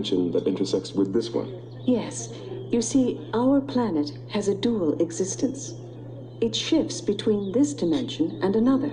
dimension 0.00 0.32
that 0.32 0.46
intersects 0.48 0.92
with 0.92 1.12
this 1.12 1.30
one. 1.30 1.52
Yes. 1.84 2.32
You 2.70 2.80
see, 2.80 3.20
our 3.34 3.60
planet 3.60 4.12
has 4.30 4.48
a 4.48 4.54
dual 4.54 5.00
existence. 5.00 5.74
It 6.40 6.54
shifts 6.54 7.00
between 7.00 7.52
this 7.52 7.74
dimension 7.74 8.38
and 8.42 8.56
another. 8.56 8.90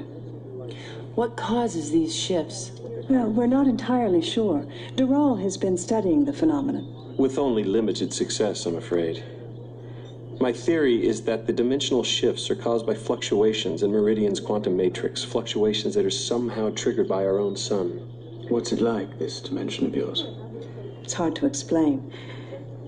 What 1.16 1.38
causes 1.38 1.92
these 1.92 2.16
shifts? 2.16 2.72
Well, 3.10 3.30
we're 3.30 3.48
not 3.48 3.68
entirely 3.68 4.22
sure. 4.22 4.66
Deral 4.96 5.42
has 5.42 5.58
been 5.58 5.78
studying 5.78 6.26
the 6.26 6.34
phenomenon. 6.34 7.16
With 7.18 7.38
only 7.38 7.64
limited 7.64 8.14
success, 8.14 8.66
I'm 8.66 8.76
afraid. 8.76 9.24
My 10.40 10.52
theory 10.52 11.08
is 11.08 11.22
that 11.24 11.48
the 11.48 11.54
dimensional 11.54 12.04
shifts 12.04 12.52
are 12.52 12.56
caused 12.56 12.86
by 12.86 12.94
fluctuations 12.94 13.82
in 13.82 13.92
Meridian's 13.92 14.40
quantum 14.40 14.76
matrix, 14.76 15.24
fluctuations 15.24 15.96
that 15.96 16.06
are 16.06 16.12
somehow 16.12 16.70
triggered 16.72 17.08
by 17.08 17.26
our 17.26 17.40
own 17.40 17.56
sun. 17.56 17.88
What's 18.50 18.72
it 18.72 18.82
like, 18.82 19.18
this 19.18 19.42
dimension 19.42 19.88
of 19.88 19.96
yours? 19.96 20.26
It's 21.08 21.14
hard 21.14 21.38
to 21.38 21.46
explain. 21.46 22.12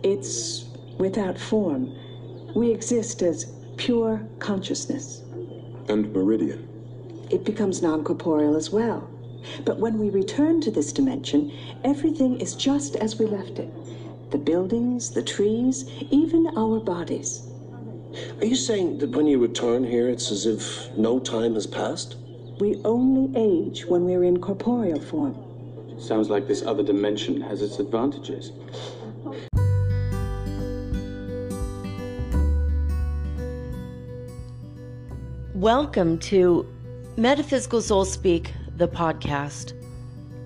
It's 0.04 0.66
without 0.98 1.38
form. 1.38 1.96
We 2.54 2.70
exist 2.70 3.22
as 3.22 3.46
pure 3.78 4.28
consciousness. 4.40 5.22
And 5.88 6.12
Meridian? 6.12 6.68
It 7.32 7.46
becomes 7.46 7.82
non 7.82 8.04
corporeal 8.04 8.58
as 8.58 8.72
well. 8.72 9.10
But 9.64 9.80
when 9.80 9.98
we 9.98 10.10
return 10.10 10.60
to 10.60 10.70
this 10.70 10.92
dimension, 10.92 11.50
everything 11.86 12.42
is 12.42 12.56
just 12.56 12.98
as 12.98 13.18
we 13.18 13.26
left 13.26 13.58
it 13.58 13.72
the 14.32 14.38
buildings, 14.38 15.12
the 15.12 15.24
trees, 15.24 15.90
even 16.12 16.52
our 16.58 16.82
bodies. 16.82 17.48
Are 18.42 18.46
you 18.46 18.58
saying 18.58 18.98
that 18.98 19.12
when 19.12 19.28
you 19.28 19.40
return 19.40 19.86
here, 19.86 20.10
it's 20.10 20.30
as 20.30 20.46
if 20.46 20.94
no 20.98 21.20
time 21.22 21.54
has 21.54 21.68
passed? 21.68 22.18
We 22.60 22.82
only 22.84 23.32
age 23.40 23.86
when 23.86 24.04
we're 24.04 24.26
in 24.26 24.42
corporeal 24.42 25.00
form. 25.00 25.49
Sounds 26.00 26.30
like 26.30 26.48
this 26.48 26.62
other 26.62 26.82
dimension 26.82 27.42
has 27.42 27.62
its 27.62 27.78
advantages. 27.78 28.54
Welcome 35.54 36.18
to 36.20 36.66
Metaphysical 37.18 37.82
Soul 37.82 38.06
Speak, 38.06 38.54
the 38.78 38.88
podcast. 38.88 39.74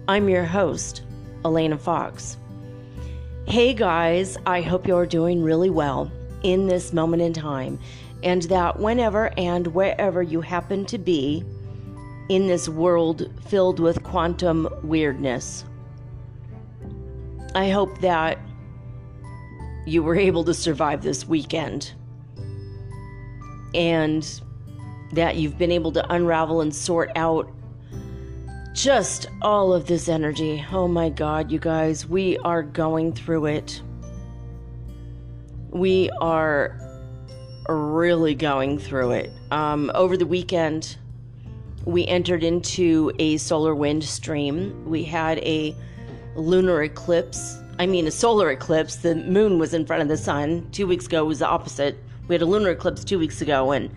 I'm 0.07 0.27
your 0.27 0.43
host, 0.43 1.03
Elena 1.45 1.77
Fox. 1.77 2.35
Hey 3.47 3.75
guys, 3.75 4.37
I 4.47 4.61
hope 4.61 4.87
you're 4.87 5.05
doing 5.05 5.43
really 5.43 5.69
well 5.69 6.11
in 6.41 6.65
this 6.65 6.93
moment 6.93 7.21
in 7.21 7.31
time, 7.31 7.79
and 8.23 8.41
that 8.43 8.79
whenever 8.79 9.31
and 9.37 9.67
wherever 9.67 10.23
you 10.23 10.41
happen 10.41 10.83
to 10.85 10.97
be 10.97 11.45
in 12.33 12.47
this 12.47 12.67
world 12.67 13.31
filled 13.45 13.79
with 13.79 14.01
quantum 14.01 14.67
weirdness, 14.81 15.65
I 17.53 17.69
hope 17.69 18.01
that 18.01 18.39
you 19.85 20.01
were 20.01 20.15
able 20.15 20.43
to 20.45 20.53
survive 20.53 21.03
this 21.03 21.27
weekend 21.27 21.93
and 23.75 24.41
that 25.11 25.35
you've 25.35 25.59
been 25.59 25.71
able 25.71 25.91
to 25.91 26.11
unravel 26.11 26.61
and 26.61 26.73
sort 26.73 27.11
out 27.15 27.47
just 28.73 29.27
all 29.43 29.71
of 29.71 29.85
this 29.85 30.09
energy. 30.09 30.65
Oh 30.71 30.87
my 30.87 31.09
God, 31.09 31.51
you 31.51 31.59
guys, 31.59 32.07
we 32.07 32.39
are 32.39 32.63
going 32.63 33.13
through 33.13 33.45
it. 33.45 33.79
We 35.69 36.09
are 36.19 36.79
really 37.69 38.33
going 38.33 38.79
through 38.79 39.11
it. 39.11 39.31
Um, 39.51 39.91
over 39.93 40.17
the 40.17 40.25
weekend, 40.25 40.97
we 41.85 42.05
entered 42.07 42.43
into 42.43 43.11
a 43.19 43.37
solar 43.37 43.75
wind 43.75 44.03
stream. 44.03 44.85
We 44.85 45.03
had 45.03 45.39
a 45.39 45.75
lunar 46.35 46.83
eclipse. 46.83 47.57
I 47.79 47.85
mean, 47.85 48.07
a 48.07 48.11
solar 48.11 48.51
eclipse. 48.51 48.97
The 48.97 49.15
moon 49.15 49.59
was 49.59 49.73
in 49.73 49.85
front 49.85 50.01
of 50.01 50.07
the 50.07 50.17
sun. 50.17 50.69
Two 50.71 50.87
weeks 50.87 51.05
ago 51.05 51.25
was 51.25 51.39
the 51.39 51.47
opposite. 51.47 51.97
We 52.27 52.35
had 52.35 52.41
a 52.41 52.45
lunar 52.45 52.71
eclipse 52.71 53.03
two 53.03 53.19
weeks 53.19 53.41
ago, 53.41 53.71
and 53.71 53.91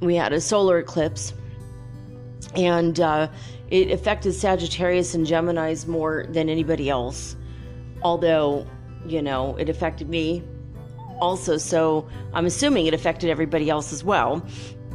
we 0.00 0.14
had 0.14 0.32
a 0.32 0.40
solar 0.40 0.78
eclipse. 0.78 1.32
And 2.54 3.00
uh, 3.00 3.28
it 3.70 3.90
affected 3.90 4.32
Sagittarius 4.32 5.14
and 5.14 5.26
Geminis 5.26 5.86
more 5.88 6.26
than 6.28 6.48
anybody 6.48 6.88
else. 6.88 7.36
Although, 8.02 8.64
you 9.06 9.22
know, 9.22 9.56
it 9.56 9.68
affected 9.68 10.08
me 10.08 10.44
also. 11.20 11.56
So 11.56 12.08
I'm 12.32 12.46
assuming 12.46 12.86
it 12.86 12.94
affected 12.94 13.28
everybody 13.28 13.68
else 13.68 13.92
as 13.92 14.04
well 14.04 14.46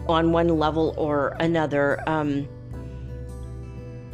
on 0.08 0.32
one 0.32 0.48
level 0.48 0.94
or 0.98 1.36
another. 1.40 2.02
Um, 2.08 2.48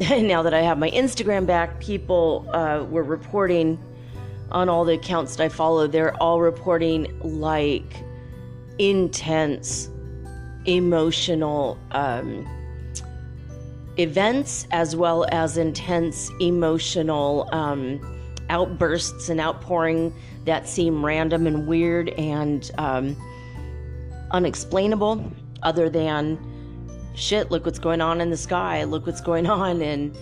now 0.00 0.42
that 0.42 0.54
I 0.54 0.62
have 0.62 0.78
my 0.78 0.90
Instagram 0.90 1.46
back, 1.46 1.80
people 1.80 2.48
uh, 2.52 2.84
were 2.88 3.02
reporting 3.02 3.78
on 4.50 4.68
all 4.68 4.84
the 4.84 4.94
accounts 4.94 5.36
that 5.36 5.44
I 5.44 5.48
follow. 5.48 5.86
They're 5.86 6.14
all 6.22 6.40
reporting 6.40 7.18
like 7.20 8.02
intense, 8.78 9.90
emotional, 10.64 11.78
um, 11.90 12.48
events 13.98 14.66
as 14.70 14.96
well 14.96 15.26
as 15.30 15.56
intense 15.56 16.30
emotional 16.40 17.48
um, 17.52 18.00
outbursts 18.48 19.28
and 19.28 19.40
outpouring 19.40 20.14
that 20.44 20.68
seem 20.68 21.04
random 21.04 21.46
and 21.46 21.66
weird 21.66 22.08
and 22.10 22.70
um, 22.78 23.16
unexplainable, 24.30 25.30
other 25.62 25.88
than 25.88 26.38
shit, 27.14 27.50
look 27.50 27.64
what's 27.64 27.78
going 27.78 28.00
on 28.00 28.20
in 28.20 28.30
the 28.30 28.36
sky, 28.36 28.84
look 28.84 29.06
what's 29.06 29.20
going 29.20 29.46
on, 29.46 29.82
and 29.82 30.16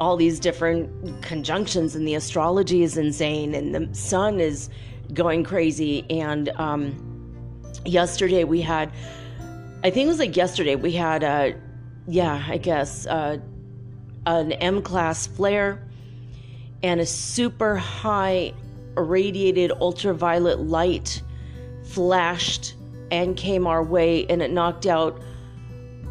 all 0.00 0.16
these 0.16 0.38
different 0.38 1.22
conjunctions, 1.22 1.96
and 1.96 2.06
the 2.06 2.14
astrology 2.14 2.82
is 2.82 2.96
insane, 2.96 3.54
and 3.54 3.74
the 3.74 3.94
sun 3.94 4.40
is 4.40 4.70
going 5.12 5.42
crazy. 5.42 6.04
And 6.10 6.50
um, 6.50 6.94
yesterday 7.84 8.44
we 8.44 8.60
had, 8.60 8.92
I 9.82 9.90
think 9.90 10.06
it 10.06 10.08
was 10.08 10.18
like 10.18 10.36
yesterday, 10.36 10.76
we 10.76 10.92
had 10.92 11.22
a 11.22 11.54
yeah, 12.08 12.42
I 12.48 12.56
guess, 12.56 13.06
uh, 13.06 13.38
an 14.24 14.52
M 14.52 14.82
class 14.82 15.26
flare 15.26 15.86
and 16.82 17.00
a 17.00 17.06
super 17.06 17.76
high 17.76 18.54
irradiated 18.96 19.72
ultraviolet 19.72 20.60
light 20.60 21.22
flashed 21.84 22.74
and 23.10 23.36
came 23.36 23.66
our 23.66 23.82
way, 23.82 24.26
and 24.26 24.42
it 24.42 24.50
knocked 24.50 24.86
out 24.86 25.20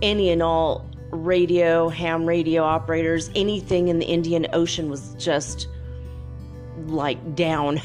any 0.02 0.30
and 0.30 0.42
all 0.44 0.90
radio, 1.12 1.90
ham 1.90 2.26
radio 2.26 2.64
operators. 2.64 3.30
Anything 3.36 3.88
in 3.88 4.00
the 4.00 4.06
Indian 4.06 4.48
Ocean 4.54 4.90
was 4.90 5.16
just 5.16 5.68
like 6.86 7.36
down. 7.36 7.82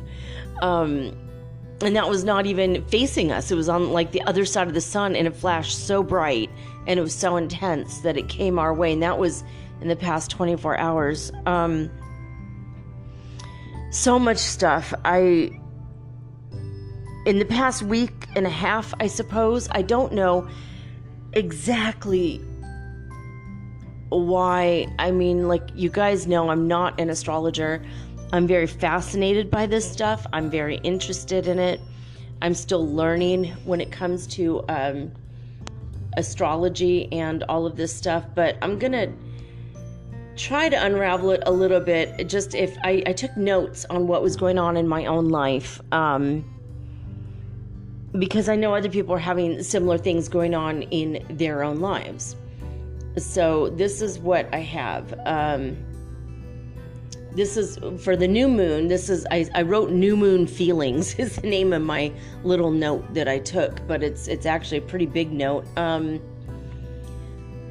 um, 0.62 1.16
and 1.82 1.96
that 1.96 2.08
was 2.08 2.24
not 2.24 2.46
even 2.46 2.84
facing 2.86 3.32
us. 3.32 3.50
It 3.50 3.54
was 3.54 3.68
on 3.68 3.92
like 3.92 4.12
the 4.12 4.22
other 4.22 4.44
side 4.44 4.68
of 4.68 4.74
the 4.74 4.80
sun, 4.80 5.16
and 5.16 5.26
it 5.26 5.34
flashed 5.34 5.86
so 5.86 6.02
bright 6.02 6.50
and 6.86 6.98
it 6.98 7.02
was 7.02 7.14
so 7.14 7.36
intense 7.36 8.00
that 8.00 8.16
it 8.16 8.28
came 8.28 8.58
our 8.58 8.72
way, 8.72 8.92
and 8.92 9.02
that 9.02 9.18
was 9.18 9.44
in 9.80 9.88
the 9.88 9.96
past 9.96 10.30
24 10.30 10.78
hours. 10.78 11.30
Um, 11.46 11.90
so 13.90 14.18
much 14.18 14.38
stuff. 14.38 14.94
I, 15.04 15.50
in 17.26 17.38
the 17.38 17.44
past 17.44 17.82
week 17.82 18.19
and 18.36 18.46
a 18.46 18.50
half, 18.50 18.94
I 19.00 19.06
suppose, 19.06 19.68
I 19.72 19.82
don't 19.82 20.12
know 20.12 20.48
exactly 21.32 22.38
why. 24.08 24.86
I 24.98 25.10
mean, 25.10 25.48
like, 25.48 25.68
you 25.74 25.90
guys 25.90 26.26
know 26.26 26.50
I'm 26.50 26.66
not 26.68 27.00
an 27.00 27.10
astrologer. 27.10 27.84
I'm 28.32 28.46
very 28.46 28.66
fascinated 28.66 29.50
by 29.50 29.66
this 29.66 29.90
stuff, 29.90 30.26
I'm 30.32 30.50
very 30.50 30.76
interested 30.78 31.48
in 31.48 31.58
it. 31.58 31.80
I'm 32.42 32.54
still 32.54 32.86
learning 32.86 33.46
when 33.64 33.80
it 33.80 33.90
comes 33.90 34.26
to 34.28 34.64
um, 34.68 35.12
astrology 36.16 37.12
and 37.12 37.42
all 37.44 37.66
of 37.66 37.76
this 37.76 37.94
stuff, 37.94 38.24
but 38.34 38.56
I'm 38.62 38.78
gonna 38.78 39.12
try 40.36 40.68
to 40.68 40.86
unravel 40.86 41.32
it 41.32 41.42
a 41.44 41.50
little 41.50 41.80
bit. 41.80 42.28
Just 42.28 42.54
if 42.54 42.76
I, 42.82 43.02
I 43.06 43.12
took 43.12 43.36
notes 43.36 43.84
on 43.90 44.06
what 44.06 44.22
was 44.22 44.36
going 44.36 44.58
on 44.58 44.76
in 44.76 44.88
my 44.88 45.06
own 45.06 45.28
life, 45.28 45.80
um, 45.92 46.44
because 48.18 48.48
I 48.48 48.56
know 48.56 48.74
other 48.74 48.88
people 48.88 49.14
are 49.14 49.18
having 49.18 49.62
similar 49.62 49.98
things 49.98 50.28
going 50.28 50.54
on 50.54 50.82
in 50.82 51.24
their 51.30 51.62
own 51.62 51.80
lives. 51.80 52.36
So 53.16 53.70
this 53.70 54.02
is 54.02 54.18
what 54.18 54.52
I 54.52 54.58
have. 54.58 55.14
Um, 55.26 55.76
this 57.32 57.56
is 57.56 57.78
for 58.02 58.16
the 58.16 58.26
new 58.26 58.48
moon. 58.48 58.88
This 58.88 59.08
is 59.08 59.26
I, 59.30 59.48
I 59.54 59.62
wrote 59.62 59.90
new 59.90 60.16
moon 60.16 60.46
feelings 60.46 61.14
is 61.18 61.36
the 61.36 61.48
name 61.48 61.72
of 61.72 61.82
my 61.82 62.12
little 62.42 62.70
note 62.70 63.14
that 63.14 63.28
I 63.28 63.38
took, 63.38 63.86
but 63.86 64.02
it's 64.02 64.26
it's 64.28 64.46
actually 64.46 64.78
a 64.78 64.82
pretty 64.82 65.06
big 65.06 65.32
note. 65.32 65.64
Um, 65.76 66.20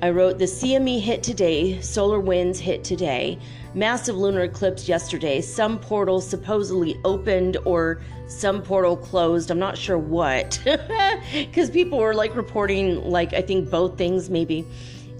I 0.01 0.11
wrote 0.11 0.39
the 0.39 0.45
CME 0.45 1.01
hit 1.01 1.23
today, 1.23 1.81
solar 1.81 2.21
winds 2.21 2.57
hit 2.57 2.85
today, 2.85 3.37
massive 3.73 4.15
lunar 4.15 4.43
eclipse 4.43 4.87
yesterday. 4.87 5.41
Some 5.41 5.77
portal 5.77 6.21
supposedly 6.21 6.97
opened 7.03 7.57
or 7.65 7.99
some 8.27 8.61
portal 8.61 8.95
closed. 8.95 9.51
I'm 9.51 9.59
not 9.59 9.77
sure 9.77 9.97
what, 9.97 10.61
because 11.33 11.69
people 11.69 11.99
were 11.99 12.13
like 12.13 12.33
reporting 12.33 13.03
like 13.09 13.33
I 13.33 13.41
think 13.41 13.69
both 13.69 13.97
things 13.97 14.29
maybe. 14.29 14.65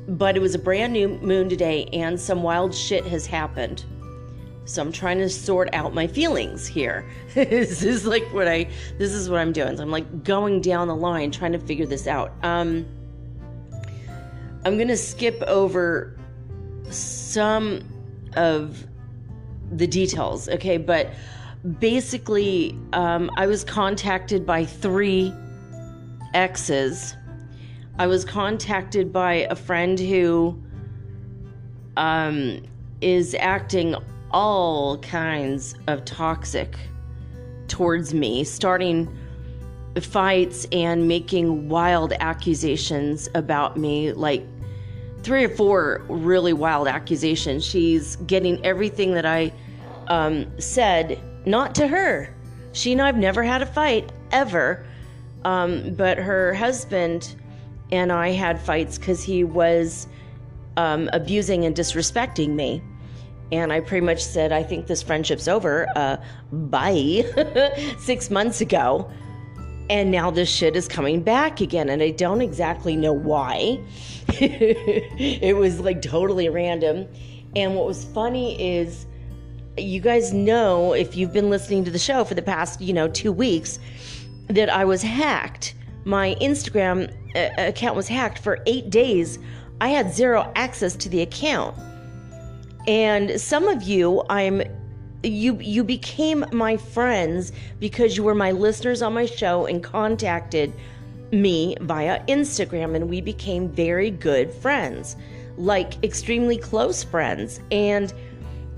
but 0.08 0.36
it 0.38 0.40
was 0.40 0.56
a 0.56 0.60
brand 0.60 0.94
new 0.94 1.10
moon 1.20 1.50
today, 1.50 1.86
and 1.94 2.20
some 2.20 2.42
wild 2.42 2.74
shit 2.74 3.06
has 3.06 3.26
happened. 3.26 3.84
So 4.66 4.82
I'm 4.82 4.92
trying 4.92 5.18
to 5.18 5.30
sort 5.30 5.74
out 5.74 5.94
my 5.94 6.08
feelings 6.08 6.68
here. 6.68 7.04
this 7.34 7.84
is 7.84 8.06
like 8.06 8.24
what 8.34 8.48
I 8.48 8.70
this 8.98 9.12
is 9.12 9.30
what 9.30 9.40
I'm 9.40 9.52
doing. 9.52 9.76
So 9.78 9.84
I'm 9.84 9.92
like 9.92 10.24
going 10.24 10.62
down 10.62 10.88
the 10.88 10.96
line 10.96 11.32
trying 11.32 11.52
to 11.52 11.60
figure 11.60 11.86
this 11.86 12.08
out. 12.08 12.32
Um 12.44 12.86
I'm 14.66 14.76
going 14.76 14.90
to 14.90 14.98
skip 14.98 15.42
over 15.44 16.18
some 16.90 17.82
of 18.36 18.86
the 19.72 19.88
details, 19.88 20.50
okay? 20.50 20.78
But 20.78 21.12
basically 21.80 22.78
um 22.94 23.30
I 23.36 23.46
was 23.46 23.66
contacted 23.66 24.46
by 24.46 24.64
3 24.66 25.34
exes. 26.34 27.16
I 27.98 28.08
was 28.08 28.24
contacted 28.24 29.12
by 29.12 29.46
a 29.50 29.56
friend 29.56 30.00
who 30.00 30.58
um 31.98 32.62
is 33.02 33.36
acting 33.36 33.96
all 34.32 35.00
kinds 35.00 35.76
of 35.88 36.06
toxic 36.06 36.78
towards 37.68 38.14
me, 38.14 38.44
starting 38.44 39.14
fights 40.02 40.68
and 40.72 41.08
making 41.08 41.70
wild 41.70 42.14
accusations 42.20 43.30
about 43.36 43.78
me, 43.78 44.12
like 44.12 44.46
three 45.24 45.44
or 45.44 45.50
four 45.50 46.06
really 46.10 46.54
wild 46.54 46.88
accusations. 46.88 47.66
She's 47.66 48.16
getting 48.18 48.64
everything 48.66 49.14
that 49.14 49.26
I 49.26 49.52
um, 50.08 50.46
said, 50.60 51.22
not 51.46 51.76
to 51.76 51.88
her. 51.88 52.34
She 52.72 52.92
and 52.92 53.02
I've 53.02 53.18
never 53.18 53.44
had 53.44 53.62
a 53.62 53.66
fight, 53.66 54.12
ever. 54.32 54.86
Um, 55.46 55.94
but 55.96 56.18
her 56.18 56.54
husband 56.54 57.36
and 57.92 58.12
I 58.12 58.30
had 58.30 58.62
fights 58.62 58.98
because 58.98 59.24
he 59.24 59.44
was 59.44 60.08
um, 60.78 61.10
abusing 61.14 61.66
and 61.66 61.76
disrespecting 61.76 62.50
me 62.50 62.82
and 63.52 63.74
I 63.74 63.80
pretty 63.80 64.06
much 64.06 64.24
said, 64.24 64.52
I 64.52 64.64
think 64.64 64.88
this 64.88 65.02
friendship's 65.02 65.48
over. 65.48 65.88
Uh, 65.96 66.18
bye. 66.52 67.26
Six 68.00 68.30
months 68.30 68.62
ago. 68.62 69.10
And 69.90 70.12
now 70.12 70.30
this 70.30 70.50
shit 70.50 70.76
is 70.76 70.88
coming 70.88 71.22
back 71.22 71.62
again, 71.62 71.90
and 71.90 72.02
I 72.04 72.12
don't 72.12 72.42
exactly 72.42 72.96
know 72.96 73.14
why. 73.14 73.80
it 74.28 75.58
was 75.58 75.80
like 75.80 76.02
totally 76.02 76.48
random. 76.50 77.08
And 77.56 77.76
what 77.76 77.88
was 77.88 78.06
funny 78.06 78.78
is, 78.78 79.08
you 79.78 80.00
guys 80.00 80.32
know, 80.32 80.94
if 80.94 81.16
you've 81.16 81.34
been 81.34 81.50
listening 81.50 81.84
to 81.86 81.92
the 81.92 82.00
show 82.00 82.24
for 82.24 82.36
the 82.36 82.42
past, 82.42 82.82
you 82.82 82.94
know, 82.94 83.08
two 83.08 83.32
weeks, 83.32 83.80
that 84.48 84.70
I 84.70 84.86
was 84.86 85.02
hacked. 85.02 85.74
My 86.06 86.36
Instagram 86.40 87.12
uh, 87.36 87.50
account 87.58 87.96
was 87.96 88.08
hacked 88.08 88.40
for 88.40 88.60
eight 88.68 88.90
days. 88.90 89.40
I 89.82 89.90
had 89.90 90.14
zero 90.14 90.52
access 90.56 90.96
to 90.98 91.10
the 91.10 91.22
account 91.22 91.76
and 92.88 93.40
some 93.40 93.68
of 93.68 93.84
you 93.84 94.24
i'm 94.30 94.62
you 95.24 95.58
you 95.60 95.84
became 95.84 96.46
my 96.52 96.78
friends 96.78 97.52
because 97.80 98.16
you 98.16 98.24
were 98.24 98.36
my 98.36 98.52
listeners 98.52 99.02
on 99.02 99.14
my 99.14 99.26
show 99.26 99.66
and 99.66 99.84
contacted 99.84 100.74
me 101.32 101.76
via 101.82 102.24
Instagram 102.26 102.96
and 102.96 103.10
we 103.10 103.22
became 103.22 103.70
very 103.70 104.12
good 104.12 104.52
friends 104.54 105.16
like 105.58 106.02
extremely 106.06 106.58
close 106.58 107.04
friends. 107.04 107.60
And 107.70 108.14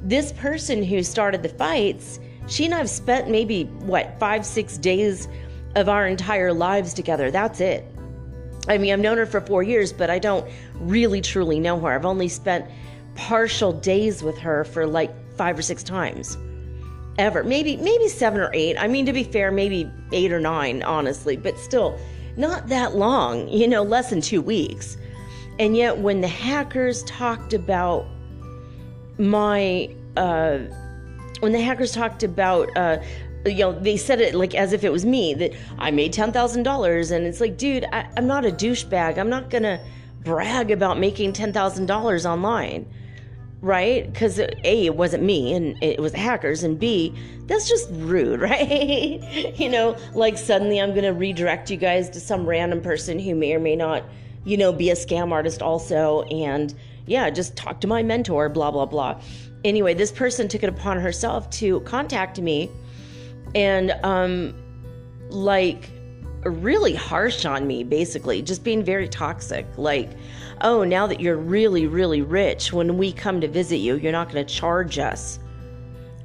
this 0.03 0.31
person 0.33 0.83
who 0.83 1.03
started 1.03 1.43
the 1.43 1.49
fights 1.49 2.19
she 2.47 2.65
and 2.65 2.73
I've 2.73 2.89
spent 2.89 3.29
maybe 3.29 3.65
what 3.65 4.19
5 4.19 4.45
6 4.45 4.77
days 4.79 5.27
of 5.75 5.87
our 5.87 6.07
entire 6.07 6.51
lives 6.51 6.93
together. 6.93 7.29
That's 7.29 7.61
it. 7.61 7.85
I 8.67 8.79
mean 8.79 8.93
I've 8.93 8.99
known 8.99 9.17
her 9.17 9.27
for 9.27 9.41
4 9.41 9.61
years 9.61 9.93
but 9.93 10.09
I 10.09 10.17
don't 10.17 10.49
really 10.79 11.21
truly 11.21 11.59
know 11.59 11.79
her. 11.79 11.91
I've 11.91 12.05
only 12.05 12.27
spent 12.27 12.65
partial 13.13 13.71
days 13.71 14.23
with 14.23 14.37
her 14.39 14.63
for 14.63 14.87
like 14.87 15.13
five 15.37 15.57
or 15.57 15.61
six 15.61 15.83
times 15.83 16.37
ever. 17.17 17.43
Maybe 17.43 17.77
maybe 17.77 18.07
seven 18.07 18.39
or 18.39 18.51
eight. 18.53 18.77
I 18.77 18.87
mean 18.87 19.05
to 19.05 19.13
be 19.13 19.23
fair 19.23 19.51
maybe 19.51 19.89
eight 20.11 20.31
or 20.31 20.39
nine 20.39 20.83
honestly 20.83 21.37
but 21.37 21.57
still 21.57 21.99
not 22.37 22.67
that 22.69 22.95
long 22.95 23.47
you 23.49 23.67
know 23.67 23.83
less 23.83 24.09
than 24.09 24.21
two 24.21 24.41
weeks. 24.41 24.97
And 25.59 25.75
yet 25.75 25.97
when 25.97 26.21
the 26.21 26.27
hackers 26.27 27.03
talked 27.03 27.53
about 27.53 28.05
my 29.17 29.89
uh 30.17 30.59
when 31.39 31.51
the 31.51 31.61
hackers 31.61 31.91
talked 31.91 32.23
about 32.23 32.75
uh 32.75 32.97
you 33.45 33.57
know 33.57 33.79
they 33.79 33.97
said 33.97 34.21
it 34.21 34.35
like 34.35 34.55
as 34.55 34.73
if 34.73 34.83
it 34.83 34.91
was 34.91 35.05
me 35.05 35.33
that 35.33 35.51
i 35.79 35.89
made 35.89 36.13
$10000 36.13 37.11
and 37.11 37.25
it's 37.25 37.41
like 37.41 37.57
dude 37.57 37.85
I, 37.91 38.07
i'm 38.17 38.27
not 38.27 38.45
a 38.45 38.51
douchebag. 38.51 39.17
I'm 39.17 39.29
not 39.29 39.49
gonna 39.49 39.79
brag 40.23 40.71
about 40.71 40.99
making 40.99 41.33
$10000 41.33 42.25
online 42.25 42.91
right? 43.61 44.11
Because 44.11 44.39
A, 44.39 44.85
it 44.85 44.95
wasn't 44.95 45.23
me 45.23 45.53
and 45.53 45.81
it 45.83 45.99
was 45.99 46.13
hackers, 46.13 46.63
and 46.63 46.79
B, 46.79 47.13
that's 47.45 47.69
just 47.69 47.87
rude, 47.91 48.41
right? 48.51 49.21
you 49.57 49.69
know, 49.69 49.95
like 50.13 50.37
suddenly 50.37 50.81
I'm 50.81 50.91
going 50.91 51.03
to 51.03 51.13
redirect 51.13 51.69
you 51.69 51.77
guys 51.77 52.09
to 52.11 52.19
some 52.19 52.45
random 52.45 52.81
person 52.81 53.19
who 53.19 53.35
may 53.35 53.53
or 53.53 53.59
may 53.59 53.75
not, 53.75 54.03
you 54.43 54.57
know, 54.57 54.73
be 54.73 54.89
a 54.89 54.95
scam 54.95 55.31
artist 55.31 55.61
also, 55.61 56.23
and 56.23 56.73
yeah, 57.05 57.29
just 57.29 57.55
talk 57.55 57.81
to 57.81 57.87
my 57.87 58.03
mentor, 58.03 58.49
blah, 58.49 58.71
blah, 58.71 58.85
blah. 58.85 59.21
Anyway, 59.63 59.93
this 59.93 60.11
person 60.11 60.47
took 60.47 60.63
it 60.63 60.69
upon 60.69 60.99
herself 60.99 61.49
to 61.51 61.81
contact 61.81 62.39
me 62.39 62.69
and, 63.53 63.91
um, 64.03 64.55
like, 65.29 65.89
really 66.43 66.95
harsh 66.95 67.45
on 67.45 67.67
me, 67.67 67.83
basically, 67.83 68.41
just 68.41 68.63
being 68.63 68.83
very 68.83 69.07
toxic. 69.07 69.67
Like, 69.77 70.09
oh, 70.63 70.83
now 70.83 71.07
that 71.07 71.19
you're 71.19 71.37
really, 71.37 71.87
really 71.87 72.21
rich, 72.21 72.71
when 72.71 72.97
we 72.97 73.11
come 73.11 73.41
to 73.41 73.47
visit 73.47 73.77
you, 73.77 73.95
you're 73.95 74.11
not 74.11 74.31
going 74.31 74.45
to 74.45 74.53
charge 74.53 74.99
us 74.99 75.39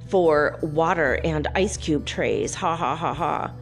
for 0.08 0.58
water 0.62 1.20
and 1.24 1.48
ice 1.54 1.76
cube 1.76 2.06
trays. 2.06 2.54
Ha 2.54 2.76
ha 2.76 2.94
ha 2.94 3.12
ha. 3.12 3.52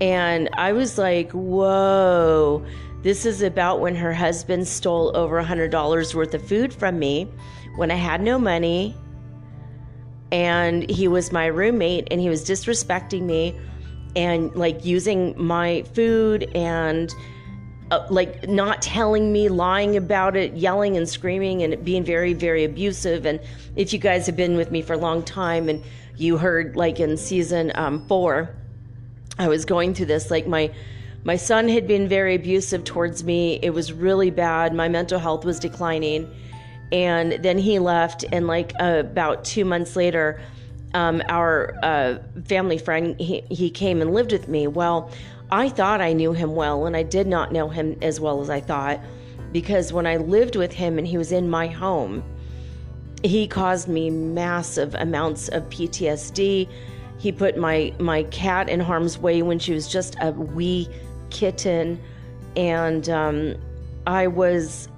And 0.00 0.50
I 0.54 0.72
was 0.72 0.98
like, 0.98 1.30
whoa, 1.32 2.64
this 3.02 3.24
is 3.24 3.42
about 3.42 3.80
when 3.80 3.94
her 3.94 4.12
husband 4.12 4.66
stole 4.66 5.16
over 5.16 5.38
a 5.38 5.44
$100 5.44 6.14
worth 6.14 6.34
of 6.34 6.46
food 6.46 6.72
from 6.72 6.98
me 6.98 7.28
when 7.76 7.90
I 7.90 7.96
had 7.96 8.20
no 8.20 8.38
money. 8.38 8.96
And 10.32 10.88
he 10.90 11.06
was 11.06 11.32
my 11.32 11.46
roommate 11.46 12.08
and 12.10 12.20
he 12.20 12.28
was 12.28 12.44
disrespecting 12.44 13.22
me 13.22 13.58
and 14.16 14.54
like 14.54 14.84
using 14.84 15.34
my 15.36 15.82
food 15.94 16.50
and 16.54 17.12
uh, 17.90 18.06
like 18.10 18.48
not 18.48 18.82
telling 18.82 19.32
me, 19.32 19.48
lying 19.48 19.96
about 19.96 20.36
it, 20.36 20.54
yelling 20.54 20.96
and 20.96 21.08
screaming, 21.08 21.62
and 21.62 21.84
being 21.84 22.04
very, 22.04 22.32
very 22.32 22.64
abusive. 22.64 23.26
And 23.26 23.40
if 23.76 23.92
you 23.92 23.98
guys 23.98 24.26
have 24.26 24.36
been 24.36 24.56
with 24.56 24.70
me 24.70 24.82
for 24.82 24.94
a 24.94 24.98
long 24.98 25.22
time 25.22 25.68
and 25.68 25.82
you 26.16 26.36
heard, 26.36 26.76
like 26.76 27.00
in 27.00 27.16
season 27.16 27.72
um, 27.74 28.06
four, 28.06 28.54
I 29.38 29.48
was 29.48 29.64
going 29.64 29.94
through 29.94 30.06
this. 30.06 30.30
Like 30.30 30.46
my 30.46 30.70
my 31.24 31.36
son 31.36 31.68
had 31.68 31.86
been 31.86 32.06
very 32.06 32.34
abusive 32.34 32.84
towards 32.84 33.24
me. 33.24 33.58
It 33.62 33.70
was 33.70 33.92
really 33.92 34.30
bad. 34.30 34.74
My 34.74 34.88
mental 34.88 35.18
health 35.18 35.44
was 35.44 35.58
declining, 35.58 36.30
and 36.92 37.32
then 37.42 37.58
he 37.58 37.78
left. 37.78 38.24
And 38.32 38.46
like 38.46 38.72
uh, 38.80 38.98
about 39.00 39.44
two 39.44 39.64
months 39.64 39.96
later, 39.96 40.40
um, 40.94 41.22
our 41.28 41.76
uh, 41.82 42.18
family 42.44 42.78
friend 42.78 43.18
he, 43.18 43.42
he 43.50 43.70
came 43.70 44.00
and 44.00 44.14
lived 44.14 44.32
with 44.32 44.48
me. 44.48 44.66
Well, 44.66 45.10
I 45.54 45.68
thought 45.68 46.00
I 46.00 46.12
knew 46.14 46.32
him 46.32 46.56
well, 46.56 46.84
and 46.84 46.96
I 46.96 47.04
did 47.04 47.28
not 47.28 47.52
know 47.52 47.68
him 47.68 47.96
as 48.02 48.18
well 48.18 48.40
as 48.40 48.50
I 48.50 48.58
thought 48.58 48.98
because 49.52 49.92
when 49.92 50.04
I 50.04 50.16
lived 50.16 50.56
with 50.56 50.72
him 50.72 50.98
and 50.98 51.06
he 51.06 51.16
was 51.16 51.30
in 51.30 51.48
my 51.48 51.68
home, 51.68 52.24
he 53.22 53.46
caused 53.46 53.86
me 53.86 54.10
massive 54.10 54.96
amounts 54.96 55.46
of 55.46 55.62
PTSD. 55.70 56.68
He 57.18 57.30
put 57.30 57.56
my 57.56 57.94
my 58.00 58.24
cat 58.24 58.68
in 58.68 58.80
harm's 58.80 59.16
way 59.16 59.42
when 59.42 59.60
she 59.60 59.72
was 59.72 59.86
just 59.86 60.16
a 60.20 60.32
wee 60.32 60.88
kitten, 61.30 62.02
and 62.56 63.08
um, 63.08 63.54
I 64.08 64.26
was 64.26 64.88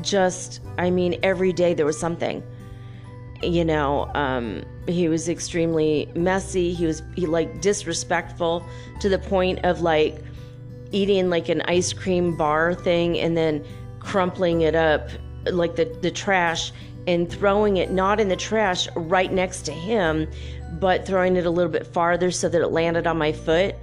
just 0.00 0.62
I 0.78 0.88
mean 0.88 1.20
every 1.22 1.52
day 1.52 1.74
there 1.74 1.84
was 1.84 2.00
something 2.00 2.42
you 3.42 3.66
know 3.66 4.10
um, 4.14 4.64
he 4.88 5.08
was 5.08 5.28
extremely 5.28 6.10
messy. 6.14 6.72
He 6.72 6.86
was 6.86 7.02
he 7.14 7.26
like 7.26 7.60
disrespectful 7.60 8.64
to 9.00 9.08
the 9.08 9.18
point 9.18 9.64
of 9.64 9.80
like 9.80 10.22
eating 10.92 11.28
like 11.30 11.48
an 11.48 11.62
ice 11.62 11.92
cream 11.92 12.36
bar 12.36 12.74
thing 12.74 13.18
and 13.18 13.36
then 13.36 13.64
crumpling 13.98 14.60
it 14.60 14.74
up 14.74 15.08
like 15.46 15.76
the 15.76 15.84
the 16.02 16.10
trash 16.10 16.72
and 17.06 17.30
throwing 17.30 17.76
it 17.76 17.90
not 17.90 18.20
in 18.20 18.28
the 18.28 18.36
trash 18.36 18.88
right 18.94 19.32
next 19.32 19.62
to 19.62 19.72
him 19.72 20.28
but 20.80 21.06
throwing 21.06 21.36
it 21.36 21.46
a 21.46 21.50
little 21.50 21.70
bit 21.70 21.86
farther 21.86 22.30
so 22.30 22.48
that 22.48 22.60
it 22.60 22.68
landed 22.68 23.06
on 23.06 23.16
my 23.16 23.32
foot. 23.32 23.74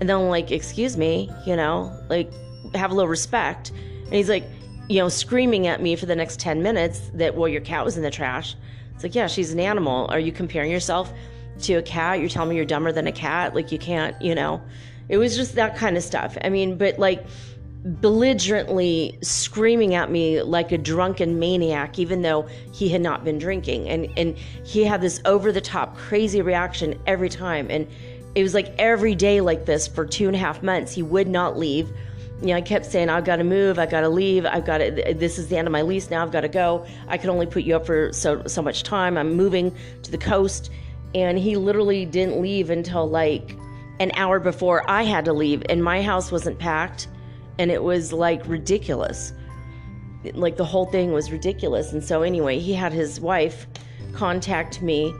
And 0.00 0.08
then 0.08 0.16
I'm 0.16 0.28
like 0.28 0.50
excuse 0.50 0.96
me 0.96 1.30
you 1.46 1.56
know 1.56 1.92
like 2.08 2.32
have 2.74 2.90
a 2.90 2.94
little 2.94 3.08
respect. 3.08 3.70
And 4.04 4.14
he's 4.14 4.28
like 4.28 4.44
you 4.88 4.98
know 4.98 5.08
screaming 5.08 5.66
at 5.66 5.82
me 5.82 5.96
for 5.96 6.06
the 6.06 6.16
next 6.16 6.38
10 6.38 6.62
minutes 6.62 7.10
that 7.14 7.34
well 7.34 7.48
your 7.48 7.62
cat 7.62 7.84
was 7.84 7.96
in 7.96 8.02
the 8.02 8.10
trash 8.10 8.54
it's 8.94 9.02
like, 9.02 9.14
yeah, 9.14 9.26
she's 9.26 9.52
an 9.52 9.60
animal. 9.60 10.06
Are 10.10 10.18
you 10.18 10.32
comparing 10.32 10.70
yourself 10.70 11.12
to 11.62 11.74
a 11.74 11.82
cat? 11.82 12.20
You're 12.20 12.28
telling 12.28 12.50
me 12.50 12.56
you're 12.56 12.64
dumber 12.64 12.92
than 12.92 13.06
a 13.06 13.12
cat? 13.12 13.54
Like, 13.54 13.72
you 13.72 13.78
can't, 13.78 14.20
you 14.22 14.34
know? 14.34 14.62
It 15.08 15.18
was 15.18 15.36
just 15.36 15.54
that 15.56 15.76
kind 15.76 15.96
of 15.96 16.02
stuff. 16.02 16.36
I 16.42 16.48
mean, 16.48 16.78
but 16.78 16.98
like, 16.98 17.24
belligerently 17.84 19.18
screaming 19.20 19.94
at 19.94 20.10
me 20.10 20.40
like 20.40 20.72
a 20.72 20.78
drunken 20.78 21.38
maniac 21.38 21.98
even 21.98 22.22
though 22.22 22.48
he 22.72 22.88
had 22.88 23.02
not 23.02 23.24
been 23.24 23.36
drinking 23.36 23.86
and 23.90 24.08
and 24.16 24.38
he 24.64 24.82
had 24.84 25.02
this 25.02 25.20
over 25.26 25.52
the 25.52 25.60
top 25.60 25.94
crazy 25.94 26.40
reaction 26.40 26.98
every 27.06 27.28
time 27.28 27.66
and 27.68 27.86
it 28.34 28.42
was 28.42 28.54
like 28.54 28.74
every 28.78 29.14
day 29.14 29.42
like 29.42 29.66
this 29.66 29.86
for 29.86 30.06
two 30.06 30.26
and 30.26 30.34
a 30.34 30.38
half 30.38 30.62
months 30.62 30.92
he 30.92 31.02
would 31.02 31.28
not 31.28 31.58
leave 31.58 31.92
you 32.40 32.48
know 32.48 32.54
i 32.56 32.60
kept 32.60 32.84
saying 32.84 33.08
i've 33.08 33.24
got 33.24 33.36
to 33.36 33.44
move 33.44 33.78
i've 33.78 33.90
got 33.90 34.00
to 34.00 34.08
leave 34.08 34.44
i've 34.46 34.64
got 34.64 34.78
to 34.78 35.14
this 35.16 35.38
is 35.38 35.48
the 35.48 35.56
end 35.56 35.68
of 35.68 35.72
my 35.72 35.82
lease 35.82 36.10
now 36.10 36.22
i've 36.22 36.32
got 36.32 36.40
to 36.40 36.48
go 36.48 36.84
i 37.08 37.16
can 37.16 37.30
only 37.30 37.46
put 37.46 37.62
you 37.62 37.76
up 37.76 37.86
for 37.86 38.12
so 38.12 38.42
so 38.46 38.60
much 38.60 38.82
time 38.82 39.16
i'm 39.16 39.34
moving 39.34 39.74
to 40.02 40.10
the 40.10 40.18
coast 40.18 40.70
and 41.14 41.38
he 41.38 41.56
literally 41.56 42.04
didn't 42.04 42.40
leave 42.40 42.70
until 42.70 43.08
like 43.08 43.56
an 44.00 44.10
hour 44.14 44.40
before 44.40 44.88
i 44.90 45.02
had 45.02 45.24
to 45.24 45.32
leave 45.32 45.62
and 45.68 45.82
my 45.82 46.02
house 46.02 46.32
wasn't 46.32 46.58
packed 46.58 47.06
and 47.58 47.70
it 47.70 47.82
was 47.82 48.12
like 48.12 48.46
ridiculous. 48.46 49.32
Like 50.32 50.56
the 50.56 50.64
whole 50.64 50.86
thing 50.86 51.12
was 51.12 51.30
ridiculous. 51.30 51.92
And 51.92 52.02
so, 52.02 52.22
anyway, 52.22 52.58
he 52.58 52.72
had 52.72 52.92
his 52.92 53.20
wife 53.20 53.66
contact 54.12 54.80
me 54.80 55.14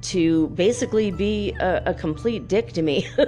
to 0.00 0.48
basically 0.48 1.10
be 1.10 1.52
a, 1.60 1.82
a 1.86 1.94
complete 1.94 2.48
dick 2.48 2.72
to 2.72 2.82
me, 2.82 3.06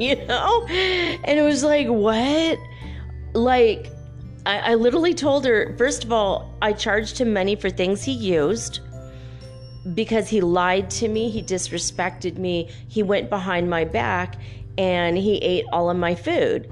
you 0.00 0.16
know? 0.26 0.66
And 0.68 1.38
it 1.38 1.44
was 1.44 1.64
like, 1.64 1.88
what? 1.88 2.58
Like, 3.34 3.90
I, 4.46 4.58
I 4.58 4.74
literally 4.74 5.14
told 5.14 5.44
her, 5.44 5.74
first 5.76 6.04
of 6.04 6.12
all, 6.12 6.54
I 6.62 6.72
charged 6.72 7.18
him 7.18 7.32
money 7.32 7.56
for 7.56 7.70
things 7.70 8.02
he 8.02 8.12
used 8.12 8.80
because 9.94 10.28
he 10.28 10.40
lied 10.40 10.88
to 10.90 11.08
me, 11.08 11.28
he 11.28 11.42
disrespected 11.42 12.38
me, 12.38 12.70
he 12.88 13.02
went 13.02 13.28
behind 13.28 13.68
my 13.68 13.84
back, 13.84 14.36
and 14.78 15.18
he 15.18 15.36
ate 15.38 15.66
all 15.72 15.90
of 15.90 15.96
my 15.96 16.14
food 16.14 16.70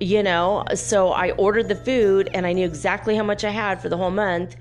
you 0.00 0.22
know? 0.22 0.64
So 0.74 1.12
i 1.12 1.30
ordered 1.32 1.68
the 1.68 1.76
food 1.76 2.28
and 2.34 2.46
i 2.46 2.52
knew 2.52 2.66
exactly 2.66 3.16
how 3.16 3.22
much 3.22 3.44
i 3.44 3.50
had 3.50 3.80
for 3.80 3.88
the 3.88 3.96
whole 3.96 4.10
month 4.10 4.56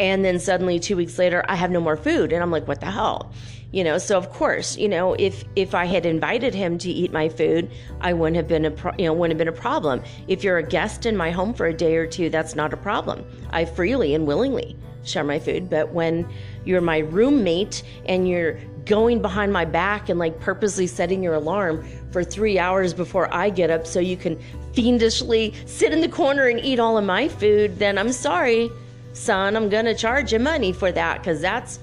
and 0.00 0.24
then 0.24 0.40
suddenly 0.40 0.80
2 0.80 0.96
weeks 0.96 1.18
later 1.18 1.44
i 1.48 1.54
have 1.54 1.70
no 1.70 1.80
more 1.80 1.96
food 1.96 2.32
and 2.32 2.42
i'm 2.42 2.50
like 2.50 2.66
what 2.66 2.80
the 2.80 2.90
hell 2.90 3.32
you 3.74 3.82
know 3.82 3.98
so 3.98 4.16
of 4.16 4.30
course 4.30 4.76
you 4.76 4.88
know 4.88 5.14
if 5.14 5.44
if 5.56 5.74
i 5.74 5.84
had 5.84 6.06
invited 6.06 6.54
him 6.54 6.78
to 6.78 6.88
eat 6.88 7.12
my 7.12 7.28
food 7.28 7.68
i 8.00 8.12
wouldn't 8.12 8.36
have 8.36 8.46
been 8.46 8.66
a 8.66 8.70
pro- 8.70 8.94
you 8.96 9.04
know 9.04 9.12
wouldn't 9.12 9.32
have 9.32 9.38
been 9.38 9.48
a 9.48 9.60
problem. 9.60 10.00
If 10.28 10.44
you're 10.44 10.58
a 10.58 10.62
guest 10.62 11.06
in 11.06 11.16
my 11.16 11.30
home 11.32 11.52
for 11.54 11.66
a 11.66 11.74
day 11.74 11.96
or 11.96 12.06
two 12.06 12.30
that's 12.30 12.54
not 12.54 12.72
a 12.72 12.76
problem. 12.76 13.24
I 13.50 13.64
freely 13.64 14.14
and 14.14 14.26
willingly 14.26 14.76
share 15.02 15.24
my 15.24 15.40
food 15.40 15.68
but 15.68 15.92
when 15.92 16.28
you're 16.64 16.80
my 16.80 16.98
roommate 16.98 17.82
and 18.06 18.28
you're 18.28 18.58
going 18.84 19.20
behind 19.20 19.52
my 19.52 19.64
back 19.64 20.08
and 20.08 20.18
like 20.20 20.38
purposely 20.40 20.86
setting 20.86 21.22
your 21.22 21.34
alarm 21.34 21.84
for 22.12 22.22
three 22.22 22.58
hours 22.58 22.94
before 22.94 23.32
I 23.34 23.50
get 23.50 23.70
up 23.70 23.86
so 23.86 23.98
you 23.98 24.16
can 24.16 24.38
fiendishly 24.72 25.52
sit 25.66 25.92
in 25.92 26.00
the 26.00 26.08
corner 26.08 26.46
and 26.46 26.60
eat 26.60 26.78
all 26.78 26.96
of 26.96 27.04
my 27.04 27.28
food, 27.28 27.78
then 27.78 27.96
I'm 27.98 28.12
sorry, 28.12 28.70
son, 29.14 29.56
I'm 29.56 29.68
gonna 29.68 29.94
charge 29.94 30.32
you 30.32 30.38
money 30.38 30.72
for 30.72 30.92
that 30.92 31.18
because 31.18 31.40
that's 31.40 31.78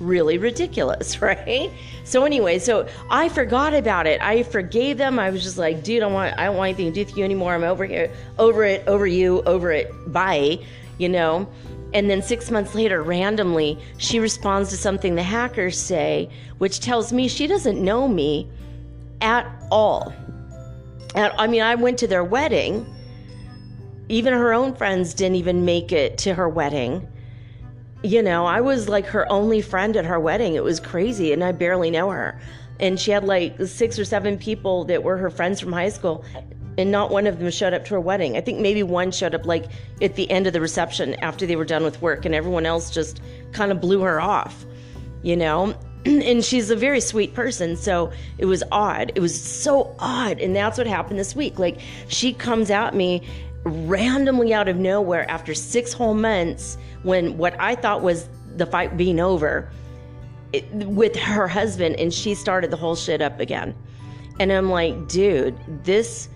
really 0.00 0.38
ridiculous, 0.38 1.20
right? 1.22 1.70
So 2.04 2.24
anyway, 2.24 2.58
so 2.58 2.88
I 3.10 3.28
forgot 3.28 3.74
about 3.74 4.06
it. 4.06 4.20
I 4.20 4.42
forgave 4.42 4.98
them. 4.98 5.18
I 5.18 5.30
was 5.30 5.42
just 5.42 5.58
like, 5.58 5.82
dude, 5.82 6.02
I 6.02 6.06
want 6.06 6.38
I 6.38 6.46
don't 6.46 6.56
want 6.56 6.68
anything 6.68 6.86
to 6.86 6.92
do 6.92 7.04
with 7.04 7.16
you 7.16 7.24
anymore. 7.24 7.54
I'm 7.54 7.64
over 7.64 7.84
here, 7.84 8.10
over 8.38 8.64
it, 8.64 8.86
over 8.86 9.06
you, 9.06 9.42
over 9.42 9.72
it. 9.72 9.90
Bye, 10.12 10.58
you 10.98 11.08
know. 11.08 11.48
And 11.94 12.10
then 12.10 12.22
six 12.22 12.50
months 12.50 12.74
later, 12.74 13.02
randomly, 13.02 13.78
she 13.98 14.18
responds 14.18 14.70
to 14.70 14.76
something 14.76 15.14
the 15.14 15.22
hackers 15.22 15.78
say, 15.78 16.28
which 16.58 16.80
tells 16.80 17.12
me 17.12 17.28
she 17.28 17.46
doesn't 17.46 17.82
know 17.82 18.08
me 18.08 18.50
at 19.20 19.46
all. 19.70 20.12
And 21.14 21.32
I 21.38 21.46
mean, 21.46 21.62
I 21.62 21.76
went 21.76 21.98
to 21.98 22.08
their 22.08 22.24
wedding. 22.24 22.84
Even 24.08 24.32
her 24.32 24.52
own 24.52 24.74
friends 24.74 25.14
didn't 25.14 25.36
even 25.36 25.64
make 25.64 25.92
it 25.92 26.18
to 26.18 26.34
her 26.34 26.48
wedding. 26.48 27.06
You 28.04 28.22
know, 28.22 28.44
I 28.44 28.60
was 28.60 28.86
like 28.86 29.06
her 29.06 29.26
only 29.32 29.62
friend 29.62 29.96
at 29.96 30.04
her 30.04 30.20
wedding. 30.20 30.56
It 30.56 30.62
was 30.62 30.78
crazy, 30.78 31.32
and 31.32 31.42
I 31.42 31.52
barely 31.52 31.90
know 31.90 32.10
her. 32.10 32.38
And 32.78 33.00
she 33.00 33.12
had 33.12 33.24
like 33.24 33.56
six 33.64 33.98
or 33.98 34.04
seven 34.04 34.36
people 34.36 34.84
that 34.84 35.02
were 35.02 35.16
her 35.16 35.30
friends 35.30 35.58
from 35.58 35.72
high 35.72 35.88
school, 35.88 36.22
and 36.76 36.92
not 36.92 37.10
one 37.10 37.26
of 37.26 37.38
them 37.38 37.50
showed 37.50 37.72
up 37.72 37.86
to 37.86 37.94
her 37.94 38.00
wedding. 38.00 38.36
I 38.36 38.42
think 38.42 38.60
maybe 38.60 38.82
one 38.82 39.10
showed 39.10 39.34
up 39.34 39.46
like 39.46 39.64
at 40.02 40.16
the 40.16 40.30
end 40.30 40.46
of 40.46 40.52
the 40.52 40.60
reception 40.60 41.14
after 41.22 41.46
they 41.46 41.56
were 41.56 41.64
done 41.64 41.82
with 41.82 42.02
work, 42.02 42.26
and 42.26 42.34
everyone 42.34 42.66
else 42.66 42.90
just 42.90 43.22
kind 43.52 43.72
of 43.72 43.80
blew 43.80 44.02
her 44.02 44.20
off, 44.20 44.66
you 45.22 45.34
know? 45.34 45.74
and 46.04 46.44
she's 46.44 46.68
a 46.68 46.76
very 46.76 47.00
sweet 47.00 47.32
person 47.32 47.76
so 47.78 48.12
it 48.36 48.44
was 48.44 48.62
odd 48.70 49.10
it 49.14 49.20
was 49.20 49.40
so 49.40 49.96
odd 49.98 50.38
and 50.38 50.54
that's 50.54 50.76
what 50.76 50.86
happened 50.86 51.18
this 51.18 51.34
week 51.34 51.58
like 51.58 51.80
she 52.08 52.34
comes 52.34 52.70
at 52.70 52.94
me 52.94 53.22
randomly 53.64 54.52
out 54.52 54.68
of 54.68 54.76
nowhere 54.76 55.28
after 55.30 55.54
six 55.54 55.92
whole 55.92 56.14
months 56.14 56.76
when 57.02 57.36
what 57.38 57.58
i 57.60 57.74
thought 57.74 58.02
was 58.02 58.28
the 58.56 58.66
fight 58.66 58.96
being 58.96 59.18
over 59.18 59.70
it, 60.52 60.70
with 60.72 61.16
her 61.16 61.48
husband 61.48 61.96
and 61.96 62.12
she 62.12 62.34
started 62.34 62.70
the 62.70 62.76
whole 62.76 62.94
shit 62.94 63.22
up 63.22 63.40
again 63.40 63.74
and 64.38 64.52
i'm 64.52 64.70
like 64.70 65.08
dude 65.08 65.58
this 65.84 66.28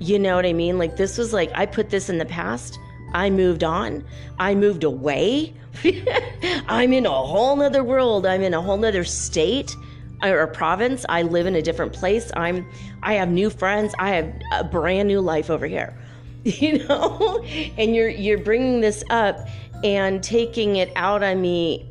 you 0.00 0.18
know 0.18 0.34
what 0.34 0.44
i 0.44 0.52
mean 0.52 0.76
like 0.76 0.96
this 0.96 1.16
was 1.16 1.32
like 1.32 1.50
i 1.54 1.64
put 1.64 1.90
this 1.90 2.08
in 2.08 2.18
the 2.18 2.26
past 2.26 2.78
i 3.14 3.30
moved 3.30 3.62
on 3.62 4.04
i 4.40 4.54
moved 4.54 4.82
away 4.82 5.54
I'm 6.68 6.92
in 6.92 7.06
a 7.06 7.10
whole 7.10 7.56
nother 7.56 7.84
world. 7.84 8.26
I'm 8.26 8.42
in 8.42 8.54
a 8.54 8.60
whole 8.60 8.76
nother 8.76 9.04
state 9.04 9.74
or 10.22 10.46
province. 10.46 11.04
I 11.08 11.22
live 11.22 11.46
in 11.46 11.54
a 11.56 11.62
different 11.62 11.92
place. 11.92 12.30
I'm 12.36 12.68
I 13.02 13.14
have 13.14 13.28
new 13.28 13.50
friends. 13.50 13.94
I 13.98 14.10
have 14.10 14.32
a 14.52 14.64
brand 14.64 15.08
new 15.08 15.20
life 15.20 15.50
over 15.50 15.66
here. 15.66 15.96
You 16.62 16.84
know? 16.88 17.44
And 17.78 17.94
you're 17.94 18.08
you're 18.08 18.38
bringing 18.38 18.80
this 18.80 19.04
up 19.10 19.46
and 19.84 20.22
taking 20.22 20.76
it 20.76 20.90
out 20.96 21.22
on 21.22 21.40
me 21.40 21.88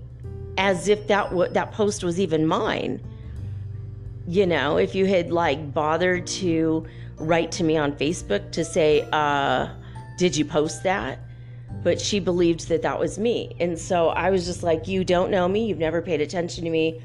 as 0.57 0.89
if 0.89 1.07
that 1.07 1.29
w- 1.29 1.49
that 1.53 1.71
post 1.71 2.03
was 2.03 2.19
even 2.19 2.45
mine. 2.45 2.99
You 4.27 4.45
know, 4.45 4.75
if 4.77 4.93
you 4.93 5.05
had 5.05 5.31
like 5.31 5.73
bothered 5.73 6.27
to 6.27 6.85
write 7.15 7.51
to 7.53 7.63
me 7.63 7.77
on 7.77 7.93
Facebook 7.93 8.51
to 8.51 8.65
say, 8.65 9.07
uh, 9.13 9.69
did 10.17 10.35
you 10.35 10.43
post 10.43 10.83
that? 10.83 11.19
but 11.83 11.99
she 11.99 12.19
believed 12.19 12.67
that 12.69 12.81
that 12.81 12.99
was 12.99 13.17
me. 13.17 13.55
And 13.59 13.77
so 13.77 14.09
I 14.09 14.29
was 14.29 14.45
just 14.45 14.63
like, 14.63 14.87
You 14.87 15.03
don't 15.03 15.31
know 15.31 15.47
me. 15.47 15.65
You've 15.67 15.79
never 15.79 16.01
paid 16.01 16.21
attention 16.21 16.63
to 16.63 16.69
me. 16.69 17.01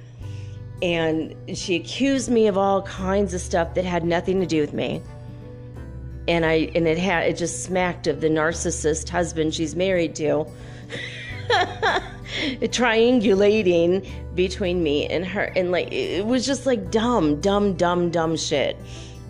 And 0.82 1.34
she 1.56 1.76
accused 1.76 2.30
me 2.30 2.48
of 2.48 2.58
all 2.58 2.82
kinds 2.82 3.32
of 3.32 3.40
stuff 3.40 3.74
that 3.74 3.84
had 3.84 4.04
nothing 4.04 4.40
to 4.40 4.46
do 4.46 4.60
with 4.60 4.74
me. 4.74 5.00
And 6.28 6.44
I 6.44 6.70
and 6.74 6.86
it 6.86 6.98
had 6.98 7.28
it 7.28 7.36
just 7.36 7.62
smacked 7.64 8.06
of 8.06 8.20
the 8.20 8.28
narcissist 8.28 9.08
husband 9.08 9.54
she's 9.54 9.76
married 9.76 10.14
to. 10.16 10.46
triangulating 12.60 14.04
between 14.34 14.82
me 14.82 15.06
and 15.06 15.24
her 15.24 15.44
and 15.56 15.70
like 15.70 15.92
it 15.92 16.26
was 16.26 16.44
just 16.44 16.66
like 16.66 16.90
dumb 16.90 17.40
dumb 17.40 17.74
dumb 17.74 18.10
dumb 18.10 18.36
shit 18.36 18.76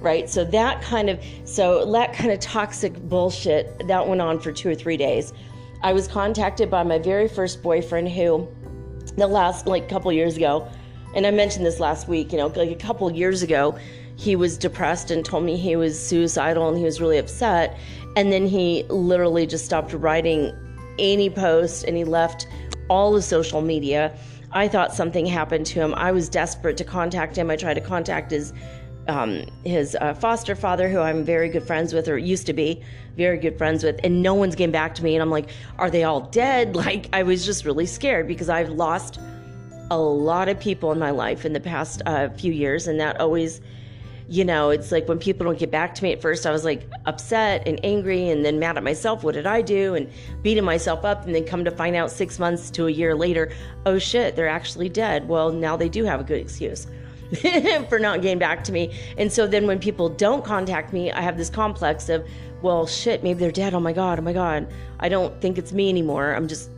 right? 0.00 0.28
So 0.28 0.44
that 0.44 0.82
kind 0.82 1.10
of 1.10 1.20
so 1.44 1.90
that 1.92 2.12
kind 2.12 2.30
of 2.30 2.38
toxic 2.38 2.94
bullshit 3.08 3.86
that 3.88 4.06
went 4.06 4.20
on 4.20 4.38
for 4.38 4.52
2 4.52 4.68
or 4.70 4.74
3 4.74 4.96
days. 4.96 5.32
I 5.82 5.92
was 5.92 6.06
contacted 6.06 6.70
by 6.70 6.82
my 6.82 6.98
very 6.98 7.28
first 7.28 7.62
boyfriend 7.62 8.10
who 8.10 8.46
the 9.16 9.26
last 9.26 9.66
like 9.66 9.88
couple 9.88 10.12
years 10.12 10.36
ago 10.36 10.68
and 11.14 11.26
I 11.26 11.30
mentioned 11.30 11.64
this 11.64 11.80
last 11.80 12.08
week, 12.08 12.32
you 12.32 12.38
know, 12.38 12.48
like 12.48 12.70
a 12.70 12.74
couple 12.74 13.10
years 13.10 13.42
ago, 13.42 13.78
he 14.16 14.35
was 14.35 14.56
depressed 14.58 15.11
and 15.11 15.25
told 15.25 15.44
me 15.44 15.56
he 15.56 15.76
was 15.76 15.99
suicidal 15.99 16.68
and 16.68 16.76
he 16.76 16.85
was 16.85 17.00
really 17.00 17.18
upset. 17.18 17.78
And 18.16 18.32
then 18.32 18.46
he 18.46 18.85
literally 18.88 19.46
just 19.46 19.64
stopped 19.64 19.92
writing 19.92 20.52
any 20.99 21.28
post 21.28 21.85
and 21.85 21.96
he 21.96 22.04
left 22.04 22.49
all 22.88 23.12
the 23.12 23.23
social 23.23 23.61
media. 23.61 24.16
I 24.52 24.68
thought 24.68 24.94
something 24.94 25.26
happened 25.26 25.66
to 25.66 25.80
him. 25.80 25.94
I 25.96 26.12
was 26.12 26.28
desperate 26.28 26.76
to 26.78 26.85
contact 26.85 27.37
him. 27.37 27.50
I 27.50 27.56
tried 27.56 27.75
to 27.75 27.80
contact 27.80 28.30
his 28.30 28.52
um, 29.08 29.44
his 29.64 29.96
uh, 30.00 30.14
foster 30.14 30.56
father, 30.56 30.88
who 30.88 30.99
I'm 30.99 31.25
very 31.25 31.49
good 31.49 31.62
friends 31.62 31.92
with, 31.92 32.08
or 32.08 32.18
used 32.18 32.46
to 32.46 32.52
be 32.52 32.82
very 33.16 33.38
good 33.38 33.56
friends 33.56 33.85
with, 33.85 34.00
and 34.02 34.23
no 34.23 34.35
one's 34.35 34.56
getting 34.56 34.73
back 34.73 34.94
to 34.96 35.04
me. 35.04 35.14
And 35.14 35.23
I'm 35.23 35.30
like, 35.30 35.50
are 35.78 35.90
they 35.90 36.04
all 36.04 36.23
dead? 36.23 36.75
Like, 36.87 37.08
I 37.12 37.23
was 37.23 37.44
just 37.44 37.64
really 37.64 37.87
scared 37.87 38.28
because 38.28 38.49
I've 38.49 38.68
lost 38.68 39.18
a 39.90 39.99
lot 39.99 40.49
of 40.49 40.58
people 40.61 40.92
in 40.92 40.99
my 40.99 41.11
life 41.11 41.44
in 41.44 41.52
the 41.52 41.61
past 41.61 42.02
uh, 42.06 42.28
few 42.30 42.52
years, 42.52 42.87
and 42.87 43.00
that 43.00 43.20
always, 43.20 43.61
you 44.28 44.45
know, 44.45 44.71
it's 44.71 44.90
like 44.90 45.06
when 45.09 45.18
people 45.18 45.45
don't 45.45 45.59
get 45.59 45.71
back 45.71 45.95
to 45.95 46.02
me 46.02 46.12
at 46.12 46.21
first, 46.21 46.47
I 46.47 46.50
was 46.50 46.64
like 46.64 46.88
upset 47.04 47.66
and 47.66 47.78
angry, 47.85 48.28
and 48.28 48.45
then 48.45 48.59
mad 48.59 48.76
at 48.76 48.83
myself. 48.83 49.23
What 49.23 49.35
did 49.35 49.47
I 49.47 49.62
do? 49.62 49.95
And 49.95 50.11
beating 50.42 50.64
myself 50.64 51.04
up, 51.04 51.25
and 51.26 51.35
then 51.35 51.45
come 51.45 51.64
to 51.64 51.71
find 51.71 51.95
out 51.95 52.11
six 52.11 52.38
months 52.38 52.71
to 52.73 52.87
a 52.87 52.90
year 52.90 53.14
later, 53.14 53.52
oh 53.85 53.99
shit, 53.99 54.35
they're 54.35 54.49
actually 54.49 54.88
dead. 54.88 55.28
Well, 55.28 55.52
now 55.52 55.76
they 55.76 55.88
do 55.88 56.04
have 56.04 56.21
a 56.21 56.25
good 56.25 56.40
excuse. 56.40 56.87
for 57.88 57.99
not 57.99 58.23
getting 58.23 58.38
back 58.38 58.62
to 58.64 58.73
me. 58.73 58.95
And 59.18 59.33
so 59.33 59.47
then 59.47 59.66
when 59.66 59.78
people 59.78 60.09
don't 60.09 60.45
contact 60.45 60.92
me, 60.92 61.11
I 61.11 61.21
have 61.21 61.37
this 61.37 61.50
complex 61.50 62.09
of, 62.09 62.25
well, 62.62 62.87
shit, 62.87 63.23
maybe 63.25 63.40
they're 63.40 63.50
dead. 63.50 63.75
Oh 63.75 63.80
my 63.80 63.92
God, 63.92 64.18
oh 64.18 64.23
my 64.23 64.33
God. 64.33 64.73
I 65.00 65.09
don't 65.09 65.40
think 65.40 65.59
it's 65.59 65.73
me 65.73 65.88
anymore. 65.88 66.35
I'm 66.35 66.47
just 66.47 66.71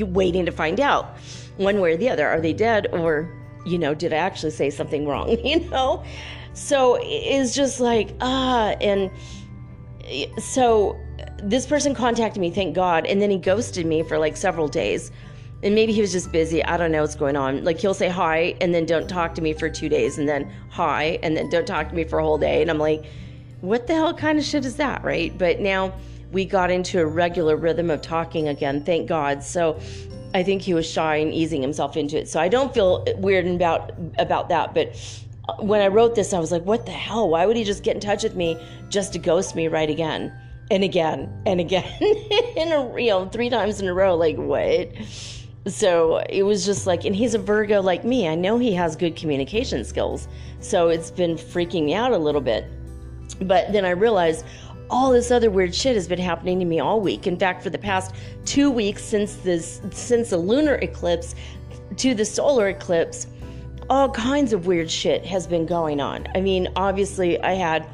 waiting 0.00 0.46
to 0.46 0.52
find 0.52 0.80
out 0.80 1.16
one 1.58 1.80
way 1.80 1.92
or 1.92 1.96
the 1.96 2.08
other. 2.10 2.28
Are 2.28 2.40
they 2.40 2.52
dead 2.52 2.88
or, 2.92 3.32
you 3.64 3.78
know, 3.78 3.94
did 3.94 4.12
I 4.12 4.16
actually 4.16 4.50
say 4.50 4.70
something 4.70 5.06
wrong? 5.06 5.28
You 5.44 5.60
know? 5.70 6.02
So 6.54 6.98
it's 7.00 7.54
just 7.54 7.80
like, 7.80 8.14
ah, 8.20 8.68
uh, 8.68 8.76
and 8.80 9.10
so 10.38 10.98
this 11.42 11.66
person 11.66 11.94
contacted 11.94 12.40
me, 12.40 12.50
thank 12.50 12.74
God, 12.74 13.06
and 13.06 13.20
then 13.20 13.30
he 13.30 13.38
ghosted 13.38 13.86
me 13.86 14.02
for 14.02 14.18
like 14.18 14.36
several 14.36 14.68
days. 14.68 15.10
And 15.62 15.74
maybe 15.74 15.92
he 15.92 16.00
was 16.00 16.12
just 16.12 16.30
busy. 16.30 16.62
I 16.64 16.76
don't 16.76 16.92
know 16.92 17.00
what's 17.00 17.14
going 17.14 17.36
on. 17.36 17.64
Like 17.64 17.78
he'll 17.78 17.94
say 17.94 18.08
hi 18.08 18.54
and 18.60 18.74
then 18.74 18.84
don't 18.84 19.08
talk 19.08 19.34
to 19.36 19.42
me 19.42 19.54
for 19.54 19.70
two 19.70 19.88
days 19.88 20.18
and 20.18 20.28
then 20.28 20.52
hi 20.68 21.18
and 21.22 21.36
then 21.36 21.48
don't 21.48 21.66
talk 21.66 21.88
to 21.88 21.94
me 21.94 22.04
for 22.04 22.18
a 22.18 22.22
whole 22.22 22.36
day. 22.36 22.60
And 22.60 22.70
I'm 22.70 22.78
like, 22.78 23.06
what 23.62 23.86
the 23.86 23.94
hell 23.94 24.12
kind 24.12 24.38
of 24.38 24.44
shit 24.44 24.66
is 24.66 24.76
that, 24.76 25.02
right? 25.02 25.36
But 25.36 25.60
now 25.60 25.94
we 26.32 26.44
got 26.44 26.70
into 26.70 27.00
a 27.00 27.06
regular 27.06 27.56
rhythm 27.56 27.88
of 27.88 28.02
talking 28.02 28.48
again, 28.48 28.84
thank 28.84 29.08
God. 29.08 29.42
So 29.42 29.80
I 30.34 30.42
think 30.42 30.60
he 30.60 30.74
was 30.74 30.86
shy 30.86 31.16
and 31.16 31.32
easing 31.32 31.62
himself 31.62 31.96
into 31.96 32.18
it. 32.18 32.28
So 32.28 32.40
I 32.40 32.48
don't 32.48 32.74
feel 32.74 33.04
weird 33.16 33.46
about 33.46 33.92
about 34.18 34.50
that. 34.50 34.74
But 34.74 34.96
when 35.60 35.80
I 35.80 35.88
wrote 35.88 36.14
this, 36.14 36.32
I 36.32 36.38
was 36.38 36.52
like, 36.52 36.64
what 36.64 36.86
the 36.86 36.92
hell? 36.92 37.28
Why 37.28 37.46
would 37.46 37.56
he 37.56 37.64
just 37.64 37.82
get 37.82 37.94
in 37.94 38.00
touch 38.00 38.22
with 38.22 38.34
me 38.34 38.58
just 38.88 39.12
to 39.12 39.18
ghost 39.18 39.54
me 39.54 39.68
right 39.68 39.90
again? 39.90 40.32
And 40.70 40.82
again 40.82 41.30
and 41.44 41.60
again 41.60 41.84
in 42.00 42.72
a 42.72 42.98
you 42.98 43.10
know 43.10 43.28
three 43.28 43.50
times 43.50 43.82
in 43.82 43.86
a 43.86 43.92
row 43.92 44.16
like 44.16 44.36
what 44.36 44.88
so 45.66 46.24
it 46.30 46.42
was 46.42 46.64
just 46.64 46.86
like 46.86 47.04
and 47.04 47.14
he's 47.14 47.34
a 47.34 47.38
virgo 47.38 47.82
like 47.82 48.02
me 48.02 48.26
i 48.26 48.34
know 48.34 48.56
he 48.56 48.72
has 48.72 48.96
good 48.96 49.14
communication 49.14 49.84
skills 49.84 50.26
so 50.60 50.88
it's 50.88 51.10
been 51.10 51.34
freaking 51.34 51.84
me 51.84 51.92
out 51.92 52.12
a 52.12 52.16
little 52.16 52.40
bit 52.40 52.64
but 53.40 53.72
then 53.72 53.84
I 53.84 53.90
realized 53.90 54.44
all 54.90 55.10
this 55.10 55.30
other 55.30 55.50
weird 55.50 55.74
shit 55.74 55.94
has 55.96 56.06
been 56.06 56.18
happening 56.18 56.58
to 56.58 56.64
me 56.64 56.80
all 56.80 57.00
week. 57.00 57.26
In 57.26 57.38
fact, 57.38 57.62
for 57.62 57.70
the 57.70 57.78
past 57.78 58.14
two 58.44 58.70
weeks 58.70 59.02
since 59.02 59.36
this 59.36 59.80
since 59.90 60.30
the 60.30 60.36
lunar 60.36 60.74
eclipse 60.76 61.34
to 61.96 62.14
the 62.14 62.24
solar 62.24 62.68
eclipse, 62.68 63.26
all 63.90 64.10
kinds 64.10 64.52
of 64.52 64.66
weird 64.66 64.90
shit 64.90 65.24
has 65.24 65.46
been 65.46 65.66
going 65.66 66.00
on. 66.00 66.26
I 66.34 66.40
mean, 66.40 66.68
obviously, 66.76 67.40
I 67.40 67.54
had 67.54 67.86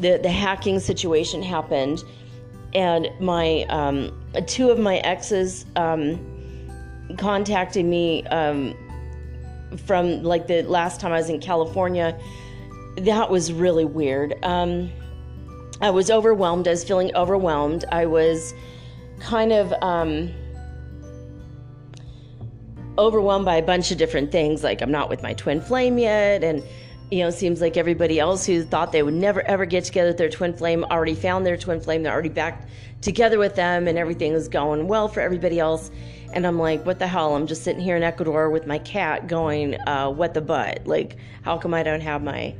the 0.00 0.18
the 0.18 0.30
hacking 0.30 0.80
situation 0.80 1.42
happened, 1.42 2.02
and 2.74 3.08
my 3.20 3.64
um, 3.68 4.12
two 4.46 4.70
of 4.70 4.78
my 4.78 4.98
exes 4.98 5.66
um, 5.76 6.18
contacted 7.16 7.84
me 7.84 8.24
um, 8.26 8.74
from 9.86 10.22
like 10.22 10.46
the 10.46 10.62
last 10.62 11.00
time 11.00 11.12
I 11.12 11.16
was 11.16 11.30
in 11.30 11.40
California 11.40 12.18
that 12.98 13.30
was 13.30 13.52
really 13.52 13.84
weird. 13.84 14.42
Um, 14.42 14.90
I 15.80 15.90
was 15.90 16.10
overwhelmed. 16.10 16.66
I 16.66 16.72
was 16.72 16.84
feeling 16.84 17.14
overwhelmed. 17.14 17.84
I 17.92 18.06
was 18.06 18.54
kind 19.20 19.52
of 19.52 19.72
um, 19.82 20.32
overwhelmed 22.98 23.44
by 23.44 23.56
a 23.56 23.62
bunch 23.62 23.90
of 23.90 23.98
different 23.98 24.32
things. 24.32 24.64
Like 24.64 24.82
I'm 24.82 24.90
not 24.90 25.08
with 25.08 25.22
my 25.22 25.34
twin 25.34 25.60
flame 25.60 25.98
yet, 25.98 26.42
and 26.44 26.62
you 27.10 27.20
know, 27.20 27.30
seems 27.30 27.60
like 27.60 27.76
everybody 27.76 28.18
else 28.18 28.44
who 28.44 28.64
thought 28.64 28.92
they 28.92 29.02
would 29.02 29.14
never 29.14 29.42
ever 29.42 29.64
get 29.64 29.84
together 29.84 30.08
with 30.08 30.18
their 30.18 30.28
twin 30.28 30.54
flame 30.54 30.84
already 30.84 31.14
found 31.14 31.46
their 31.46 31.56
twin 31.56 31.80
flame. 31.80 32.02
They're 32.02 32.12
already 32.12 32.28
back 32.28 32.68
together 33.00 33.38
with 33.38 33.54
them, 33.54 33.88
and 33.88 33.96
everything 33.98 34.32
is 34.32 34.48
going 34.48 34.88
well 34.88 35.08
for 35.08 35.20
everybody 35.20 35.58
else. 35.58 35.90
And 36.32 36.46
I'm 36.46 36.58
like, 36.58 36.84
what 36.84 36.98
the 36.98 37.06
hell? 37.06 37.36
I'm 37.36 37.46
just 37.46 37.62
sitting 37.62 37.80
here 37.80 37.96
in 37.96 38.02
Ecuador 38.02 38.50
with 38.50 38.66
my 38.66 38.78
cat, 38.78 39.28
going, 39.28 39.80
uh, 39.86 40.10
what 40.10 40.34
the 40.34 40.40
butt? 40.40 40.86
Like, 40.86 41.16
how 41.42 41.56
come 41.56 41.72
I 41.72 41.82
don't 41.82 42.00
have 42.00 42.22
my 42.22 42.54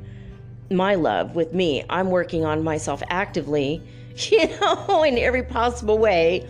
my 0.70 0.94
love 0.94 1.34
with 1.34 1.52
me. 1.52 1.84
I'm 1.88 2.10
working 2.10 2.44
on 2.44 2.64
myself 2.64 3.02
actively, 3.08 3.82
you 4.16 4.48
know, 4.60 5.02
in 5.02 5.18
every 5.18 5.42
possible 5.42 5.98
way, 5.98 6.48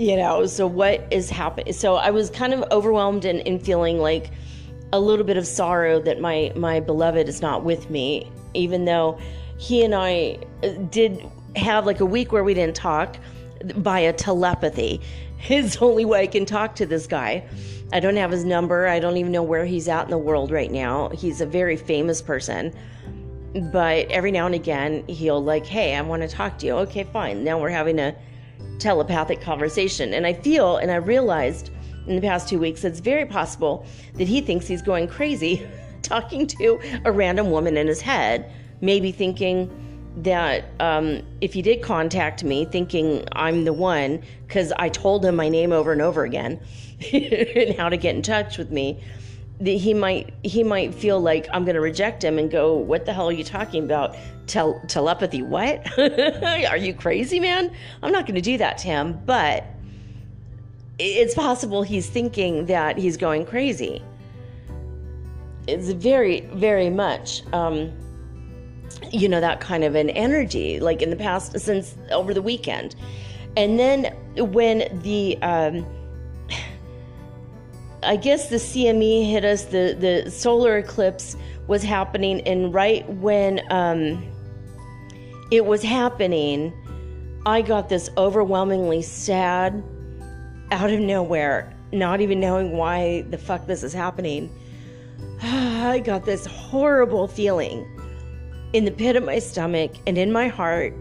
you 0.00 0.16
know. 0.16 0.46
So, 0.46 0.66
what 0.66 1.06
is 1.10 1.30
happening? 1.30 1.72
So, 1.72 1.96
I 1.96 2.10
was 2.10 2.30
kind 2.30 2.54
of 2.54 2.64
overwhelmed 2.72 3.24
and, 3.24 3.46
and 3.46 3.62
feeling 3.62 3.98
like 3.98 4.30
a 4.92 4.98
little 4.98 5.24
bit 5.24 5.36
of 5.36 5.46
sorrow 5.46 6.00
that 6.00 6.20
my, 6.20 6.52
my 6.56 6.80
beloved 6.80 7.28
is 7.28 7.40
not 7.42 7.64
with 7.64 7.90
me, 7.90 8.30
even 8.54 8.86
though 8.86 9.18
he 9.58 9.84
and 9.84 9.94
I 9.94 10.38
uh, 10.64 10.68
did 10.90 11.24
have 11.54 11.86
like 11.86 12.00
a 12.00 12.06
week 12.06 12.32
where 12.32 12.42
we 12.42 12.54
didn't 12.54 12.76
talk 12.76 13.16
via 13.62 14.12
telepathy. 14.12 15.00
The 15.48 15.78
only 15.80 16.04
way 16.04 16.22
I 16.22 16.26
can 16.26 16.44
talk 16.44 16.74
to 16.76 16.86
this 16.86 17.06
guy. 17.06 17.48
I 17.94 18.00
don't 18.00 18.16
have 18.16 18.30
his 18.30 18.44
number. 18.44 18.86
I 18.86 19.00
don't 19.00 19.16
even 19.16 19.32
know 19.32 19.42
where 19.42 19.64
he's 19.64 19.88
at 19.88 20.04
in 20.04 20.10
the 20.10 20.18
world 20.18 20.50
right 20.50 20.70
now. 20.70 21.08
He's 21.08 21.40
a 21.40 21.46
very 21.46 21.78
famous 21.78 22.20
person 22.20 22.74
but 23.72 24.08
every 24.10 24.30
now 24.30 24.46
and 24.46 24.54
again 24.54 25.04
he'll 25.08 25.42
like 25.42 25.66
hey 25.66 25.96
i 25.96 26.00
want 26.00 26.22
to 26.22 26.28
talk 26.28 26.56
to 26.58 26.66
you 26.66 26.72
okay 26.72 27.02
fine 27.02 27.42
now 27.42 27.60
we're 27.60 27.68
having 27.68 27.98
a 27.98 28.14
telepathic 28.80 29.40
conversation. 29.40 30.14
And 30.14 30.26
i 30.26 30.32
feel 30.32 30.76
and 30.78 30.90
i 30.90 30.96
realized 30.96 31.70
in 32.06 32.16
the 32.16 32.22
past 32.22 32.48
two 32.48 32.58
weeks 32.58 32.84
it's 32.84 33.00
very 33.00 33.26
possible 33.26 33.84
that 34.14 34.26
he 34.26 34.40
thinks 34.40 34.66
he's 34.66 34.82
going 34.82 35.06
crazy 35.06 35.66
talking 36.02 36.46
to 36.46 36.80
a 37.04 37.12
random 37.12 37.50
woman 37.50 37.76
in 37.76 37.86
his 37.86 38.00
head 38.00 38.50
maybe 38.80 39.12
thinking 39.12 39.70
that 40.16 40.64
um, 40.80 41.22
if 41.40 41.52
he 41.52 41.62
did 41.62 41.82
contact 41.82 42.42
me 42.42 42.64
thinking 42.64 43.24
i'm 43.32 43.64
the 43.64 43.72
one 43.72 44.22
because 44.46 44.72
i 44.78 44.88
told 44.88 45.24
him 45.24 45.36
my 45.36 45.48
name 45.48 45.72
over 45.72 45.92
and 45.92 46.02
over 46.02 46.24
again 46.24 46.58
and 47.12 47.76
how 47.76 47.88
to 47.88 47.96
get 47.96 48.14
in 48.16 48.22
touch 48.22 48.58
with 48.58 48.70
me 48.70 49.00
he 49.62 49.92
might 49.94 50.32
he 50.42 50.64
might 50.64 50.94
feel 50.94 51.20
like 51.20 51.46
I'm 51.52 51.64
going 51.64 51.74
to 51.74 51.80
reject 51.80 52.24
him 52.24 52.38
and 52.38 52.50
go, 52.50 52.74
"What 52.74 53.04
the 53.04 53.12
hell 53.12 53.28
are 53.28 53.32
you 53.32 53.44
talking 53.44 53.84
about? 53.84 54.16
Tel- 54.46 54.80
telepathy? 54.88 55.42
What? 55.42 55.86
are 55.98 56.76
you 56.76 56.94
crazy, 56.94 57.40
man? 57.40 57.72
I'm 58.02 58.12
not 58.12 58.26
going 58.26 58.36
to 58.36 58.40
do 58.40 58.58
that 58.58 58.78
to 58.78 58.86
him." 58.86 59.20
But 59.26 59.64
it's 60.98 61.34
possible 61.34 61.82
he's 61.82 62.08
thinking 62.08 62.66
that 62.66 62.98
he's 62.98 63.16
going 63.16 63.46
crazy. 63.46 64.02
It's 65.66 65.90
very, 65.90 66.40
very 66.52 66.90
much, 66.90 67.42
um, 67.52 67.92
you 69.12 69.28
know, 69.28 69.40
that 69.40 69.60
kind 69.60 69.84
of 69.84 69.94
an 69.94 70.10
energy, 70.10 70.80
like 70.80 71.00
in 71.00 71.10
the 71.10 71.16
past, 71.16 71.58
since 71.60 71.96
over 72.10 72.34
the 72.34 72.42
weekend, 72.42 72.96
and 73.56 73.78
then 73.78 74.14
when 74.36 75.00
the 75.02 75.36
um, 75.42 75.86
I 78.02 78.16
guess 78.16 78.48
the 78.48 78.56
CME 78.56 79.30
hit 79.30 79.44
us, 79.44 79.64
the, 79.64 79.96
the 79.98 80.30
solar 80.30 80.78
eclipse 80.78 81.36
was 81.66 81.82
happening, 81.82 82.40
and 82.42 82.72
right 82.72 83.08
when 83.08 83.60
um, 83.70 84.24
it 85.50 85.66
was 85.66 85.82
happening, 85.82 86.72
I 87.44 87.62
got 87.62 87.88
this 87.88 88.10
overwhelmingly 88.16 89.02
sad, 89.02 89.82
out 90.70 90.90
of 90.90 91.00
nowhere, 91.00 91.74
not 91.92 92.20
even 92.20 92.40
knowing 92.40 92.76
why 92.76 93.22
the 93.30 93.38
fuck 93.38 93.66
this 93.66 93.82
is 93.82 93.92
happening. 93.92 94.50
I 95.42 95.98
got 95.98 96.24
this 96.24 96.46
horrible 96.46 97.28
feeling 97.28 97.86
in 98.72 98.84
the 98.84 98.90
pit 98.90 99.16
of 99.16 99.24
my 99.24 99.38
stomach 99.40 99.92
and 100.06 100.16
in 100.16 100.32
my 100.32 100.48
heart, 100.48 100.94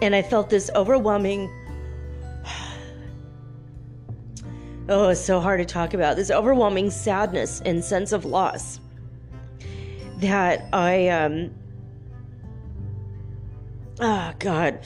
and 0.00 0.14
I 0.14 0.22
felt 0.22 0.50
this 0.50 0.70
overwhelming 0.74 1.50
oh, 4.88 5.08
it's 5.08 5.20
so 5.20 5.40
hard 5.40 5.60
to 5.60 5.64
talk 5.64 5.94
about 5.94 6.16
this 6.16 6.30
overwhelming 6.30 6.90
sadness 6.90 7.60
and 7.64 7.82
sense 7.82 8.12
of 8.12 8.24
loss 8.24 8.80
that 10.18 10.68
I, 10.72 11.08
um, 11.08 11.54
oh 14.00 14.32
God. 14.38 14.80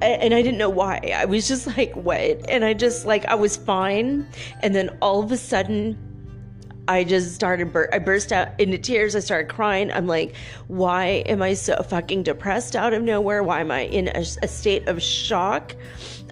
And 0.00 0.34
I 0.34 0.42
didn't 0.42 0.58
know 0.58 0.70
why. 0.70 1.12
I 1.16 1.24
was 1.24 1.48
just 1.48 1.66
like, 1.66 1.94
what? 1.94 2.48
And 2.48 2.64
I 2.64 2.72
just, 2.74 3.06
like, 3.06 3.24
I 3.26 3.34
was 3.34 3.56
fine. 3.56 4.28
And 4.60 4.74
then 4.74 4.96
all 5.00 5.22
of 5.22 5.32
a 5.32 5.36
sudden, 5.36 5.98
I 6.88 7.04
just 7.04 7.34
started, 7.34 7.72
bur- 7.72 7.88
I 7.92 7.98
burst 7.98 8.32
out 8.32 8.60
into 8.60 8.78
tears. 8.78 9.14
I 9.14 9.20
started 9.20 9.48
crying. 9.48 9.92
I'm 9.92 10.06
like, 10.06 10.34
why 10.66 11.24
am 11.26 11.40
I 11.40 11.54
so 11.54 11.80
fucking 11.82 12.24
depressed 12.24 12.74
out 12.74 12.92
of 12.92 13.02
nowhere? 13.02 13.42
Why 13.42 13.60
am 13.60 13.70
I 13.70 13.82
in 13.82 14.08
a, 14.08 14.24
a 14.42 14.48
state 14.48 14.88
of 14.88 15.00
shock? 15.00 15.74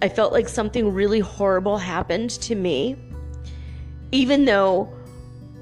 I 0.02 0.08
felt 0.08 0.32
like 0.32 0.48
something 0.48 0.92
really 0.92 1.20
horrible 1.20 1.76
happened 1.76 2.30
to 2.30 2.54
me, 2.54 2.96
even 4.12 4.46
though 4.46 4.92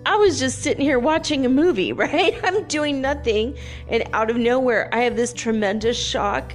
I 0.06 0.14
was 0.16 0.38
just 0.38 0.62
sitting 0.62 0.82
here 0.82 0.98
watching 0.98 1.44
a 1.44 1.48
movie, 1.48 1.92
right? 2.04 2.38
I'm 2.44 2.64
doing 2.64 3.00
nothing. 3.00 3.56
And 3.88 4.04
out 4.12 4.30
of 4.30 4.36
nowhere, 4.36 4.88
I 4.92 5.00
have 5.00 5.16
this 5.16 5.32
tremendous 5.32 5.98
shock. 5.98 6.54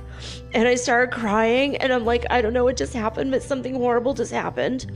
And 0.53 0.67
I 0.67 0.75
started 0.75 1.13
crying. 1.13 1.75
And 1.77 1.91
I'm 1.91 2.05
like, 2.05 2.25
I 2.29 2.41
don't 2.41 2.53
know 2.53 2.63
what 2.63 2.77
just 2.77 2.93
happened, 2.93 3.31
but 3.31 3.43
something 3.43 3.75
horrible 3.75 4.13
just 4.13 4.31
happened. 4.31 4.89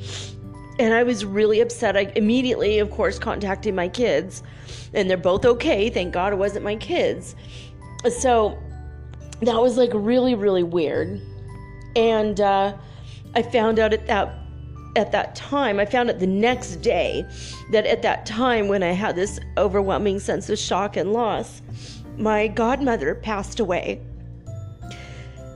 And 0.79 0.93
I 0.93 1.03
was 1.03 1.25
really 1.25 1.59
upset. 1.59 1.97
I 1.97 2.11
immediately, 2.15 2.79
of 2.79 2.89
course, 2.91 3.19
contacted 3.19 3.73
my 3.73 3.89
kids. 3.89 4.43
And 4.93 5.09
they're 5.09 5.17
both 5.17 5.45
okay. 5.45 5.89
Thank 5.89 6.13
God 6.13 6.31
it 6.31 6.37
wasn't 6.37 6.63
my 6.63 6.77
kids. 6.77 7.35
So 8.19 8.57
that 9.41 9.61
was 9.61 9.75
like 9.75 9.91
really, 9.93 10.35
really 10.35 10.63
weird 10.63 11.19
and 11.97 12.39
uh, 12.39 12.77
I 13.35 13.41
found 13.41 13.79
out 13.79 13.91
at 13.91 14.07
that 14.07 14.33
at 14.95 15.11
that 15.11 15.35
time, 15.35 15.79
I 15.79 15.85
found 15.85 16.09
out 16.09 16.17
the 16.17 16.25
next 16.25 16.77
day 16.77 17.23
that 17.71 17.85
at 17.85 18.01
that 18.01 18.25
time 18.25 18.67
when 18.67 18.81
I 18.81 18.93
had 18.93 19.15
this 19.15 19.39
overwhelming 19.55 20.19
sense 20.19 20.49
of 20.49 20.57
shock 20.57 20.97
and 20.97 21.13
loss, 21.13 21.61
my 22.17 22.47
godmother 22.47 23.13
passed 23.13 23.59
away. 23.59 24.01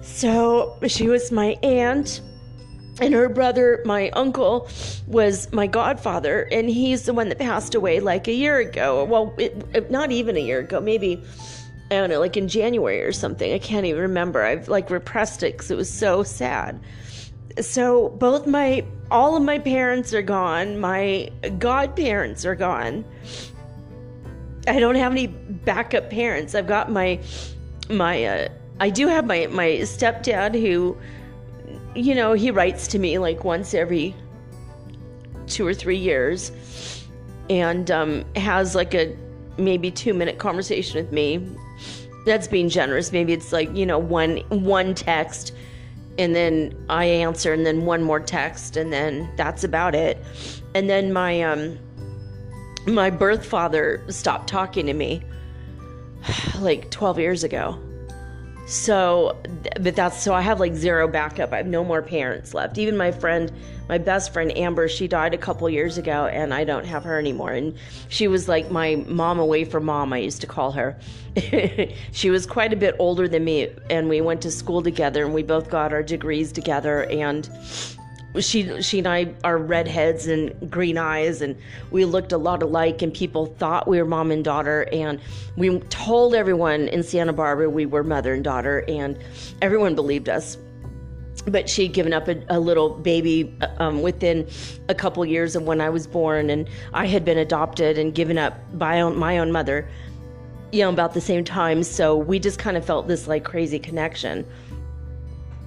So 0.04 0.78
she 0.88 1.08
was 1.08 1.32
my 1.32 1.58
aunt, 1.64 2.22
and 3.00 3.16
her 3.16 3.30
brother, 3.30 3.82
my 3.84 4.12
uncle, 4.12 4.70
was 5.08 5.52
my 5.52 5.66
godfather, 5.66 6.48
and 6.52 6.70
he's 6.70 7.06
the 7.06 7.14
one 7.14 7.30
that 7.30 7.40
passed 7.40 7.74
away 7.74 8.00
like 8.00 8.28
a 8.28 8.34
year 8.34 8.60
ago. 8.60 9.06
Well, 9.06 9.34
it, 9.40 9.66
it, 9.74 9.90
not 9.90 10.12
even 10.12 10.38
a 10.38 10.42
year 10.42 10.60
ago, 10.60 10.80
maybe 10.80 11.24
I 11.92 11.96
don't 11.96 12.10
know, 12.10 12.20
like 12.20 12.38
in 12.38 12.48
January 12.48 13.02
or 13.02 13.12
something. 13.12 13.54
I 13.54 13.60
can't 13.60 13.86
even 13.86 14.02
remember. 14.02 14.44
I've 14.44 14.70
like 14.70 14.90
repressed 14.90 15.44
it 15.44 15.54
because 15.54 15.70
it 15.70 15.78
was 15.78 15.92
so 15.92 16.24
sad. 16.24 16.80
So 17.60 18.10
both 18.10 18.48
my 18.48 18.86
all 19.12 19.36
of 19.36 19.44
my 19.44 19.60
parents 19.60 20.14
are 20.14 20.22
gone. 20.22 20.80
My 20.80 21.30
godparents 21.60 22.46
are 22.46 22.56
gone. 22.56 23.04
I 24.68 24.80
don't 24.80 24.96
have 24.96 25.12
any 25.12 25.28
backup 25.28 26.10
parents. 26.10 26.56
I've 26.56 26.68
got 26.68 26.90
my 26.90 27.20
my 27.90 28.24
uh, 28.24 28.48
I 28.80 28.90
do 28.90 29.08
have 29.08 29.26
my 29.26 29.48
my 29.48 29.80
stepdad 29.82 30.60
who 30.60 30.98
you 31.96 32.16
know, 32.16 32.34
he 32.34 32.52
writes 32.52 32.88
to 32.88 33.00
me 33.00 33.18
like 33.18 33.44
once 33.44 33.74
every 33.74 34.16
2 35.48 35.66
or 35.66 35.74
3 35.74 35.98
years 35.98 36.52
and 37.50 37.92
um, 37.92 38.24
has 38.36 38.76
like 38.76 38.94
a 38.94 39.16
maybe 39.58 39.92
2 39.92 40.14
minute 40.14 40.38
conversation 40.38 41.04
with 41.04 41.12
me. 41.12 41.46
That's 42.26 42.48
being 42.48 42.70
generous. 42.70 43.12
Maybe 43.12 43.34
it's 43.34 43.52
like, 43.52 43.76
you 43.76 43.86
know, 43.86 44.00
one 44.00 44.38
one 44.50 44.94
text 44.94 45.54
and 46.18 46.36
then 46.36 46.76
I 46.90 47.06
answer 47.06 47.54
and 47.54 47.66
then 47.66 47.86
one 47.86 48.04
more 48.04 48.20
text 48.20 48.78
and 48.78 48.92
then 48.92 49.30
that's 49.38 49.64
about 49.64 49.96
it. 49.96 50.18
And 50.76 50.90
then 50.90 51.14
my 51.14 51.42
um 51.42 51.80
my 52.88 53.10
birth 53.10 53.46
father 53.46 54.04
stopped 54.10 54.50
talking 54.50 54.86
to 54.88 54.94
me 54.94 55.24
like 56.60 56.90
12 56.92 57.20
years 57.20 57.44
ago. 57.44 57.80
So, 58.72 59.36
but 59.82 59.98
that's 59.98 60.24
so 60.24 60.34
I 60.34 60.40
have 60.40 60.62
like 60.62 60.76
zero 60.76 61.06
backup. 61.06 61.52
I 61.52 61.58
have 61.58 61.68
no 61.68 61.84
more 61.84 62.02
parents 62.02 62.54
left. 62.54 62.78
Even 62.78 62.96
my 62.96 63.12
friend, 63.12 63.52
my 63.90 63.98
best 63.98 64.32
friend 64.32 64.50
Amber, 64.58 64.88
she 64.88 65.10
died 65.10 65.34
a 65.34 65.38
couple 65.38 65.70
years 65.70 65.98
ago 65.98 66.28
and 66.28 66.54
I 66.54 66.64
don't 66.64 66.86
have 66.86 67.04
her 67.04 67.20
anymore. 67.20 67.52
And 67.52 67.76
she 68.08 68.30
was 68.30 68.48
like 68.48 68.72
my 68.72 68.96
mom 69.10 69.40
away 69.40 69.66
from 69.66 69.84
mom, 69.84 70.14
I 70.14 70.20
used 70.20 70.40
to 70.40 70.48
call 70.48 70.72
her. 70.72 70.98
she 72.14 72.30
was 72.30 72.46
quite 72.46 72.72
a 72.72 72.78
bit 72.78 72.96
older 72.98 73.28
than 73.28 73.44
me 73.44 73.68
and 73.90 74.08
we 74.08 74.22
went 74.22 74.42
to 74.44 74.52
school 74.52 74.82
together 74.82 75.26
and 75.26 75.34
we 75.34 75.44
both 75.44 75.70
got 75.70 75.92
our 75.92 76.02
degrees 76.02 76.54
together 76.54 77.04
and 77.12 77.50
she 78.40 78.82
she 78.82 79.00
and 79.00 79.08
I 79.08 79.34
are 79.44 79.58
redheads 79.58 80.28
and 80.28 80.72
green 80.72 80.98
eyes 80.98 81.42
and 81.42 81.56
we 81.92 82.06
looked 82.06 82.32
a 82.32 82.38
lot 82.38 82.64
alike 82.64 83.02
and 83.02 83.14
people 83.14 83.48
thought 83.48 83.88
we 83.88 84.00
were 84.02 84.08
mom 84.08 84.32
and 84.32 84.44
daughter 84.44 84.88
and 84.92 85.20
we 85.58 85.80
told 85.90 86.34
everyone 86.34 86.88
in 86.88 87.04
Santa 87.04 87.34
Barbara 87.34 87.70
we 87.70 87.86
were 87.86 88.04
mother 88.04 88.34
and 88.34 88.44
daughter 88.44 88.86
and 88.88 89.18
everyone 89.62 89.96
believed 89.96 90.30
us. 90.30 90.58
But 91.46 91.68
she'd 91.68 91.94
given 91.94 92.14
up 92.14 92.28
a, 92.28 92.42
a 92.50 92.60
little 92.60 92.90
baby 92.90 93.58
um, 93.78 94.02
within 94.02 94.48
a 94.90 94.96
couple 94.96 95.26
years 95.26 95.56
of 95.56 95.64
when 95.64 95.82
I 95.82 95.90
was 95.90 96.06
born 96.06 96.50
and 96.50 96.70
I 96.94 97.08
had 97.08 97.26
been 97.26 97.38
adopted 97.38 97.98
and 97.98 98.14
given 98.14 98.38
up 98.38 98.60
by 98.78 99.02
own, 99.02 99.18
my 99.18 99.40
own 99.40 99.52
mother 99.52 99.90
you 100.72 100.82
know 100.84 100.90
about 100.90 101.14
the 101.14 101.20
same 101.20 101.44
time. 101.44 101.84
So 101.84 102.16
we 102.16 102.40
just 102.40 102.58
kind 102.58 102.78
of 102.78 102.86
felt 102.86 103.08
this 103.08 103.28
like 103.28 103.44
crazy 103.44 103.78
connection. 103.78 104.46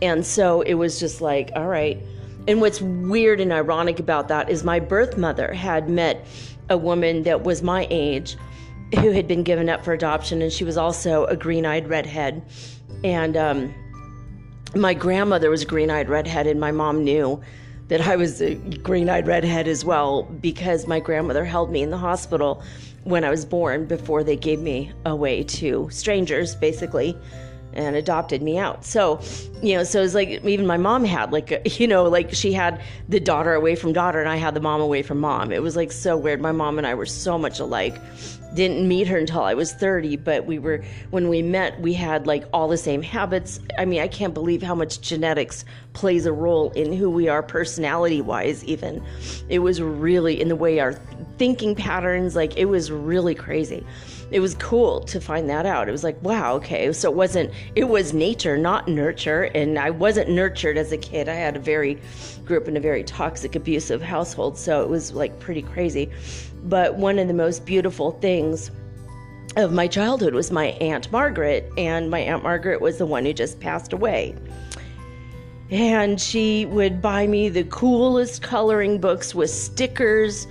And 0.01 0.25
so 0.25 0.63
it 0.63 0.75
was 0.75 0.99
just 0.99 1.21
like 1.21 1.51
all 1.55 1.67
right 1.67 2.03
and 2.47 2.61
what's 2.61 2.81
weird 2.81 3.41
and 3.41 3.53
ironic 3.53 3.99
about 3.99 4.29
that 4.29 4.51
is 4.51 4.65
my 4.65 4.81
birth 4.81 5.17
mother 5.17 5.53
had 5.53 5.89
met 5.89 6.27
a 6.69 6.77
woman 6.77 7.23
that 7.23 7.43
was 7.43 7.63
my 7.63 7.87
age 7.91 8.37
who 9.01 9.11
had 9.11 9.27
been 9.27 9.43
given 9.43 9.69
up 9.69 9.85
for 9.85 9.93
adoption, 9.93 10.43
and 10.43 10.53
she 10.53 10.65
was 10.65 10.77
also 10.77 11.25
a 11.27 11.37
green 11.37 11.67
eyed 11.67 11.89
redhead. 11.89 12.43
And 13.03 13.37
um, 13.37 13.75
my 14.75 14.95
grandmother 14.95 15.51
was 15.51 15.63
a 15.63 15.67
green 15.67 15.91
eyed 15.91 16.09
redhead, 16.09 16.47
and 16.47 16.61
my 16.61 16.71
mom 16.71 17.03
knew 17.03 17.41
that 17.89 18.01
I 18.03 18.17
was 18.17 18.41
a 18.41 18.55
green 18.55 19.09
eyed 19.09 19.27
redhead 19.27 19.69
as 19.69 19.85
well 19.85 20.23
because 20.23 20.87
my 20.87 21.01
grandmother 21.01 21.45
held 21.45 21.71
me 21.71 21.83
in 21.83 21.91
the 21.91 21.99
hospital 21.99 22.63
when 23.05 23.25
I 23.25 23.31
was 23.31 23.45
born 23.45 23.85
before 23.85 24.25
they 24.25 24.37
gave 24.37 24.61
me 24.61 24.93
away 25.05 25.43
to 25.45 25.89
strangers, 25.91 26.55
basically 26.55 27.17
and 27.75 27.97
adopted 27.97 28.43
me 28.43 28.59
out. 28.59 28.85
So, 28.85 29.21
you 29.63 29.77
know, 29.77 29.85
so 29.85 30.03
it's 30.03 30.15
like 30.15 30.45
even 30.45 30.67
my 30.67 30.77
mom 30.77 31.05
had 31.05 31.33
like, 31.33 31.79
you 31.79 31.87
know, 31.87 32.05
like 32.05 32.33
she 32.33 32.53
had 32.53 32.81
the 33.09 33.21
daughter 33.21 33.55
away 33.55 33.75
from 33.75 33.93
daughter 33.93 34.21
and 34.21 34.29
I 34.29 34.37
had 34.37 34.55
the 34.55 34.61
mom 34.61 34.81
away 34.81 35.03
from 35.03 35.19
mom. 35.19 35.53
It 35.53 35.63
was 35.63 35.77
like 35.77 35.93
so 35.93 36.17
weird. 36.17 36.41
My 36.41 36.53
mom 36.53 36.79
and 36.79 36.87
I 36.87 36.95
were 36.95 37.07
so 37.07 37.39
much 37.39 37.61
alike. 37.61 37.97
Didn't 38.55 38.87
meet 38.87 39.09
her 39.09 39.19
until 39.19 39.43
I 39.43 39.55
was 39.55 39.73
30, 39.73 40.17
but 40.19 40.47
we 40.47 40.61
were, 40.61 40.85
when 41.11 41.29
we 41.29 41.43
met, 41.43 41.81
we 41.81 41.93
had 41.93 42.29
like 42.29 42.45
all 42.53 42.69
the 42.69 42.77
same 42.77 43.03
habits. 43.03 43.59
I 43.79 43.85
mean, 43.85 44.01
I 44.01 44.07
can't 44.07 44.33
believe 44.33 44.63
how 44.63 44.77
much 44.77 45.01
genetics 45.01 45.65
plays 45.93 46.25
a 46.25 46.33
role 46.33 46.71
in 46.73 46.93
who 46.93 47.11
we 47.11 47.29
are 47.29 47.43
personality 47.43 48.21
wise, 48.21 48.65
even. 48.65 49.03
It 49.49 49.59
was 49.59 49.83
really 49.83 50.41
in 50.41 50.47
the 50.49 50.57
way 50.57 50.79
our 50.79 50.93
thinking 51.37 51.75
patterns, 51.75 52.37
like 52.37 52.57
it 52.57 52.67
was 52.67 52.93
really 52.93 53.35
crazy 53.35 53.85
it 54.35 54.41
was 54.41 54.57
cool 54.57 54.99
to 54.99 55.21
find 55.21 55.49
that 55.49 55.65
out. 55.65 55.89
It 55.89 55.93
was 55.93 56.03
like, 56.03 56.21
wow, 56.21 56.57
okay. 56.57 56.93
So 56.93 57.09
it 57.09 57.15
wasn't, 57.15 57.53
it 57.77 57.85
was 57.85 58.13
nature, 58.13 58.59
not 58.59 58.89
nurture. 58.89 59.45
And 59.55 59.79
I 59.79 59.91
wasn't 59.91 60.29
nurtured 60.29 60.77
as 60.77 60.91
a 60.91 60.97
kid. 60.97 61.29
I 61.29 61.35
had 61.35 61.55
a 61.55 61.61
very, 61.61 62.01
grew 62.45 62.57
up 62.57 62.67
in 62.67 62.77
a 62.77 62.81
very 62.81 63.05
toxic, 63.05 63.55
abusive 63.55 64.03
household. 64.03 64.59
So 64.59 64.83
it 64.83 64.89
was 64.89 65.13
like 65.13 65.39
pretty 65.39 65.63
crazy. 65.63 66.11
But 66.65 66.97
one 66.97 67.21
of 67.21 67.29
the 67.29 67.35
most 67.35 67.65
beautiful 67.65 68.11
things 68.11 68.73
of 69.55 69.73
my 69.73 69.87
childhood 69.87 70.35
was 70.35 70.51
my 70.51 70.67
Aunt 70.81 71.13
Margaret. 71.13 71.71
And 71.79 72.11
my 72.11 72.19
Aunt 72.19 72.43
Margaret 72.43 72.81
was 72.81 72.99
the 72.99 73.07
one 73.07 73.25
who 73.25 73.33
just 73.33 73.61
passed 73.61 73.93
away. 73.93 74.35
And 75.71 76.21
she 76.21 76.67
would 76.67 77.01
buy 77.01 77.29
me 77.29 77.51
the 77.51 77.63
coolest 77.63 78.43
coloring 78.43 79.01
books 79.01 79.33
with 79.33 79.51
stickers, 79.51 80.49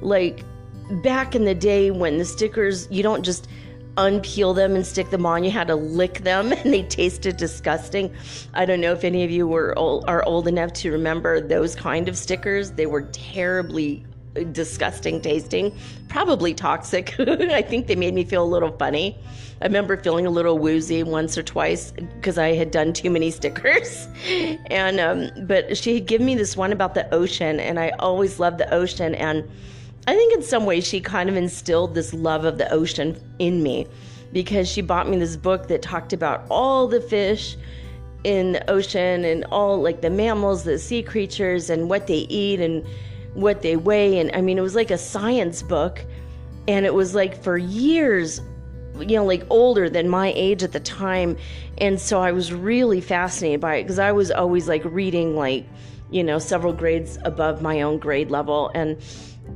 like 0.00 0.44
back 0.90 1.34
in 1.34 1.44
the 1.44 1.54
day 1.54 1.90
when 1.90 2.18
the 2.18 2.24
stickers, 2.24 2.88
you 2.90 3.02
don't 3.02 3.22
just 3.22 3.48
unpeel 3.96 4.54
them 4.54 4.76
and 4.76 4.86
stick 4.86 5.10
them 5.10 5.26
on. 5.26 5.44
You 5.44 5.50
had 5.50 5.66
to 5.68 5.74
lick 5.74 6.20
them 6.20 6.52
and 6.52 6.72
they 6.72 6.82
tasted 6.84 7.36
disgusting. 7.36 8.14
I 8.54 8.64
don't 8.64 8.80
know 8.80 8.92
if 8.92 9.04
any 9.04 9.24
of 9.24 9.30
you 9.30 9.46
were 9.46 9.76
old, 9.78 10.04
are 10.06 10.24
old 10.24 10.48
enough 10.48 10.72
to 10.74 10.92
remember 10.92 11.40
those 11.40 11.74
kind 11.74 12.08
of 12.08 12.16
stickers. 12.16 12.72
They 12.72 12.86
were 12.86 13.02
terribly 13.02 14.04
disgusting 14.52 15.20
tasting, 15.20 15.76
probably 16.08 16.54
toxic. 16.54 17.14
I 17.18 17.62
think 17.62 17.86
they 17.86 17.96
made 17.96 18.14
me 18.14 18.24
feel 18.24 18.44
a 18.44 18.46
little 18.46 18.70
funny. 18.72 19.16
I 19.60 19.64
remember 19.64 19.96
feeling 19.96 20.26
a 20.26 20.30
little 20.30 20.58
woozy 20.58 21.02
once 21.02 21.36
or 21.36 21.42
twice 21.42 21.90
because 21.90 22.38
I 22.38 22.54
had 22.54 22.70
done 22.70 22.92
too 22.92 23.10
many 23.10 23.30
stickers. 23.32 24.06
And 24.70 25.00
um, 25.00 25.30
but 25.46 25.76
she 25.76 25.94
had 25.94 26.06
given 26.06 26.26
me 26.26 26.36
this 26.36 26.56
one 26.56 26.72
about 26.72 26.94
the 26.94 27.12
ocean, 27.12 27.58
and 27.58 27.80
I 27.80 27.90
always 27.98 28.38
loved 28.38 28.58
the 28.58 28.72
ocean 28.72 29.14
and 29.16 29.48
I 30.08 30.14
think 30.14 30.32
in 30.32 30.42
some 30.42 30.64
ways 30.64 30.86
she 30.86 31.02
kind 31.02 31.28
of 31.28 31.36
instilled 31.36 31.94
this 31.94 32.14
love 32.14 32.46
of 32.46 32.56
the 32.56 32.72
ocean 32.72 33.20
in 33.38 33.62
me 33.62 33.86
because 34.32 34.66
she 34.66 34.80
bought 34.80 35.06
me 35.06 35.18
this 35.18 35.36
book 35.36 35.68
that 35.68 35.82
talked 35.82 36.14
about 36.14 36.46
all 36.48 36.88
the 36.88 37.02
fish 37.02 37.58
in 38.24 38.52
the 38.52 38.70
ocean 38.70 39.26
and 39.26 39.44
all 39.52 39.82
like 39.82 40.00
the 40.00 40.08
mammals, 40.08 40.64
the 40.64 40.78
sea 40.78 41.02
creatures, 41.02 41.68
and 41.68 41.90
what 41.90 42.06
they 42.06 42.20
eat 42.30 42.58
and 42.58 42.86
what 43.34 43.60
they 43.60 43.76
weigh. 43.76 44.18
And 44.18 44.30
I 44.34 44.40
mean, 44.40 44.56
it 44.56 44.62
was 44.62 44.74
like 44.74 44.90
a 44.90 44.96
science 44.96 45.62
book, 45.62 46.02
and 46.66 46.86
it 46.86 46.94
was 46.94 47.14
like 47.14 47.42
for 47.42 47.58
years, 47.58 48.40
you 48.98 49.16
know, 49.16 49.26
like 49.26 49.44
older 49.50 49.90
than 49.90 50.08
my 50.08 50.32
age 50.34 50.62
at 50.62 50.72
the 50.72 50.80
time. 50.80 51.36
And 51.76 52.00
so 52.00 52.22
I 52.22 52.32
was 52.32 52.50
really 52.50 53.02
fascinated 53.02 53.60
by 53.60 53.74
it 53.74 53.82
because 53.82 53.98
I 53.98 54.12
was 54.12 54.30
always 54.30 54.68
like 54.68 54.86
reading, 54.86 55.36
like, 55.36 55.66
you 56.10 56.24
know, 56.24 56.38
several 56.38 56.72
grades 56.72 57.18
above 57.26 57.60
my 57.60 57.82
own 57.82 57.98
grade 57.98 58.30
level. 58.30 58.70
And 58.74 58.96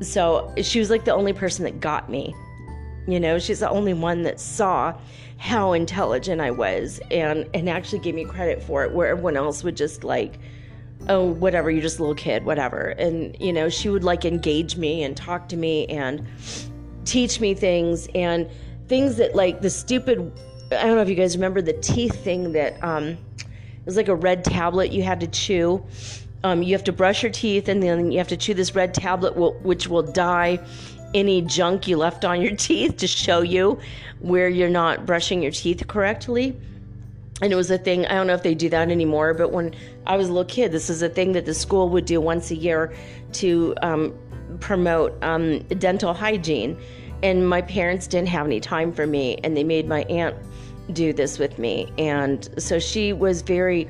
so 0.06 0.52
she 0.62 0.78
was 0.78 0.90
like 0.90 1.04
the 1.04 1.14
only 1.14 1.32
person 1.32 1.64
that 1.64 1.80
got 1.80 2.08
me. 2.10 2.34
You 3.06 3.18
know, 3.18 3.38
she's 3.38 3.60
the 3.60 3.68
only 3.68 3.94
one 3.94 4.22
that 4.22 4.38
saw 4.38 4.94
how 5.42 5.72
intelligent 5.72 6.40
I 6.40 6.52
was 6.52 7.00
and 7.10 7.48
and 7.52 7.68
actually 7.68 7.98
gave 7.98 8.14
me 8.14 8.24
credit 8.24 8.62
for 8.62 8.84
it 8.84 8.92
where 8.92 9.08
everyone 9.08 9.36
else 9.36 9.64
would 9.64 9.76
just 9.76 10.04
like 10.04 10.38
oh 11.08 11.24
whatever 11.24 11.68
you're 11.68 11.82
just 11.82 11.98
a 11.98 12.00
little 12.00 12.14
kid 12.14 12.44
whatever 12.44 12.90
and 12.90 13.36
you 13.40 13.52
know 13.52 13.68
she 13.68 13.88
would 13.88 14.04
like 14.04 14.24
engage 14.24 14.76
me 14.76 15.02
and 15.02 15.16
talk 15.16 15.48
to 15.48 15.56
me 15.56 15.84
and 15.86 16.24
teach 17.04 17.40
me 17.40 17.54
things 17.54 18.06
and 18.14 18.48
things 18.86 19.16
that 19.16 19.34
like 19.34 19.60
the 19.60 19.68
stupid 19.68 20.32
I 20.70 20.84
don't 20.84 20.94
know 20.94 21.02
if 21.02 21.08
you 21.08 21.16
guys 21.16 21.36
remember 21.36 21.60
the 21.60 21.72
teeth 21.72 22.22
thing 22.22 22.52
that 22.52 22.80
um 22.84 23.08
it 23.08 23.84
was 23.84 23.96
like 23.96 24.06
a 24.06 24.14
red 24.14 24.44
tablet 24.44 24.92
you 24.92 25.02
had 25.02 25.18
to 25.18 25.26
chew 25.26 25.84
um, 26.44 26.62
you 26.62 26.72
have 26.72 26.84
to 26.84 26.92
brush 26.92 27.22
your 27.22 27.32
teeth 27.32 27.68
and 27.68 27.82
then 27.82 28.10
you 28.10 28.18
have 28.18 28.28
to 28.28 28.36
chew 28.36 28.54
this 28.54 28.74
red 28.74 28.94
tablet 28.94 29.36
which 29.62 29.88
will 29.88 30.02
dye 30.02 30.58
any 31.14 31.42
junk 31.42 31.86
you 31.86 31.96
left 31.96 32.24
on 32.24 32.40
your 32.40 32.56
teeth 32.68 32.96
to 32.98 33.06
show 33.06 33.42
you 33.42 33.78
where 34.20 34.48
you're 34.48 34.68
not 34.68 35.06
brushing 35.06 35.42
your 35.42 35.52
teeth 35.52 35.86
correctly. 35.86 36.56
And 37.40 37.52
it 37.52 37.56
was 37.56 37.70
a 37.72 37.78
thing 37.78 38.06
i 38.06 38.14
don't 38.14 38.28
know 38.28 38.34
if 38.34 38.44
they 38.44 38.54
do 38.54 38.68
that 38.68 38.88
anymore 38.88 39.34
but 39.34 39.50
when 39.50 39.74
i 40.06 40.16
was 40.16 40.28
a 40.28 40.32
little 40.32 40.48
kid 40.48 40.70
this 40.70 40.88
is 40.88 41.02
a 41.02 41.08
thing 41.08 41.32
that 41.32 41.44
the 41.44 41.54
school 41.54 41.88
would 41.88 42.04
do 42.04 42.20
once 42.20 42.52
a 42.52 42.54
year 42.54 42.94
to 43.32 43.74
um, 43.82 44.14
promote 44.60 45.16
um, 45.22 45.60
dental 45.78 46.14
hygiene. 46.14 46.78
And 47.22 47.48
my 47.48 47.62
parents 47.62 48.06
didn't 48.06 48.28
have 48.28 48.46
any 48.46 48.60
time 48.60 48.92
for 48.92 49.06
me 49.06 49.38
and 49.44 49.56
they 49.56 49.64
made 49.64 49.88
my 49.88 50.02
aunt 50.04 50.36
do 50.92 51.12
this 51.12 51.38
with 51.38 51.58
me. 51.58 51.92
And 51.98 52.48
so 52.58 52.78
she 52.78 53.12
was 53.12 53.42
very 53.42 53.88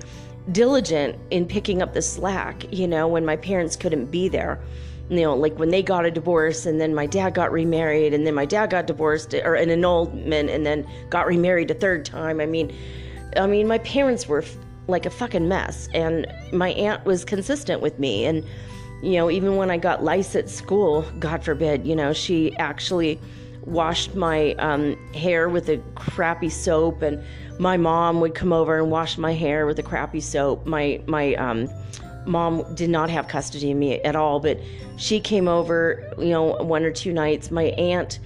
diligent 0.51 1.17
in 1.31 1.47
picking 1.47 1.83
up 1.83 1.95
the 1.95 2.03
slack, 2.03 2.65
you 2.73 2.89
know, 2.89 3.07
when 3.07 3.25
my 3.25 3.37
parents 3.37 3.77
couldn't 3.77 4.07
be 4.07 4.29
there. 4.29 4.61
you 5.09 5.21
know, 5.21 5.35
like 5.37 5.59
when 5.59 5.69
they 5.69 5.83
got 5.83 6.07
a 6.07 6.11
divorce 6.11 6.65
and 6.67 6.81
then 6.81 6.95
my 6.95 7.07
dad 7.07 7.35
got 7.35 7.53
remarried 7.53 8.15
and 8.15 8.27
then 8.27 8.35
my 8.35 8.47
dad 8.47 8.71
got 8.71 8.87
divorced 8.87 9.35
or 9.35 9.55
an 9.55 9.71
annulment 9.71 10.49
and 10.49 10.65
then 10.65 10.87
got 11.11 11.27
remarried 11.27 11.71
a 11.71 11.75
third 11.75 12.05
time. 12.05 12.41
I 12.41 12.47
mean, 12.47 12.75
I 13.37 13.47
mean, 13.47 13.69
my 13.69 13.79
parents 13.79 14.27
were 14.27 14.43
f- 14.43 14.57
like 14.89 15.07
a 15.07 15.11
fucking 15.11 15.47
mess 15.49 15.89
and 15.93 16.27
my 16.53 16.71
aunt 16.71 17.05
was 17.05 17.25
consistent 17.25 17.81
with 17.83 17.99
me 17.99 18.25
and 18.25 18.45
you 19.03 19.15
know, 19.15 19.31
even 19.31 19.57
when 19.57 19.69
I 19.69 19.79
got 19.79 20.05
lice 20.05 20.37
at 20.37 20.49
school, 20.49 21.03
God 21.19 21.45
forbid, 21.45 21.85
you 21.85 21.97
know, 21.97 22.13
she 22.13 22.57
actually 22.57 23.21
washed 23.63 24.15
my 24.15 24.53
um, 24.55 24.97
hair 25.13 25.49
with 25.49 25.69
a 25.69 25.79
crappy 25.97 26.49
soap 26.49 27.03
and 27.03 27.23
my 27.59 27.77
mom 27.77 28.21
would 28.21 28.35
come 28.35 28.53
over 28.53 28.79
and 28.79 28.91
wash 28.91 29.19
my 29.19 29.33
hair 29.33 29.67
with 29.67 29.79
a 29.79 29.83
crappy 29.83 30.21
soap. 30.21 30.67
My 30.67 31.01
my 31.07 31.35
um, 31.35 31.69
mom 32.27 32.75
did 32.75 32.91
not 32.91 33.11
have 33.11 33.29
custody 33.29 33.71
of 33.71 33.77
me 33.77 34.01
at 34.01 34.17
all, 34.17 34.41
but 34.41 34.61
she 34.97 35.21
came 35.21 35.49
over, 35.49 36.13
you 36.19 36.31
know, 36.31 36.57
one 36.63 36.85
or 36.85 36.93
two 36.93 37.13
nights. 37.13 37.51
My 37.51 37.65
aunt 37.65 38.19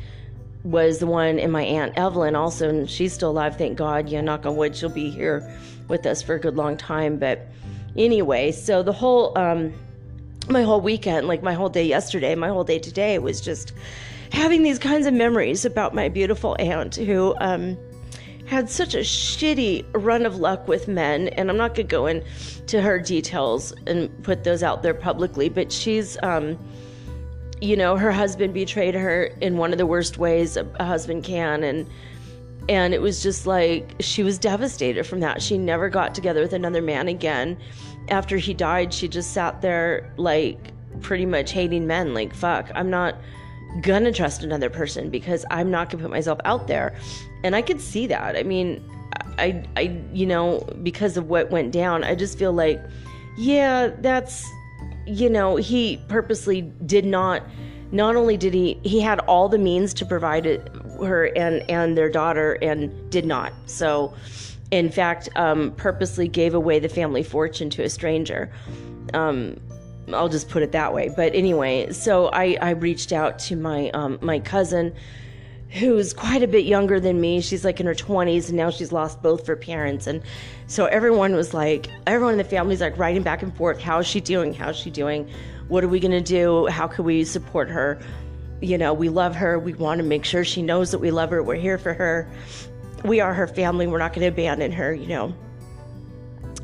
was 0.65 0.99
the 0.99 1.07
one, 1.07 1.39
and 1.39 1.53
my 1.53 1.63
aunt 1.63 1.97
Evelyn 1.97 2.35
also, 2.35 2.69
and 2.69 2.91
she's 2.91 3.13
still 3.13 3.31
alive, 3.31 3.57
thank 3.57 3.79
God. 3.79 4.09
Yeah, 4.09 4.21
knock 4.21 4.47
on 4.47 4.57
wood, 4.57 4.75
she'll 4.75 4.89
be 4.89 5.11
here 5.11 5.49
with 5.89 6.05
us 6.07 6.23
for 6.23 6.35
a 6.35 6.41
good 6.41 6.57
long 6.57 6.77
time. 6.77 7.19
But 7.19 7.47
anyway, 7.97 8.53
so 8.53 8.83
the 8.83 8.93
whole, 8.93 9.37
um, 9.39 9.73
my 10.49 10.63
whole 10.63 10.81
weekend, 10.81 11.29
like 11.29 11.43
my 11.43 11.55
whole 11.55 11.69
day 11.69 11.85
yesterday, 11.85 12.35
my 12.35 12.49
whole 12.49 12.65
day 12.65 12.79
today 12.79 13.19
was 13.19 13.41
just 13.41 13.73
having 14.33 14.63
these 14.65 14.79
kinds 14.79 15.07
of 15.07 15.15
memories 15.15 15.65
about 15.65 15.95
my 15.95 16.09
beautiful 16.09 16.57
aunt 16.59 16.97
who, 16.97 17.35
um, 17.41 17.79
had 18.47 18.71
such 18.71 18.95
a 18.95 18.99
shitty 19.01 19.85
run 19.93 20.25
of 20.25 20.37
luck 20.37 20.69
with 20.69 20.89
men, 20.89 21.29
and 21.29 21.51
I'm 21.51 21.57
not 21.57 21.75
gonna 21.75 21.89
go 21.89 22.07
into 22.07 22.81
her 22.81 22.99
details 22.99 23.73
and 23.87 24.11
put 24.23 24.45
those 24.45 24.63
out 24.63 24.83
there 24.83 24.95
publicly, 24.95 25.49
but 25.49 25.73
she's, 25.73 26.17
um, 26.23 26.57
you 27.61 27.77
know, 27.77 27.97
her 27.97 28.13
husband 28.13 28.55
betrayed 28.55 28.95
her 28.95 29.25
in 29.41 29.57
one 29.57 29.73
of 29.73 29.79
the 29.79 29.87
worst 29.87 30.19
ways 30.19 30.57
a, 30.57 30.67
a 30.79 30.85
husband 30.85 31.25
can, 31.25 31.65
and 31.65 31.89
and 32.69 32.95
it 32.95 33.01
was 33.01 33.23
just 33.23 33.47
like 33.47 33.95
she 34.01 34.23
was 34.23 34.39
devastated 34.39 35.05
from 35.05 35.21
that. 35.21 35.43
She 35.43 35.59
never 35.59 35.89
got 35.89 36.15
together 36.15 36.41
with 36.41 36.53
another 36.53 36.83
man 36.83 37.09
again. 37.09 37.57
After 38.09 38.37
he 38.37 38.55
died, 38.55 38.95
she 38.95 39.09
just 39.09 39.33
sat 39.33 39.61
there 39.61 40.13
like 40.17 40.73
pretty 41.01 41.27
much 41.27 41.53
hating 41.53 41.87
men, 41.87 42.15
like 42.15 42.35
fuck, 42.35 42.71
I'm 42.75 42.91
not 42.91 43.17
gonna 43.81 44.13
trust 44.13 44.43
another 44.43 44.71
person 44.71 45.11
because 45.11 45.45
I'm 45.51 45.71
not 45.71 45.91
gonna 45.91 46.03
put 46.03 46.11
myself 46.11 46.39
out 46.45 46.67
there. 46.67 46.97
And 47.47 47.55
I 47.55 47.63
could 47.63 47.81
see 47.81 48.09
that. 48.09 48.37
I 48.37 48.43
mean, 48.43 48.83
I, 49.39 49.65
I, 49.77 50.01
you 50.13 50.27
know, 50.27 50.67
because 50.83 51.17
of 51.17 51.29
what 51.29 51.49
went 51.53 51.71
down, 51.71 52.03
I 52.03 52.17
just 52.17 52.37
feel 52.37 52.53
like, 52.53 52.83
yeah, 53.39 53.93
that's, 54.01 54.45
you 55.07 55.31
know, 55.31 55.55
he 55.55 55.99
purposely 56.09 56.63
did 56.63 57.05
not. 57.05 57.45
Not 57.93 58.17
only 58.17 58.37
did 58.37 58.53
he, 58.53 58.81
he 58.83 59.01
had 59.01 59.21
all 59.21 59.49
the 59.49 59.59
means 59.59 59.95
to 59.95 60.05
provide 60.05 60.45
it, 60.45 60.69
her 60.99 61.27
and 61.37 61.63
and 61.71 61.97
their 61.97 62.11
daughter, 62.11 62.55
and 62.55 62.91
did 63.11 63.25
not. 63.25 63.53
So, 63.67 64.13
in 64.73 64.91
fact, 64.91 65.29
um, 65.37 65.71
purposely 65.77 66.27
gave 66.27 66.53
away 66.53 66.81
the 66.81 66.89
family 66.89 67.23
fortune 67.23 67.71
to 67.71 67.85
a 67.85 67.89
stranger. 67.89 68.51
Um, 69.15 69.61
I'll 70.13 70.29
just 70.29 70.49
put 70.49 70.65
it 70.65 70.73
that 70.73 70.93
way. 70.93 71.13
But 71.15 71.33
anyway, 71.33 71.93
so 71.93 72.27
I, 72.33 72.57
I 72.61 72.71
reached 72.71 73.13
out 73.13 73.39
to 73.41 73.55
my 73.55 73.91
um, 73.91 74.19
my 74.21 74.41
cousin, 74.41 74.93
who's 75.71 76.13
quite 76.13 76.43
a 76.43 76.47
bit 76.47 76.65
younger 76.65 77.01
than 77.01 77.21
me. 77.21 77.41
She's 77.41 77.65
like 77.65 77.81
in 77.81 77.87
her 77.87 77.95
20s, 77.95 78.49
and 78.49 78.57
now 78.57 78.71
she's 78.71 78.93
lost 78.93 79.23
both 79.23 79.47
her 79.47 79.57
parents. 79.57 80.07
And 80.07 80.23
so 80.67 80.87
everyone 80.87 81.35
was 81.35 81.53
like, 81.53 81.89
everyone 82.07 82.35
in 82.35 82.39
the 82.39 82.45
family's 82.45 82.81
like 82.81 82.97
writing 82.99 83.23
back 83.23 83.43
and 83.43 83.55
forth. 83.57 83.81
How's 83.81 84.07
she 84.07 84.21
doing? 84.21 84.55
How's 84.55 84.77
she 84.77 84.91
doing? 84.91 85.29
What 85.69 85.83
are 85.83 85.89
we 85.89 86.01
gonna 86.01 86.21
do? 86.21 86.67
How 86.67 86.87
can 86.87 87.05
we 87.05 87.25
support 87.25 87.69
her? 87.69 87.99
You 88.61 88.79
know, 88.79 88.95
we 88.95 89.09
love 89.09 89.35
her. 89.35 89.59
We 89.59 89.75
want 89.75 89.99
to 89.99 90.05
make 90.05 90.25
sure 90.25 90.45
she 90.45 90.63
knows 90.63 90.91
that 90.93 90.99
we 90.99 91.11
love 91.11 91.31
her. 91.31 91.43
We're 91.43 91.57
here 91.57 91.79
for 91.79 91.93
her. 91.93 92.31
We 93.05 93.21
are 93.21 93.35
her 93.35 93.47
family. 93.47 93.87
We're 93.87 93.99
not 93.99 94.15
going 94.15 94.23
to 94.23 94.29
abandon 94.29 94.73
her. 94.73 94.95
You 94.95 95.09
know. 95.09 95.35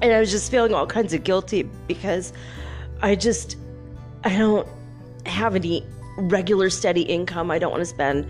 And 0.00 0.12
I 0.12 0.18
was 0.18 0.30
just 0.30 0.50
feeling 0.50 0.72
all 0.72 0.86
kinds 0.86 1.12
of 1.12 1.22
guilty 1.22 1.68
because 1.86 2.32
I 3.02 3.14
just 3.14 3.56
I 4.24 4.36
don't 4.36 4.66
have 5.26 5.54
any 5.54 5.84
regular 6.16 6.70
steady 6.70 7.02
income. 7.02 7.50
I 7.50 7.58
don't 7.58 7.70
want 7.70 7.82
to 7.82 7.86
spend 7.86 8.26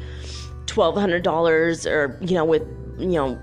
twelve 0.72 0.96
hundred 0.96 1.22
dollars 1.22 1.86
or 1.86 2.16
you 2.22 2.34
know 2.34 2.46
with 2.46 2.62
you 2.98 3.08
know 3.08 3.38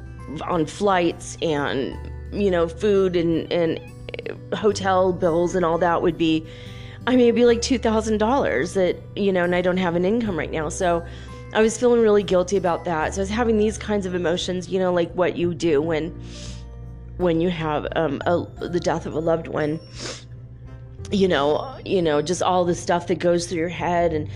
on 0.48 0.66
flights 0.66 1.38
and 1.44 1.96
you 2.32 2.50
know 2.50 2.68
food 2.68 3.16
and 3.16 3.52
and 3.54 3.80
hotel 4.56 5.14
bills 5.14 5.54
and 5.54 5.64
all 5.64 5.78
that 5.78 6.02
would 6.02 6.18
be 6.18 6.44
I 7.06 7.12
mean 7.12 7.26
it'd 7.26 7.36
be 7.36 7.46
like 7.46 7.62
two 7.62 7.78
thousand 7.78 8.18
dollars 8.18 8.74
that 8.74 8.98
you 9.16 9.32
know 9.32 9.44
and 9.44 9.54
I 9.54 9.62
don't 9.62 9.78
have 9.78 9.96
an 9.96 10.06
income 10.06 10.40
right 10.40 10.52
now. 10.52 10.70
So 10.70 11.06
I 11.54 11.62
was 11.62 11.78
feeling 11.78 12.02
really 12.02 12.24
guilty 12.24 12.58
about 12.58 12.84
that. 12.86 13.14
So 13.14 13.22
I 13.22 13.24
was 13.24 13.30
having 13.30 13.60
these 13.60 13.78
kinds 13.78 14.08
of 14.08 14.16
emotions 14.16 14.68
you 14.68 14.80
know 14.80 14.92
like 14.92 15.14
what 15.14 15.38
you 15.38 15.54
do 15.54 15.84
when 15.84 16.20
when 17.18 17.42
you 17.42 17.52
have 17.52 17.86
um, 17.96 18.24
a, 18.26 18.44
the 18.60 18.80
death 18.80 19.06
of 19.06 19.14
a 19.14 19.20
loved 19.20 19.48
one. 19.48 19.80
You 21.12 21.28
know, 21.28 21.78
you 21.86 22.02
know, 22.02 22.22
just 22.24 22.42
all 22.42 22.66
the 22.66 22.76
stuff 22.76 23.08
that 23.08 23.20
goes 23.20 23.48
through 23.48 23.60
your 23.60 23.70
head 23.70 24.14
and 24.14 24.30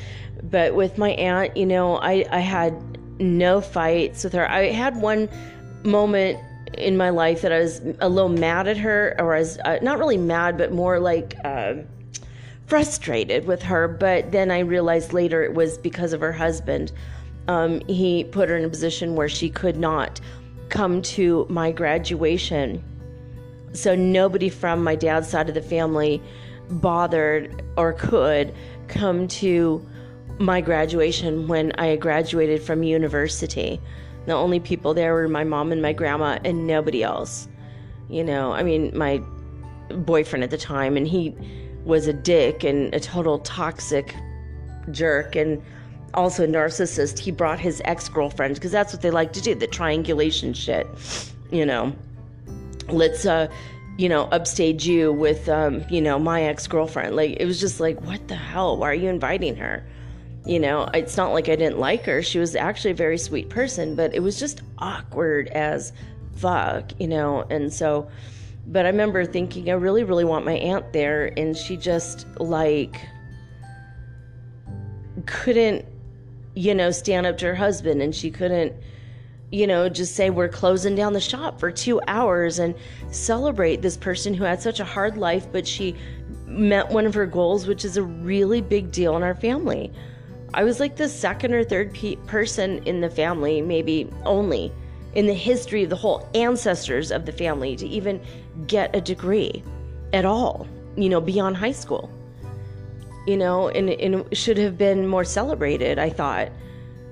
but 0.43 0.75
with 0.75 0.97
my 0.97 1.12
aunt, 1.12 1.56
you 1.56 1.65
know, 1.65 1.97
I 1.97 2.25
I 2.32 2.39
had 2.39 2.73
no 3.19 3.62
fights 3.62 4.23
with 4.23 4.34
her. 4.34 4.49
I 4.49 4.71
had 4.71 5.01
one 5.01 5.29
moment 5.84 6.39
in 6.77 6.97
my 6.97 7.10
life 7.10 7.41
that 7.41 7.51
I 7.51 7.60
was 7.60 7.82
a 7.99 8.10
little 8.10 8.29
mad 8.29 8.67
at 8.67 8.77
her 8.77 9.15
or 9.19 9.36
I 9.36 9.39
was 9.39 9.60
uh, 9.60 9.77
not 9.82 9.99
really 9.99 10.17
mad 10.17 10.58
but 10.58 10.71
more 10.71 10.99
like 10.99 11.36
uh, 11.43 11.75
frustrated 12.67 13.45
with 13.45 13.62
her, 13.62 13.88
but 13.88 14.32
then 14.32 14.49
I 14.49 14.60
realized 14.60 15.13
later 15.13 15.43
it 15.43 15.53
was 15.53 15.77
because 15.77 16.13
of 16.13 16.21
her 16.21 16.32
husband. 16.32 16.91
Um, 17.47 17.82
he 17.82 18.23
put 18.23 18.49
her 18.49 18.58
in 18.58 18.65
a 18.65 18.69
position 18.69 19.15
where 19.15 19.29
she 19.29 19.49
could 19.49 19.77
not 19.77 20.19
come 20.69 21.01
to 21.01 21.45
my 21.49 21.71
graduation. 21.71 22.84
So 23.73 23.95
nobody 23.95 24.49
from 24.49 24.84
my 24.84 24.95
dad's 24.95 25.27
side 25.27 25.49
of 25.49 25.56
the 25.56 25.62
family 25.62 26.21
bothered 26.69 27.63
or 27.77 27.93
could 27.93 28.53
come 28.88 29.27
to 29.27 29.86
my 30.39 30.61
graduation 30.61 31.47
when 31.47 31.71
I 31.73 31.95
graduated 31.95 32.61
from 32.61 32.83
university. 32.83 33.79
The 34.25 34.33
only 34.33 34.59
people 34.59 34.93
there 34.93 35.13
were 35.13 35.27
my 35.27 35.43
mom 35.43 35.71
and 35.71 35.81
my 35.81 35.93
grandma 35.93 36.39
and 36.43 36.65
nobody 36.65 37.03
else. 37.03 37.47
You 38.09 38.23
know, 38.23 38.51
I 38.51 38.63
mean, 38.63 38.91
my 38.97 39.21
boyfriend 39.89 40.43
at 40.43 40.49
the 40.49 40.57
time, 40.57 40.97
and 40.97 41.07
he 41.07 41.35
was 41.83 42.07
a 42.07 42.13
dick 42.13 42.63
and 42.63 42.93
a 42.93 42.99
total 42.99 43.39
toxic 43.39 44.15
jerk 44.91 45.35
and 45.35 45.61
also 46.13 46.43
a 46.43 46.47
narcissist. 46.47 47.19
He 47.19 47.31
brought 47.31 47.59
his 47.59 47.81
ex 47.85 48.07
girlfriend 48.07 48.55
because 48.55 48.71
that's 48.71 48.93
what 48.93 49.01
they 49.01 49.11
like 49.11 49.33
to 49.33 49.41
do 49.41 49.55
the 49.55 49.67
triangulation 49.67 50.53
shit. 50.53 50.87
You 51.51 51.65
know, 51.65 51.93
let's 52.89 53.25
uh, 53.25 53.47
you 53.97 54.09
know, 54.09 54.23
upstage 54.31 54.87
you 54.87 55.11
with, 55.11 55.47
um, 55.49 55.83
you 55.89 56.01
know, 56.01 56.17
my 56.17 56.43
ex 56.43 56.65
girlfriend. 56.67 57.15
Like, 57.15 57.37
it 57.39 57.45
was 57.45 57.59
just 57.59 57.79
like, 57.79 58.01
what 58.01 58.27
the 58.27 58.35
hell? 58.35 58.77
Why 58.77 58.89
are 58.89 58.93
you 58.95 59.09
inviting 59.09 59.55
her? 59.57 59.85
You 60.45 60.60
know, 60.60 60.89
it's 60.93 61.15
not 61.15 61.32
like 61.32 61.47
I 61.47 61.56
didn't 61.56 61.79
like 61.79 62.06
her. 62.06 62.21
She 62.21 62.38
was 62.38 62.56
actually 62.56 62.91
a 62.91 62.95
very 62.95 63.17
sweet 63.17 63.49
person, 63.49 63.95
but 63.95 64.13
it 64.13 64.19
was 64.19 64.39
just 64.39 64.62
awkward 64.77 65.47
as 65.49 65.93
fuck, 66.36 66.91
you 66.99 67.08
know? 67.08 67.45
And 67.49 67.71
so, 67.71 68.10
but 68.67 68.86
I 68.86 68.89
remember 68.89 69.25
thinking, 69.25 69.69
I 69.69 69.73
really, 69.73 70.03
really 70.03 70.25
want 70.25 70.45
my 70.45 70.53
aunt 70.53 70.91
there. 70.91 71.32
And 71.38 71.56
she 71.56 71.77
just, 71.77 72.27
like, 72.39 72.99
couldn't, 75.25 75.86
you 76.56 76.75
know, 76.75 76.91
stand 76.91 77.25
up 77.25 77.38
to 77.38 77.45
her 77.45 77.56
husband 77.56 78.01
and 78.01 78.13
she 78.13 78.29
couldn't 78.29 78.73
you 79.53 79.67
know, 79.67 79.88
just 79.88 80.15
say 80.15 80.32
we're 80.32 80.49
closing 80.49 80.95
down 80.95 81.13
the 81.13 81.21
shop 81.21 81.60
for 81.60 81.69
two 81.69 82.01
hours 82.08 82.58
and 82.58 82.73
celebrate 83.12 83.84
this 83.84 83.95
person 83.95 84.34
who 84.34 84.43
had 84.43 84.60
such 84.60 84.79
a 84.79 84.84
hard 84.84 85.15
life, 85.15 85.45
but 85.51 85.67
she 85.67 85.95
met 86.47 86.89
one 86.89 87.06
of 87.06 87.13
her 87.13 87.27
goals, 87.27 87.67
which 87.67 87.86
is 87.86 87.95
a 87.95 88.01
really 88.01 88.62
big 88.62 88.91
deal 88.91 89.15
in 89.15 89.21
our 89.21 89.36
family. 89.36 89.93
I 90.53 90.63
was 90.63 90.79
like 90.79 90.95
the 90.95 91.09
second 91.09 91.53
or 91.53 91.63
third 91.63 91.93
pe- 91.93 92.15
person 92.27 92.83
in 92.83 93.01
the 93.01 93.09
family, 93.09 93.61
maybe 93.61 94.09
only 94.25 94.71
in 95.15 95.27
the 95.27 95.33
history 95.33 95.83
of 95.83 95.89
the 95.89 95.95
whole 95.95 96.27
ancestors 96.33 97.11
of 97.11 97.25
the 97.25 97.31
family 97.31 97.75
to 97.75 97.87
even 97.87 98.21
get 98.67 98.95
a 98.95 99.01
degree 99.01 99.63
at 100.11 100.25
all, 100.25 100.67
you 100.95 101.09
know, 101.09 101.21
beyond 101.21 101.57
high 101.57 101.71
school. 101.71 102.09
You 103.25 103.37
know, 103.37 103.69
and, 103.69 103.89
and 103.89 104.25
should 104.35 104.57
have 104.57 104.77
been 104.77 105.07
more 105.07 105.23
celebrated, 105.23 105.97
I 105.97 106.09
thought 106.09 106.49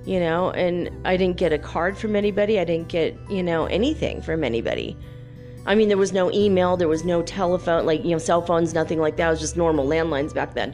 you 0.05 0.19
know, 0.19 0.49
and 0.51 0.89
I 1.05 1.15
didn't 1.17 1.37
get 1.37 1.53
a 1.53 1.59
card 1.59 1.97
from 1.97 2.15
anybody. 2.15 2.59
I 2.59 2.63
didn't 2.63 2.87
get, 2.87 3.15
you 3.29 3.43
know, 3.43 3.65
anything 3.65 4.21
from 4.21 4.43
anybody. 4.43 4.97
I 5.65 5.75
mean, 5.75 5.89
there 5.89 5.97
was 5.97 6.11
no 6.11 6.31
email, 6.31 6.75
there 6.75 6.87
was 6.87 7.05
no 7.05 7.21
telephone, 7.21 7.85
like, 7.85 8.03
you 8.03 8.11
know, 8.11 8.17
cell 8.17 8.41
phones, 8.41 8.73
nothing 8.73 8.99
like 8.99 9.17
that. 9.17 9.27
It 9.27 9.31
was 9.31 9.39
just 9.39 9.57
normal 9.57 9.85
landlines 9.85 10.33
back 10.33 10.55
then. 10.55 10.73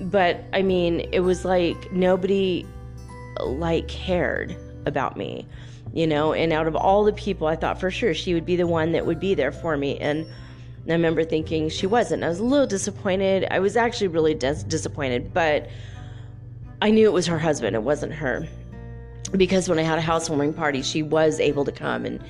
But 0.00 0.44
I 0.52 0.62
mean, 0.62 1.08
it 1.12 1.20
was 1.20 1.44
like 1.44 1.92
nobody 1.92 2.66
like 3.40 3.88
cared 3.88 4.56
about 4.86 5.16
me, 5.16 5.46
you 5.92 6.06
know, 6.06 6.32
and 6.32 6.52
out 6.52 6.66
of 6.66 6.76
all 6.76 7.04
the 7.04 7.12
people, 7.12 7.46
I 7.46 7.56
thought 7.56 7.80
for 7.80 7.90
sure 7.90 8.14
she 8.14 8.34
would 8.34 8.46
be 8.46 8.56
the 8.56 8.66
one 8.66 8.92
that 8.92 9.06
would 9.06 9.20
be 9.20 9.34
there 9.34 9.52
for 9.52 9.76
me. 9.76 9.98
And 9.98 10.26
I 10.88 10.92
remember 10.92 11.24
thinking 11.24 11.68
she 11.68 11.86
wasn't. 11.86 12.24
I 12.24 12.28
was 12.28 12.40
a 12.40 12.44
little 12.44 12.66
disappointed. 12.66 13.46
I 13.50 13.60
was 13.60 13.76
actually 13.76 14.08
really 14.08 14.34
dis- 14.34 14.62
disappointed, 14.64 15.32
but 15.32 15.68
I 16.82 16.90
knew 16.90 17.06
it 17.06 17.12
was 17.12 17.26
her 17.26 17.38
husband. 17.38 17.74
It 17.74 17.82
wasn't 17.82 18.12
her. 18.12 18.46
Because 19.32 19.68
when 19.68 19.78
I 19.78 19.82
had 19.82 19.98
a 19.98 20.02
housewarming 20.02 20.52
party, 20.52 20.82
she 20.82 21.02
was 21.02 21.40
able 21.40 21.64
to 21.64 21.72
come 21.72 22.04
and 22.04 22.22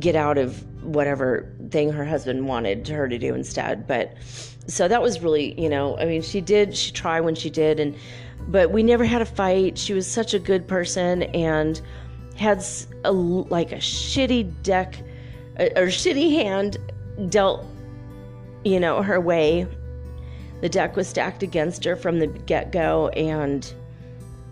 get 0.00 0.16
out 0.16 0.38
of 0.38 0.64
whatever 0.82 1.48
thing 1.70 1.92
her 1.92 2.04
husband 2.04 2.48
wanted 2.48 2.88
her 2.88 3.08
to 3.08 3.18
do 3.18 3.34
instead. 3.34 3.86
But 3.86 4.16
so 4.66 4.88
that 4.88 5.02
was 5.02 5.20
really, 5.20 5.60
you 5.60 5.68
know, 5.68 5.96
I 5.98 6.04
mean, 6.04 6.22
she 6.22 6.40
did, 6.40 6.76
she 6.76 6.92
tried 6.92 7.20
when 7.20 7.34
she 7.34 7.50
did. 7.50 7.80
And, 7.80 7.96
but 8.48 8.70
we 8.70 8.82
never 8.82 9.04
had 9.04 9.22
a 9.22 9.26
fight. 9.26 9.78
She 9.78 9.92
was 9.92 10.06
such 10.06 10.34
a 10.34 10.38
good 10.38 10.66
person 10.68 11.24
and 11.24 11.80
had 12.36 12.64
a, 13.04 13.12
like 13.12 13.72
a 13.72 13.76
shitty 13.76 14.62
deck 14.62 14.96
uh, 15.58 15.68
or 15.76 15.86
shitty 15.86 16.32
hand 16.32 16.78
dealt 17.28 17.66
you 18.64 18.78
know, 18.78 19.02
her 19.02 19.20
way. 19.20 19.66
The 20.60 20.68
deck 20.68 20.96
was 20.96 21.08
stacked 21.08 21.42
against 21.42 21.84
her 21.84 21.96
from 21.96 22.18
the 22.20 22.26
get 22.26 22.70
go, 22.70 23.08
and 23.08 23.72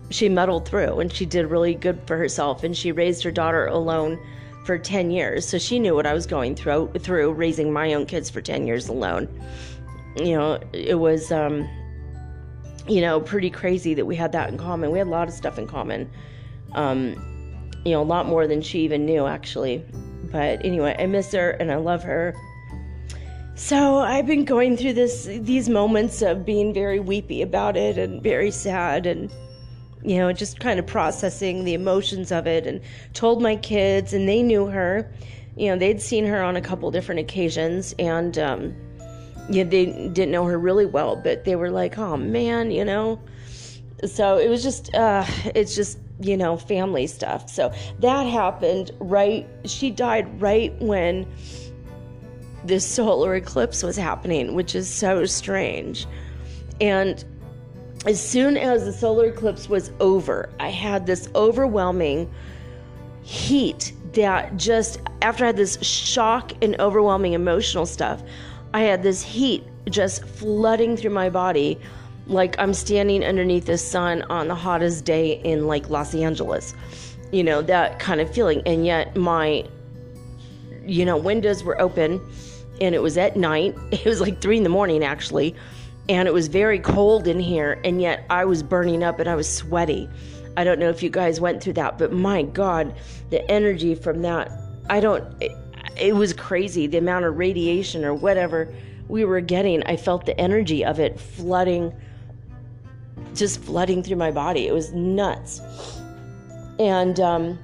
she 0.09 0.27
muddled 0.27 0.67
through 0.67 0.99
and 0.99 1.11
she 1.11 1.25
did 1.25 1.45
really 1.45 1.73
good 1.73 2.01
for 2.05 2.17
herself. 2.17 2.65
And 2.65 2.75
she 2.75 2.91
raised 2.91 3.23
her 3.23 3.31
daughter 3.31 3.67
alone 3.67 4.19
for 4.65 4.77
10 4.77 5.09
years. 5.09 5.47
So 5.47 5.57
she 5.57 5.79
knew 5.79 5.95
what 5.95 6.05
I 6.05 6.13
was 6.13 6.27
going 6.27 6.55
through, 6.55 6.91
through 6.99 7.31
raising 7.31 7.71
my 7.71 7.93
own 7.93 8.05
kids 8.05 8.29
for 8.29 8.41
10 8.41 8.67
years 8.67 8.89
alone. 8.89 9.29
You 10.17 10.37
know, 10.37 10.59
it 10.73 10.99
was, 10.99 11.31
um, 11.31 11.67
you 12.87 13.01
know, 13.01 13.21
pretty 13.21 13.49
crazy 13.49 13.93
that 13.93 14.05
we 14.05 14.15
had 14.15 14.31
that 14.33 14.49
in 14.49 14.57
common. 14.57 14.91
We 14.91 14.97
had 14.97 15.07
a 15.07 15.11
lot 15.11 15.27
of 15.27 15.33
stuff 15.33 15.57
in 15.57 15.67
common. 15.67 16.09
Um, 16.73 17.15
you 17.85 17.91
know, 17.91 18.01
a 18.01 18.03
lot 18.03 18.27
more 18.27 18.47
than 18.47 18.61
she 18.61 18.79
even 18.81 19.05
knew, 19.05 19.25
actually. 19.25 19.83
But 20.31 20.63
anyway, 20.65 20.95
I 20.97 21.05
miss 21.05 21.31
her 21.31 21.51
and 21.51 21.71
I 21.71 21.77
love 21.77 22.03
her. 22.03 22.35
So 23.55 23.97
I've 23.97 24.25
been 24.25 24.45
going 24.45 24.75
through 24.77 24.93
this 24.93 25.25
these 25.25 25.69
moments 25.69 26.21
of 26.21 26.45
being 26.45 26.73
very 26.73 26.99
weepy 26.99 27.41
about 27.41 27.77
it 27.77 27.97
and 27.97 28.21
very 28.21 28.49
sad 28.49 29.05
and 29.05 29.31
you 30.03 30.17
know 30.17 30.33
just 30.33 30.59
kind 30.59 30.79
of 30.79 30.87
processing 30.87 31.63
the 31.63 31.75
emotions 31.75 32.31
of 32.31 32.47
it 32.47 32.65
and 32.65 32.81
told 33.13 33.41
my 33.41 33.55
kids 33.55 34.13
and 34.13 34.27
they 34.27 34.41
knew 34.41 34.65
her 34.65 35.11
you 35.55 35.67
know 35.67 35.77
they'd 35.77 36.01
seen 36.01 36.25
her 36.25 36.41
on 36.41 36.55
a 36.55 36.61
couple 36.61 36.89
different 36.89 37.19
occasions 37.19 37.93
and 37.99 38.39
um 38.39 38.73
yeah 39.51 39.63
they 39.63 39.85
didn't 40.09 40.31
know 40.31 40.45
her 40.45 40.57
really 40.57 40.85
well 40.85 41.15
but 41.15 41.45
they 41.45 41.55
were 41.55 41.71
like 41.71 41.97
oh 41.97 42.17
man 42.17 42.71
you 42.71 42.85
know 42.85 43.19
so 44.05 44.37
it 44.37 44.49
was 44.49 44.63
just 44.63 44.93
uh 44.95 45.25
it's 45.55 45.75
just 45.75 45.99
you 46.19 46.37
know 46.37 46.55
family 46.57 47.07
stuff 47.07 47.49
so 47.49 47.73
that 47.99 48.23
happened 48.23 48.91
right 48.99 49.47
she 49.65 49.89
died 49.89 50.41
right 50.41 50.73
when 50.81 51.25
this 52.63 52.85
solar 52.85 53.35
eclipse 53.35 53.83
was 53.83 53.97
happening, 53.97 54.53
which 54.53 54.75
is 54.75 54.89
so 54.89 55.25
strange. 55.25 56.05
And 56.79 57.23
as 58.05 58.21
soon 58.21 58.57
as 58.57 58.85
the 58.85 58.93
solar 58.93 59.25
eclipse 59.25 59.69
was 59.69 59.91
over, 59.99 60.49
I 60.59 60.69
had 60.69 61.05
this 61.05 61.29
overwhelming 61.35 62.31
heat 63.23 63.93
that 64.13 64.57
just, 64.57 64.99
after 65.21 65.43
I 65.43 65.47
had 65.47 65.57
this 65.57 65.81
shock 65.81 66.51
and 66.61 66.79
overwhelming 66.79 67.33
emotional 67.33 67.85
stuff, 67.85 68.21
I 68.73 68.81
had 68.81 69.03
this 69.03 69.21
heat 69.21 69.63
just 69.89 70.23
flooding 70.25 70.95
through 70.95 71.11
my 71.11 71.29
body 71.29 71.79
like 72.27 72.57
I'm 72.59 72.73
standing 72.73 73.23
underneath 73.23 73.65
the 73.65 73.77
sun 73.77 74.21
on 74.23 74.47
the 74.47 74.55
hottest 74.55 75.05
day 75.05 75.41
in 75.43 75.67
like 75.67 75.89
Los 75.89 76.15
Angeles. 76.15 76.73
You 77.31 77.43
know, 77.43 77.61
that 77.63 77.99
kind 77.99 78.21
of 78.21 78.33
feeling. 78.33 78.61
And 78.65 78.85
yet 78.85 79.15
my, 79.15 79.65
you 80.85 81.05
know, 81.05 81.17
windows 81.17 81.63
were 81.63 81.79
open 81.81 82.21
and 82.79 82.95
it 82.95 83.01
was 83.01 83.17
at 83.17 83.37
night. 83.37 83.75
It 83.91 84.05
was 84.05 84.21
like 84.21 84.41
three 84.41 84.57
in 84.57 84.63
the 84.63 84.69
morning, 84.69 85.03
actually. 85.03 85.55
And 86.09 86.27
it 86.27 86.33
was 86.33 86.47
very 86.47 86.79
cold 86.79 87.27
in 87.27 87.39
here, 87.39 87.79
and 87.85 88.01
yet 88.01 88.25
I 88.29 88.43
was 88.43 88.63
burning 88.63 89.03
up 89.03 89.19
and 89.19 89.29
I 89.29 89.35
was 89.35 89.47
sweaty. 89.47 90.09
I 90.57 90.63
don't 90.63 90.79
know 90.79 90.89
if 90.89 91.01
you 91.03 91.09
guys 91.09 91.39
went 91.39 91.63
through 91.63 91.73
that, 91.73 91.97
but 91.97 92.11
my 92.11 92.41
God, 92.41 92.95
the 93.29 93.49
energy 93.49 93.95
from 93.95 94.21
that, 94.23 94.51
I 94.89 94.99
don't, 94.99 95.23
it, 95.97 96.15
was 96.15 96.33
crazy. 96.33 96.87
The 96.87 96.97
amount 96.97 97.25
of 97.25 97.37
radiation 97.37 98.03
or 98.05 98.13
whatever 98.13 98.73
we 99.07 99.25
were 99.25 99.41
getting, 99.41 99.83
I 99.83 99.97
felt 99.97 100.25
the 100.25 100.39
energy 100.39 100.85
of 100.85 100.99
it 100.99 101.19
flooding, 101.19 101.93
just 103.35 103.61
flooding 103.61 104.03
through 104.03 104.17
my 104.17 104.31
body. 104.31 104.67
It 104.67 104.73
was 104.73 104.91
nuts. 104.93 105.61
And, 106.79 107.19
um, 107.19 107.59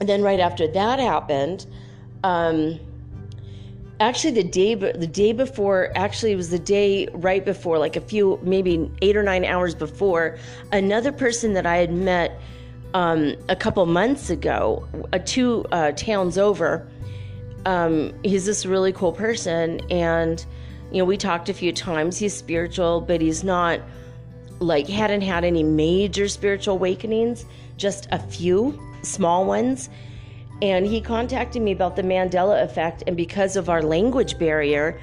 then 0.00 0.22
right 0.22 0.40
after 0.40 0.66
that 0.68 0.98
happened, 0.98 1.66
um, 2.24 2.80
actually 4.00 4.32
the 4.32 4.44
day 4.44 4.74
the 4.74 5.06
day 5.06 5.32
before 5.32 5.92
actually 5.94 6.32
it 6.32 6.36
was 6.36 6.50
the 6.50 6.58
day 6.58 7.06
right 7.12 7.44
before 7.44 7.78
like 7.78 7.96
a 7.96 8.00
few 8.00 8.40
maybe 8.42 8.90
eight 9.02 9.16
or 9.16 9.22
nine 9.22 9.44
hours 9.44 9.74
before 9.74 10.36
another 10.72 11.12
person 11.12 11.52
that 11.52 11.64
i 11.64 11.76
had 11.76 11.92
met 11.92 12.40
um, 12.94 13.34
a 13.48 13.56
couple 13.56 13.84
months 13.86 14.30
ago 14.30 14.86
uh, 15.12 15.18
two 15.24 15.64
uh, 15.70 15.92
towns 15.92 16.38
over 16.38 16.86
um, 17.66 18.12
he's 18.22 18.44
this 18.46 18.66
really 18.66 18.92
cool 18.92 19.12
person 19.12 19.80
and 19.90 20.44
you 20.90 20.98
know 20.98 21.04
we 21.04 21.16
talked 21.16 21.48
a 21.48 21.54
few 21.54 21.72
times 21.72 22.18
he's 22.18 22.34
spiritual 22.34 23.00
but 23.00 23.20
he's 23.20 23.42
not 23.42 23.80
like 24.60 24.86
hadn't 24.86 25.22
had 25.22 25.44
any 25.44 25.62
major 25.62 26.28
spiritual 26.28 26.74
awakenings 26.74 27.46
just 27.76 28.06
a 28.12 28.18
few 28.18 28.78
small 29.02 29.44
ones 29.44 29.88
and 30.62 30.86
he 30.86 31.00
contacted 31.00 31.62
me 31.62 31.72
about 31.72 31.96
the 31.96 32.02
Mandela 32.02 32.62
effect. 32.62 33.02
And 33.06 33.16
because 33.16 33.56
of 33.56 33.68
our 33.68 33.82
language 33.82 34.38
barrier, 34.38 34.98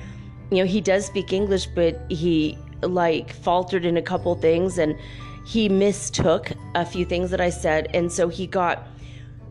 you 0.49 0.57
know, 0.57 0.65
he 0.65 0.81
does 0.81 1.05
speak 1.05 1.33
English, 1.33 1.67
but 1.67 2.01
he 2.09 2.57
like 2.81 3.31
faltered 3.31 3.85
in 3.85 3.97
a 3.97 4.01
couple 4.01 4.33
things 4.35 4.77
and 4.77 4.97
he 5.45 5.69
mistook 5.69 6.51
a 6.75 6.85
few 6.85 7.05
things 7.05 7.29
that 7.31 7.41
I 7.41 7.49
said. 7.49 7.89
And 7.93 8.11
so 8.11 8.27
he 8.27 8.47
got 8.47 8.87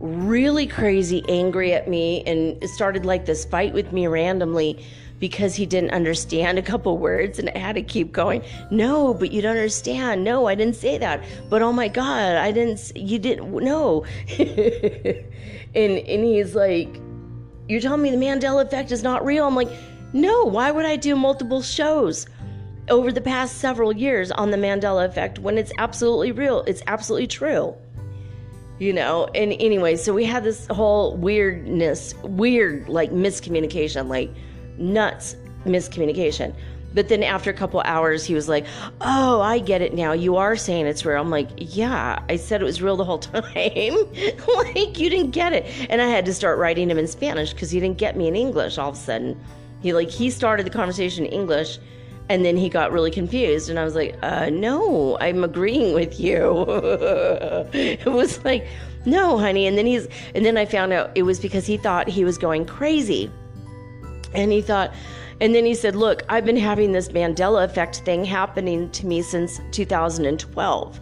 really 0.00 0.66
crazy 0.66 1.22
angry 1.28 1.74
at 1.74 1.86
me 1.86 2.22
and 2.24 2.68
started 2.70 3.04
like 3.04 3.26
this 3.26 3.44
fight 3.44 3.72
with 3.74 3.92
me 3.92 4.06
randomly 4.06 4.82
because 5.18 5.54
he 5.54 5.66
didn't 5.66 5.90
understand 5.90 6.58
a 6.58 6.62
couple 6.62 6.96
words 6.96 7.38
and 7.38 7.50
I 7.50 7.58
had 7.58 7.74
to 7.74 7.82
keep 7.82 8.10
going. 8.10 8.42
No, 8.70 9.12
but 9.12 9.30
you 9.30 9.42
don't 9.42 9.56
understand. 9.56 10.24
No, 10.24 10.46
I 10.46 10.54
didn't 10.54 10.76
say 10.76 10.96
that. 10.96 11.22
But 11.50 11.60
oh 11.60 11.72
my 11.72 11.88
God, 11.88 12.36
I 12.36 12.50
didn't, 12.50 12.92
you 12.96 13.18
didn't, 13.18 13.52
no. 13.52 14.04
and, 14.38 15.28
and 15.74 16.24
he's 16.24 16.54
like, 16.54 16.98
You're 17.68 17.82
telling 17.82 18.02
me 18.02 18.10
the 18.10 18.16
Mandela 18.16 18.64
effect 18.64 18.90
is 18.90 19.02
not 19.02 19.24
real? 19.24 19.46
I'm 19.46 19.54
like, 19.54 19.70
No, 20.14 20.44
why 20.44 20.70
would 20.70 20.86
I 20.86 20.96
do 20.96 21.14
multiple 21.14 21.60
shows? 21.60 22.26
Over 22.88 23.12
the 23.12 23.20
past 23.20 23.58
several 23.58 23.92
years 23.94 24.32
on 24.32 24.50
the 24.50 24.56
Mandela 24.56 25.06
effect 25.06 25.38
when 25.38 25.58
it's 25.58 25.70
absolutely 25.78 26.32
real, 26.32 26.62
it's 26.62 26.82
absolutely 26.86 27.28
true 27.28 27.76
you 28.80 28.92
know 28.92 29.26
and 29.34 29.52
anyway 29.60 29.94
so 29.94 30.12
we 30.12 30.24
had 30.24 30.42
this 30.42 30.66
whole 30.68 31.16
weirdness 31.16 32.14
weird 32.24 32.88
like 32.88 33.12
miscommunication 33.12 34.08
like 34.08 34.30
nuts 34.78 35.36
miscommunication. 35.64 36.54
But 36.92 37.08
then 37.08 37.22
after 37.22 37.50
a 37.50 37.54
couple 37.54 37.80
hours, 37.84 38.24
he 38.24 38.34
was 38.34 38.48
like, 38.48 38.66
Oh, 39.00 39.40
I 39.40 39.58
get 39.60 39.80
it 39.80 39.94
now. 39.94 40.12
You 40.12 40.36
are 40.36 40.56
saying 40.56 40.86
it's 40.86 41.04
real. 41.04 41.20
I'm 41.20 41.30
like, 41.30 41.48
Yeah, 41.56 42.20
I 42.28 42.36
said 42.36 42.60
it 42.60 42.64
was 42.64 42.82
real 42.82 42.96
the 42.96 43.04
whole 43.04 43.18
time. 43.18 43.42
like, 43.54 44.98
you 44.98 45.10
didn't 45.10 45.30
get 45.30 45.52
it. 45.52 45.66
And 45.88 46.02
I 46.02 46.06
had 46.06 46.24
to 46.26 46.34
start 46.34 46.58
writing 46.58 46.90
him 46.90 46.98
in 46.98 47.06
Spanish 47.06 47.52
because 47.52 47.70
he 47.70 47.78
didn't 47.78 47.98
get 47.98 48.16
me 48.16 48.28
in 48.28 48.34
English 48.34 48.78
all 48.78 48.90
of 48.90 48.96
a 48.96 48.98
sudden. 48.98 49.40
He, 49.80 49.92
like, 49.92 50.10
he 50.10 50.30
started 50.30 50.66
the 50.66 50.70
conversation 50.70 51.24
in 51.24 51.32
English 51.32 51.78
and 52.30 52.44
then 52.44 52.56
he 52.56 52.68
got 52.68 52.92
really 52.92 53.10
confused. 53.10 53.68
And 53.68 53.78
I 53.78 53.84
was 53.84 53.96
like, 53.96 54.16
uh, 54.22 54.48
No, 54.50 55.18
I'm 55.20 55.42
agreeing 55.42 55.94
with 55.94 56.18
you. 56.20 56.64
it 57.72 58.06
was 58.06 58.42
like, 58.44 58.66
No, 59.04 59.36
honey. 59.36 59.66
And 59.66 59.76
then 59.76 59.84
he's, 59.84 60.06
and 60.34 60.46
then 60.46 60.56
I 60.56 60.64
found 60.64 60.92
out 60.92 61.10
it 61.16 61.24
was 61.24 61.40
because 61.40 61.66
he 61.66 61.76
thought 61.76 62.08
he 62.08 62.24
was 62.24 62.38
going 62.38 62.64
crazy 62.66 63.30
and 64.32 64.52
he 64.52 64.62
thought, 64.62 64.94
and 65.40 65.56
then 65.56 65.64
he 65.64 65.74
said, 65.74 65.96
Look, 65.96 66.22
I've 66.28 66.44
been 66.44 66.56
having 66.56 66.92
this 66.92 67.08
Mandela 67.08 67.64
effect 67.64 68.02
thing 68.04 68.24
happening 68.24 68.88
to 68.90 69.06
me 69.06 69.22
since 69.22 69.60
2012. 69.72 71.00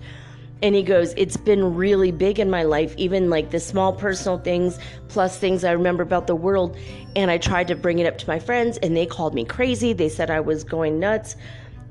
And 0.63 0.75
he 0.75 0.83
goes, 0.83 1.15
It's 1.17 1.37
been 1.37 1.75
really 1.75 2.11
big 2.11 2.41
in 2.41 2.51
my 2.51 2.65
life, 2.65 2.95
even 2.97 3.31
like 3.31 3.51
the 3.51 3.61
small 3.61 3.93
personal 3.93 4.39
things, 4.39 4.79
plus 5.09 5.39
things 5.39 5.65
I 5.65 5.73
remember 5.73 6.03
about 6.03 6.27
the 6.27 6.35
world. 6.35 6.77
And 7.15 7.31
I 7.31 7.39
tried 7.39 7.69
to 7.69 7.77
bring 7.77 7.99
it 7.99 8.07
up 8.07 8.19
to 8.19 8.29
my 8.29 8.39
friends, 8.39 8.79
and 8.79 8.97
they 8.97 9.07
called 9.07 9.35
me 9.35 9.45
crazy. 9.45 9.93
They 9.93 10.09
said 10.09 10.31
I 10.31 10.41
was 10.41 10.65
going 10.65 10.99
nuts. 10.99 11.37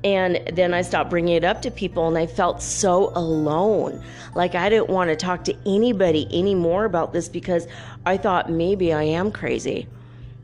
And 0.04 0.40
then 0.52 0.74
I 0.74 0.82
stopped 0.82 1.10
bringing 1.10 1.34
it 1.34 1.44
up 1.44 1.62
to 1.62 1.70
people, 1.70 2.06
and 2.06 2.16
I 2.16 2.26
felt 2.26 2.62
so 2.62 3.10
alone. 3.16 4.04
Like 4.34 4.54
I 4.54 4.68
didn't 4.68 4.90
want 4.90 5.10
to 5.10 5.16
talk 5.16 5.44
to 5.44 5.56
anybody 5.66 6.28
anymore 6.30 6.84
about 6.84 7.12
this 7.12 7.28
because 7.28 7.66
I 8.06 8.16
thought 8.16 8.50
maybe 8.50 8.92
I 8.92 9.02
am 9.02 9.32
crazy 9.32 9.88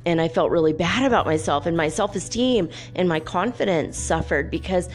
and 0.07 0.21
I 0.21 0.29
felt 0.29 0.51
really 0.51 0.73
bad 0.73 1.05
about 1.05 1.27
myself 1.27 1.67
and 1.67 1.77
my 1.77 1.89
self 1.89 2.15
esteem 2.17 2.69
and 2.95 3.09
my 3.09 3.21
confidence 3.21 3.99
suffered 3.99 4.51
because 4.51 4.89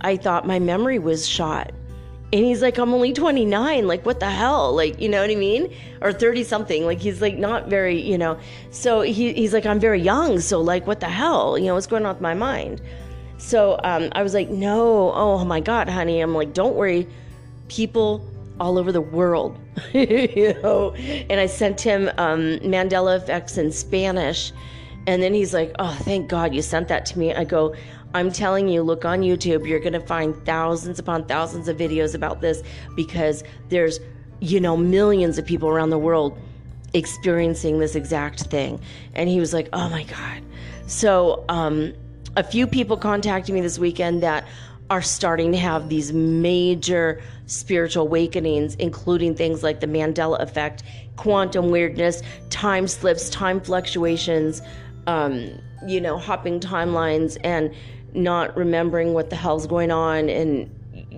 I 0.00 0.16
thought 0.16 0.46
my 0.46 0.58
memory 0.58 0.98
was 0.98 1.26
shot. 1.26 1.72
And 2.32 2.44
he's 2.44 2.62
like, 2.62 2.78
I'm 2.78 2.92
only 2.92 3.12
29. 3.12 3.86
Like, 3.86 4.04
what 4.04 4.18
the 4.18 4.30
hell? 4.30 4.74
Like, 4.74 5.00
you 5.00 5.08
know 5.08 5.20
what 5.20 5.30
I 5.30 5.36
mean? 5.36 5.72
Or 6.00 6.12
30 6.12 6.42
something. 6.42 6.84
Like, 6.84 6.98
he's 6.98 7.22
like 7.22 7.38
not 7.38 7.68
very, 7.68 8.00
you 8.00 8.18
know. 8.18 8.38
So 8.70 9.02
he, 9.02 9.32
he's 9.32 9.52
like, 9.52 9.66
I'm 9.66 9.78
very 9.78 10.00
young. 10.00 10.40
So, 10.40 10.60
like, 10.60 10.86
what 10.86 11.00
the 11.00 11.08
hell? 11.08 11.56
You 11.56 11.66
know, 11.66 11.74
what's 11.74 11.86
going 11.86 12.04
on 12.04 12.14
with 12.14 12.22
my 12.22 12.34
mind? 12.34 12.80
So 13.38 13.78
um, 13.84 14.08
I 14.12 14.22
was 14.22 14.34
like, 14.34 14.48
no, 14.48 15.12
oh 15.12 15.44
my 15.44 15.60
God, 15.60 15.88
honey. 15.88 16.20
I'm 16.20 16.34
like, 16.34 16.54
don't 16.54 16.74
worry. 16.74 17.06
People 17.68 18.26
all 18.58 18.78
over 18.78 18.92
the 18.92 19.00
world, 19.00 19.58
you 19.92 20.54
know. 20.62 20.94
And 20.94 21.40
I 21.40 21.46
sent 21.46 21.80
him 21.80 22.10
um, 22.18 22.58
Mandela 22.60 23.16
effects 23.16 23.58
in 23.58 23.70
Spanish. 23.70 24.52
And 25.06 25.22
then 25.22 25.34
he's 25.34 25.52
like, 25.52 25.74
oh, 25.78 25.94
thank 26.02 26.28
God 26.28 26.54
you 26.54 26.62
sent 26.62 26.88
that 26.88 27.04
to 27.06 27.18
me. 27.18 27.34
I 27.34 27.44
go, 27.44 27.74
I'm 28.14 28.30
telling 28.30 28.68
you, 28.68 28.82
look 28.82 29.04
on 29.04 29.20
YouTube. 29.20 29.68
You're 29.68 29.80
going 29.80 29.92
to 29.92 30.00
find 30.00 30.34
thousands 30.46 30.98
upon 30.98 31.26
thousands 31.26 31.68
of 31.68 31.76
videos 31.76 32.14
about 32.14 32.40
this 32.40 32.62
because 32.94 33.42
there's, 33.68 33.98
you 34.40 34.60
know, 34.60 34.76
millions 34.76 35.36
of 35.36 35.44
people 35.44 35.68
around 35.68 35.90
the 35.90 35.98
world 35.98 36.38
experiencing 36.94 37.80
this 37.80 37.96
exact 37.96 38.42
thing. 38.42 38.80
And 39.14 39.28
he 39.28 39.40
was 39.40 39.52
like, 39.52 39.68
oh 39.72 39.88
my 39.88 40.04
God. 40.04 40.42
So, 40.86 41.44
um, 41.48 41.92
a 42.36 42.42
few 42.42 42.66
people 42.66 42.96
contacted 42.96 43.54
me 43.54 43.60
this 43.60 43.78
weekend 43.78 44.22
that 44.22 44.44
are 44.90 45.02
starting 45.02 45.50
to 45.52 45.58
have 45.58 45.88
these 45.88 46.12
major 46.12 47.22
spiritual 47.46 48.04
awakenings, 48.04 48.74
including 48.76 49.34
things 49.34 49.62
like 49.62 49.80
the 49.80 49.86
Mandela 49.86 50.40
effect, 50.40 50.82
quantum 51.16 51.70
weirdness, 51.70 52.22
time 52.50 52.86
slips, 52.86 53.30
time 53.30 53.60
fluctuations, 53.60 54.62
um, 55.06 55.58
you 55.86 56.00
know, 56.00 56.18
hopping 56.18 56.60
timelines, 56.60 57.38
and 57.44 57.74
not 58.14 58.56
remembering 58.56 59.12
what 59.12 59.30
the 59.30 59.36
hell's 59.36 59.66
going 59.66 59.90
on 59.90 60.28
and 60.28 60.70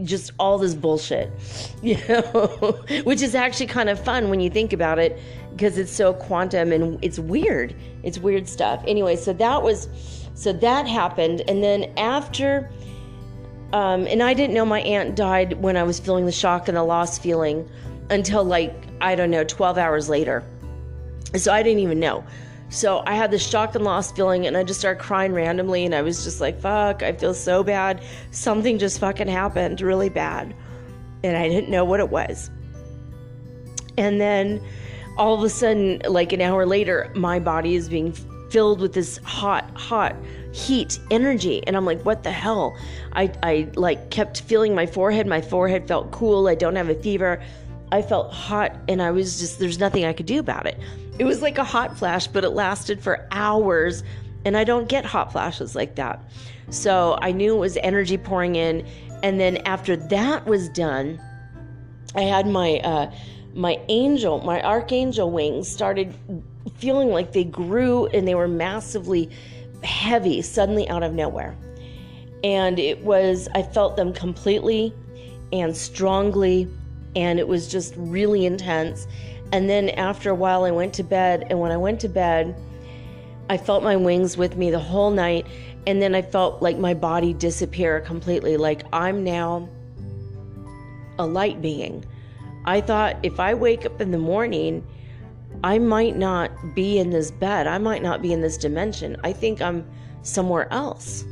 just 0.05 0.33
all 0.39 0.59
this 0.59 0.75
bullshit, 0.75 1.31
you 1.83 1.97
know, 2.09 2.79
which 3.05 3.23
is 3.23 3.35
actually 3.35 3.67
kind 3.67 3.89
of 3.89 4.03
fun 4.03 4.29
when 4.31 4.41
you 4.41 4.51
think 4.51 4.73
about 4.73 4.99
it 4.99 5.19
because 5.51 5.79
it's 5.79 5.93
so 5.93 6.13
quantum 6.13 6.73
and 6.73 6.99
it's 7.03 7.19
weird. 7.19 7.75
It's 8.03 8.19
weird 8.19 8.49
stuff. 8.49 8.83
Anyway, 8.87 9.17
so 9.17 9.33
that 9.35 9.63
was, 9.63 9.89
so 10.35 10.53
that 10.53 10.87
happened. 10.87 11.43
And 11.49 11.63
then 11.63 11.93
after, 11.97 12.71
um, 13.73 14.07
and 14.07 14.23
I 14.23 14.35
didn't 14.35 14.55
know 14.55 14.67
my 14.67 14.81
aunt 14.81 15.17
died 15.17 15.55
when 15.63 15.77
I 15.77 15.83
was 15.83 15.99
feeling 15.99 16.27
the 16.27 16.33
shock 16.33 16.69
and 16.69 16.77
the 16.77 16.83
loss 16.83 17.19
feeling 17.19 17.69
until 18.11 18.45
like, 18.45 18.75
I 19.01 19.15
don't 19.15 19.31
know, 19.31 19.45
12 19.45 19.79
hours 19.79 20.09
later. 20.09 20.45
So 21.37 21.53
I 21.53 21.63
didn't 21.63 21.81
even 21.81 21.99
know. 21.99 22.25
So 22.69 23.03
I 23.07 23.15
had 23.15 23.31
this 23.31 23.47
shock 23.47 23.75
and 23.75 23.85
loss 23.85 24.13
feeling, 24.13 24.47
and 24.47 24.57
I 24.57 24.65
just 24.65 24.81
started 24.81 25.01
crying 25.01 25.33
randomly. 25.33 25.85
And 25.85 25.95
I 25.95 26.03
was 26.03 26.25
just 26.25 26.41
like, 26.41 26.61
fuck, 26.61 27.03
I 27.03 27.13
feel 27.13 27.35
so 27.35 27.63
bad. 27.63 28.03
Something 28.33 28.79
just 28.79 28.99
fucking 28.99 29.29
happened 29.29 29.81
really 29.81 30.09
bad. 30.09 30.55
And 31.23 31.37
I 31.37 31.49
didn't 31.49 31.71
know 31.71 31.85
what 31.85 32.01
it 32.01 32.11
was. 32.11 32.51
And 33.97 34.21
then 34.21 34.61
all 35.17 35.35
of 35.35 35.43
a 35.43 35.49
sudden, 35.49 36.03
like 36.09 36.33
an 36.33 36.41
hour 36.41 36.67
later, 36.67 37.11
my 37.15 37.39
body 37.39 37.75
is 37.75 37.89
being 37.89 38.13
filled 38.51 38.81
with 38.81 38.93
this 38.93 39.19
hot, 39.19 39.71
hot 39.75 40.15
heat 40.53 40.99
energy. 41.11 41.67
And 41.67 41.77
I'm 41.77 41.85
like, 41.85 42.05
what 42.05 42.23
the 42.23 42.31
hell? 42.31 42.77
I, 43.13 43.33
I 43.43 43.71
like 43.75 44.11
kept 44.11 44.43
feeling 44.43 44.75
my 44.75 44.87
forehead. 44.87 45.27
My 45.27 45.41
forehead 45.41 45.89
felt 45.89 46.11
cool. 46.11 46.49
I 46.49 46.55
don't 46.55 46.77
have 46.77 46.89
a 46.89 46.95
fever. 46.95 47.43
I 47.93 48.03
felt 48.03 48.33
hot, 48.33 48.75
and 48.89 49.01
I 49.01 49.13
was 49.13 49.39
just, 49.39 49.61
there's 49.61 49.79
nothing 49.79 50.05
I 50.05 50.13
could 50.13 50.27
do 50.27 50.41
about 50.41 50.67
it. 50.67 50.77
It 51.19 51.25
was 51.25 51.43
like 51.43 51.59
a 51.59 51.65
hot 51.65 51.97
flash, 51.97 52.27
but 52.27 52.45
it 52.45 52.51
lasted 52.51 53.03
for 53.03 53.27
hours. 53.31 54.03
And 54.45 54.57
I 54.57 54.65
don't 54.65 54.89
get 54.89 55.05
hot 55.05 55.33
flashes 55.33 55.75
like 55.75 55.97
that. 55.97 56.23
So 56.71 57.19
I 57.21 57.33
knew 57.33 57.57
it 57.57 57.59
was 57.59 57.77
energy 57.79 58.17
pouring 58.17 58.57
in. 58.57 58.87
And 59.23 59.41
then 59.41 59.59
after 59.59 59.97
that 59.97 60.47
was 60.47 60.69
done, 60.69 61.21
I 62.15 62.23
had 62.23 62.47
my 62.47 62.79
uh, 62.79 63.11
my 63.55 63.81
angel, 63.89 64.41
my 64.43 64.63
archangel 64.63 65.31
wings 65.31 65.67
started 65.67 66.15
feeling 66.77 67.09
like 67.09 67.33
they 67.33 67.45
grew 67.45 68.07
and 68.09 68.29
they 68.29 68.35
were 68.35 68.49
massively 68.49 69.31
heavy 69.83 70.43
suddenly 70.43 70.89
out 70.89 71.03
of 71.03 71.15
nowhere. 71.15 71.57
And 72.45 72.79
it 72.79 73.03
was, 73.03 73.49
I 73.55 73.63
felt 73.63 73.97
them 73.97 74.13
completely 74.13 74.93
and 75.53 75.75
strongly, 75.77 76.69
and 77.15 77.39
it 77.39 77.49
was 77.49 77.67
just 77.69 77.95
really 77.97 78.45
intense. 78.45 79.07
And 79.53 79.71
then 79.71 79.91
after 79.91 80.31
a 80.31 80.35
while, 80.35 80.65
I 80.65 80.71
went 80.71 80.95
to 80.95 81.03
bed. 81.03 81.47
And 81.51 81.61
when 81.61 81.73
I 81.73 81.77
went 81.77 82.01
to 82.01 82.09
bed, 82.09 82.57
I 83.49 83.57
felt 83.57 83.83
my 83.83 83.97
wings 83.97 84.37
with 84.37 84.57
me 84.57 84.71
the 84.71 84.79
whole 84.79 85.11
night. 85.11 85.47
And 85.87 86.03
then 86.03 86.15
I 86.15 86.23
felt 86.23 86.63
like 86.63 86.79
my 86.79 86.95
body 86.95 87.33
disappear 87.33 88.01
completely. 88.01 88.57
Like 88.57 88.83
I'm 88.93 89.23
now 89.23 89.69
a 91.19 91.27
light 91.27 91.63
being. 91.63 92.05
I 92.65 92.81
thought 92.81 93.17
if 93.23 93.39
I 93.39 93.55
wake 93.55 93.87
up 93.87 94.01
in 94.01 94.11
the 94.11 94.19
morning, 94.19 94.85
I 95.63 95.79
might 95.79 96.17
not 96.17 96.51
be 96.75 96.99
in 96.99 97.11
this 97.11 97.31
bed. 97.31 97.67
I 97.67 97.79
might 97.79 98.03
not 98.03 98.21
be 98.21 98.33
in 98.33 98.41
this 98.41 98.57
dimension. 98.57 99.17
I 99.23 99.33
think 99.33 99.63
I'm 99.63 99.89
somewhere 100.23 100.71
else. 100.73 101.25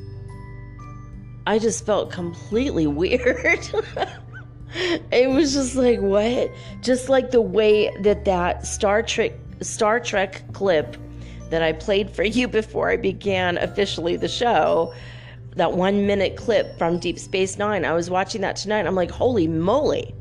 I 1.46 1.58
just 1.58 1.84
felt 1.84 2.10
completely 2.10 2.86
weird. 3.00 3.68
it 5.12 5.30
was 5.30 5.54
just 5.54 5.76
like 5.76 6.00
what? 6.00 6.50
Just 6.80 7.08
like 7.08 7.30
the 7.30 7.40
way 7.40 7.94
that 8.00 8.24
that 8.24 8.66
star 8.66 9.02
trek 9.02 9.32
star 9.60 10.00
trek 10.00 10.42
clip 10.52 10.96
that 11.50 11.62
i 11.62 11.72
played 11.72 12.10
for 12.10 12.24
you 12.24 12.48
before 12.48 12.90
i 12.90 12.96
began 12.96 13.56
officially 13.58 14.16
the 14.16 14.28
show 14.28 14.92
that 15.56 15.72
one 15.72 16.06
minute 16.06 16.36
clip 16.36 16.76
from 16.76 16.98
deep 16.98 17.18
space 17.18 17.56
nine 17.56 17.84
i 17.84 17.92
was 17.92 18.10
watching 18.10 18.40
that 18.40 18.56
tonight 18.56 18.86
i'm 18.86 18.94
like 18.94 19.10
holy 19.10 19.46
moly. 19.46 20.14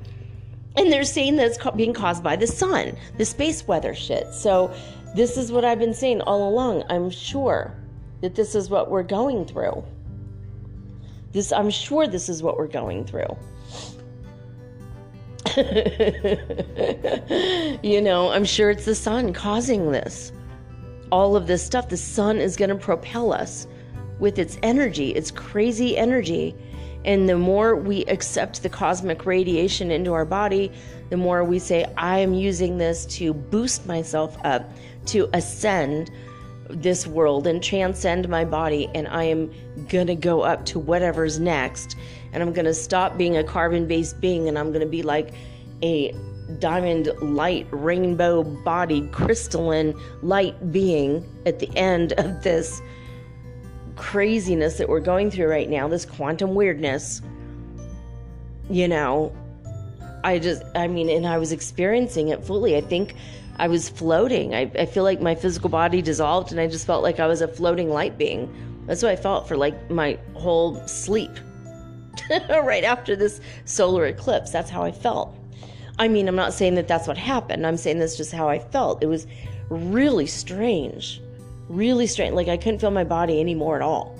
And 0.76 0.91
they're 0.91 1.04
saying 1.04 1.36
that 1.36 1.45
it's 1.45 1.72
being 1.76 1.93
caused 1.93 2.24
by 2.24 2.36
the 2.36 2.47
sun 2.47 2.95
the 3.18 3.26
space 3.26 3.68
weather 3.68 3.93
shit. 3.93 4.34
So 4.34 4.74
this 5.16 5.38
is 5.38 5.51
what 5.51 5.66
i've 5.66 5.80
been 5.80 5.93
saying 5.93 6.22
all 6.22 6.47
along. 6.47 6.84
I'm 6.89 7.10
sure 7.10 7.76
that 8.22 8.36
this 8.36 8.56
is 8.56 8.70
what 8.70 8.89
we're 8.89 9.04
going 9.04 9.45
through. 9.45 9.84
This 11.32 11.51
i'm 11.51 11.70
sure 11.70 12.08
this 12.08 12.30
is 12.30 12.43
what 12.43 12.58
we're 12.58 12.68
going 12.68 13.06
through 13.06 13.36
you 17.84 18.01
know, 18.01 18.32
I'm 18.32 18.45
sure 18.45 18.72
it's 18.72 18.86
the 18.86 18.95
sun 18.95 19.34
causing 19.34 19.91
this. 19.91 20.32
All 21.12 21.36
of 21.36 21.47
this 21.47 21.64
stuff, 21.64 21.89
the 21.89 21.97
sun 21.97 22.38
is 22.38 22.56
going 22.56 22.70
to 22.70 22.76
propel 22.76 23.34
us 23.34 23.68
with 24.20 24.39
its 24.39 24.58
energy, 24.64 25.12
its 25.12 25.32
crazy 25.32 25.97
energy. 25.97 26.56
And 27.06 27.28
the 27.28 27.38
more 27.38 27.76
we 27.76 28.06
accept 28.06 28.64
the 28.64 28.70
cosmic 28.70 29.26
radiation 29.26 29.91
into 29.91 30.14
our 30.14 30.26
body, 30.26 30.72
the 31.10 31.18
more 31.18 31.43
we 31.43 31.60
say, 31.60 31.86
I 31.97 32.20
am 32.20 32.34
using 32.34 32.78
this 32.78 33.06
to 33.18 33.34
boost 33.34 33.86
myself 33.86 34.38
up, 34.43 34.70
to 35.08 35.30
ascend 35.34 36.10
this 36.70 37.06
world 37.06 37.45
and 37.45 37.62
transcend 37.62 38.30
my 38.30 38.45
body, 38.45 38.89
and 38.95 39.08
I 39.08 39.26
am 39.26 39.51
gonna 39.89 40.16
go 40.16 40.41
up 40.41 40.66
to 40.68 40.80
whatever's 40.80 41.39
next, 41.39 41.97
and 42.34 42.43
I'm 42.43 42.51
gonna 42.51 42.73
stop 42.73 43.17
being 43.17 43.38
a 43.38 43.43
carbon 43.43 43.88
based 43.88 44.19
being, 44.19 44.47
and 44.47 44.57
I'm 44.57 44.73
gonna 44.73 44.86
be 44.86 45.03
like 45.03 45.34
a 45.81 46.13
diamond 46.59 47.11
light, 47.21 47.67
rainbow 47.71 48.43
bodied, 48.43 49.11
crystalline 49.11 49.93
light 50.21 50.71
being 50.71 51.25
at 51.45 51.59
the 51.59 51.69
end 51.77 52.13
of 52.13 52.43
this 52.43 52.81
craziness 53.95 54.77
that 54.77 54.89
we're 54.89 54.99
going 54.99 55.31
through 55.31 55.47
right 55.47 55.69
now, 55.69 55.88
this 55.88 56.05
quantum 56.05 56.55
weirdness. 56.55 57.21
You 58.69 58.88
know, 58.88 59.36
I 60.23 60.39
just, 60.39 60.63
I 60.75 60.88
mean, 60.88 61.09
and 61.09 61.27
I 61.27 61.38
was 61.38 61.51
experiencing 61.51 62.29
it 62.29 62.43
fully. 62.43 62.75
I 62.75 62.81
think 62.81 63.15
I 63.57 63.67
was 63.67 63.89
floating. 63.89 64.55
I, 64.55 64.71
I 64.77 64.86
feel 64.86 65.03
like 65.03 65.21
my 65.21 65.36
physical 65.36 65.69
body 65.69 66.01
dissolved 66.01 66.51
and 66.51 66.59
I 66.59 66.67
just 66.67 66.88
felt 66.88 67.03
like 67.03 67.19
I 67.19 67.27
was 67.27 67.41
a 67.41 67.47
floating 67.47 67.89
light 67.89 68.17
being. 68.17 68.51
That's 68.88 69.03
what 69.03 69.11
I 69.11 69.15
felt 69.15 69.47
for 69.47 69.57
like 69.57 69.89
my 69.89 70.17
whole 70.34 70.86
sleep. 70.88 71.31
right 72.49 72.84
after 72.84 73.15
this 73.15 73.41
solar 73.65 74.05
eclipse, 74.05 74.51
that's 74.51 74.69
how 74.69 74.84
I 74.84 74.91
felt. 74.91 75.36
I 75.99 76.07
mean, 76.07 76.27
I'm 76.27 76.36
not 76.36 76.53
saying 76.53 76.75
that 76.75 76.88
that's 76.88 77.07
what 77.07 77.17
happened. 77.17 77.67
I'm 77.67 77.77
saying 77.77 77.99
that's 77.99 78.17
just 78.17 78.31
how 78.31 78.49
I 78.49 78.59
felt. 78.59 79.03
It 79.03 79.07
was 79.07 79.27
really 79.69 80.25
strange. 80.25 81.21
Really 81.69 82.07
strange. 82.07 82.34
Like 82.34 82.47
I 82.47 82.57
couldn't 82.57 82.79
feel 82.79 82.91
my 82.91 83.03
body 83.03 83.39
anymore 83.39 83.75
at 83.75 83.81
all. 83.81 84.17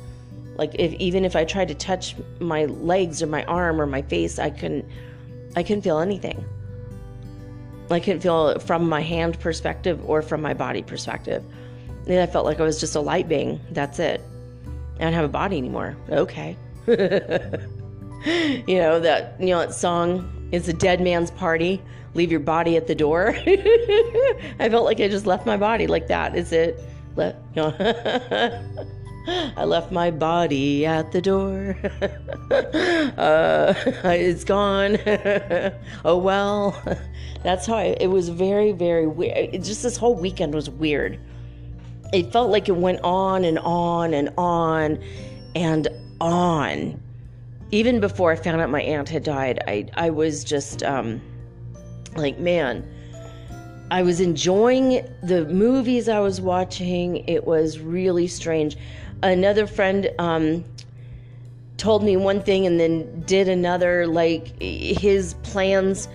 Like 0.55 0.76
if 0.76 0.93
even 0.93 1.26
if 1.26 1.36
I 1.36 1.45
tried 1.45 1.68
to 1.70 1.76
touch 1.76 2.16
my 2.39 2.66
legs 2.66 3.24
or 3.24 3.28
my 3.28 3.43
arm 3.45 3.82
or 3.82 3.88
my 3.88 4.03
face, 4.03 4.38
I 4.38 4.49
couldn't 4.49 4.86
I 5.55 5.64
couldn't 5.64 5.82
feel 5.82 5.99
anything. 5.99 6.43
I 7.89 7.99
couldn't 7.99 8.22
feel 8.22 8.59
from 8.59 8.88
my 8.88 9.01
hand 9.01 9.39
perspective 9.39 9.99
or 10.09 10.22
from 10.22 10.41
my 10.41 10.53
body 10.53 10.84
perspective. 10.84 11.43
And 12.07 12.20
I 12.20 12.26
felt 12.26 12.45
like 12.45 12.59
I 12.59 12.64
was 12.64 12.80
just 12.80 12.95
a 12.95 12.99
light 12.99 13.28
being. 13.28 13.59
That's 13.72 13.99
it. 13.99 14.22
I 14.97 15.03
don't 15.03 15.14
have 15.14 15.26
a 15.26 15.30
body 15.30 15.57
anymore. 15.57 15.95
Okay. 16.09 16.57
you 18.68 18.78
know 18.78 19.00
that 19.00 19.36
you 19.40 19.48
know 19.48 19.60
that 19.60 19.74
song 19.74 20.30
it's 20.52 20.68
a 20.68 20.74
dead 20.74 21.02
man's 21.02 21.32
party. 21.32 21.82
Leave 22.14 22.30
your 22.30 22.40
body 22.40 22.78
at 22.78 22.86
the 22.86 22.94
door. 22.94 23.34
I 24.60 24.68
felt 24.70 24.86
like 24.86 25.00
I 25.00 25.08
just 25.08 25.26
left 25.26 25.48
my 25.48 25.58
body 25.58 25.88
like 25.88 26.08
that. 26.08 26.36
Is 26.36 26.52
it? 26.52 26.80
You 27.18 27.34
know. 27.56 28.86
I 29.58 29.64
left 29.64 29.92
my 29.92 30.12
body 30.12 30.86
at 30.86 31.12
the 31.12 31.22
door. 31.22 31.76
uh, 33.18 33.74
it's 34.04 34.44
gone. 34.44 34.98
oh 36.06 36.18
well. 36.18 36.80
That's 37.42 37.66
how 37.66 37.78
I, 37.78 37.96
it 38.00 38.08
was 38.08 38.30
very, 38.30 38.74
very 38.74 39.08
weird. 39.08 39.64
Just 39.64 39.82
this 39.82 39.98
whole 39.98 40.16
weekend 40.16 40.54
was 40.54 40.70
weird. 40.70 41.20
It 42.14 42.32
felt 42.32 42.52
like 42.52 42.70
it 42.70 42.76
went 42.76 43.02
on 43.02 43.44
and 43.44 43.58
on 43.60 44.14
and 44.14 44.30
on 44.38 45.04
and 45.56 45.88
on. 46.22 47.02
Even 47.74 48.00
before 48.00 48.32
I 48.32 48.36
found 48.36 48.62
out 48.62 48.70
my 48.70 48.84
aunt 48.84 49.10
had 49.10 49.24
died, 49.24 49.64
I, 49.68 49.90
I 49.96 50.12
was 50.12 50.44
just 50.44 50.84
um, 50.84 51.20
like, 52.16 52.38
man, 52.38 52.88
I 53.90 54.04
was 54.04 54.22
enjoying 54.22 55.10
the 55.24 55.46
movies 55.46 56.08
I 56.08 56.20
was 56.20 56.40
watching. 56.40 57.28
It 57.28 57.48
was 57.48 57.80
really 57.80 58.28
strange. 58.28 58.78
Another 59.24 59.66
friend 59.66 60.12
um, 60.20 60.64
told 61.78 62.04
me 62.04 62.16
one 62.16 62.44
thing 62.44 62.68
and 62.68 62.80
then 62.80 63.22
did 63.22 63.50
another. 63.50 64.06
Like 64.06 64.62
his 64.62 65.34
plans 65.42 66.08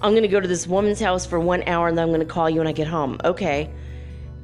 I'm 0.00 0.12
going 0.12 0.22
to 0.22 0.28
go 0.28 0.40
to 0.40 0.48
this 0.48 0.66
woman's 0.66 0.98
house 0.98 1.26
for 1.26 1.38
one 1.38 1.62
hour 1.68 1.88
and 1.88 1.96
then 1.98 2.04
I'm 2.04 2.08
going 2.08 2.26
to 2.26 2.26
call 2.26 2.48
you 2.48 2.58
when 2.58 2.66
I 2.66 2.72
get 2.72 2.88
home. 2.88 3.20
Okay. 3.22 3.70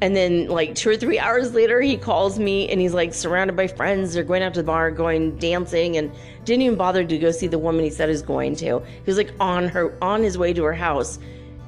And 0.01 0.15
then, 0.15 0.49
like, 0.49 0.75
two 0.75 0.91
or 0.91 0.97
three 0.97 1.19
hours 1.27 1.55
later, 1.55 1.81
he 1.81 1.97
calls 1.97 2.39
me 2.39 2.69
and 2.69 2.81
he's 2.81 2.95
like 2.95 3.15
surrounded 3.15 3.57
by 3.57 3.67
friends. 3.67 4.15
They're 4.15 4.23
going 4.23 4.43
out 4.43 4.55
to 4.55 4.61
the 4.61 4.67
bar, 4.67 4.91
going 4.91 5.37
dancing, 5.39 5.97
and 5.97 6.11
didn't 6.45 6.63
even 6.63 6.79
bother 6.79 7.05
to 7.05 7.19
go 7.19 7.31
see 7.31 7.47
the 7.47 7.59
woman 7.59 7.85
he 7.85 7.91
said 7.91 8.09
he 8.09 8.13
was 8.13 8.23
going 8.23 8.57
to. 8.57 8.81
He 8.81 9.03
was 9.07 9.17
like 9.17 9.33
on 9.41 9.69
her, 9.69 9.97
on 10.03 10.23
his 10.23 10.39
way 10.39 10.53
to 10.53 10.63
her 10.65 10.73
house, 10.73 11.19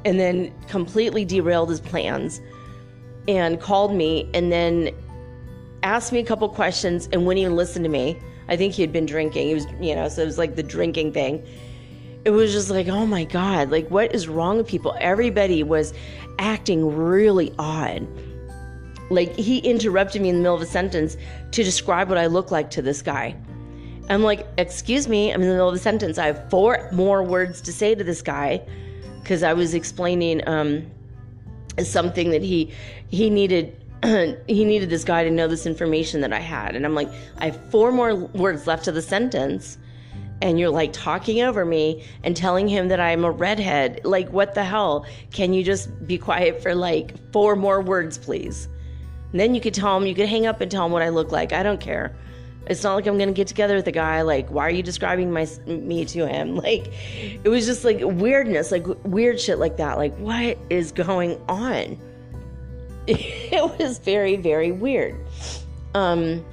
and 0.04 0.18
then 0.18 0.52
completely 0.68 1.24
derailed 1.24 1.68
his 1.70 1.80
plans 1.80 2.40
and 3.28 3.60
called 3.60 3.94
me 3.94 4.28
and 4.32 4.50
then 4.50 4.90
asked 5.82 6.12
me 6.12 6.18
a 6.18 6.24
couple 6.24 6.48
questions 6.48 7.08
and 7.12 7.26
wouldn't 7.26 7.40
even 7.40 7.56
listen 7.56 7.82
to 7.82 7.88
me. 7.88 8.18
I 8.48 8.56
think 8.56 8.74
he 8.74 8.82
had 8.82 8.92
been 8.92 9.06
drinking. 9.06 9.48
He 9.48 9.54
was, 9.54 9.66
you 9.80 9.94
know, 9.94 10.08
so 10.08 10.22
it 10.22 10.26
was 10.26 10.38
like 10.38 10.56
the 10.56 10.62
drinking 10.62 11.12
thing 11.12 11.44
it 12.24 12.30
was 12.30 12.52
just 12.52 12.70
like, 12.70 12.88
oh 12.88 13.06
my 13.06 13.24
God, 13.24 13.70
like 13.70 13.88
what 13.88 14.14
is 14.14 14.28
wrong 14.28 14.58
with 14.58 14.66
people? 14.66 14.94
Everybody 15.00 15.62
was 15.62 15.94
acting 16.40 16.96
really 16.96 17.54
odd. 17.58 18.08
Like 19.10 19.36
he 19.36 19.58
interrupted 19.58 20.22
me 20.22 20.30
in 20.30 20.36
the 20.36 20.42
middle 20.42 20.56
of 20.56 20.62
a 20.62 20.66
sentence 20.66 21.16
to 21.52 21.62
describe 21.62 22.08
what 22.08 22.18
I 22.18 22.26
look 22.26 22.50
like 22.50 22.70
to 22.70 22.82
this 22.82 23.02
guy. 23.02 23.36
I'm 24.08 24.22
like, 24.24 24.46
excuse 24.58 25.06
me, 25.06 25.32
I'm 25.32 25.40
in 25.40 25.48
the 25.48 25.54
middle 25.54 25.68
of 25.68 25.74
a 25.74 25.78
sentence. 25.78 26.18
I 26.18 26.26
have 26.26 26.50
four 26.50 26.88
more 26.92 27.22
words 27.22 27.60
to 27.62 27.72
say 27.72 27.94
to 27.94 28.02
this 28.02 28.22
guy 28.22 28.60
because 29.20 29.44
I 29.44 29.52
was 29.52 29.74
explaining 29.74 30.46
um, 30.48 30.90
something 31.84 32.30
that 32.30 32.42
he 32.42 32.72
he 33.08 33.30
needed 33.30 33.76
he 34.02 34.64
needed 34.64 34.90
this 34.90 35.04
guy 35.04 35.22
to 35.22 35.30
know 35.30 35.46
this 35.46 35.66
information 35.66 36.22
that 36.22 36.32
I 36.32 36.40
had. 36.40 36.74
And 36.74 36.84
I'm 36.84 36.94
like, 36.94 37.10
I 37.38 37.46
have 37.46 37.70
four 37.70 37.92
more 37.92 38.14
words 38.14 38.66
left 38.66 38.84
to 38.86 38.92
the 38.92 39.02
sentence 39.02 39.78
and 40.42 40.58
you're 40.58 40.70
like 40.70 40.92
talking 40.92 41.42
over 41.42 41.64
me 41.64 42.04
and 42.24 42.36
telling 42.36 42.66
him 42.68 42.88
that 42.88 43.00
I'm 43.00 43.24
a 43.24 43.30
redhead. 43.30 44.00
Like, 44.04 44.30
what 44.30 44.54
the 44.54 44.64
hell? 44.64 45.06
Can 45.32 45.52
you 45.52 45.62
just 45.62 46.06
be 46.06 46.18
quiet 46.18 46.62
for 46.62 46.74
like 46.74 47.14
four 47.32 47.56
more 47.56 47.80
words, 47.80 48.16
please? 48.16 48.68
And 49.32 49.40
then 49.40 49.54
you 49.54 49.60
could 49.60 49.74
tell 49.74 49.96
him, 49.96 50.06
you 50.06 50.14
could 50.14 50.28
hang 50.28 50.46
up 50.46 50.60
and 50.60 50.70
tell 50.70 50.86
him 50.86 50.92
what 50.92 51.02
I 51.02 51.10
look 51.10 51.30
like. 51.30 51.52
I 51.52 51.62
don't 51.62 51.80
care. 51.80 52.16
It's 52.66 52.82
not 52.84 52.94
like 52.94 53.06
I'm 53.06 53.18
gonna 53.18 53.32
get 53.32 53.48
together 53.48 53.74
with 53.74 53.86
a 53.88 53.92
guy. 53.92 54.22
Like, 54.22 54.48
why 54.50 54.66
are 54.66 54.70
you 54.70 54.82
describing 54.82 55.32
my 55.32 55.46
me 55.66 56.04
to 56.06 56.26
him? 56.26 56.56
Like, 56.60 56.92
it 57.42 57.48
was 57.48 57.66
just 57.66 57.84
like 57.84 57.98
weirdness, 58.00 58.70
like 58.70 58.86
weird 59.04 59.40
shit 59.40 59.58
like 59.58 59.76
that. 59.78 59.98
Like, 59.98 60.16
what 60.18 60.58
is 60.68 60.92
going 60.92 61.40
on? 61.48 61.98
It 63.06 63.78
was 63.80 63.98
very, 63.98 64.36
very 64.36 64.70
weird. 64.70 65.16
Um. 65.94 66.44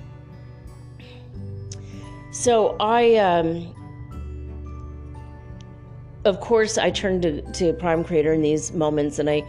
So 2.31 2.75
I 2.79 3.15
um 3.17 3.75
of 6.27 6.39
course, 6.41 6.77
I 6.77 6.91
turned 6.91 7.21
to, 7.23 7.41
to 7.53 7.73
Prime 7.73 8.03
Creator 8.03 8.33
in 8.33 8.41
these 8.41 8.73
moments 8.73 9.17
and 9.17 9.29
I 9.29 9.43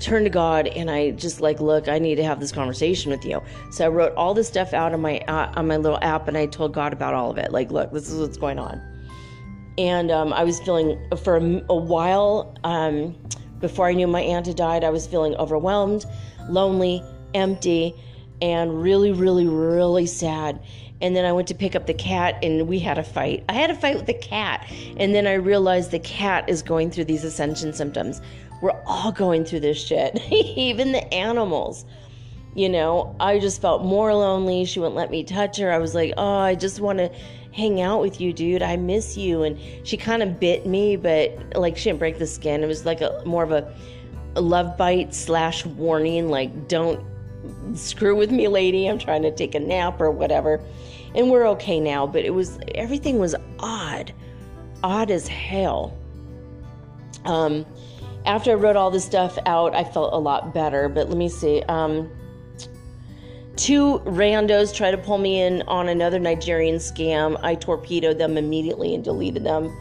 turned 0.00 0.26
to 0.26 0.30
God 0.30 0.66
and 0.66 0.90
I 0.90 1.12
just 1.12 1.40
like, 1.40 1.60
look, 1.60 1.88
I 1.88 1.98
need 1.98 2.16
to 2.16 2.24
have 2.24 2.40
this 2.40 2.50
conversation 2.50 3.10
with 3.10 3.24
you. 3.24 3.40
So 3.70 3.84
I 3.84 3.88
wrote 3.88 4.12
all 4.16 4.34
this 4.34 4.48
stuff 4.48 4.74
out 4.74 4.92
on 4.92 5.00
my 5.00 5.20
uh, 5.20 5.52
on 5.56 5.68
my 5.68 5.76
little 5.76 5.98
app 6.02 6.26
and 6.28 6.36
I 6.36 6.46
told 6.46 6.74
God 6.74 6.92
about 6.92 7.14
all 7.14 7.30
of 7.30 7.38
it. 7.38 7.52
Like, 7.52 7.70
look, 7.70 7.92
this 7.92 8.10
is 8.10 8.20
what's 8.20 8.36
going 8.36 8.58
on. 8.58 8.82
And 9.78 10.10
um, 10.10 10.32
I 10.32 10.44
was 10.44 10.60
feeling 10.60 11.00
for 11.22 11.36
a, 11.36 11.62
a 11.68 11.76
while 11.76 12.56
um, 12.64 13.16
before 13.60 13.86
I 13.86 13.92
knew 13.92 14.06
my 14.06 14.20
aunt 14.20 14.46
had 14.46 14.56
died. 14.56 14.84
I 14.84 14.90
was 14.90 15.06
feeling 15.06 15.34
overwhelmed, 15.36 16.04
lonely, 16.48 17.02
empty, 17.32 17.94
and 18.42 18.82
really, 18.82 19.12
really, 19.12 19.46
really 19.46 20.06
sad 20.06 20.60
and 21.00 21.14
then 21.14 21.24
I 21.24 21.32
went 21.32 21.48
to 21.48 21.54
pick 21.54 21.74
up 21.74 21.86
the 21.86 21.94
cat 21.94 22.38
and 22.42 22.68
we 22.68 22.78
had 22.78 22.98
a 22.98 23.02
fight. 23.02 23.44
I 23.48 23.54
had 23.54 23.70
a 23.70 23.74
fight 23.74 23.96
with 23.96 24.06
the 24.06 24.14
cat, 24.14 24.66
and 24.96 25.14
then 25.14 25.26
I 25.26 25.34
realized 25.34 25.90
the 25.90 25.98
cat 25.98 26.48
is 26.48 26.62
going 26.62 26.90
through 26.90 27.04
these 27.04 27.24
ascension 27.24 27.72
symptoms. 27.72 28.20
We're 28.62 28.80
all 28.86 29.12
going 29.12 29.44
through 29.44 29.60
this 29.60 29.78
shit, 29.78 30.20
even 30.32 30.92
the 30.92 31.12
animals. 31.12 31.84
You 32.54 32.68
know, 32.68 33.16
I 33.18 33.40
just 33.40 33.60
felt 33.60 33.82
more 33.82 34.14
lonely. 34.14 34.64
She 34.64 34.78
wouldn't 34.78 34.94
let 34.94 35.10
me 35.10 35.24
touch 35.24 35.58
her. 35.58 35.72
I 35.72 35.78
was 35.78 35.94
like, 35.94 36.14
oh, 36.16 36.38
I 36.38 36.54
just 36.54 36.80
want 36.80 36.98
to 36.98 37.10
hang 37.52 37.80
out 37.80 38.00
with 38.00 38.20
you, 38.20 38.32
dude. 38.32 38.62
I 38.62 38.76
miss 38.76 39.16
you. 39.16 39.42
And 39.42 39.58
she 39.82 39.96
kind 39.96 40.22
of 40.22 40.38
bit 40.38 40.64
me, 40.64 40.96
but 40.96 41.56
like 41.56 41.76
she 41.76 41.84
didn't 41.90 41.98
break 41.98 42.18
the 42.18 42.26
skin. 42.26 42.62
It 42.62 42.66
was 42.66 42.86
like 42.86 43.00
a 43.00 43.22
more 43.26 43.42
of 43.42 43.50
a, 43.50 43.74
love 44.40 44.76
bite 44.76 45.14
slash 45.14 45.64
warning, 45.64 46.28
like 46.28 46.68
don't 46.68 47.04
screw 47.74 48.16
with 48.16 48.30
me, 48.30 48.48
lady. 48.48 48.86
I'm 48.86 48.98
trying 48.98 49.22
to 49.22 49.30
take 49.30 49.54
a 49.54 49.60
nap 49.60 50.00
or 50.00 50.10
whatever. 50.10 50.60
And 51.14 51.30
we're 51.30 51.46
okay 51.50 51.78
now 51.78 52.06
but 52.06 52.24
it 52.24 52.30
was 52.30 52.58
everything 52.74 53.18
was 53.18 53.34
odd 53.60 54.12
odd 54.82 55.10
as 55.10 55.28
hell. 55.28 55.96
Um, 57.24 57.64
after 58.26 58.52
i 58.52 58.54
wrote 58.54 58.76
all 58.76 58.90
this 58.90 59.04
stuff 59.04 59.38
out 59.46 59.74
i 59.74 59.84
felt 59.84 60.12
a 60.12 60.18
lot 60.18 60.54
better 60.54 60.88
but 60.88 61.08
let 61.08 61.18
me 61.18 61.28
see 61.28 61.62
um, 61.68 62.10
two 63.56 64.00
randos 64.00 64.74
tried 64.74 64.92
to 64.92 64.98
pull 64.98 65.18
me 65.18 65.40
in 65.40 65.62
on 65.62 65.88
another 65.88 66.18
nigerian 66.18 66.76
scam. 66.76 67.38
I 67.42 67.54
torpedoed 67.54 68.18
them 68.18 68.36
immediately 68.36 68.94
and 68.94 69.04
deleted 69.04 69.44
them. 69.44 69.74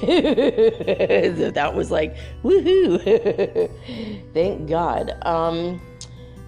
That 0.00 1.72
was 1.74 1.90
like 1.90 2.16
woohoo! 2.44 3.70
Thank 4.34 4.68
god. 4.68 5.16
Um, 5.22 5.80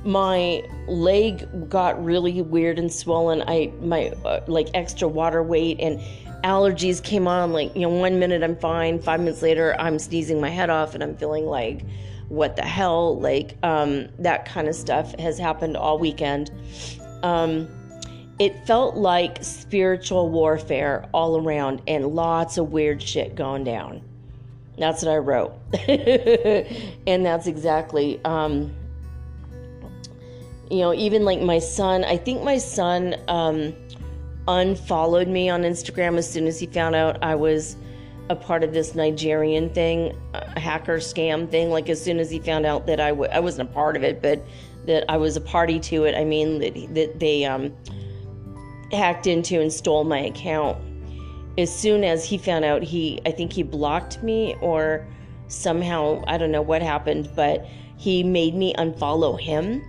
my 0.04 0.64
leg 0.88 1.68
got 1.68 2.02
really 2.02 2.42
weird 2.42 2.78
and 2.78 2.92
swollen. 2.92 3.42
I 3.46 3.72
my 3.80 4.12
uh, 4.24 4.40
like 4.46 4.68
extra 4.74 5.08
water 5.08 5.42
weight 5.42 5.78
and 5.80 6.00
allergies 6.42 7.02
came 7.02 7.28
on. 7.28 7.52
Like 7.52 7.74
you 7.74 7.82
know, 7.82 7.88
one 7.90 8.18
minute 8.18 8.42
I'm 8.42 8.56
fine, 8.56 9.00
five 9.00 9.20
minutes 9.20 9.42
later 9.42 9.76
I'm 9.78 9.98
sneezing 9.98 10.40
my 10.40 10.50
head 10.50 10.70
off 10.70 10.94
and 10.94 11.02
I'm 11.02 11.16
feeling 11.16 11.46
like 11.46 11.82
what 12.28 12.56
the 12.56 12.62
hell. 12.62 13.18
Like 13.18 13.56
um, 13.62 14.08
that 14.18 14.44
kind 14.44 14.68
of 14.68 14.74
stuff 14.74 15.14
has 15.18 15.38
happened 15.38 15.76
all 15.76 15.98
weekend. 15.98 16.50
Um, 17.22 17.68
it 18.38 18.66
felt 18.66 18.96
like 18.96 19.38
spiritual 19.42 20.28
warfare 20.30 21.08
all 21.12 21.38
around 21.38 21.82
and 21.86 22.08
lots 22.08 22.58
of 22.58 22.72
weird 22.72 23.00
shit 23.00 23.36
going 23.36 23.62
down. 23.62 24.02
That's 24.78 25.04
what 25.04 25.12
I 25.12 25.18
wrote, 25.18 25.52
and 27.06 27.24
that's 27.24 27.46
exactly. 27.46 28.20
Um, 28.24 28.74
you 30.72 30.78
know, 30.78 30.94
even 30.94 31.26
like 31.26 31.42
my 31.42 31.58
son, 31.58 32.02
I 32.02 32.16
think 32.16 32.42
my 32.42 32.56
son 32.56 33.16
um, 33.28 33.74
unfollowed 34.48 35.28
me 35.28 35.50
on 35.50 35.64
Instagram 35.64 36.16
as 36.16 36.28
soon 36.28 36.46
as 36.46 36.58
he 36.58 36.64
found 36.64 36.94
out 36.94 37.22
I 37.22 37.34
was 37.34 37.76
a 38.30 38.34
part 38.34 38.64
of 38.64 38.72
this 38.72 38.94
Nigerian 38.94 39.68
thing, 39.68 40.18
hacker 40.56 40.96
scam 40.96 41.50
thing. 41.50 41.68
Like 41.68 41.90
as 41.90 42.02
soon 42.02 42.18
as 42.18 42.30
he 42.30 42.38
found 42.38 42.64
out 42.64 42.86
that 42.86 43.00
I 43.00 43.10
w- 43.10 43.30
I 43.30 43.38
wasn't 43.38 43.68
a 43.68 43.72
part 43.72 43.96
of 43.96 44.02
it, 44.02 44.22
but 44.22 44.42
that 44.86 45.04
I 45.10 45.18
was 45.18 45.36
a 45.36 45.42
party 45.42 45.78
to 45.80 46.04
it. 46.04 46.16
I 46.16 46.24
mean 46.24 46.60
that 46.60 46.94
that 46.94 47.20
they 47.20 47.44
um, 47.44 47.76
hacked 48.90 49.26
into 49.26 49.60
and 49.60 49.70
stole 49.70 50.04
my 50.04 50.20
account. 50.20 50.78
As 51.58 51.70
soon 51.70 52.02
as 52.02 52.24
he 52.24 52.38
found 52.38 52.64
out, 52.64 52.82
he 52.82 53.20
I 53.26 53.30
think 53.30 53.52
he 53.52 53.62
blocked 53.62 54.22
me 54.22 54.56
or 54.62 55.06
somehow 55.48 56.24
I 56.26 56.38
don't 56.38 56.50
know 56.50 56.62
what 56.62 56.80
happened, 56.80 57.28
but 57.36 57.66
he 57.98 58.24
made 58.24 58.54
me 58.54 58.72
unfollow 58.78 59.38
him 59.38 59.82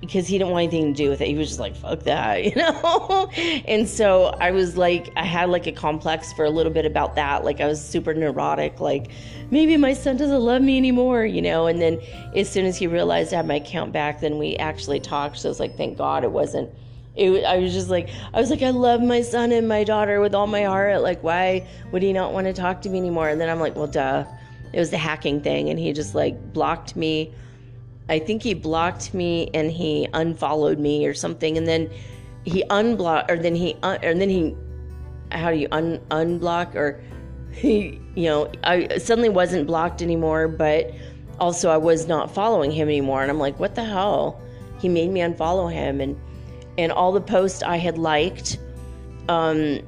because 0.00 0.26
he 0.26 0.38
didn't 0.38 0.50
want 0.50 0.62
anything 0.62 0.94
to 0.94 1.04
do 1.04 1.10
with 1.10 1.20
it. 1.20 1.28
He 1.28 1.34
was 1.34 1.48
just 1.48 1.60
like, 1.60 1.76
fuck 1.76 2.00
that, 2.00 2.44
you 2.44 2.54
know? 2.54 3.30
and 3.66 3.86
so 3.86 4.26
I 4.40 4.50
was 4.50 4.76
like, 4.76 5.10
I 5.16 5.24
had 5.24 5.50
like 5.50 5.66
a 5.66 5.72
complex 5.72 6.32
for 6.32 6.44
a 6.44 6.50
little 6.50 6.72
bit 6.72 6.86
about 6.86 7.16
that. 7.16 7.44
Like, 7.44 7.60
I 7.60 7.66
was 7.66 7.84
super 7.84 8.14
neurotic, 8.14 8.80
like, 8.80 9.10
maybe 9.50 9.76
my 9.76 9.92
son 9.92 10.16
doesn't 10.16 10.40
love 10.40 10.62
me 10.62 10.78
anymore, 10.78 11.24
you 11.24 11.42
know? 11.42 11.66
And 11.66 11.80
then 11.80 12.00
as 12.34 12.48
soon 12.48 12.64
as 12.64 12.78
he 12.78 12.86
realized 12.86 13.32
I 13.32 13.36
had 13.36 13.46
my 13.46 13.56
account 13.56 13.92
back, 13.92 14.20
then 14.20 14.38
we 14.38 14.56
actually 14.56 15.00
talked. 15.00 15.38
So 15.38 15.48
I 15.48 15.50
was 15.50 15.60
like, 15.60 15.76
thank 15.76 15.98
God 15.98 16.24
it 16.24 16.32
wasn't. 16.32 16.70
It, 17.16 17.44
I 17.44 17.58
was 17.58 17.72
just 17.72 17.90
like, 17.90 18.08
I 18.32 18.40
was 18.40 18.50
like, 18.50 18.62
I 18.62 18.70
love 18.70 19.02
my 19.02 19.20
son 19.20 19.52
and 19.52 19.68
my 19.68 19.84
daughter 19.84 20.20
with 20.20 20.34
all 20.34 20.46
my 20.46 20.62
heart. 20.62 21.02
Like, 21.02 21.22
why 21.22 21.66
would 21.92 22.02
he 22.02 22.12
not 22.12 22.32
want 22.32 22.46
to 22.46 22.52
talk 22.52 22.80
to 22.82 22.88
me 22.88 22.98
anymore? 22.98 23.28
And 23.28 23.40
then 23.40 23.50
I'm 23.50 23.60
like, 23.60 23.76
well, 23.76 23.88
duh. 23.88 24.24
It 24.72 24.78
was 24.78 24.90
the 24.90 24.98
hacking 24.98 25.40
thing. 25.42 25.68
And 25.68 25.78
he 25.78 25.92
just 25.92 26.14
like 26.14 26.52
blocked 26.52 26.94
me 26.94 27.34
I 28.10 28.18
think 28.18 28.42
he 28.42 28.54
blocked 28.54 29.14
me 29.14 29.48
and 29.54 29.70
he 29.70 30.08
unfollowed 30.12 30.78
me 30.80 31.06
or 31.06 31.14
something. 31.14 31.56
And 31.56 31.66
then 31.66 31.88
he 32.44 32.64
unblocked, 32.68 33.30
or 33.30 33.38
then 33.38 33.54
he, 33.54 33.76
un, 33.82 34.04
or 34.04 34.14
then 34.14 34.28
he, 34.28 34.56
how 35.30 35.50
do 35.50 35.56
you 35.56 35.68
un 35.70 36.00
unblock, 36.10 36.74
or 36.74 37.00
he, 37.52 38.00
you 38.14 38.24
know, 38.24 38.50
I 38.64 38.98
suddenly 38.98 39.28
wasn't 39.28 39.66
blocked 39.66 40.02
anymore, 40.02 40.48
but 40.48 40.92
also 41.38 41.70
I 41.70 41.76
was 41.76 42.08
not 42.08 42.34
following 42.34 42.70
him 42.70 42.88
anymore, 42.88 43.22
and 43.22 43.30
I'm 43.30 43.38
like, 43.38 43.58
what 43.60 43.74
the 43.74 43.84
hell? 43.84 44.40
He 44.80 44.88
made 44.88 45.10
me 45.10 45.20
unfollow 45.20 45.72
him, 45.72 46.00
and 46.00 46.18
and 46.78 46.90
all 46.92 47.12
the 47.12 47.20
posts 47.20 47.62
I 47.62 47.76
had 47.76 47.98
liked, 47.98 48.58
um, 49.28 49.80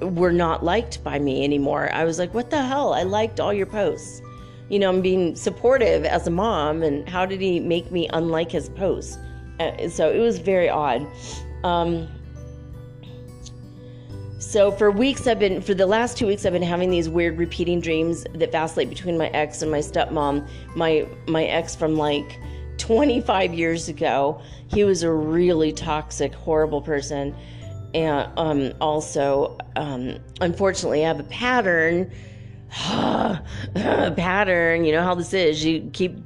were 0.00 0.32
not 0.32 0.64
liked 0.64 1.02
by 1.02 1.18
me 1.18 1.42
anymore. 1.42 1.90
I 1.92 2.04
was 2.04 2.18
like, 2.18 2.32
what 2.32 2.50
the 2.50 2.62
hell? 2.62 2.92
I 2.92 3.02
liked 3.02 3.40
all 3.40 3.52
your 3.52 3.66
posts. 3.66 4.22
You 4.68 4.78
know, 4.78 4.88
I'm 4.88 5.00
being 5.00 5.36
supportive 5.36 6.04
as 6.04 6.26
a 6.26 6.30
mom, 6.30 6.82
and 6.82 7.08
how 7.08 7.24
did 7.26 7.40
he 7.40 7.60
make 7.60 7.90
me 7.92 8.08
unlike 8.12 8.50
his 8.50 8.68
posts? 8.70 9.18
Uh, 9.60 9.88
so 9.88 10.10
it 10.10 10.18
was 10.18 10.38
very 10.38 10.68
odd. 10.68 11.06
Um, 11.64 12.08
so 14.38 14.70
for 14.70 14.90
weeks, 14.90 15.26
I've 15.26 15.38
been, 15.38 15.60
for 15.60 15.74
the 15.74 15.86
last 15.86 16.16
two 16.16 16.26
weeks, 16.26 16.44
I've 16.46 16.52
been 16.52 16.62
having 16.62 16.90
these 16.90 17.08
weird 17.08 17.38
repeating 17.38 17.80
dreams 17.80 18.24
that 18.34 18.52
vacillate 18.52 18.88
between 18.88 19.18
my 19.18 19.28
ex 19.28 19.62
and 19.62 19.70
my 19.70 19.78
stepmom. 19.80 20.48
My, 20.74 21.06
my 21.26 21.44
ex 21.44 21.74
from 21.74 21.96
like 21.96 22.38
25 22.78 23.54
years 23.54 23.88
ago. 23.88 24.40
He 24.68 24.84
was 24.84 25.02
a 25.02 25.10
really 25.10 25.72
toxic, 25.72 26.34
horrible 26.34 26.80
person. 26.80 27.34
And 27.94 28.30
um, 28.36 28.72
also, 28.80 29.58
um, 29.76 30.18
unfortunately, 30.40 31.04
I 31.04 31.08
have 31.08 31.20
a 31.20 31.24
pattern. 31.24 32.10
pattern, 34.16 34.84
you 34.84 34.92
know 34.92 35.02
how 35.02 35.14
this 35.14 35.32
is. 35.32 35.64
You 35.64 35.88
keep 35.92 36.16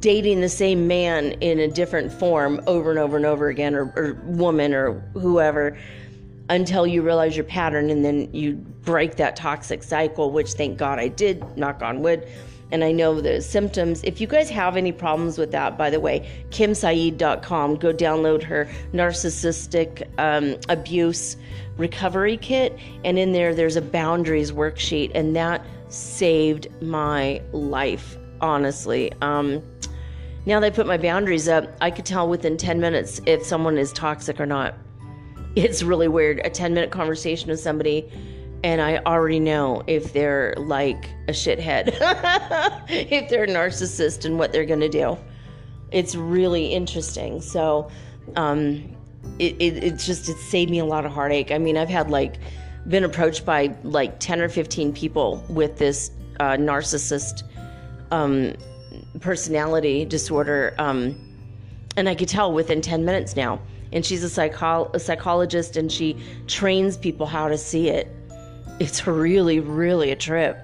dating 0.00 0.40
the 0.40 0.48
same 0.48 0.88
man 0.88 1.32
in 1.40 1.58
a 1.58 1.68
different 1.68 2.10
form 2.12 2.60
over 2.66 2.90
and 2.90 2.98
over 2.98 3.16
and 3.16 3.26
over 3.26 3.48
again, 3.48 3.74
or, 3.74 3.92
or 3.94 4.14
woman, 4.24 4.72
or 4.72 5.00
whoever, 5.12 5.76
until 6.48 6.86
you 6.86 7.02
realize 7.02 7.36
your 7.36 7.44
pattern 7.44 7.90
and 7.90 8.04
then 8.04 8.32
you 8.32 8.54
break 8.54 9.16
that 9.16 9.36
toxic 9.36 9.82
cycle, 9.82 10.30
which 10.30 10.52
thank 10.52 10.78
God 10.78 10.98
I 10.98 11.08
did, 11.08 11.44
knock 11.56 11.82
on 11.82 12.00
wood 12.00 12.26
and 12.72 12.82
I 12.82 12.92
know 12.92 13.20
the 13.20 13.40
symptoms. 13.40 14.02
If 14.02 14.20
you 14.20 14.26
guys 14.26 14.50
have 14.50 14.76
any 14.76 14.92
problems 14.92 15.38
with 15.38 15.52
that, 15.52 15.78
by 15.78 15.90
the 15.90 16.00
way, 16.00 16.28
kimsaeed.com, 16.50 17.76
go 17.76 17.92
download 17.92 18.42
her 18.42 18.68
narcissistic 18.92 20.06
um, 20.18 20.58
abuse 20.68 21.36
recovery 21.76 22.36
kit, 22.36 22.78
and 23.04 23.18
in 23.18 23.32
there, 23.32 23.54
there's 23.54 23.76
a 23.76 23.82
boundaries 23.82 24.52
worksheet, 24.52 25.12
and 25.14 25.34
that 25.36 25.64
saved 25.88 26.68
my 26.82 27.42
life, 27.52 28.16
honestly. 28.40 29.12
Um, 29.22 29.62
now 30.46 30.60
that 30.60 30.66
I 30.66 30.70
put 30.70 30.86
my 30.86 30.96
boundaries 30.96 31.48
up, 31.48 31.76
I 31.80 31.90
could 31.90 32.06
tell 32.06 32.28
within 32.28 32.56
10 32.56 32.80
minutes 32.80 33.20
if 33.26 33.44
someone 33.44 33.78
is 33.78 33.92
toxic 33.92 34.40
or 34.40 34.46
not. 34.46 34.74
It's 35.56 35.82
really 35.82 36.06
weird. 36.06 36.42
A 36.44 36.50
10 36.50 36.74
minute 36.74 36.90
conversation 36.90 37.48
with 37.48 37.58
somebody 37.58 38.10
and 38.66 38.80
I 38.80 38.98
already 39.06 39.40
know 39.40 39.82
if 39.86 40.12
they're 40.12 40.54
like 40.56 41.08
a 41.28 41.32
shithead, 41.32 41.88
if 42.88 43.28
they're 43.28 43.44
a 43.44 43.48
narcissist 43.48 44.24
and 44.24 44.38
what 44.38 44.52
they're 44.52 44.64
going 44.64 44.80
to 44.80 44.88
do. 44.88 45.16
It's 45.92 46.16
really 46.16 46.72
interesting. 46.72 47.40
So, 47.40 47.90
um, 48.34 48.95
it, 49.38 49.56
it, 49.60 49.98
just 49.98 50.28
it 50.28 50.36
saved 50.36 50.70
me 50.70 50.78
a 50.78 50.84
lot 50.84 51.04
of 51.04 51.12
heartache. 51.12 51.50
I 51.50 51.58
mean, 51.58 51.76
I've 51.76 51.88
had 51.88 52.10
like 52.10 52.36
been 52.88 53.04
approached 53.04 53.44
by 53.44 53.74
like 53.82 54.18
10 54.20 54.40
or 54.40 54.48
15 54.48 54.92
people 54.92 55.44
with 55.48 55.78
this 55.78 56.10
uh, 56.40 56.52
narcissist 56.52 57.42
um, 58.10 58.54
personality 59.20 60.04
disorder. 60.04 60.74
Um, 60.78 61.18
and 61.96 62.08
I 62.08 62.14
could 62.14 62.28
tell 62.28 62.52
within 62.52 62.80
10 62.80 63.04
minutes 63.04 63.36
now. 63.36 63.60
And 63.92 64.04
she's 64.04 64.22
a, 64.22 64.28
psycho- 64.28 64.90
a 64.94 65.00
psychologist 65.00 65.76
and 65.76 65.90
she 65.90 66.16
trains 66.46 66.96
people 66.96 67.26
how 67.26 67.48
to 67.48 67.56
see 67.56 67.88
it 67.88 68.12
it's 68.78 69.06
really, 69.06 69.60
really 69.60 70.10
a 70.10 70.16
trip. 70.16 70.58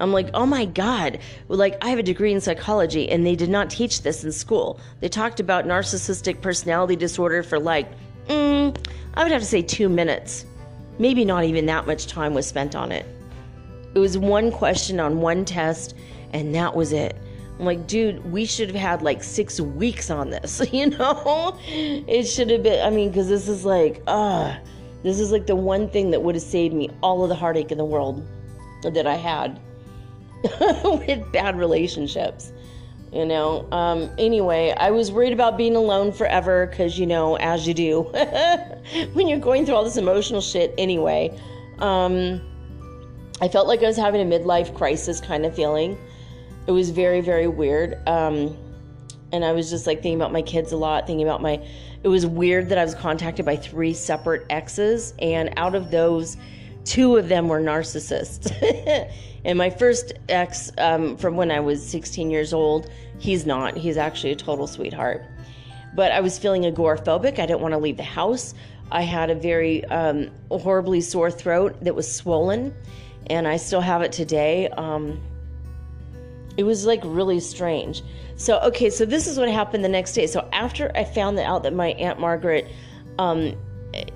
I'm 0.00 0.12
like, 0.12 0.30
oh 0.34 0.46
my 0.46 0.64
God. 0.64 1.18
Like, 1.48 1.82
I 1.82 1.88
have 1.90 1.98
a 1.98 2.02
degree 2.02 2.32
in 2.32 2.40
psychology 2.40 3.08
and 3.10 3.26
they 3.26 3.36
did 3.36 3.50
not 3.50 3.70
teach 3.70 4.02
this 4.02 4.24
in 4.24 4.32
school. 4.32 4.80
They 5.00 5.08
talked 5.08 5.40
about 5.40 5.64
narcissistic 5.64 6.40
personality 6.40 6.96
disorder 6.96 7.42
for 7.42 7.58
like, 7.58 7.90
mm, 8.28 8.76
I 9.14 9.22
would 9.22 9.32
have 9.32 9.42
to 9.42 9.46
say 9.46 9.62
two 9.62 9.88
minutes. 9.88 10.46
Maybe 10.98 11.24
not 11.24 11.44
even 11.44 11.66
that 11.66 11.86
much 11.86 12.06
time 12.06 12.34
was 12.34 12.46
spent 12.46 12.74
on 12.74 12.92
it. 12.92 13.06
It 13.94 13.98
was 13.98 14.18
one 14.18 14.50
question 14.52 15.00
on 15.00 15.20
one 15.20 15.44
test 15.44 15.94
and 16.32 16.54
that 16.54 16.74
was 16.74 16.92
it. 16.92 17.16
I'm 17.58 17.64
like, 17.64 17.86
dude, 17.88 18.24
we 18.30 18.44
should 18.44 18.68
have 18.68 18.80
had 18.80 19.02
like 19.02 19.22
six 19.24 19.60
weeks 19.60 20.10
on 20.10 20.30
this, 20.30 20.62
you 20.72 20.90
know? 20.90 21.58
It 21.66 22.24
should 22.24 22.50
have 22.50 22.62
been, 22.62 22.86
I 22.86 22.90
mean, 22.90 23.08
because 23.08 23.28
this 23.28 23.48
is 23.48 23.64
like, 23.64 24.02
ah. 24.06 24.52
Uh, 24.52 24.58
this 25.04 25.20
is 25.20 25.30
like 25.30 25.46
the 25.46 25.54
one 25.54 25.88
thing 25.88 26.10
that 26.10 26.22
would 26.22 26.34
have 26.34 26.42
saved 26.42 26.74
me 26.74 26.90
all 27.04 27.22
of 27.22 27.28
the 27.28 27.34
heartache 27.34 27.70
in 27.70 27.78
the 27.78 27.84
world 27.84 28.26
that 28.82 29.06
I 29.06 29.14
had 29.14 29.60
with 30.84 31.32
bad 31.32 31.58
relationships. 31.58 32.52
You 33.12 33.24
know, 33.24 33.66
um, 33.72 34.10
anyway, 34.18 34.74
I 34.76 34.90
was 34.90 35.10
worried 35.10 35.32
about 35.32 35.56
being 35.56 35.76
alone 35.76 36.12
forever 36.12 36.66
because, 36.66 36.98
you 36.98 37.06
know, 37.06 37.36
as 37.36 37.66
you 37.66 37.72
do 37.72 38.02
when 39.14 39.28
you're 39.28 39.38
going 39.38 39.64
through 39.64 39.76
all 39.76 39.84
this 39.84 39.96
emotional 39.96 40.42
shit 40.42 40.74
anyway. 40.76 41.38
Um, 41.78 42.42
I 43.40 43.48
felt 43.48 43.66
like 43.66 43.82
I 43.82 43.86
was 43.86 43.96
having 43.96 44.20
a 44.20 44.38
midlife 44.38 44.74
crisis 44.74 45.20
kind 45.20 45.46
of 45.46 45.54
feeling. 45.54 45.96
It 46.66 46.72
was 46.72 46.90
very, 46.90 47.22
very 47.22 47.46
weird. 47.46 47.96
Um, 48.06 48.56
and 49.32 49.44
I 49.44 49.52
was 49.52 49.70
just 49.70 49.86
like 49.86 49.98
thinking 49.98 50.16
about 50.16 50.32
my 50.32 50.42
kids 50.42 50.72
a 50.72 50.76
lot, 50.76 51.06
thinking 51.06 51.26
about 51.26 51.40
my 51.40 51.62
it 52.02 52.08
was 52.08 52.26
weird 52.26 52.68
that 52.68 52.78
I 52.78 52.84
was 52.84 52.94
contacted 52.94 53.44
by 53.44 53.56
three 53.56 53.92
separate 53.92 54.46
exes, 54.50 55.14
and 55.18 55.52
out 55.56 55.74
of 55.74 55.90
those, 55.90 56.36
two 56.88 57.16
of 57.16 57.28
them 57.28 57.48
were 57.48 57.60
narcissists. 57.60 58.50
and 59.44 59.58
my 59.58 59.68
first 59.68 60.14
ex 60.30 60.72
um, 60.78 61.16
from 61.18 61.36
when 61.36 61.50
I 61.50 61.60
was 61.60 61.86
16 61.86 62.30
years 62.30 62.54
old, 62.54 62.90
he's 63.18 63.44
not. 63.44 63.76
He's 63.76 63.98
actually 63.98 64.32
a 64.32 64.36
total 64.36 64.66
sweetheart. 64.66 65.22
But 65.94 66.12
I 66.12 66.20
was 66.20 66.38
feeling 66.38 66.62
agoraphobic. 66.62 67.38
I 67.38 67.46
didn't 67.46 67.60
want 67.60 67.72
to 67.72 67.78
leave 67.78 67.98
the 67.98 68.02
house. 68.02 68.54
I 68.90 69.02
had 69.02 69.28
a 69.28 69.34
very 69.34 69.84
um, 69.86 70.30
horribly 70.50 71.02
sore 71.02 71.30
throat 71.30 71.76
that 71.82 71.94
was 71.94 72.10
swollen, 72.10 72.74
and 73.26 73.46
I 73.46 73.58
still 73.58 73.82
have 73.82 74.00
it 74.00 74.10
today. 74.10 74.68
Um, 74.68 75.20
it 76.56 76.62
was 76.62 76.86
like 76.86 77.02
really 77.04 77.38
strange. 77.38 78.02
So, 78.36 78.60
okay, 78.60 78.88
so 78.88 79.04
this 79.04 79.26
is 79.26 79.38
what 79.38 79.50
happened 79.50 79.84
the 79.84 79.90
next 79.90 80.14
day. 80.14 80.26
So, 80.26 80.48
after 80.52 80.90
I 80.94 81.04
found 81.04 81.38
out 81.38 81.64
that 81.64 81.74
my 81.74 81.88
Aunt 81.88 82.18
Margaret, 82.18 82.66
um, 83.18 83.54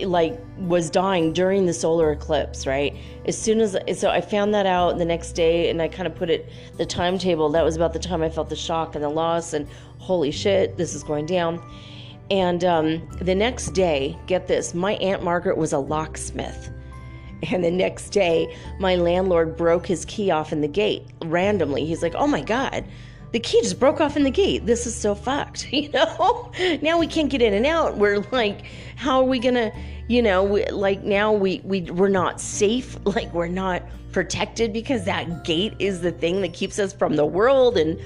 like 0.00 0.38
was 0.58 0.90
dying 0.90 1.32
during 1.32 1.66
the 1.66 1.72
solar 1.72 2.12
eclipse, 2.12 2.66
right? 2.66 2.94
As 3.24 3.38
soon 3.38 3.60
as 3.60 3.76
so 3.98 4.10
I 4.10 4.20
found 4.20 4.52
that 4.54 4.66
out 4.66 4.98
the 4.98 5.04
next 5.04 5.32
day 5.32 5.70
and 5.70 5.80
I 5.80 5.88
kind 5.88 6.06
of 6.06 6.14
put 6.14 6.28
it 6.30 6.50
the 6.76 6.84
timetable. 6.84 7.48
That 7.50 7.64
was 7.64 7.76
about 7.76 7.92
the 7.92 7.98
time 7.98 8.22
I 8.22 8.28
felt 8.28 8.48
the 8.48 8.56
shock 8.56 8.94
and 8.94 9.02
the 9.02 9.08
loss 9.08 9.54
and 9.54 9.66
holy 9.98 10.30
shit, 10.30 10.76
this 10.76 10.94
is 10.94 11.02
going 11.02 11.26
down. 11.26 11.62
And 12.30 12.64
um, 12.64 13.08
the 13.20 13.34
next 13.34 13.70
day, 13.70 14.16
get 14.26 14.46
this, 14.46 14.74
my 14.74 14.94
Aunt 14.94 15.22
Margaret 15.22 15.56
was 15.56 15.72
a 15.72 15.78
locksmith. 15.78 16.70
And 17.50 17.64
the 17.64 17.70
next 17.70 18.10
day, 18.10 18.56
my 18.78 18.94
landlord 18.94 19.56
broke 19.56 19.86
his 19.86 20.04
key 20.04 20.30
off 20.30 20.52
in 20.52 20.60
the 20.60 20.68
gate 20.68 21.06
randomly. 21.24 21.84
He's 21.84 22.00
like, 22.00 22.14
"Oh 22.14 22.28
my 22.28 22.40
god, 22.40 22.84
the 23.32 23.40
key 23.40 23.60
just 23.62 23.80
broke 23.80 24.00
off 24.00 24.16
in 24.16 24.24
the 24.24 24.30
gate. 24.30 24.66
This 24.66 24.86
is 24.86 24.94
so 24.94 25.14
fucked, 25.14 25.72
you 25.72 25.88
know? 25.90 26.52
now 26.82 26.98
we 26.98 27.06
can't 27.06 27.30
get 27.30 27.42
in 27.42 27.54
and 27.54 27.66
out. 27.66 27.96
We're 27.96 28.20
like, 28.30 28.62
how 28.96 29.20
are 29.20 29.24
we 29.24 29.38
gonna, 29.38 29.72
you 30.08 30.22
know, 30.22 30.44
we, 30.44 30.66
like 30.66 31.02
now 31.02 31.32
we, 31.32 31.60
we, 31.64 31.82
we're 31.82 32.08
not 32.08 32.40
safe. 32.40 32.96
Like 33.12 33.32
we're 33.34 33.48
not 33.48 33.82
protected 34.12 34.72
because 34.72 35.04
that 35.04 35.44
gate 35.44 35.74
is 35.78 36.00
the 36.00 36.12
thing 36.12 36.40
that 36.42 36.54
keeps 36.54 36.78
us 36.78 36.92
from 36.92 37.16
the 37.16 37.26
world. 37.26 37.76
And, 37.76 37.98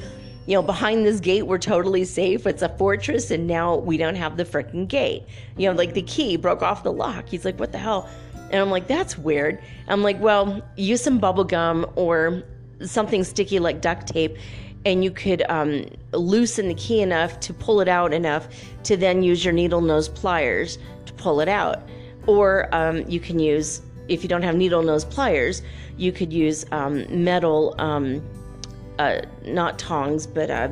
you 0.47 0.55
know, 0.55 0.63
behind 0.63 1.07
this 1.07 1.21
gate, 1.21 1.43
we're 1.43 1.59
totally 1.59 2.05
safe. 2.05 2.45
It's 2.47 2.63
a 2.63 2.69
fortress. 2.71 3.31
And 3.31 3.47
now 3.47 3.77
we 3.77 3.97
don't 3.97 4.17
have 4.17 4.37
the 4.37 4.45
freaking 4.45 4.89
gate. 4.89 5.25
You 5.57 5.69
know, 5.69 5.77
like 5.77 5.95
the 5.95 6.03
key 6.03 6.37
broke 6.37 6.63
off 6.63 6.83
the 6.83 6.93
lock. 6.93 7.29
He's 7.29 7.45
like, 7.45 7.61
what 7.61 7.71
the 7.71 7.79
hell? 7.79 8.09
And 8.51 8.61
I'm 8.61 8.71
like, 8.71 8.89
that's 8.89 9.17
weird. 9.17 9.61
I'm 9.87 10.03
like, 10.03 10.21
well, 10.21 10.61
use 10.77 11.03
some 11.03 11.19
bubble 11.19 11.45
gum 11.45 11.87
or 11.95 12.43
something 12.85 13.25
sticky 13.25 13.59
like 13.59 13.81
duct 13.81 14.07
tape 14.07 14.37
and 14.87 15.03
you 15.03 15.11
could 15.11 15.43
um, 15.49 15.85
loosen 16.13 16.69
the 16.69 16.75
key 16.75 17.01
enough 17.01 17.41
to 17.41 17.53
pull 17.53 17.81
it 17.81 17.89
out 17.89 18.15
enough 18.15 18.47
to 18.85 18.97
then 18.97 19.21
use 19.21 19.45
your 19.45 19.53
needle 19.53 19.81
nose 19.81 20.09
pliers 20.09 20.79
to 21.07 21.13
pull 21.15 21.41
it 21.41 21.49
out. 21.49 21.83
Or 22.29 22.73
um, 22.73 23.03
you 23.09 23.19
can 23.19 23.41
use, 23.41 23.83
if 24.07 24.23
you 24.23 24.29
don't 24.29 24.43
have 24.43 24.55
needle 24.55 24.85
nose 24.85 25.05
pliers, 25.05 25.63
you 25.97 26.13
could 26.13 26.33
use 26.33 26.65
um, 26.71 27.05
metal, 27.25 27.75
um, 27.79 28.25
uh, 29.01 29.23
not 29.45 29.77
tongs, 29.77 30.25
but 30.25 30.53
uh, 30.53 30.69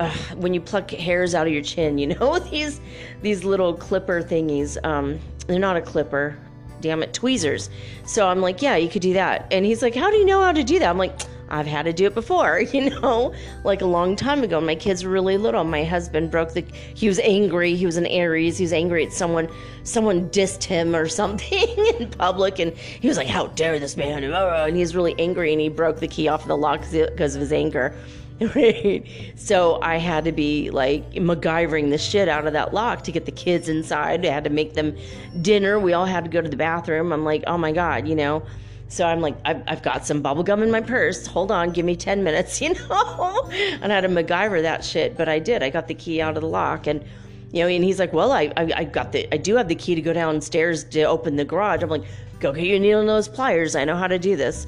uh, 0.00 0.10
when 0.36 0.54
you 0.54 0.60
pluck 0.60 0.90
hairs 0.90 1.34
out 1.34 1.46
of 1.46 1.52
your 1.52 1.62
chin, 1.62 1.98
you 1.98 2.06
know 2.06 2.38
these 2.50 2.80
these 3.20 3.44
little 3.44 3.74
clipper 3.74 4.22
thingies. 4.22 4.82
Um, 4.82 5.20
they're 5.46 5.58
not 5.58 5.76
a 5.76 5.82
clipper, 5.82 6.38
damn 6.80 7.02
it, 7.02 7.12
tweezers. 7.12 7.68
So 8.06 8.28
I'm 8.28 8.40
like, 8.40 8.62
yeah, 8.62 8.76
you 8.76 8.88
could 8.88 9.02
do 9.02 9.12
that. 9.12 9.46
And 9.52 9.64
he's 9.64 9.82
like, 9.82 9.94
how 9.94 10.10
do 10.10 10.16
you 10.16 10.24
know 10.24 10.42
how 10.42 10.52
to 10.52 10.64
do 10.64 10.78
that? 10.78 10.88
I'm 10.88 10.98
like 10.98 11.20
I've 11.48 11.66
had 11.66 11.84
to 11.84 11.92
do 11.92 12.06
it 12.06 12.14
before, 12.14 12.60
you 12.72 12.90
know, 12.90 13.32
like 13.64 13.82
a 13.82 13.86
long 13.86 14.16
time 14.16 14.42
ago. 14.42 14.60
My 14.60 14.74
kids 14.74 15.04
were 15.04 15.10
really 15.10 15.36
little. 15.36 15.64
My 15.64 15.84
husband 15.84 16.30
broke 16.30 16.52
the. 16.52 16.64
He 16.94 17.08
was 17.08 17.18
angry. 17.20 17.74
He 17.76 17.86
was 17.86 17.96
an 17.96 18.06
Aries. 18.06 18.58
He 18.58 18.64
was 18.64 18.72
angry 18.72 19.06
at 19.06 19.12
someone. 19.12 19.48
Someone 19.84 20.28
dissed 20.30 20.64
him 20.64 20.94
or 20.94 21.08
something 21.16 21.68
in 21.98 22.10
public, 22.10 22.58
and 22.58 22.72
he 22.76 23.08
was 23.08 23.16
like, 23.16 23.28
"How 23.28 23.48
dare 23.48 23.78
this 23.78 23.96
man!" 23.96 24.24
And 24.24 24.76
he's 24.76 24.94
really 24.94 25.14
angry, 25.18 25.52
and 25.52 25.60
he 25.60 25.68
broke 25.68 26.00
the 26.00 26.08
key 26.08 26.28
off 26.28 26.42
of 26.42 26.48
the 26.48 26.56
lock 26.56 26.82
because 26.90 27.34
of 27.34 27.40
his 27.40 27.52
anger. 27.52 27.94
Right. 28.54 29.02
So 29.36 29.80
I 29.80 29.96
had 29.96 30.26
to 30.26 30.32
be 30.32 30.68
like 30.70 31.10
MacGyvering 31.12 31.88
the 31.88 31.96
shit 31.96 32.28
out 32.28 32.46
of 32.46 32.52
that 32.52 32.74
lock 32.74 33.02
to 33.04 33.12
get 33.12 33.24
the 33.24 33.32
kids 33.32 33.70
inside. 33.70 34.26
I 34.26 34.28
had 34.28 34.44
to 34.44 34.50
make 34.50 34.74
them 34.74 34.94
dinner. 35.40 35.80
We 35.80 35.94
all 35.94 36.04
had 36.04 36.24
to 36.24 36.30
go 36.30 36.42
to 36.42 36.48
the 36.48 36.56
bathroom. 36.56 37.12
I'm 37.12 37.24
like, 37.24 37.44
oh 37.46 37.56
my 37.56 37.72
God, 37.72 38.06
you 38.06 38.14
know. 38.14 38.42
So 38.88 39.04
I'm 39.04 39.20
like, 39.20 39.36
I've, 39.44 39.62
I've 39.66 39.82
got 39.82 40.06
some 40.06 40.22
bubble 40.22 40.42
gum 40.42 40.62
in 40.62 40.70
my 40.70 40.80
purse. 40.80 41.26
Hold 41.26 41.50
on, 41.50 41.70
give 41.70 41.84
me 41.84 41.96
10 41.96 42.22
minutes, 42.22 42.60
you 42.62 42.74
know? 42.74 43.50
and 43.50 43.92
I 43.92 43.96
had 43.96 44.02
to 44.02 44.08
MacGyver 44.08 44.62
that 44.62 44.84
shit, 44.84 45.16
but 45.16 45.28
I 45.28 45.38
did. 45.38 45.62
I 45.62 45.70
got 45.70 45.88
the 45.88 45.94
key 45.94 46.20
out 46.20 46.36
of 46.36 46.42
the 46.42 46.48
lock 46.48 46.86
and, 46.86 47.04
you 47.52 47.62
know, 47.62 47.68
and 47.68 47.82
he's 47.82 47.98
like, 47.98 48.12
well, 48.12 48.32
I, 48.32 48.52
I, 48.56 48.70
I 48.76 48.84
got 48.84 49.12
the, 49.12 49.32
I 49.34 49.38
do 49.38 49.56
have 49.56 49.68
the 49.68 49.74
key 49.74 49.94
to 49.94 50.02
go 50.02 50.12
downstairs 50.12 50.84
to 50.84 51.02
open 51.02 51.36
the 51.36 51.44
garage. 51.44 51.82
I'm 51.82 51.90
like, 51.90 52.04
go 52.38 52.52
get 52.52 52.66
your 52.66 52.78
needle 52.78 53.02
nose 53.02 53.28
pliers. 53.28 53.74
I 53.74 53.84
know 53.84 53.96
how 53.96 54.06
to 54.06 54.18
do 54.18 54.36
this 54.36 54.66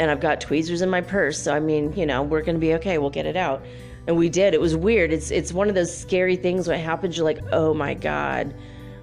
and 0.00 0.10
I've 0.10 0.20
got 0.20 0.40
tweezers 0.40 0.82
in 0.82 0.90
my 0.90 1.00
purse. 1.00 1.40
So 1.40 1.54
I 1.54 1.60
mean, 1.60 1.92
you 1.94 2.06
know, 2.06 2.22
we're 2.22 2.42
gonna 2.42 2.58
be 2.58 2.74
okay. 2.74 2.98
We'll 2.98 3.10
get 3.10 3.26
it 3.26 3.36
out. 3.36 3.62
And 4.06 4.16
we 4.16 4.28
did. 4.28 4.54
It 4.54 4.60
was 4.60 4.74
weird. 4.74 5.12
It's 5.12 5.30
it's 5.30 5.52
one 5.52 5.68
of 5.68 5.74
those 5.74 5.94
scary 5.94 6.36
things 6.36 6.66
when 6.66 6.78
it 6.78 6.82
happens. 6.82 7.16
You're 7.16 7.24
like, 7.24 7.40
oh 7.52 7.74
my 7.74 7.94
god, 7.94 8.54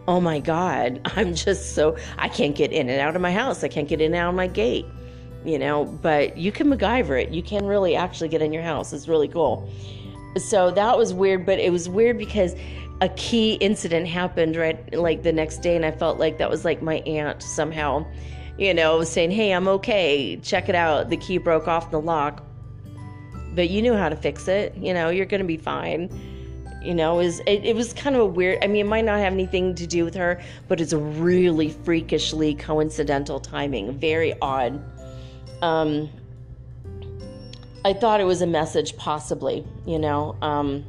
oh 0.08 0.22
my 0.22 0.40
god. 0.40 1.02
I'm 1.16 1.36
just 1.36 1.76
so 1.76 1.98
I 2.18 2.30
can't 2.30 2.56
get 2.56 2.72
in 2.72 2.90
and 2.90 3.00
out 3.00 3.16
of 3.16 3.22
my 3.22 3.32
house. 3.32 3.64
I 3.64 3.68
can't 3.68 3.88
get 3.88 4.02
in 4.02 4.14
and 4.14 4.16
out 4.16 4.30
of 4.30 4.36
my 4.36 4.48
gate. 4.48 4.86
You 5.46 5.60
know, 5.60 5.86
but 5.86 6.38
you 6.38 6.52
can 6.52 6.68
MacGyver 6.68 7.22
it. 7.22 7.30
You 7.30 7.42
can 7.42 7.66
really 7.66 7.96
actually 7.96 8.28
get 8.28 8.42
in 8.42 8.52
your 8.52 8.64
house. 8.64 8.92
It's 8.92 9.08
really 9.08 9.28
cool. 9.30 9.70
So 10.36 10.72
that 10.72 10.98
was 10.98 11.14
weird, 11.14 11.46
but 11.46 11.60
it 11.60 11.72
was 11.72 11.88
weird 11.88 12.18
because 12.18 12.54
a 13.00 13.10
key 13.10 13.54
incident 13.54 14.08
happened 14.08 14.56
right 14.56 14.94
like 14.94 15.24
the 15.24 15.32
next 15.32 15.60
day, 15.60 15.76
and 15.76 15.86
I 15.86 15.92
felt 15.92 16.20
like 16.20 16.38
that 16.40 16.50
was 16.50 16.66
like 16.66 16.82
my 16.82 16.96
aunt 17.06 17.42
somehow 17.42 18.06
you 18.58 18.74
know, 18.74 19.04
saying, 19.04 19.32
hey, 19.32 19.52
I'm 19.52 19.68
okay, 19.68 20.38
check 20.38 20.68
it 20.68 20.76
out. 20.76 21.10
The 21.10 21.18
key 21.18 21.38
broke 21.38 21.68
off 21.68 21.92
the 21.92 22.02
lock. 22.02 22.44
But 23.54 23.70
you 23.70 23.82
knew 23.82 23.94
how 23.94 24.10
to 24.10 24.16
fix 24.16 24.48
it. 24.48 24.76
You 24.76 24.94
know, 24.94 25.10
you're 25.10 25.26
going 25.26 25.42
to 25.42 25.48
be 25.48 25.58
fine. 25.58 26.10
You 26.88 26.96
know, 26.96 27.16
was, 27.16 27.42
it, 27.42 27.66
it 27.66 27.76
was 27.76 27.92
kind 27.92 28.16
of 28.16 28.22
a 28.22 28.26
weird, 28.26 28.64
I 28.64 28.68
mean, 28.68 28.86
it 28.86 28.90
might 28.90 29.04
not 29.04 29.20
have 29.20 29.34
anything 29.34 29.76
to 29.76 29.86
do 29.86 30.06
with 30.06 30.16
her, 30.16 30.42
but 30.70 30.80
it's 30.80 30.94
a 30.94 30.98
really 30.98 31.70
freakishly 31.70 32.56
coincidental 32.56 33.42
timing. 33.42 34.00
Very 34.00 34.34
odd. 34.42 34.82
Um, 35.62 36.10
I 37.84 37.92
thought 37.92 38.22
it 38.22 38.24
was 38.24 38.42
a 38.42 38.48
message, 38.48 38.96
possibly, 38.96 39.68
you 39.86 40.00
know. 40.00 40.38
Um, 40.42 40.86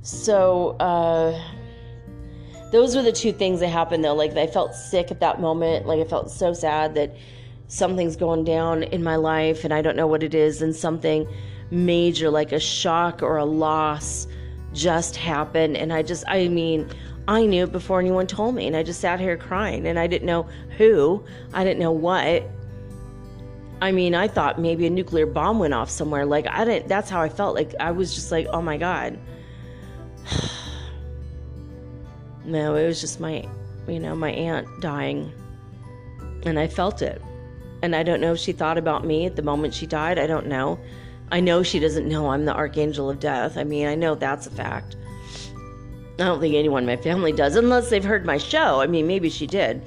so, 0.00 0.70
uh, 0.80 1.38
those 2.72 2.96
were 2.96 3.02
the 3.02 3.12
two 3.12 3.32
things 3.32 3.60
that 3.60 3.68
happened 3.68 4.02
though. 4.02 4.14
Like 4.14 4.34
I 4.38 4.46
felt 4.46 4.74
sick 4.74 5.10
at 5.10 5.20
that 5.20 5.38
moment. 5.38 5.86
Like 5.86 6.00
I 6.00 6.04
felt 6.04 6.30
so 6.30 6.54
sad 6.54 6.94
that 6.94 7.14
something's 7.68 8.16
going 8.16 8.44
down 8.44 8.84
in 8.84 9.04
my 9.04 9.16
life 9.16 9.64
and 9.64 9.72
I 9.72 9.82
don't 9.82 9.96
know 9.96 10.06
what 10.06 10.22
it 10.22 10.34
is 10.34 10.62
and 10.62 10.74
something 10.74 11.28
major 11.70 12.30
like 12.30 12.52
a 12.52 12.60
shock 12.60 13.22
or 13.22 13.36
a 13.36 13.44
loss 13.44 14.26
just 14.72 15.16
happened 15.16 15.76
and 15.76 15.92
I 15.92 16.02
just 16.02 16.24
I 16.26 16.48
mean 16.48 16.88
I 17.26 17.46
knew 17.46 17.64
it 17.64 17.72
before 17.72 18.00
anyone 18.00 18.26
told 18.26 18.54
me 18.54 18.66
and 18.66 18.76
I 18.76 18.82
just 18.82 19.00
sat 19.00 19.18
here 19.18 19.36
crying 19.36 19.86
and 19.86 19.98
I 19.98 20.06
didn't 20.06 20.26
know 20.26 20.46
who, 20.76 21.24
I 21.54 21.64
didn't 21.64 21.80
know 21.80 21.92
what. 21.92 22.42
I 23.80 23.92
mean, 23.92 24.14
I 24.14 24.28
thought 24.28 24.60
maybe 24.60 24.86
a 24.86 24.90
nuclear 24.90 25.26
bomb 25.26 25.58
went 25.58 25.74
off 25.74 25.90
somewhere. 25.90 26.26
Like 26.26 26.46
I 26.48 26.64
didn't 26.64 26.88
that's 26.88 27.10
how 27.10 27.20
I 27.20 27.28
felt. 27.28 27.54
Like 27.54 27.74
I 27.80 27.90
was 27.92 28.14
just 28.14 28.30
like, 28.30 28.46
"Oh 28.52 28.62
my 28.62 28.76
god." 28.76 29.18
No, 32.46 32.74
it 32.74 32.86
was 32.86 33.00
just 33.00 33.20
my, 33.20 33.48
you 33.88 33.98
know, 33.98 34.14
my 34.14 34.30
aunt 34.30 34.68
dying. 34.80 35.32
And 36.44 36.58
I 36.58 36.66
felt 36.66 37.00
it. 37.00 37.22
And 37.82 37.96
I 37.96 38.02
don't 38.02 38.20
know 38.20 38.34
if 38.34 38.38
she 38.38 38.52
thought 38.52 38.76
about 38.76 39.06
me 39.06 39.24
at 39.24 39.34
the 39.34 39.42
moment 39.42 39.72
she 39.72 39.86
died. 39.86 40.18
I 40.18 40.26
don't 40.26 40.46
know. 40.46 40.78
I 41.30 41.40
know 41.40 41.62
she 41.62 41.78
doesn't 41.78 42.08
know 42.08 42.30
I'm 42.30 42.44
the 42.44 42.54
archangel 42.54 43.10
of 43.10 43.20
death. 43.20 43.56
I 43.56 43.64
mean, 43.64 43.86
I 43.86 43.94
know 43.94 44.14
that's 44.14 44.46
a 44.46 44.50
fact. 44.50 44.96
I 46.18 46.24
don't 46.24 46.40
think 46.40 46.54
anyone 46.54 46.84
in 46.84 46.86
my 46.86 46.96
family 46.96 47.32
does, 47.32 47.56
unless 47.56 47.90
they've 47.90 48.04
heard 48.04 48.24
my 48.24 48.38
show. 48.38 48.80
I 48.80 48.86
mean, 48.86 49.06
maybe 49.06 49.28
she 49.28 49.46
did. 49.46 49.82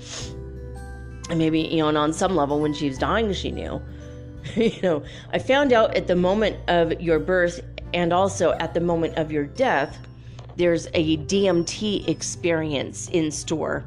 And 1.29 1.39
maybe, 1.39 1.61
you 1.61 1.77
know, 1.77 1.89
and 1.89 1.97
on 1.97 2.11
some 2.11 2.35
level, 2.35 2.59
when 2.59 2.73
she 2.73 2.89
was 2.89 2.97
dying, 2.97 3.31
she 3.33 3.51
knew. 3.51 3.81
you 4.55 4.81
know, 4.81 5.03
I 5.31 5.39
found 5.39 5.71
out 5.71 5.95
at 5.95 6.07
the 6.07 6.15
moment 6.15 6.57
of 6.67 6.99
your 7.01 7.19
birth 7.19 7.61
and 7.93 8.11
also 8.11 8.51
at 8.53 8.73
the 8.73 8.81
moment 8.81 9.17
of 9.17 9.31
your 9.31 9.45
death 9.45 9.97
there's 10.57 10.87
a 10.95 11.17
DMT 11.17 12.07
experience 12.07 13.09
in 13.09 13.31
store 13.31 13.85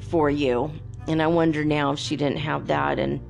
for 0.00 0.28
you. 0.28 0.72
And 1.06 1.22
I 1.22 1.28
wonder 1.28 1.64
now 1.64 1.92
if 1.92 1.98
she 1.98 2.16
didn't 2.16 2.38
have 2.38 2.66
that 2.66 2.98
and 2.98 3.20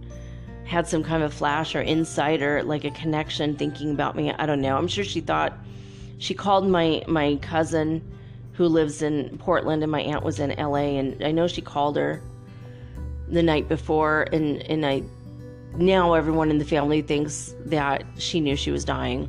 had 0.71 0.87
some 0.87 1.03
kind 1.03 1.25
of 1.25 1.35
flash 1.35 1.75
or 1.75 1.83
insight 1.83 2.41
or 2.41 2.63
like 2.63 2.85
a 2.85 2.93
connection 2.93 3.57
thinking 3.57 3.91
about 3.91 4.15
me. 4.15 4.31
I 4.31 4.47
don't 4.47 4.61
know. 4.61 4.77
I'm 4.77 4.87
sure 4.87 5.03
she 5.03 5.21
thought 5.21 5.53
she 6.19 6.33
called 6.33 6.69
my 6.69 7.03
my 7.09 7.41
cousin 7.43 8.01
who 8.53 8.67
lives 8.67 9.03
in 9.03 9.37
Portland 9.39 9.83
and 9.83 9.91
my 9.91 10.03
aunt 10.03 10.23
was 10.23 10.39
in 10.39 10.51
LA 10.51 11.01
and 11.01 11.25
I 11.25 11.33
know 11.33 11.49
she 11.49 11.61
called 11.61 11.97
her 11.97 12.23
the 13.27 13.43
night 13.43 13.69
before 13.69 14.29
and 14.33 14.63
and 14.63 14.87
I 14.87 15.03
now 15.75 16.15
everyone 16.15 16.51
in 16.51 16.59
the 16.59 16.65
family 16.65 17.03
thinks 17.03 17.53
that 17.65 18.05
she 18.17 18.39
knew 18.39 18.55
she 18.55 18.71
was 18.71 18.85
dying 18.85 19.29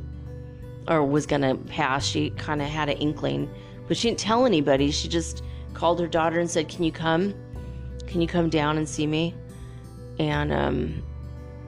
or 0.86 1.04
was 1.04 1.26
going 1.26 1.42
to 1.42 1.56
pass. 1.72 2.06
She 2.06 2.30
kind 2.30 2.62
of 2.62 2.68
had 2.68 2.88
an 2.88 2.98
inkling, 2.98 3.52
but 3.88 3.96
she 3.96 4.08
didn't 4.08 4.20
tell 4.20 4.46
anybody. 4.46 4.92
She 4.92 5.08
just 5.08 5.42
called 5.74 5.98
her 5.98 6.06
daughter 6.06 6.38
and 6.38 6.48
said, 6.48 6.68
Can 6.68 6.84
you 6.84 6.92
come? 6.92 7.34
Can 8.06 8.20
you 8.20 8.28
come 8.28 8.48
down 8.48 8.78
and 8.78 8.88
see 8.88 9.08
me? 9.08 9.34
And, 10.18 10.52
um, 10.52 11.02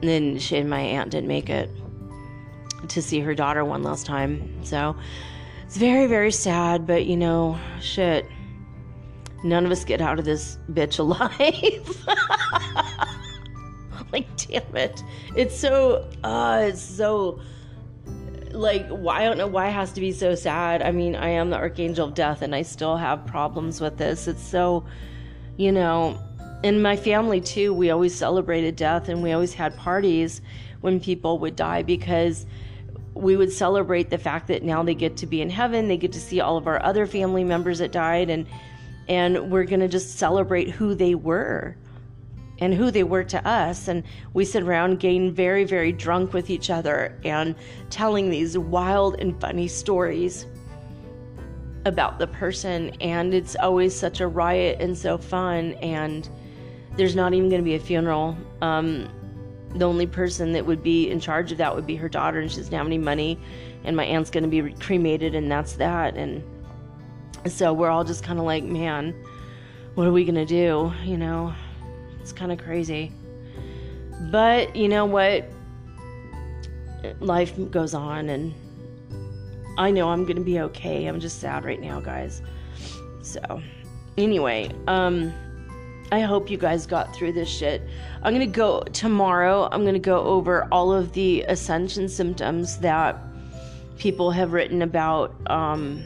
and 0.05 0.35
then 0.35 0.39
she 0.39 0.57
and 0.57 0.69
my 0.69 0.81
aunt 0.81 1.09
didn't 1.09 1.27
make 1.27 1.49
it 1.49 1.67
to 2.89 3.01
see 3.01 3.19
her 3.21 3.33
daughter 3.33 3.65
one 3.65 3.81
last 3.81 4.05
time. 4.05 4.63
So 4.63 4.95
it's 5.65 5.77
very, 5.77 6.05
very 6.05 6.31
sad, 6.31 6.85
but 6.85 7.07
you 7.07 7.17
know, 7.17 7.57
shit. 7.81 8.27
None 9.43 9.65
of 9.65 9.71
us 9.71 9.83
get 9.83 10.01
out 10.01 10.19
of 10.19 10.25
this 10.25 10.59
bitch 10.71 10.99
alive. 10.99 11.33
like, 14.11 14.27
damn 14.37 14.75
it. 14.75 15.03
It's 15.35 15.57
so, 15.57 16.07
uh, 16.23 16.65
it's 16.67 16.81
so 16.81 17.39
like 18.51 18.87
why 18.89 19.21
I 19.21 19.25
don't 19.25 19.39
know 19.39 19.47
why 19.47 19.69
it 19.69 19.73
has 19.73 19.91
to 19.93 20.01
be 20.01 20.11
so 20.11 20.35
sad. 20.35 20.83
I 20.83 20.91
mean, 20.91 21.15
I 21.15 21.29
am 21.29 21.49
the 21.49 21.57
archangel 21.57 22.07
of 22.07 22.13
death 22.13 22.43
and 22.43 22.53
I 22.53 22.61
still 22.61 22.95
have 22.97 23.25
problems 23.25 23.81
with 23.81 23.97
this. 23.97 24.27
It's 24.27 24.43
so, 24.43 24.85
you 25.57 25.71
know, 25.71 26.19
in 26.63 26.81
my 26.81 26.95
family 26.95 27.41
too, 27.41 27.73
we 27.73 27.89
always 27.89 28.15
celebrated 28.15 28.75
death 28.75 29.09
and 29.09 29.21
we 29.21 29.31
always 29.31 29.53
had 29.53 29.75
parties 29.77 30.41
when 30.81 30.99
people 30.99 31.39
would 31.39 31.55
die 31.55 31.83
because 31.83 32.45
we 33.13 33.37
would 33.37 33.51
celebrate 33.51 34.09
the 34.09 34.17
fact 34.17 34.47
that 34.47 34.63
now 34.63 34.83
they 34.83 34.95
get 34.95 35.17
to 35.17 35.25
be 35.25 35.41
in 35.41 35.49
heaven, 35.49 35.87
they 35.87 35.97
get 35.97 36.11
to 36.13 36.19
see 36.19 36.41
all 36.41 36.57
of 36.57 36.67
our 36.67 36.83
other 36.83 37.05
family 37.05 37.43
members 37.43 37.79
that 37.79 37.91
died 37.91 38.29
and 38.29 38.47
and 39.07 39.51
we're 39.51 39.65
going 39.65 39.81
to 39.81 39.87
just 39.87 40.17
celebrate 40.17 40.69
who 40.69 40.95
they 40.95 41.13
were 41.13 41.77
and 42.59 42.73
who 42.73 42.91
they 42.91 43.03
were 43.03 43.23
to 43.23 43.47
us. 43.47 43.87
And 43.87 44.03
we 44.33 44.45
sit 44.45 44.63
around 44.63 44.99
getting 44.99 45.33
very, 45.33 45.63
very 45.63 45.91
drunk 45.91 46.33
with 46.33 46.49
each 46.49 46.69
other 46.69 47.17
and 47.23 47.55
telling 47.89 48.29
these 48.29 48.57
wild 48.57 49.19
and 49.19 49.39
funny 49.39 49.67
stories 49.67 50.45
about 51.85 52.17
the 52.17 52.27
person. 52.27 52.91
And 53.01 53.33
it's 53.33 53.55
always 53.55 53.95
such 53.95 54.21
a 54.21 54.27
riot 54.27 54.77
and 54.79 54.97
so 54.97 55.17
fun. 55.17 55.73
And 55.73 56.27
there's 56.97 57.15
not 57.15 57.33
even 57.33 57.49
going 57.49 57.61
to 57.61 57.65
be 57.65 57.75
a 57.75 57.79
funeral. 57.79 58.37
Um, 58.61 59.09
the 59.75 59.85
only 59.85 60.07
person 60.07 60.53
that 60.53 60.65
would 60.65 60.81
be 60.81 61.09
in 61.09 61.19
charge 61.19 61.51
of 61.51 61.57
that 61.57 61.75
would 61.75 61.85
be 61.85 61.95
her 61.95 62.07
daughter, 62.07 62.39
and 62.39 62.49
she 62.49 62.57
doesn't 62.57 62.73
have 62.73 62.85
any 62.85 62.97
money. 62.97 63.39
And 63.83 63.95
my 63.95 64.05
aunt's 64.05 64.29
going 64.29 64.43
to 64.43 64.49
be 64.49 64.73
cremated, 64.73 65.35
and 65.35 65.51
that's 65.51 65.73
that. 65.73 66.15
And 66.15 66.43
so 67.47 67.73
we're 67.73 67.89
all 67.89 68.03
just 68.03 68.23
kind 68.23 68.39
of 68.39 68.45
like, 68.45 68.63
man, 68.63 69.13
what 69.95 70.07
are 70.07 70.11
we 70.11 70.23
going 70.23 70.35
to 70.35 70.45
do? 70.45 70.93
You 71.03 71.17
know? 71.17 71.53
It's 72.21 72.31
kind 72.31 72.51
of 72.51 72.57
crazy. 72.57 73.11
But 74.31 74.75
you 74.75 74.87
know 74.87 75.05
what? 75.05 75.45
Life 77.19 77.53
goes 77.69 77.93
on, 77.93 78.29
and 78.29 78.53
I 79.77 79.91
know 79.91 80.09
I'm 80.09 80.23
going 80.23 80.37
to 80.37 80.43
be 80.43 80.59
okay. 80.61 81.05
I'm 81.05 81.19
just 81.19 81.39
sad 81.39 81.65
right 81.65 81.79
now, 81.79 81.99
guys. 81.99 82.41
So, 83.21 83.61
anyway, 84.17 84.71
um, 84.87 85.33
I 86.11 86.21
hope 86.21 86.49
you 86.49 86.57
guys 86.57 86.85
got 86.85 87.15
through 87.15 87.33
this 87.33 87.49
shit. 87.49 87.81
I'm 88.21 88.33
to 88.39 88.45
go 88.45 88.81
tomorrow, 88.93 89.67
I'm 89.71 89.83
to 89.93 89.99
go 89.99 90.19
over 90.19 90.67
all 90.71 90.93
of 90.93 91.13
the 91.13 91.43
ascension 91.47 92.07
symptoms 92.09 92.77
that 92.79 93.17
people 93.97 94.31
have 94.31 94.53
written 94.53 94.81
about. 94.81 95.35
Um, 95.49 96.03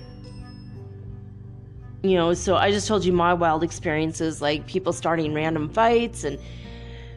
you 2.02 2.16
know, 2.16 2.34
so 2.34 2.56
I 2.56 2.72
just 2.72 2.88
told 2.88 3.04
you 3.04 3.12
my 3.12 3.34
wild 3.34 3.62
experiences, 3.62 4.42
like 4.42 4.66
people 4.68 4.94
starting 4.94 5.34
random 5.34 5.70
fights 5.70 6.24
and 6.24 6.40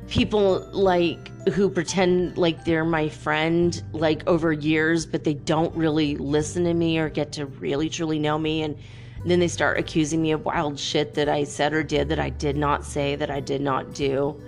people 0.08 0.68
like 0.72 1.28
who 1.50 1.70
pretend 1.70 2.36
like 2.36 2.64
they're 2.64 2.84
my 2.84 3.08
friend 3.08 3.82
like 3.92 4.26
over 4.26 4.52
years 4.52 5.06
but 5.06 5.24
they 5.24 5.34
don't 5.34 5.74
really 5.76 6.16
listen 6.16 6.64
to 6.64 6.74
me 6.74 6.98
or 6.98 7.08
get 7.08 7.32
to 7.32 7.46
really 7.46 7.88
truly 7.88 8.18
know 8.18 8.38
me 8.38 8.62
and 8.62 8.76
then 9.24 9.40
they 9.40 9.48
start 9.48 9.78
accusing 9.78 10.20
me 10.20 10.32
of 10.32 10.44
wild 10.44 10.78
shit 10.78 11.14
that 11.14 11.28
I 11.28 11.44
said 11.44 11.72
or 11.72 11.82
did 11.82 12.08
that 12.08 12.18
I 12.18 12.30
did 12.30 12.56
not 12.56 12.84
say 12.84 13.14
that 13.16 13.30
I 13.30 13.40
did 13.40 13.60
not 13.60 13.94
do 13.94 14.40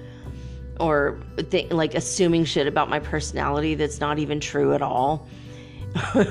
or 0.81 1.21
th- 1.51 1.71
like 1.71 1.95
assuming 1.95 2.45
shit 2.45 2.67
about 2.67 2.91
my 2.91 2.99
personality 2.99 3.75
that's 3.75 4.01
not 4.01 4.19
even 4.19 4.41
true 4.41 4.75
at 4.75 4.83
all 4.83 5.29
and 6.15 6.25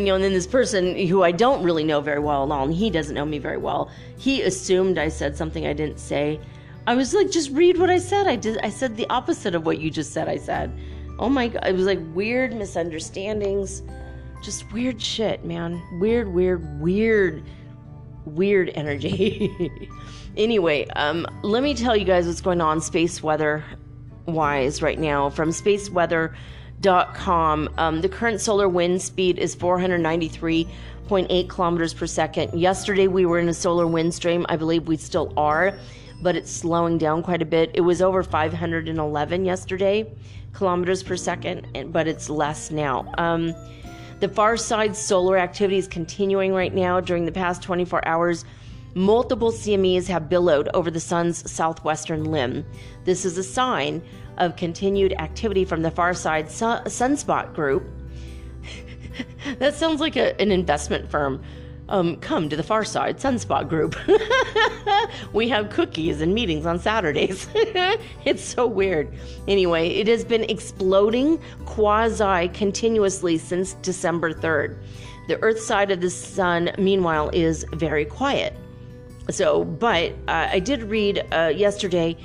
you 0.00 0.06
know, 0.06 0.16
and 0.16 0.24
then 0.24 0.32
this 0.32 0.48
person 0.48 0.96
who 1.06 1.22
I 1.22 1.30
don't 1.30 1.62
really 1.62 1.84
know 1.84 2.00
very 2.00 2.18
well 2.18 2.42
at 2.44 2.50
all, 2.50 2.64
and 2.64 2.74
he 2.74 2.90
doesn't 2.90 3.14
know 3.14 3.24
me 3.24 3.38
very 3.38 3.56
well, 3.56 3.88
he 4.18 4.42
assumed 4.42 4.98
I 4.98 5.08
said 5.08 5.36
something 5.36 5.64
I 5.64 5.74
didn't 5.74 6.00
say. 6.00 6.40
I 6.88 6.96
was 6.96 7.14
like, 7.14 7.30
just 7.30 7.50
read 7.52 7.78
what 7.78 7.88
I 7.88 7.98
said. 7.98 8.26
I 8.26 8.34
did. 8.34 8.58
I 8.64 8.70
said 8.70 8.96
the 8.96 9.08
opposite 9.10 9.54
of 9.54 9.64
what 9.64 9.78
you 9.78 9.92
just 9.92 10.12
said. 10.12 10.28
I 10.28 10.38
said, 10.38 10.76
oh 11.20 11.28
my 11.28 11.46
god, 11.46 11.64
it 11.64 11.76
was 11.76 11.86
like 11.86 12.00
weird 12.14 12.52
misunderstandings, 12.52 13.82
just 14.42 14.70
weird 14.72 15.00
shit, 15.00 15.44
man. 15.44 15.80
Weird, 16.00 16.28
weird, 16.28 16.80
weird, 16.80 17.44
weird 18.24 18.70
energy. 18.74 19.70
anyway, 20.36 20.86
um, 20.88 21.26
let 21.42 21.62
me 21.62 21.74
tell 21.74 21.96
you 21.96 22.04
guys 22.04 22.26
what's 22.26 22.40
going 22.40 22.60
on 22.60 22.80
space 22.80 23.22
weather 23.22 23.64
wise 24.26 24.82
right 24.82 24.98
now 24.98 25.30
from 25.30 25.52
space 25.52 25.90
weather 25.90 26.34
com. 27.14 27.68
Um, 27.78 28.00
the 28.00 28.08
current 28.08 28.40
solar 28.40 28.68
wind 28.68 29.00
speed 29.00 29.38
is 29.38 29.54
493.8 29.54 31.48
kilometers 31.48 31.94
per 31.94 32.06
second. 32.06 32.58
Yesterday 32.58 33.06
we 33.06 33.24
were 33.24 33.38
in 33.38 33.48
a 33.48 33.54
solar 33.54 33.86
wind 33.86 34.12
stream. 34.14 34.44
I 34.48 34.56
believe 34.56 34.88
we 34.88 34.96
still 34.96 35.32
are, 35.36 35.78
but 36.22 36.34
it's 36.34 36.50
slowing 36.50 36.98
down 36.98 37.22
quite 37.22 37.40
a 37.40 37.46
bit. 37.46 37.70
It 37.74 37.82
was 37.82 38.02
over 38.02 38.24
511 38.24 39.44
yesterday 39.44 40.12
kilometers 40.52 41.02
per 41.02 41.16
second, 41.16 41.92
but 41.92 42.06
it's 42.06 42.28
less 42.28 42.70
now. 42.70 43.10
Um, 43.16 43.54
the 44.22 44.28
far 44.28 44.56
side 44.56 44.94
solar 44.94 45.36
activity 45.36 45.78
is 45.78 45.88
continuing 45.88 46.54
right 46.54 46.72
now. 46.72 47.00
During 47.00 47.24
the 47.24 47.32
past 47.32 47.60
24 47.60 48.06
hours, 48.06 48.44
multiple 48.94 49.50
CMEs 49.50 50.06
have 50.06 50.28
billowed 50.28 50.68
over 50.74 50.92
the 50.92 51.00
sun's 51.00 51.50
southwestern 51.50 52.22
limb. 52.22 52.64
This 53.04 53.24
is 53.24 53.36
a 53.36 53.42
sign 53.42 54.00
of 54.38 54.54
continued 54.54 55.12
activity 55.18 55.64
from 55.64 55.82
the 55.82 55.90
Far 55.90 56.14
Side 56.14 56.46
Sunspot 56.46 57.52
Group. 57.52 57.82
that 59.58 59.74
sounds 59.74 60.00
like 60.00 60.14
a, 60.14 60.40
an 60.40 60.52
investment 60.52 61.10
firm. 61.10 61.42
Um, 61.92 62.16
come 62.16 62.48
to 62.48 62.56
the 62.56 62.62
Far 62.62 62.84
Side 62.84 63.18
Sunspot 63.18 63.68
Group. 63.68 63.94
we 65.34 65.46
have 65.50 65.68
cookies 65.68 66.22
and 66.22 66.32
meetings 66.32 66.64
on 66.64 66.78
Saturdays. 66.78 67.46
it's 68.24 68.42
so 68.42 68.66
weird. 68.66 69.12
Anyway, 69.46 69.90
it 69.90 70.08
has 70.08 70.24
been 70.24 70.44
exploding 70.44 71.38
quasi 71.66 72.48
continuously 72.48 73.36
since 73.36 73.74
December 73.74 74.32
3rd. 74.32 74.78
The 75.28 75.38
Earth 75.42 75.60
side 75.60 75.90
of 75.90 76.00
the 76.00 76.08
sun, 76.08 76.70
meanwhile, 76.78 77.28
is 77.34 77.66
very 77.74 78.06
quiet. 78.06 78.56
So, 79.28 79.62
but 79.62 80.12
uh, 80.28 80.48
I 80.50 80.60
did 80.60 80.84
read 80.84 81.22
uh, 81.30 81.52
yesterday 81.54 82.16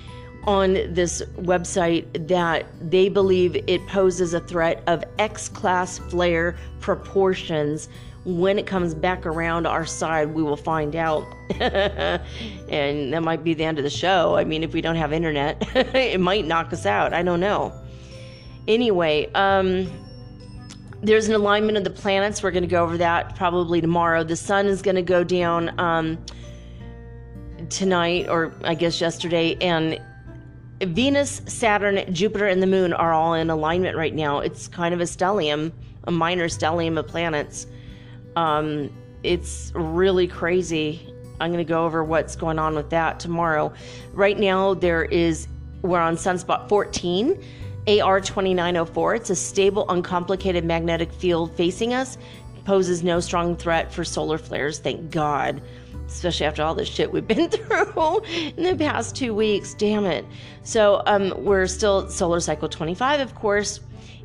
on 0.46 0.76
this 0.94 1.22
website 1.40 2.28
that 2.30 2.68
they 2.80 3.10
believe 3.10 3.58
it 3.68 3.86
poses 3.88 4.34
a 4.34 4.40
threat 4.40 4.82
of 4.88 5.04
X 5.20 5.50
class 5.50 5.98
flare 5.98 6.56
proportions. 6.80 7.90
When 8.28 8.60
it 8.60 8.68
comes 8.68 8.94
back 8.94 9.26
around 9.26 9.66
our 9.66 9.86
side, 9.86 10.34
we 10.34 10.44
will 10.44 10.58
find 10.58 10.98
out. 10.98 11.26
and 11.62 13.14
that 13.14 13.24
might 13.24 13.42
be 13.42 13.54
the 13.54 13.64
end 13.64 13.78
of 13.78 13.86
the 13.86 13.90
show. 13.90 14.36
I 14.36 14.44
mean, 14.44 14.64
if 14.64 14.74
we 14.74 14.82
don't 14.82 14.98
have 14.98 15.14
internet, 15.14 15.66
it 15.96 16.20
might 16.20 16.46
knock 16.46 16.74
us 16.74 16.86
out. 16.86 17.14
I 17.14 17.24
don't 17.24 17.40
know. 17.40 17.74
Anyway, 18.68 19.32
um, 19.34 19.90
there's 21.02 21.30
an 21.30 21.36
alignment 21.36 21.78
of 21.78 21.86
the 21.86 21.90
planets. 21.90 22.44
We're 22.44 22.52
going 22.52 22.64
to 22.64 22.70
go 22.70 22.84
over 22.84 22.98
that 22.98 23.38
probably 23.38 23.80
tomorrow. 23.80 24.26
The 24.26 24.36
sun 24.36 24.66
is 24.66 24.82
going 24.82 24.96
to 24.96 25.02
go 25.02 25.24
down 25.24 25.80
um, 25.80 26.18
tonight, 27.70 28.28
or 28.28 28.54
I 28.66 28.76
guess 28.76 29.00
yesterday, 29.00 29.56
and 29.62 30.02
Venus, 30.82 31.42
Saturn, 31.46 32.14
Jupiter, 32.14 32.48
and 32.48 32.62
the 32.62 32.68
Moon 32.68 32.92
are 32.92 33.14
all 33.14 33.34
in 33.34 33.50
alignment 33.50 33.96
right 33.96 34.14
now. 34.14 34.40
It's 34.40 34.68
kind 34.68 34.94
of 34.94 35.00
a 35.00 35.06
stellium, 35.06 35.72
a 36.04 36.12
minor 36.12 36.50
stellium 36.50 37.00
of 37.00 37.08
planets. 37.08 37.68
Um, 38.38 38.92
it's 39.24 39.72
really 39.74 40.28
crazy. 40.28 41.12
I'm 41.42 41.52
going 41.52 41.66
to 41.66 41.68
go 41.68 41.86
over 41.86 42.04
what's 42.04 42.36
going 42.36 42.60
on 42.60 42.76
with 42.76 42.92
that 42.92 43.20
tomorrow. 43.20 43.74
Right 44.14 44.38
now, 44.38 44.76
there 44.76 45.04
is, 45.04 45.48
we're 45.82 46.00
on 46.00 46.18
sunspot 46.18 46.70
14, 46.70 47.44
AR 47.88 48.22
2904. 48.22 49.16
It's 49.16 49.30
a 49.32 49.36
stable, 49.36 49.90
uncomplicated 49.90 50.66
magnetic 50.66 51.12
field 51.12 51.56
facing 51.58 51.96
us, 51.96 52.20
poses 52.64 53.04
no 53.04 53.20
strong 53.20 53.56
threat 53.56 53.92
for 53.92 54.04
solar 54.04 54.38
flares, 54.38 54.78
thank 54.78 55.10
God 55.10 55.62
especially 56.08 56.46
after 56.46 56.64
all 56.64 56.74
this 56.74 56.88
shit 56.88 57.12
we've 57.12 57.28
been 57.28 57.50
through 57.50 58.22
in 58.56 58.64
the 58.64 58.76
past 58.78 59.16
two 59.16 59.34
weeks. 59.34 59.74
Damn 59.74 60.06
it. 60.06 60.26
So 60.64 61.04
um, 61.06 61.34
we're 61.44 61.68
still 61.68 62.10
solar 62.10 62.40
cycle 62.40 62.70
25, 62.70 63.20
of 63.20 63.36
course, 63.36 63.80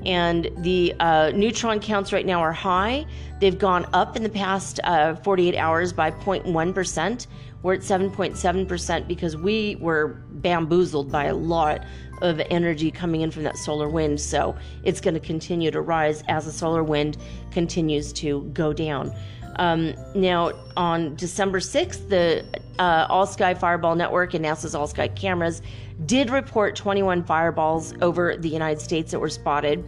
and 0.06 0.50
the 0.58 0.94
uh, 1.00 1.32
neutron 1.34 1.80
counts 1.80 2.12
right 2.12 2.26
now 2.26 2.40
are 2.40 2.52
high. 2.52 3.06
They've 3.40 3.58
gone 3.58 3.86
up 3.92 4.16
in 4.16 4.22
the 4.22 4.28
past 4.28 4.80
uh, 4.84 5.16
48 5.16 5.56
hours 5.56 5.92
by 5.92 6.10
0.1%. 6.10 7.26
We're 7.62 7.74
at 7.74 7.80
7.7% 7.80 9.06
because 9.06 9.36
we 9.36 9.76
were 9.76 10.20
bamboozled 10.30 11.12
by 11.12 11.26
a 11.26 11.34
lot 11.34 11.84
of 12.20 12.40
energy 12.50 12.90
coming 12.90 13.20
in 13.20 13.30
from 13.30 13.42
that 13.44 13.56
solar 13.56 13.88
wind. 13.88 14.20
So 14.20 14.56
it's 14.84 15.00
going 15.00 15.14
to 15.14 15.20
continue 15.20 15.70
to 15.70 15.80
rise 15.80 16.22
as 16.28 16.46
the 16.46 16.52
solar 16.52 16.84
wind 16.84 17.18
continues 17.50 18.12
to 18.14 18.42
go 18.52 18.72
down. 18.72 19.12
Um, 19.56 19.94
now, 20.14 20.52
on 20.76 21.14
December 21.16 21.60
6th, 21.60 22.08
the 22.08 22.44
uh, 22.78 23.06
All 23.08 23.26
Sky 23.26 23.54
Fireball 23.54 23.96
Network 23.96 24.34
and 24.34 24.44
NASA's 24.44 24.74
All 24.74 24.86
Sky 24.86 25.08
cameras 25.08 25.62
did 26.06 26.30
report 26.30 26.76
21 26.76 27.24
fireballs 27.24 27.94
over 28.00 28.36
the 28.36 28.48
United 28.48 28.80
States 28.80 29.10
that 29.12 29.18
were 29.18 29.28
spotted. 29.28 29.84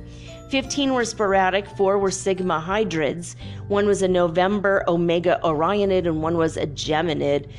15 0.51 0.95
were 0.95 1.05
sporadic, 1.05 1.67
4 1.77 1.99
were 1.99 2.11
Sigma 2.11 2.63
Hydrids, 2.65 3.35
one 3.69 3.87
was 3.87 4.03
a 4.03 4.09
November 4.09 4.85
Omega 4.87 5.41
Orionid, 5.43 6.07
and 6.07 6.23
one 6.23 6.37
was 6.37 6.57
a 6.57 6.67
Geminid. 6.67 7.51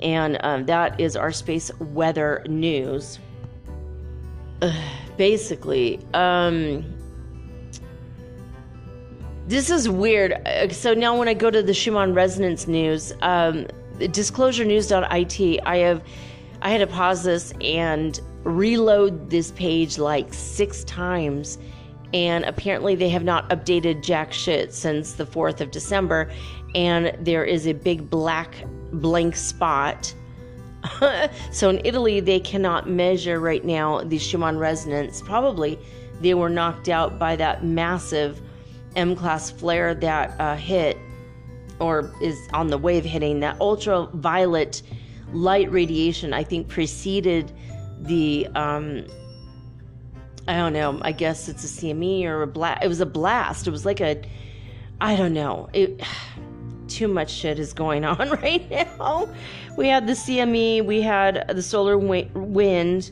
And 0.00 0.38
um, 0.42 0.66
that 0.66 1.00
is 1.00 1.16
our 1.16 1.32
space 1.32 1.70
weather 1.78 2.44
news. 2.48 3.18
basically, 5.16 6.00
um, 6.14 6.84
this 9.46 9.70
is 9.70 9.88
weird. 9.88 10.32
Uh, 10.46 10.68
so 10.68 10.94
now 10.94 11.16
when 11.16 11.28
I 11.28 11.34
go 11.34 11.50
to 11.50 11.62
the 11.62 11.74
Schumann 11.74 12.14
resonance 12.14 12.66
news, 12.66 13.12
um, 13.22 13.66
disclosurenews.it, 13.98 15.60
I 15.64 15.76
have 15.78 16.02
I 16.66 16.70
had 16.70 16.78
to 16.78 16.88
pause 16.88 17.22
this 17.22 17.52
and 17.60 18.20
reload 18.42 19.30
this 19.30 19.52
page 19.52 19.98
like 19.98 20.34
six 20.34 20.82
times. 20.82 21.58
And 22.12 22.44
apparently, 22.44 22.96
they 22.96 23.08
have 23.08 23.22
not 23.22 23.48
updated 23.50 24.02
jack 24.02 24.32
shit 24.32 24.74
since 24.74 25.12
the 25.12 25.24
4th 25.24 25.60
of 25.60 25.70
December. 25.70 26.28
And 26.74 27.16
there 27.20 27.44
is 27.44 27.68
a 27.68 27.72
big 27.72 28.10
black 28.10 28.56
blank 28.94 29.36
spot. 29.36 30.12
so 31.52 31.70
in 31.70 31.80
Italy, 31.84 32.18
they 32.18 32.40
cannot 32.40 32.90
measure 32.90 33.38
right 33.38 33.64
now 33.64 34.00
the 34.00 34.18
Schumann 34.18 34.58
resonance. 34.58 35.22
Probably 35.22 35.78
they 36.20 36.34
were 36.34 36.50
knocked 36.50 36.88
out 36.88 37.16
by 37.16 37.36
that 37.36 37.64
massive 37.64 38.40
M 38.96 39.14
class 39.14 39.52
flare 39.52 39.94
that 39.94 40.34
uh, 40.40 40.56
hit 40.56 40.98
or 41.78 42.12
is 42.20 42.36
on 42.52 42.66
the 42.66 42.78
way 42.78 42.98
of 42.98 43.04
hitting, 43.04 43.38
that 43.38 43.60
ultraviolet 43.60 44.82
light 45.32 45.70
radiation, 45.70 46.32
I 46.32 46.44
think, 46.44 46.68
preceded 46.68 47.52
the. 48.00 48.48
Um, 48.54 49.06
I 50.48 50.56
don't 50.56 50.72
know. 50.72 51.00
I 51.02 51.12
guess 51.12 51.48
it's 51.48 51.64
a 51.64 51.66
CME 51.66 52.24
or 52.24 52.42
a 52.42 52.46
blast. 52.46 52.84
It 52.84 52.88
was 52.88 53.00
a 53.00 53.06
blast. 53.06 53.66
It 53.66 53.70
was 53.70 53.84
like 53.84 54.00
a. 54.00 54.22
I 55.00 55.16
don't 55.16 55.34
know. 55.34 55.68
It. 55.72 56.02
Too 56.88 57.08
much 57.08 57.30
shit 57.32 57.58
is 57.58 57.72
going 57.72 58.04
on 58.04 58.30
right 58.30 58.70
now. 58.70 59.28
We 59.76 59.88
had 59.88 60.06
the 60.06 60.12
CME. 60.12 60.84
We 60.84 61.02
had 61.02 61.48
the 61.48 61.62
solar 61.62 61.98
wind. 61.98 63.10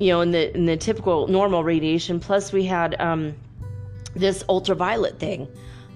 You 0.00 0.12
know, 0.12 0.20
in 0.20 0.30
the 0.32 0.54
in 0.54 0.66
the 0.66 0.76
typical 0.76 1.28
normal 1.28 1.64
radiation. 1.64 2.20
Plus, 2.20 2.52
we 2.52 2.64
had 2.64 3.00
um, 3.00 3.34
this 4.14 4.44
ultraviolet 4.48 5.18
thing 5.18 5.48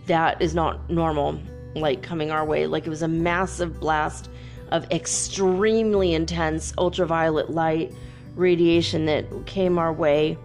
that 0.06 0.40
is 0.40 0.54
not 0.54 0.88
normal, 0.90 1.40
like 1.74 2.02
coming 2.02 2.30
our 2.30 2.44
way. 2.44 2.66
Like 2.66 2.86
it 2.86 2.90
was 2.90 3.02
a 3.02 3.08
massive 3.08 3.80
blast 3.80 4.28
of 4.72 4.90
extremely 4.90 6.14
intense 6.14 6.72
ultraviolet 6.78 7.50
light 7.50 7.92
radiation 8.34 9.06
that 9.06 9.46
came 9.46 9.78
our 9.78 9.92
way 9.92 10.38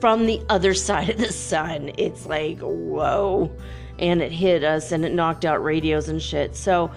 from 0.00 0.26
the 0.26 0.42
other 0.48 0.74
side 0.88 1.10
of 1.10 1.18
the 1.18 1.32
sun. 1.32 1.92
It's 1.96 2.26
like, 2.26 2.58
whoa. 2.60 3.50
And 3.98 4.20
it 4.20 4.32
hit 4.32 4.62
us 4.62 4.92
and 4.92 5.04
it 5.04 5.12
knocked 5.12 5.44
out 5.44 5.62
radios 5.64 6.08
and 6.08 6.20
shit. 6.20 6.54
So 6.54 6.90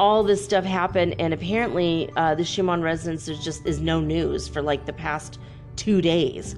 all 0.00 0.22
this 0.22 0.44
stuff 0.44 0.64
happened, 0.64 1.16
and 1.18 1.34
apparently 1.34 2.10
uh, 2.16 2.34
the 2.34 2.44
Schumann 2.44 2.82
resonance 2.82 3.28
is 3.28 3.42
just 3.42 3.66
is 3.66 3.80
no 3.80 4.00
news 4.00 4.46
for 4.46 4.62
like 4.62 4.86
the 4.86 4.92
past 4.92 5.38
two 5.76 6.00
days 6.00 6.56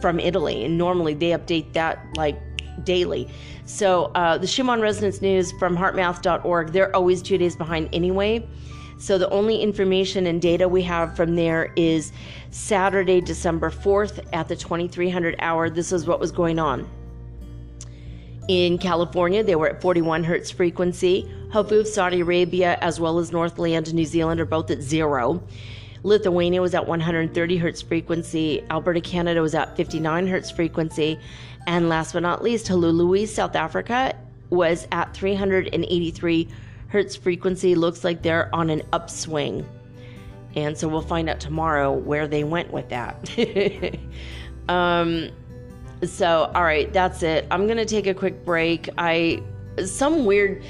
from 0.00 0.18
Italy, 0.18 0.64
and 0.64 0.76
normally 0.76 1.14
they 1.14 1.30
update 1.30 1.72
that 1.74 2.04
like 2.16 2.40
daily. 2.84 3.28
So 3.64 4.06
uh, 4.14 4.38
the 4.38 4.46
Schumann 4.46 4.80
resonance 4.80 5.22
news 5.22 5.52
from 5.52 5.76
heartmath.org, 5.76 6.72
they're 6.72 6.94
always 6.94 7.22
two 7.22 7.38
days 7.38 7.56
behind 7.56 7.88
anyway. 7.92 8.46
So 8.98 9.16
the 9.16 9.30
only 9.30 9.62
information 9.62 10.26
and 10.26 10.42
data 10.42 10.68
we 10.68 10.82
have 10.82 11.16
from 11.16 11.34
there 11.34 11.72
is 11.74 12.12
Saturday, 12.50 13.20
December 13.20 13.70
4th 13.70 14.26
at 14.34 14.48
the 14.48 14.56
2300 14.56 15.36
hour. 15.38 15.70
This 15.70 15.90
is 15.90 16.06
what 16.06 16.20
was 16.20 16.30
going 16.30 16.58
on. 16.58 16.88
In 18.48 18.78
California, 18.78 19.42
they 19.42 19.54
were 19.54 19.68
at 19.68 19.80
41 19.80 20.24
hertz 20.24 20.50
frequency. 20.50 21.30
Hofuf, 21.50 21.86
Saudi 21.86 22.20
Arabia, 22.20 22.76
as 22.80 23.00
well 23.00 23.18
as 23.18 23.32
Northland, 23.32 23.86
and 23.86 23.94
New 23.94 24.04
Zealand 24.04 24.40
are 24.40 24.44
both 24.44 24.70
at 24.70 24.82
zero. 24.82 25.42
Lithuania 26.02 26.60
was 26.60 26.74
at 26.74 26.86
130 26.86 27.56
hertz 27.58 27.82
frequency. 27.82 28.64
Alberta, 28.70 29.00
Canada 29.00 29.40
was 29.40 29.54
at 29.54 29.76
59 29.76 30.26
hertz 30.26 30.50
frequency. 30.50 31.18
And 31.66 31.88
last 31.88 32.12
but 32.12 32.22
not 32.22 32.42
least, 32.42 32.66
Hulului, 32.66 33.28
South 33.28 33.54
Africa 33.54 34.14
was 34.50 34.88
at 34.92 35.14
383 35.14 36.48
hertz 36.88 37.16
frequency. 37.16 37.74
Looks 37.74 38.04
like 38.04 38.22
they're 38.22 38.54
on 38.54 38.70
an 38.70 38.82
upswing. 38.92 39.66
And 40.56 40.76
so 40.76 40.88
we'll 40.88 41.02
find 41.02 41.28
out 41.28 41.38
tomorrow 41.38 41.92
where 41.92 42.26
they 42.26 42.44
went 42.44 42.72
with 42.72 42.88
that. 42.88 43.30
um, 44.68 45.30
so, 46.02 46.50
all 46.54 46.64
right, 46.64 46.92
that's 46.92 47.22
it. 47.22 47.46
I'm 47.50 47.66
going 47.66 47.76
to 47.76 47.84
take 47.84 48.06
a 48.06 48.14
quick 48.14 48.44
break. 48.44 48.88
I, 48.98 49.42
some 49.84 50.24
weird, 50.24 50.62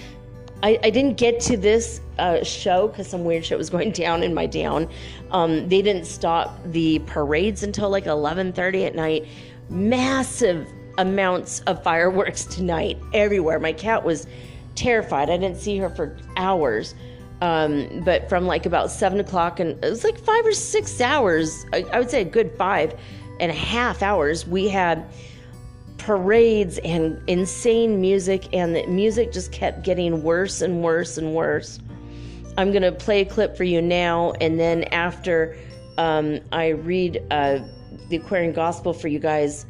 I, 0.62 0.78
I 0.82 0.90
didn't 0.90 1.16
get 1.16 1.40
to 1.40 1.56
this 1.56 2.00
uh, 2.18 2.44
show 2.44 2.88
because 2.88 3.08
some 3.08 3.24
weird 3.24 3.44
shit 3.46 3.56
was 3.56 3.70
going 3.70 3.92
down 3.92 4.22
in 4.22 4.34
my 4.34 4.46
down. 4.46 4.88
Um, 5.30 5.68
they 5.68 5.80
didn't 5.80 6.04
stop 6.04 6.58
the 6.66 6.98
parades 7.00 7.62
until 7.62 7.88
like 7.88 8.04
11:30 8.04 8.86
at 8.86 8.94
night. 8.94 9.26
Massive 9.70 10.68
amounts 11.00 11.60
of 11.60 11.82
fireworks 11.82 12.44
tonight 12.44 12.98
everywhere. 13.14 13.58
My 13.58 13.72
cat 13.72 14.04
was 14.04 14.26
terrified. 14.74 15.30
I 15.30 15.36
didn't 15.36 15.58
see 15.58 15.78
her 15.78 15.88
for 15.88 16.16
hours. 16.36 16.94
Um, 17.40 18.02
but 18.04 18.28
from 18.28 18.46
like 18.46 18.66
about 18.66 18.90
seven 18.90 19.18
o'clock 19.18 19.60
and 19.60 19.82
it 19.82 19.88
was 19.88 20.04
like 20.04 20.18
five 20.18 20.44
or 20.44 20.52
six 20.52 21.00
hours, 21.00 21.64
I, 21.72 21.86
I 21.92 21.98
would 21.98 22.10
say 22.10 22.20
a 22.20 22.24
good 22.24 22.52
five 22.58 22.94
and 23.40 23.50
a 23.50 23.54
half 23.54 24.02
hours, 24.02 24.46
we 24.46 24.68
had 24.68 25.06
parades 25.96 26.78
and 26.78 27.18
insane 27.28 28.00
music, 28.00 28.48
and 28.52 28.76
the 28.76 28.86
music 28.86 29.32
just 29.32 29.52
kept 29.52 29.82
getting 29.82 30.22
worse 30.22 30.60
and 30.60 30.82
worse 30.82 31.16
and 31.16 31.34
worse. 31.34 31.78
I'm 32.58 32.72
going 32.72 32.82
to 32.82 32.92
play 32.92 33.22
a 33.22 33.24
clip 33.24 33.56
for 33.56 33.64
you 33.64 33.80
now, 33.80 34.32
and 34.40 34.60
then 34.60 34.84
after 34.84 35.56
um, 35.96 36.40
I 36.52 36.68
read 36.68 37.22
uh, 37.30 37.60
the 38.10 38.16
Aquarian 38.16 38.52
Gospel 38.52 38.92
for 38.92 39.08
you 39.08 39.18
guys, 39.18 39.64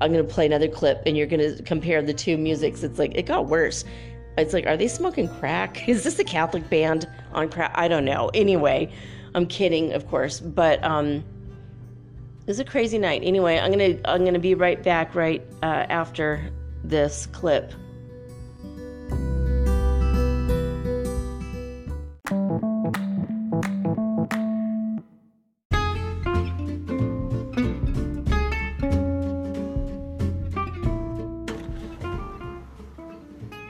I'm 0.00 0.12
going 0.12 0.26
to 0.26 0.32
play 0.32 0.46
another 0.46 0.68
clip, 0.68 1.02
and 1.06 1.16
you're 1.16 1.26
going 1.26 1.56
to 1.56 1.62
compare 1.62 2.02
the 2.02 2.14
two 2.14 2.36
musics. 2.36 2.82
It's 2.82 2.98
like, 2.98 3.14
it 3.14 3.24
got 3.24 3.46
worse. 3.46 3.84
It's 4.36 4.52
like, 4.52 4.66
are 4.66 4.76
they 4.76 4.88
smoking 4.88 5.28
crack? 5.28 5.88
Is 5.88 6.04
this 6.04 6.18
a 6.18 6.24
Catholic 6.24 6.68
band 6.68 7.08
on 7.32 7.48
crack? 7.48 7.72
I 7.74 7.88
don't 7.88 8.04
know. 8.04 8.30
Anyway, 8.34 8.92
I'm 9.34 9.46
kidding, 9.46 9.92
of 9.92 10.06
course, 10.08 10.40
but 10.40 10.82
um, 10.84 11.24
it 12.46 12.46
was 12.46 12.60
a 12.60 12.64
crazy 12.64 12.98
night. 12.98 13.22
Anyway, 13.24 13.58
I'm 13.58 13.70
gonna 13.70 13.98
I'm 14.04 14.24
gonna 14.24 14.38
be 14.38 14.54
right 14.54 14.80
back 14.82 15.14
right 15.14 15.42
uh, 15.62 15.86
after 15.88 16.50
this 16.84 17.26
clip. 17.26 17.72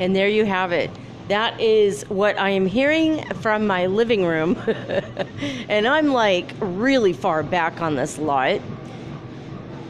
And 0.00 0.16
there 0.16 0.28
you 0.28 0.46
have 0.46 0.72
it. 0.72 0.90
That 1.28 1.60
is 1.60 2.04
what 2.08 2.38
I 2.38 2.48
am 2.48 2.64
hearing 2.64 3.22
from 3.34 3.66
my 3.66 3.84
living 3.84 4.24
room. 4.24 4.56
and 5.68 5.86
I'm 5.86 6.08
like 6.14 6.54
really 6.58 7.12
far 7.12 7.42
back 7.42 7.82
on 7.82 7.96
this 7.96 8.16
lot. 8.16 8.62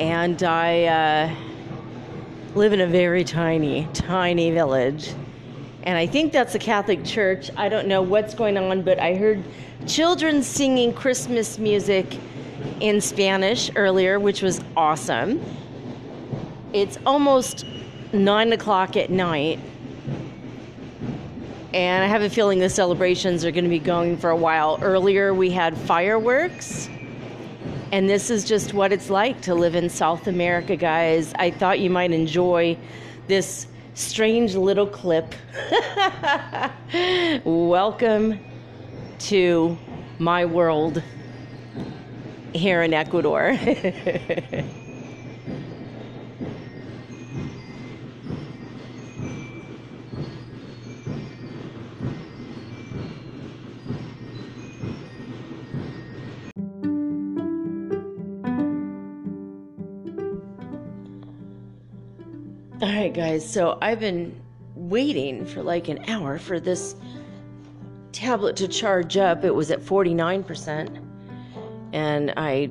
And 0.00 0.42
I 0.42 0.84
uh, 0.84 1.34
live 2.56 2.72
in 2.72 2.80
a 2.80 2.88
very 2.88 3.22
tiny, 3.22 3.86
tiny 3.92 4.50
village. 4.50 5.14
And 5.84 5.96
I 5.96 6.08
think 6.08 6.32
that's 6.32 6.56
a 6.56 6.58
Catholic 6.58 7.04
church. 7.04 7.48
I 7.56 7.68
don't 7.68 7.86
know 7.86 8.02
what's 8.02 8.34
going 8.34 8.58
on, 8.58 8.82
but 8.82 8.98
I 8.98 9.14
heard 9.14 9.44
children 9.86 10.42
singing 10.42 10.92
Christmas 10.92 11.56
music 11.56 12.18
in 12.80 13.00
Spanish 13.00 13.70
earlier, 13.76 14.18
which 14.18 14.42
was 14.42 14.60
awesome. 14.76 15.40
It's 16.72 16.98
almost 17.06 17.64
nine 18.12 18.52
o'clock 18.52 18.96
at 18.96 19.10
night. 19.10 19.60
And 21.72 22.02
I 22.02 22.08
have 22.08 22.22
a 22.22 22.30
feeling 22.30 22.58
the 22.58 22.68
celebrations 22.68 23.44
are 23.44 23.52
going 23.52 23.62
to 23.62 23.70
be 23.70 23.78
going 23.78 24.16
for 24.16 24.30
a 24.30 24.36
while. 24.36 24.80
Earlier, 24.82 25.32
we 25.32 25.50
had 25.50 25.78
fireworks. 25.78 26.88
And 27.92 28.08
this 28.08 28.28
is 28.28 28.44
just 28.44 28.74
what 28.74 28.92
it's 28.92 29.08
like 29.08 29.40
to 29.42 29.54
live 29.54 29.76
in 29.76 29.88
South 29.88 30.26
America, 30.26 30.74
guys. 30.74 31.32
I 31.38 31.52
thought 31.52 31.78
you 31.78 31.88
might 31.88 32.10
enjoy 32.10 32.76
this 33.28 33.68
strange 33.94 34.56
little 34.56 34.86
clip. 34.86 35.32
Welcome 37.44 38.40
to 39.20 39.78
my 40.18 40.46
world 40.46 41.00
here 42.52 42.82
in 42.82 42.92
Ecuador. 42.92 43.56
All 62.82 62.88
right, 62.88 63.12
guys. 63.12 63.46
So 63.46 63.76
I've 63.82 64.00
been 64.00 64.40
waiting 64.74 65.44
for 65.44 65.62
like 65.62 65.88
an 65.88 66.02
hour 66.08 66.38
for 66.38 66.58
this 66.58 66.96
tablet 68.10 68.56
to 68.56 68.68
charge 68.68 69.18
up. 69.18 69.44
It 69.44 69.54
was 69.54 69.70
at 69.70 69.80
49%. 69.80 70.98
And 71.92 72.32
I 72.38 72.70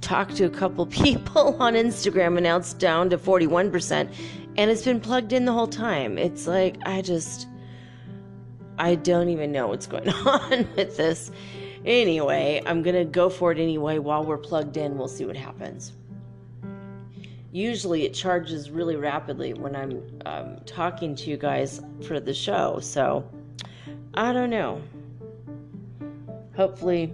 talked 0.00 0.36
to 0.36 0.44
a 0.44 0.50
couple 0.50 0.86
people 1.04 1.62
on 1.62 1.74
Instagram 1.74 2.38
and 2.38 2.44
now 2.44 2.56
it's 2.56 2.72
down 2.72 3.10
to 3.10 3.18
41%. 3.18 4.14
And 4.56 4.70
it's 4.70 4.82
been 4.82 4.98
plugged 4.98 5.34
in 5.34 5.44
the 5.44 5.52
whole 5.52 5.66
time. 5.66 6.16
It's 6.16 6.46
like, 6.46 6.78
I 6.86 7.02
just, 7.02 7.48
I 8.78 8.94
don't 8.94 9.28
even 9.28 9.52
know 9.52 9.66
what's 9.66 9.86
going 9.86 10.08
on 10.26 10.66
with 10.74 10.96
this. 10.96 11.30
Anyway, 11.84 12.62
I'm 12.64 12.82
going 12.82 12.96
to 12.96 13.04
go 13.04 13.28
for 13.28 13.52
it 13.52 13.58
anyway 13.58 13.98
while 13.98 14.24
we're 14.24 14.38
plugged 14.38 14.78
in. 14.78 14.96
We'll 14.96 15.06
see 15.06 15.26
what 15.26 15.36
happens 15.36 15.92
usually 17.52 18.04
it 18.04 18.14
charges 18.14 18.70
really 18.70 18.96
rapidly 18.96 19.52
when 19.52 19.76
I'm 19.76 20.02
um, 20.24 20.56
talking 20.64 21.14
to 21.16 21.30
you 21.30 21.36
guys 21.36 21.82
for 22.06 22.18
the 22.18 22.32
show. 22.32 22.80
So 22.80 23.28
I 24.14 24.32
don't 24.32 24.50
know. 24.50 24.82
Hopefully 26.56 27.12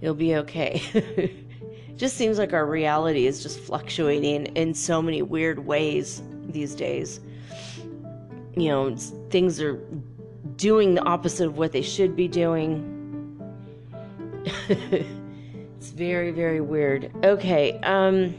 it'll 0.00 0.14
be 0.14 0.36
okay. 0.36 0.82
it 0.92 1.32
just 1.96 2.16
seems 2.16 2.38
like 2.38 2.52
our 2.52 2.66
reality 2.66 3.26
is 3.26 3.42
just 3.42 3.58
fluctuating 3.58 4.46
in 4.54 4.74
so 4.74 5.00
many 5.00 5.22
weird 5.22 5.60
ways 5.60 6.22
these 6.46 6.74
days. 6.74 7.20
You 8.56 8.68
know, 8.68 8.96
things 9.30 9.60
are 9.60 9.80
doing 10.56 10.94
the 10.94 11.02
opposite 11.04 11.46
of 11.46 11.56
what 11.58 11.72
they 11.72 11.82
should 11.82 12.14
be 12.14 12.28
doing. 12.28 12.90
it's 14.68 15.90
very, 15.90 16.30
very 16.30 16.60
weird. 16.60 17.10
Okay, 17.24 17.80
um, 17.80 18.34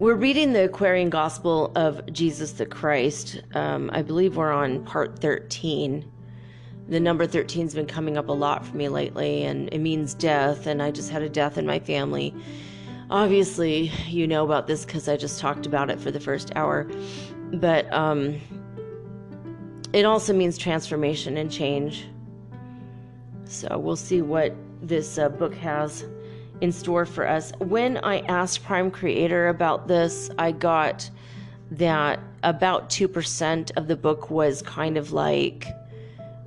we're 0.00 0.14
reading 0.14 0.54
the 0.54 0.64
Aquarian 0.64 1.10
Gospel 1.10 1.70
of 1.76 2.10
Jesus 2.10 2.52
the 2.52 2.64
Christ. 2.64 3.42
Um, 3.54 3.90
I 3.92 4.00
believe 4.00 4.38
we're 4.38 4.50
on 4.50 4.82
part 4.86 5.18
13. 5.18 6.10
The 6.88 6.98
number 6.98 7.26
13 7.26 7.66
has 7.66 7.74
been 7.74 7.86
coming 7.86 8.16
up 8.16 8.30
a 8.30 8.32
lot 8.32 8.64
for 8.64 8.74
me 8.74 8.88
lately, 8.88 9.44
and 9.44 9.68
it 9.68 9.78
means 9.78 10.14
death, 10.14 10.66
and 10.66 10.82
I 10.82 10.90
just 10.90 11.10
had 11.10 11.20
a 11.20 11.28
death 11.28 11.58
in 11.58 11.66
my 11.66 11.80
family. 11.80 12.34
Obviously, 13.10 13.92
you 14.08 14.26
know 14.26 14.42
about 14.42 14.66
this 14.66 14.86
because 14.86 15.06
I 15.06 15.18
just 15.18 15.38
talked 15.38 15.66
about 15.66 15.90
it 15.90 16.00
for 16.00 16.10
the 16.10 16.18
first 16.18 16.50
hour, 16.56 16.90
but 17.52 17.92
um, 17.92 18.40
it 19.92 20.06
also 20.06 20.32
means 20.32 20.56
transformation 20.56 21.36
and 21.36 21.52
change. 21.52 22.06
So 23.44 23.78
we'll 23.78 23.96
see 23.96 24.22
what 24.22 24.54
this 24.80 25.18
uh, 25.18 25.28
book 25.28 25.54
has 25.56 26.06
in 26.60 26.72
store 26.72 27.06
for 27.06 27.26
us. 27.26 27.52
When 27.58 27.96
I 27.98 28.20
asked 28.20 28.64
Prime 28.64 28.90
Creator 28.90 29.48
about 29.48 29.88
this, 29.88 30.30
I 30.38 30.52
got 30.52 31.10
that 31.72 32.20
about 32.42 32.90
2% 32.90 33.70
of 33.76 33.86
the 33.86 33.96
book 33.96 34.30
was 34.30 34.62
kind 34.62 34.96
of 34.96 35.12
like 35.12 35.66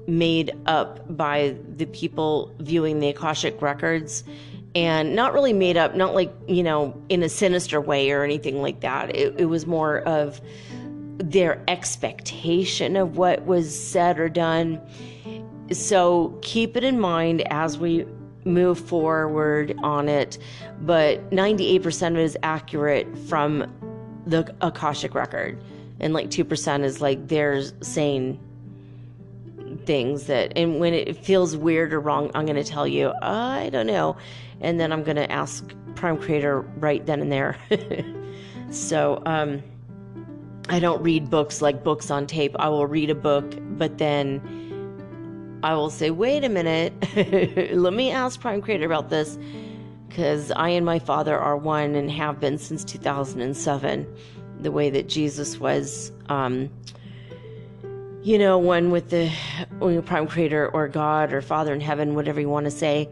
made 0.07 0.52
up 0.65 1.15
by 1.15 1.56
the 1.77 1.85
people 1.85 2.53
viewing 2.60 2.99
the 2.99 3.10
Akashic 3.10 3.61
records 3.61 4.23
and 4.76 5.15
not 5.15 5.34
really 5.34 5.53
made 5.53 5.77
up, 5.77 5.95
not 5.95 6.14
like, 6.14 6.34
you 6.48 6.64
know, 6.64 6.99
in 7.10 7.23
a 7.23 7.30
sinister 7.30 7.80
way 7.80 8.11
or 8.11 8.23
anything 8.23 8.61
like 8.61 8.81
that. 8.81 9.15
It, 9.15 9.40
it 9.40 9.45
was 9.45 9.65
more 9.65 9.99
of 9.99 10.41
their 11.18 11.64
expectation 11.68 12.95
of 12.95 13.18
what 13.18 13.45
was 13.45 13.80
said 13.80 14.19
or 14.19 14.30
done. 14.30 14.81
So 15.72 16.38
keep 16.41 16.76
it 16.76 16.84
in 16.84 16.99
mind 16.99 17.44
as 17.49 17.77
we 17.77 18.06
move 18.45 18.79
forward 18.79 19.75
on 19.83 20.09
it, 20.09 20.37
but 20.81 21.29
98% 21.31 22.07
of 22.07 22.17
it 22.17 22.23
is 22.23 22.37
accurate 22.43 23.17
from 23.27 23.71
the 24.25 24.53
Akashic 24.61 25.15
record. 25.15 25.61
And 25.99 26.13
like 26.13 26.29
2% 26.29 26.83
is 26.83 27.01
like 27.01 27.27
they're 27.27 27.63
saying 27.81 28.39
things 29.85 30.25
that, 30.25 30.53
and 30.55 30.79
when 30.79 30.93
it 30.93 31.17
feels 31.17 31.55
weird 31.55 31.93
or 31.93 31.99
wrong, 31.99 32.31
I'm 32.35 32.45
going 32.45 32.61
to 32.61 32.63
tell 32.63 32.87
you, 32.87 33.13
I 33.21 33.69
don't 33.71 33.87
know. 33.87 34.17
And 34.61 34.79
then 34.79 34.91
I'm 34.91 35.03
going 35.03 35.17
to 35.17 35.31
ask 35.31 35.73
Prime 35.95 36.17
Creator 36.17 36.61
right 36.61 37.05
then 37.05 37.21
and 37.21 37.31
there. 37.31 37.57
so, 38.69 39.21
um, 39.25 39.61
I 40.69 40.79
don't 40.79 41.01
read 41.03 41.29
books 41.29 41.61
like 41.61 41.83
books 41.83 42.09
on 42.09 42.25
tape. 42.25 42.55
I 42.57 42.69
will 42.69 42.87
read 42.87 43.09
a 43.09 43.15
book, 43.15 43.53
but 43.77 43.97
then 43.97 44.62
I 45.64 45.76
will 45.76 45.90
say, 45.90 46.11
wait 46.11 46.44
a 46.44 46.49
minute, 46.49 46.94
let 47.73 47.94
me 47.94 48.11
ask 48.11 48.40
Prime 48.40 48.61
Creator 48.61 48.85
about 48.85 49.10
this 49.10 49.38
because 50.10 50.52
I 50.52 50.69
and 50.69 50.85
my 50.85 50.99
father 50.99 51.38
are 51.38 51.56
one 51.56 51.95
and 51.95 52.11
have 52.11 52.40
been 52.40 52.57
since 52.57 52.84
2007. 52.84 54.15
The 54.60 54.72
way 54.72 54.90
that 54.90 55.07
Jesus 55.07 55.57
was, 55.57 56.11
um, 56.27 56.69
you 58.22 58.38
know, 58.38 58.57
one 58.57 58.91
with 58.91 59.10
the 59.10 59.31
Prime 60.06 60.27
Creator 60.27 60.69
or 60.69 60.90
God 60.90 61.31
or 61.31 61.41
Father 61.41 61.73
in 61.73 61.80
heaven, 61.80 62.14
whatever 62.14 62.41
you 62.41 62.49
want 62.49 62.65
to 62.65 62.72
say. 62.72 63.10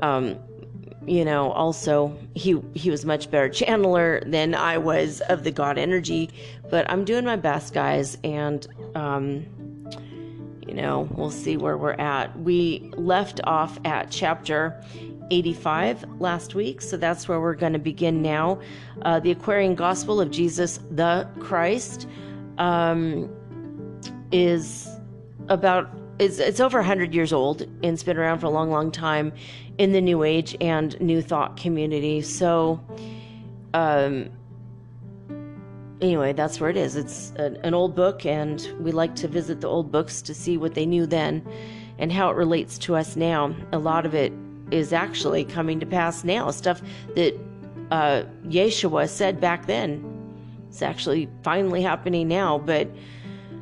Um, 0.00 0.38
you 1.06 1.24
know, 1.24 1.52
also 1.52 2.16
he 2.34 2.60
he 2.74 2.90
was 2.90 3.04
much 3.04 3.30
better 3.30 3.48
channeler 3.50 4.28
than 4.30 4.54
I 4.54 4.78
was 4.78 5.20
of 5.22 5.44
the 5.44 5.50
God 5.50 5.76
energy. 5.76 6.30
But 6.70 6.90
I'm 6.90 7.04
doing 7.04 7.24
my 7.24 7.36
best, 7.36 7.74
guys, 7.74 8.16
and 8.24 8.66
um, 8.94 9.46
you 10.66 10.74
know, 10.74 11.08
we'll 11.12 11.30
see 11.30 11.56
where 11.56 11.76
we're 11.76 11.92
at. 11.92 12.38
We 12.38 12.90
left 12.96 13.40
off 13.44 13.78
at 13.84 14.10
chapter 14.10 14.82
85 15.30 16.20
last 16.20 16.54
week, 16.54 16.80
so 16.80 16.96
that's 16.96 17.28
where 17.28 17.40
we're 17.40 17.54
going 17.54 17.72
to 17.72 17.78
begin 17.78 18.22
now. 18.22 18.60
Uh, 19.02 19.20
the 19.20 19.30
Aquarian 19.30 19.74
Gospel 19.74 20.20
of 20.20 20.30
Jesus 20.30 20.80
the 20.90 21.28
Christ 21.40 22.08
um, 22.58 23.30
is 24.32 24.88
about 25.48 25.90
it's, 26.18 26.38
it's 26.38 26.60
over 26.60 26.78
100 26.78 27.12
years 27.12 27.32
old 27.32 27.62
and 27.62 27.84
it's 27.84 28.04
been 28.04 28.16
around 28.16 28.38
for 28.38 28.46
a 28.46 28.50
long, 28.50 28.70
long 28.70 28.92
time 28.92 29.32
in 29.78 29.92
the 29.92 30.00
New 30.00 30.22
Age 30.22 30.56
and 30.60 30.98
New 31.00 31.20
Thought 31.20 31.56
community. 31.56 32.22
So, 32.22 32.80
um, 33.72 34.30
anyway, 36.04 36.34
that's 36.34 36.60
where 36.60 36.68
it 36.68 36.76
is. 36.76 36.96
It's 36.96 37.32
an, 37.36 37.56
an, 37.62 37.72
old 37.72 37.96
book, 37.96 38.26
and 38.26 38.68
we 38.78 38.92
like 38.92 39.16
to 39.16 39.26
visit 39.26 39.62
the 39.62 39.68
old 39.68 39.90
books 39.90 40.20
to 40.22 40.34
see 40.34 40.58
what 40.58 40.74
they 40.74 40.84
knew 40.84 41.06
then 41.06 41.42
and 41.98 42.12
how 42.12 42.28
it 42.28 42.36
relates 42.36 42.76
to 42.80 42.94
us 42.94 43.16
now. 43.16 43.54
A 43.72 43.78
lot 43.78 44.04
of 44.04 44.14
it 44.14 44.32
is 44.70 44.92
actually 44.92 45.44
coming 45.46 45.80
to 45.80 45.86
pass 45.86 46.22
now. 46.22 46.50
Stuff 46.50 46.82
that 47.14 47.34
uh, 47.90 48.24
Yeshua 48.44 49.08
said 49.08 49.40
back 49.40 49.66
then. 49.66 50.10
It's 50.68 50.82
actually 50.82 51.28
finally 51.42 51.80
happening 51.80 52.28
now, 52.28 52.58
but 52.58 52.88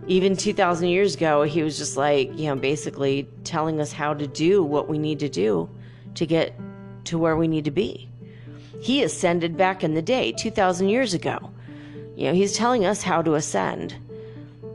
even 0.08 0.36
2,000 0.36 0.88
years 0.88 1.14
ago, 1.14 1.42
he 1.44 1.62
was 1.62 1.78
just 1.78 1.96
like, 1.96 2.36
you 2.36 2.46
know, 2.46 2.56
basically 2.56 3.28
telling 3.44 3.80
us 3.80 3.92
how 3.92 4.14
to 4.14 4.26
do 4.26 4.64
what 4.64 4.88
we 4.88 4.98
need 4.98 5.20
to 5.20 5.28
do 5.28 5.70
to 6.14 6.26
get 6.26 6.58
to 7.04 7.18
where 7.18 7.36
we 7.36 7.46
need 7.46 7.66
to 7.66 7.70
be. 7.70 8.08
He 8.80 9.04
ascended 9.04 9.56
back 9.56 9.84
in 9.84 9.94
the 9.94 10.02
day, 10.02 10.32
2,000 10.32 10.88
years 10.88 11.14
ago. 11.14 11.52
You 12.14 12.28
know, 12.28 12.34
he's 12.34 12.52
telling 12.52 12.84
us 12.84 13.02
how 13.02 13.22
to 13.22 13.34
ascend. 13.34 13.96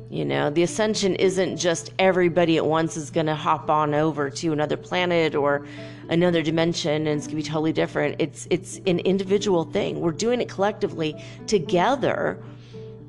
You 0.09 0.23
know, 0.23 0.49
the 0.49 0.63
ascension 0.63 1.15
isn't 1.15 1.57
just 1.57 1.91
everybody 1.99 2.57
at 2.57 2.65
once 2.65 2.95
is 2.95 3.11
going 3.11 3.25
to 3.25 3.35
hop 3.35 3.69
on 3.69 3.93
over 3.93 4.29
to 4.29 4.53
another 4.53 4.77
planet 4.77 5.35
or 5.35 5.67
another 6.09 6.41
dimension 6.41 7.07
and 7.07 7.17
it's 7.17 7.27
going 7.27 7.37
to 7.37 7.43
be 7.43 7.49
totally 7.49 7.73
different. 7.73 8.15
It's 8.19 8.47
it's 8.49 8.77
an 8.87 8.99
individual 8.99 9.65
thing. 9.65 9.99
We're 9.99 10.11
doing 10.11 10.39
it 10.39 10.47
collectively 10.47 11.21
together, 11.45 12.41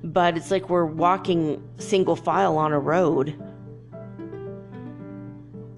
but 0.03 0.37
it's 0.37 0.51
like 0.51 0.69
we're 0.69 0.87
walking 0.87 1.63
single 1.79 2.17
file 2.17 2.59
on 2.59 2.73
a 2.73 2.81
road. 2.81 3.29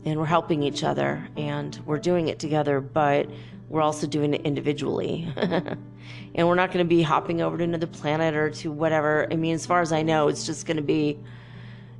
And 0.02 0.18
we're 0.18 0.24
helping 0.24 0.62
each 0.62 0.82
other 0.82 1.28
and 1.36 1.78
we're 1.85 1.98
doing 1.98 2.28
it 2.28 2.39
together, 2.39 2.81
but 2.81 3.28
we're 3.70 3.80
also 3.80 4.06
doing 4.06 4.34
it 4.34 4.42
individually. 4.42 5.32
and 6.34 6.48
we're 6.48 6.56
not 6.56 6.72
going 6.72 6.84
to 6.84 6.88
be 6.88 7.02
hopping 7.02 7.40
over 7.40 7.56
to 7.56 7.64
another 7.64 7.86
planet 7.86 8.34
or 8.34 8.51
to 8.51 8.70
whatever. 8.70 9.28
I 9.30 9.36
mean, 9.36 9.55
as 9.55 9.64
far 9.64 9.80
as 9.80 9.92
I 9.92 10.02
know, 10.02 10.26
it's 10.26 10.44
just 10.44 10.66
going 10.66 10.76
to 10.76 10.82
be, 10.82 11.18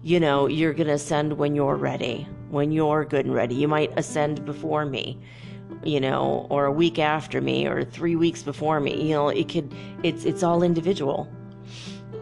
you 0.02 0.18
know, 0.18 0.48
you're 0.48 0.74
going 0.74 0.88
to 0.88 0.94
ascend 0.94 1.38
when 1.38 1.55
you're 1.55 1.76
ready, 1.76 2.26
when 2.51 2.72
you're 2.72 3.05
good 3.05 3.24
and 3.24 3.34
ready. 3.34 3.55
You 3.55 3.68
might 3.68 3.97
ascend 3.97 4.44
before 4.44 4.84
me, 4.84 5.16
you 5.84 6.01
know, 6.01 6.48
or 6.51 6.66
a 6.66 6.72
week 6.72 6.98
after 6.98 7.40
me, 7.40 7.66
or 7.66 7.84
three 7.84 8.16
weeks 8.16 8.42
before 8.42 8.80
me. 8.80 9.01
You 9.09 9.14
know, 9.14 9.28
it 9.28 9.48
could, 9.48 9.72
it's 10.02 10.24
it's 10.24 10.42
all 10.42 10.64
individual. 10.64 11.30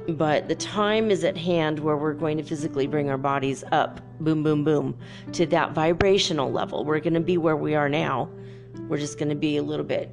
But 0.09 0.49
the 0.49 0.57
time 0.57 1.11
is 1.11 1.25
at 1.25 1.37
hand 1.39 1.79
where 1.79 1.97
we're 1.97 2.15
going 2.15 2.37
to 2.37 2.43
physically 2.43 2.87
bring 2.87 3.09
our 3.09 3.19
bodies 3.19 3.65
up, 3.73 4.01
boom, 4.21 4.43
boom, 4.43 4.65
boom, 4.65 4.99
to 5.33 5.47
that 5.47 5.73
vibrational 5.73 6.51
level. 6.51 6.85
We're 6.85 7.01
going 7.01 7.15
to 7.15 7.21
be 7.21 7.39
where 7.39 7.57
we 7.57 7.75
are 7.75 7.89
now. 7.89 8.31
We're 8.89 8.99
just 8.99 9.19
going 9.19 9.29
to 9.29 9.35
be 9.35 9.57
a 9.57 9.63
little 9.63 9.85
bit 9.85 10.11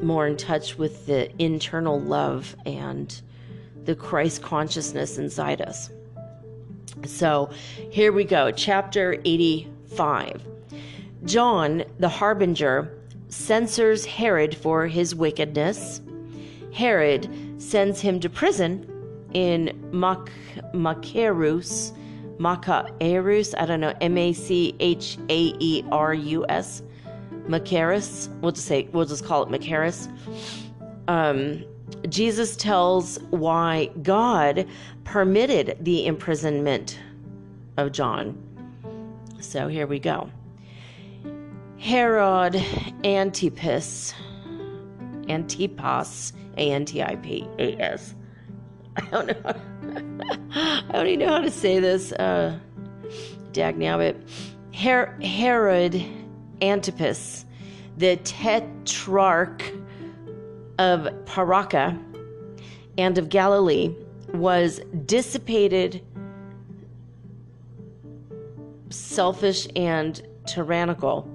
more 0.00 0.26
in 0.26 0.36
touch 0.36 0.76
with 0.76 1.06
the 1.06 1.30
internal 1.42 2.00
love 2.00 2.56
and 2.66 3.20
the 3.84 3.94
Christ 3.94 4.42
consciousness 4.42 5.18
inside 5.18 5.60
us. 5.60 5.90
So 7.06 7.50
here 7.90 8.12
we 8.12 8.24
go, 8.24 8.50
chapter 8.50 9.20
85. 9.24 10.42
John, 11.24 11.84
the 11.98 12.08
harbinger, 12.08 12.98
censors 13.28 14.04
Herod 14.04 14.56
for 14.56 14.86
his 14.86 15.14
wickedness. 15.14 16.00
Herod 16.72 17.28
sends 17.58 18.00
him 18.00 18.20
to 18.20 18.28
prison 18.28 18.88
in 19.32 19.88
Mac- 19.92 20.30
Machaerus, 20.74 21.92
I 23.58 23.66
don't 23.66 23.80
know, 23.80 23.94
M 24.00 24.18
A 24.18 24.32
C 24.32 24.74
H 24.80 25.18
A 25.28 25.54
E 25.58 25.84
R 25.90 26.14
U 26.14 26.44
S 26.48 26.82
Machaerus. 27.46 28.28
We'll 28.40 28.52
just 28.52 28.66
say 28.66 28.88
we'll 28.92 29.06
just 29.06 29.24
call 29.24 29.42
it 29.42 29.48
Machaerus. 29.48 30.08
Um, 31.08 31.64
Jesus 32.08 32.56
tells 32.56 33.18
why 33.30 33.90
God 34.02 34.66
permitted 35.04 35.76
the 35.80 36.06
imprisonment 36.06 36.98
of 37.76 37.92
John. 37.92 38.40
So 39.40 39.68
here 39.68 39.86
we 39.86 39.98
go. 39.98 40.30
Herod 41.78 42.62
Antipas, 43.04 44.14
Antipas, 45.28 46.32
A 46.56 46.70
N 46.70 46.84
T 46.84 47.02
I 47.02 47.16
P 47.16 47.46
A 47.58 47.76
S. 47.80 48.14
I 48.96 49.00
don't 49.10 49.26
know. 49.26 49.54
I 50.54 50.84
don't 50.92 51.06
even 51.08 51.26
know 51.26 51.32
how 51.32 51.40
to 51.40 51.50
say 51.50 51.80
this. 51.80 52.12
Uh, 52.12 52.58
dag 53.52 53.76
nabbit. 53.76 54.16
Her- 54.74 55.18
Herod 55.22 56.04
Antipas, 56.62 57.44
the 57.98 58.16
tetrarch 58.16 59.72
of 60.78 61.08
Paraka 61.26 62.00
and 62.96 63.18
of 63.18 63.28
Galilee, 63.28 63.94
was 64.32 64.80
dissipated, 65.04 66.02
selfish, 68.88 69.66
and 69.76 70.22
tyrannical. 70.46 71.28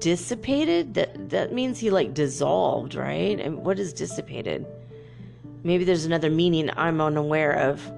Dissipated? 0.00 0.94
That 0.94 1.28
that 1.30 1.52
means 1.52 1.78
he 1.78 1.90
like 1.90 2.14
dissolved, 2.14 2.94
right? 2.94 3.38
And 3.38 3.64
what 3.64 3.78
is 3.78 3.92
dissipated? 3.92 4.64
Maybe 5.64 5.84
there's 5.84 6.04
another 6.04 6.30
meaning 6.30 6.70
I'm 6.76 7.00
unaware 7.00 7.52
of, 7.52 7.92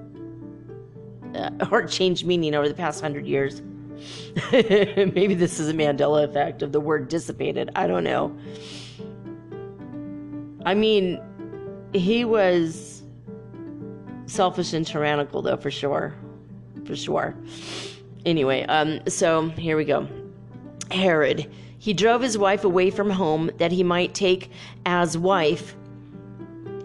uh, 1.35 1.51
or 1.71 1.85
changed 1.85 2.25
meaning 2.25 2.55
over 2.55 2.67
the 2.67 2.73
past 2.73 3.01
hundred 3.01 3.27
years. 3.27 3.61
Maybe 4.51 5.33
this 5.33 5.59
is 5.59 5.69
a 5.69 5.73
Mandela 5.73 6.23
effect 6.23 6.61
of 6.61 6.71
the 6.71 6.79
word 6.79 7.07
dissipated. 7.07 7.69
I 7.75 7.87
don't 7.87 8.03
know. 8.03 8.35
I 10.65 10.73
mean, 10.73 11.21
he 11.93 12.23
was 12.25 13.03
selfish 14.25 14.73
and 14.73 14.85
tyrannical, 14.85 15.41
though, 15.41 15.57
for 15.57 15.71
sure. 15.71 16.15
For 16.85 16.95
sure. 16.95 17.35
Anyway, 18.25 18.63
um, 18.63 19.01
so 19.07 19.49
here 19.49 19.77
we 19.77 19.85
go. 19.85 20.07
Herod. 20.91 21.49
He 21.79 21.93
drove 21.93 22.21
his 22.21 22.37
wife 22.37 22.63
away 22.63 22.91
from 22.91 23.09
home 23.09 23.49
that 23.57 23.71
he 23.71 23.83
might 23.83 24.13
take 24.13 24.51
as 24.85 25.17
wife 25.17 25.75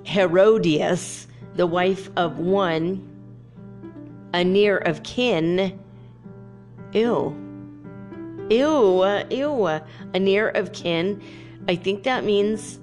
Herodias, 0.07 1.27
the 1.57 1.67
wife 1.67 2.09
of 2.17 2.39
one, 2.39 3.07
a 4.33 4.45
near 4.45 4.79
of 4.79 5.03
kin 5.03 5.79
Ew. 6.97 7.37
Ew. 8.49 9.05
Ew. 9.31 9.67
A 9.67 10.19
near 10.19 10.49
of 10.49 10.73
kin. 10.73 11.23
I 11.69 11.77
think 11.77 12.05
that 12.05 12.25
means 12.25 12.81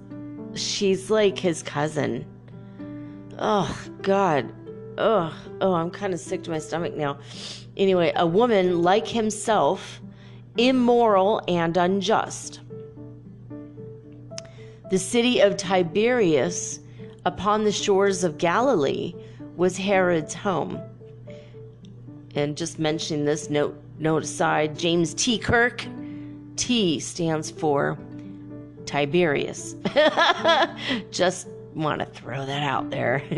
she's 0.53 1.09
like 1.09 1.39
his 1.39 1.63
cousin. 1.63 2.23
Oh, 3.39 3.75
God. 4.03 4.53
Oh, 4.99 5.35
oh, 5.61 5.73
I'm 5.73 5.89
kind 5.89 6.13
of 6.13 6.19
sick 6.19 6.43
to 6.43 6.51
my 6.51 6.59
stomach 6.59 6.95
now. 6.95 7.17
Anyway, 7.75 8.13
a 8.15 8.27
woman 8.27 8.83
like 8.83 9.07
himself, 9.07 9.99
immoral 10.57 11.41
and 11.47 11.75
unjust. 11.75 12.59
The 14.91 14.99
city 14.99 15.39
of 15.39 15.57
Tiberias 15.57 16.79
upon 17.25 17.63
the 17.63 17.71
shores 17.71 18.23
of 18.23 18.37
Galilee 18.37 19.15
was 19.55 19.75
Herod's 19.75 20.35
home. 20.35 20.79
And 22.35 22.55
just 22.55 22.77
mentioning 22.77 23.25
this 23.25 23.49
note 23.49 23.82
note 23.99 24.23
aside, 24.23 24.77
James 24.77 25.13
T. 25.13 25.37
Kirk. 25.37 25.85
T 26.55 26.99
stands 26.99 27.49
for 27.49 27.97
Tiberius. 28.85 29.75
Just 31.11 31.47
want 31.73 31.99
to 31.99 32.05
throw 32.05 32.45
that 32.45 32.63
out 32.63 32.89
there. 32.91 33.23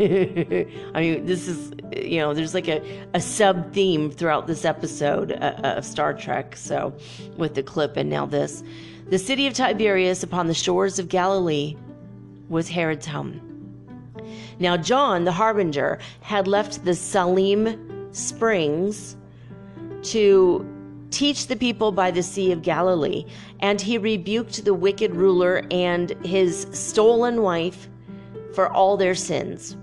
I 0.94 1.00
mean, 1.00 1.26
this 1.26 1.48
is, 1.48 1.72
you 1.96 2.18
know, 2.18 2.34
there's 2.34 2.54
like 2.54 2.68
a, 2.68 2.82
a 3.14 3.20
sub 3.20 3.72
theme 3.72 4.10
throughout 4.10 4.46
this 4.46 4.64
episode 4.64 5.32
uh, 5.32 5.36
uh, 5.36 5.74
of 5.78 5.84
Star 5.84 6.12
Trek. 6.12 6.56
So, 6.56 6.94
with 7.36 7.54
the 7.54 7.62
clip 7.62 7.96
and 7.96 8.10
now 8.10 8.26
this. 8.26 8.62
The 9.08 9.18
city 9.18 9.46
of 9.46 9.54
Tiberias 9.54 10.22
upon 10.22 10.48
the 10.48 10.54
shores 10.54 10.98
of 10.98 11.08
Galilee 11.08 11.76
was 12.48 12.68
Herod's 12.68 13.06
home. 13.06 13.40
Now, 14.58 14.76
John, 14.76 15.24
the 15.24 15.32
harbinger, 15.32 15.98
had 16.20 16.48
left 16.48 16.84
the 16.84 16.94
Salim 16.94 18.08
springs 18.12 19.16
to 20.06 20.66
teach 21.10 21.46
the 21.46 21.56
people 21.56 21.92
by 21.92 22.10
the 22.10 22.22
Sea 22.22 22.52
of 22.52 22.62
Galilee, 22.62 23.24
and 23.60 23.80
he 23.80 23.98
rebuked 23.98 24.64
the 24.64 24.74
wicked 24.74 25.14
ruler 25.14 25.64
and 25.70 26.10
his 26.24 26.66
stolen 26.72 27.42
wife 27.42 27.88
for 28.54 28.72
all 28.72 28.96
their 28.96 29.14
sins. 29.14 29.76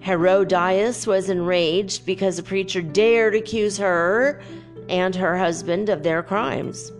Herodias 0.00 1.06
was 1.06 1.30
enraged 1.30 2.04
because 2.04 2.36
the 2.36 2.42
preacher 2.42 2.82
dared 2.82 3.34
accuse 3.34 3.78
her 3.78 4.40
and 4.88 5.16
her 5.16 5.38
husband 5.38 5.88
of 5.88 6.02
their 6.02 6.22
crimes. 6.22 6.92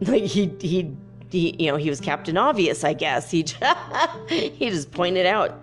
Like 0.00 0.24
he 0.24 0.52
he 0.60 0.96
he 1.30 1.54
you 1.58 1.70
know 1.70 1.76
he 1.76 1.90
was 1.90 2.00
Captain 2.00 2.36
Obvious, 2.36 2.82
I 2.84 2.92
guess. 2.92 3.30
He 3.30 3.44
he 4.28 4.70
just 4.70 4.90
pointed 4.90 5.26
out 5.26 5.60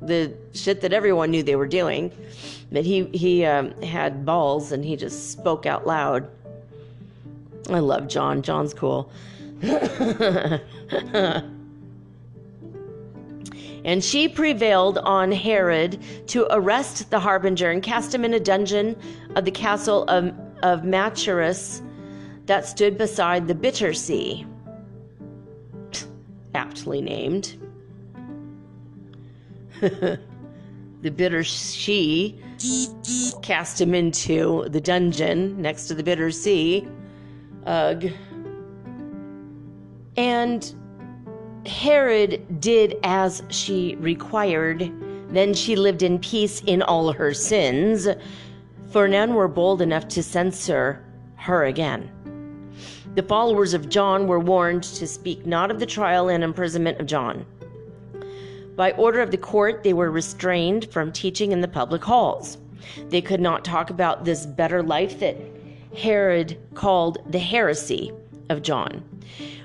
the 0.00 0.34
shit 0.54 0.80
that 0.80 0.92
everyone 0.92 1.30
knew 1.30 1.42
they 1.42 1.56
were 1.56 1.68
doing. 1.68 2.12
But 2.72 2.84
he 2.86 3.04
he 3.12 3.44
um, 3.44 3.78
had 3.82 4.24
balls 4.24 4.72
and 4.72 4.82
he 4.84 4.96
just 4.96 5.30
spoke 5.30 5.66
out 5.66 5.86
loud. 5.86 6.26
I 7.68 7.80
love 7.80 8.08
John. 8.08 8.40
John's 8.42 8.72
cool. 8.72 9.12
and 13.84 14.02
she 14.02 14.28
prevailed 14.28 14.98
on 14.98 15.30
Herod 15.30 16.00
to 16.28 16.46
arrest 16.50 17.10
the 17.10 17.20
harbinger 17.20 17.70
and 17.70 17.82
cast 17.82 18.12
him 18.12 18.24
in 18.24 18.34
a 18.34 18.40
dungeon 18.40 18.96
of 19.36 19.44
the 19.44 19.50
castle 19.50 20.04
of, 20.04 20.32
of 20.62 20.80
Machaerus 20.82 21.82
that 22.46 22.66
stood 22.66 22.98
beside 22.98 23.46
the 23.46 23.54
bitter 23.54 23.92
sea. 23.92 24.46
Aptly 26.54 27.00
named. 27.00 27.56
the 29.80 30.18
bitter 31.02 31.44
she 31.44 32.40
cast 33.42 33.80
him 33.80 33.94
into 33.94 34.66
the 34.68 34.80
dungeon 34.80 35.60
next 35.60 35.86
to 35.88 35.94
the 35.94 36.02
bitter 36.02 36.30
sea. 36.30 36.88
Ugh. 37.66 38.10
And 40.16 40.74
Herod 41.66 42.60
did 42.60 42.96
as 43.02 43.42
she 43.48 43.96
required. 43.96 44.92
Then 45.28 45.54
she 45.54 45.76
lived 45.76 46.02
in 46.02 46.18
peace 46.18 46.60
in 46.62 46.82
all 46.82 47.12
her 47.12 47.32
sins, 47.32 48.06
for 48.90 49.08
none 49.08 49.34
were 49.34 49.48
bold 49.48 49.80
enough 49.80 50.08
to 50.08 50.22
censor 50.22 51.04
her 51.36 51.64
again. 51.64 52.10
The 53.14 53.22
followers 53.22 53.74
of 53.74 53.88
John 53.88 54.26
were 54.26 54.40
warned 54.40 54.82
to 54.84 55.06
speak 55.06 55.46
not 55.46 55.70
of 55.70 55.78
the 55.80 55.86
trial 55.86 56.28
and 56.28 56.42
imprisonment 56.44 56.98
of 57.00 57.06
John. 57.06 57.46
By 58.76 58.92
order 58.92 59.20
of 59.20 59.30
the 59.30 59.36
court, 59.36 59.82
they 59.82 59.92
were 59.92 60.10
restrained 60.10 60.90
from 60.90 61.12
teaching 61.12 61.52
in 61.52 61.60
the 61.60 61.68
public 61.68 62.02
halls. 62.02 62.58
They 63.08 63.20
could 63.20 63.40
not 63.40 63.64
talk 63.64 63.90
about 63.90 64.24
this 64.24 64.46
better 64.46 64.82
life 64.82 65.20
that 65.20 65.36
Herod 65.96 66.58
called 66.74 67.18
the 67.30 67.38
heresy 67.38 68.12
of 68.48 68.62
John. 68.62 69.04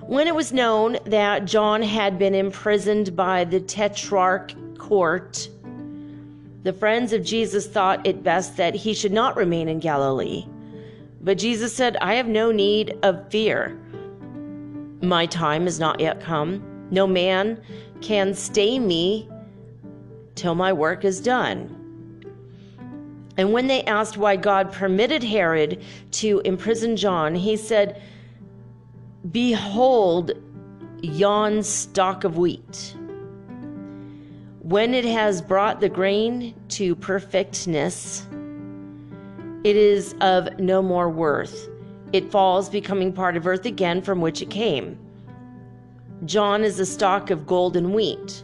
When 0.02 0.28
it 0.28 0.36
was 0.36 0.54
known 0.54 0.98
that 1.06 1.46
John 1.46 1.82
had 1.82 2.20
been 2.20 2.36
imprisoned 2.36 3.16
by 3.16 3.44
the 3.46 3.60
Tetrarch 3.60 4.54
court, 4.78 5.50
the 6.64 6.74
friends 6.74 7.14
of 7.14 7.24
Jesus 7.24 7.68
thought 7.68 8.06
it 8.06 8.24
best 8.24 8.58
that 8.58 8.76
he 8.76 8.94
should 8.94 9.14
not 9.14 9.38
remain 9.38 9.70
in 9.70 9.80
Galilee. 9.80 10.46
But 11.22 11.38
Jesus 11.38 11.74
said, 11.74 11.98
I 11.98 12.16
have 12.16 12.28
no 12.28 12.52
need 12.52 12.98
of 13.04 13.30
fear. 13.30 13.78
My 15.02 15.26
time 15.26 15.68
is 15.68 15.80
not 15.80 16.00
yet 16.00 16.22
come. 16.22 16.62
No 16.90 17.06
man 17.06 17.62
can 18.02 18.34
stay 18.34 18.80
me 18.80 19.30
till 20.36 20.56
my 20.56 20.72
work 20.72 21.04
is 21.04 21.20
done. 21.20 21.74
And 23.38 23.54
when 23.54 23.68
they 23.68 23.84
asked 23.84 24.18
why 24.18 24.36
God 24.36 24.72
permitted 24.72 25.24
Herod 25.24 25.84
to 26.14 26.42
imprison 26.44 26.96
John, 26.96 27.36
he 27.36 27.56
said, 27.56 28.02
Behold 29.32 30.32
yon 31.02 31.62
stalk 31.62 32.24
of 32.24 32.38
wheat. 32.38 32.96
When 34.62 34.94
it 34.94 35.06
has 35.06 35.42
brought 35.42 35.80
the 35.80 35.90
grain 35.90 36.54
to 36.70 36.96
perfectness, 36.96 38.28
it 39.64 39.76
is 39.76 40.16
of 40.22 40.60
no 40.60 40.82
more 40.82 41.10
worth. 41.10 41.70
It 42.14 42.32
falls, 42.32 42.70
becoming 42.70 43.14
part 43.14 43.38
of 43.38 43.46
earth 43.48 43.66
again 43.66 44.02
from 44.02 44.22
which 44.22 44.42
it 44.42 44.50
came. 44.50 44.98
John 46.26 46.64
is 46.64 46.80
a 46.80 46.86
stalk 46.86 47.30
of 47.30 47.46
golden 47.46 47.94
wheat. 47.94 48.44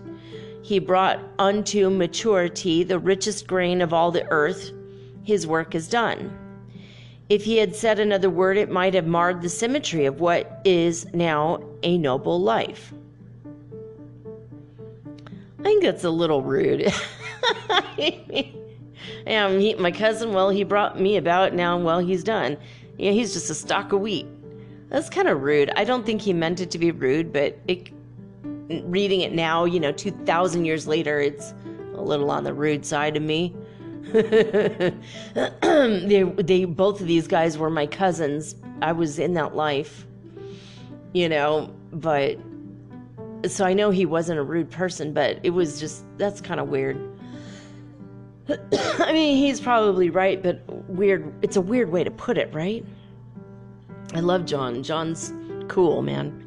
He 0.61 0.79
brought 0.79 1.19
unto 1.39 1.89
maturity 1.89 2.83
the 2.83 2.99
richest 2.99 3.47
grain 3.47 3.81
of 3.81 3.93
all 3.93 4.11
the 4.11 4.25
earth. 4.29 4.71
His 5.23 5.45
work 5.45 5.75
is 5.75 5.89
done. 5.89 6.37
If 7.29 7.43
he 7.43 7.57
had 7.57 7.75
said 7.75 7.99
another 7.99 8.29
word, 8.29 8.57
it 8.57 8.69
might 8.69 8.93
have 8.93 9.07
marred 9.07 9.41
the 9.41 9.49
symmetry 9.49 10.05
of 10.05 10.19
what 10.19 10.61
is 10.65 11.11
now 11.13 11.63
a 11.81 11.97
noble 11.97 12.39
life. 12.39 12.93
I 15.59 15.63
think 15.63 15.83
that's 15.83 16.03
a 16.03 16.09
little 16.09 16.41
rude. 16.41 16.93
yeah, 17.97 19.49
he, 19.49 19.73
my 19.75 19.91
cousin, 19.91 20.33
well, 20.33 20.49
he 20.49 20.63
brought 20.63 20.99
me 20.99 21.17
about. 21.17 21.53
Now, 21.53 21.77
well, 21.77 21.99
he's 21.99 22.23
done. 22.23 22.57
Yeah, 22.97 23.11
he's 23.11 23.33
just 23.33 23.49
a 23.49 23.55
stalk 23.55 23.93
of 23.93 24.01
wheat. 24.01 24.27
That's 24.93 25.09
kind 25.09 25.27
of 25.27 25.41
rude. 25.41 25.71
I 25.75 25.85
don't 25.85 26.05
think 26.05 26.21
he 26.21 26.33
meant 26.33 26.61
it 26.61 26.69
to 26.69 26.77
be 26.77 26.91
rude, 26.91 27.33
but 27.33 27.57
it, 27.67 27.89
reading 28.83 29.21
it 29.21 29.33
now, 29.33 29.65
you 29.65 29.79
know, 29.79 29.91
2,000 29.91 30.65
years 30.65 30.85
later, 30.85 31.19
it's 31.19 31.55
a 31.95 32.01
little 32.01 32.29
on 32.29 32.43
the 32.43 32.53
rude 32.53 32.85
side 32.85 33.17
of 33.17 33.23
me. 33.23 33.55
they, 34.13 34.93
they, 36.21 36.65
both 36.65 37.01
of 37.01 37.07
these 37.07 37.27
guys 37.27 37.57
were 37.57 37.71
my 37.71 37.87
cousins. 37.87 38.53
I 38.83 38.91
was 38.91 39.17
in 39.17 39.33
that 39.33 39.55
life, 39.55 40.05
you 41.13 41.27
know, 41.27 41.73
but 41.93 42.37
so 43.47 43.65
I 43.65 43.73
know 43.73 43.89
he 43.89 44.05
wasn't 44.05 44.37
a 44.37 44.43
rude 44.43 44.69
person, 44.69 45.11
but 45.11 45.39
it 45.41 45.49
was 45.49 45.79
just 45.79 46.03
that's 46.19 46.39
kind 46.39 46.59
of 46.59 46.67
weird. 46.67 46.99
I 48.47 49.11
mean, 49.11 49.37
he's 49.37 49.59
probably 49.59 50.11
right, 50.11 50.43
but 50.43 50.61
weird. 50.87 51.33
It's 51.41 51.55
a 51.55 51.61
weird 51.61 51.89
way 51.91 52.03
to 52.03 52.11
put 52.11 52.37
it, 52.37 52.53
right? 52.53 52.85
I 54.15 54.19
love 54.19 54.45
John. 54.45 54.83
John's 54.83 55.33
cool, 55.67 56.01
man. 56.01 56.39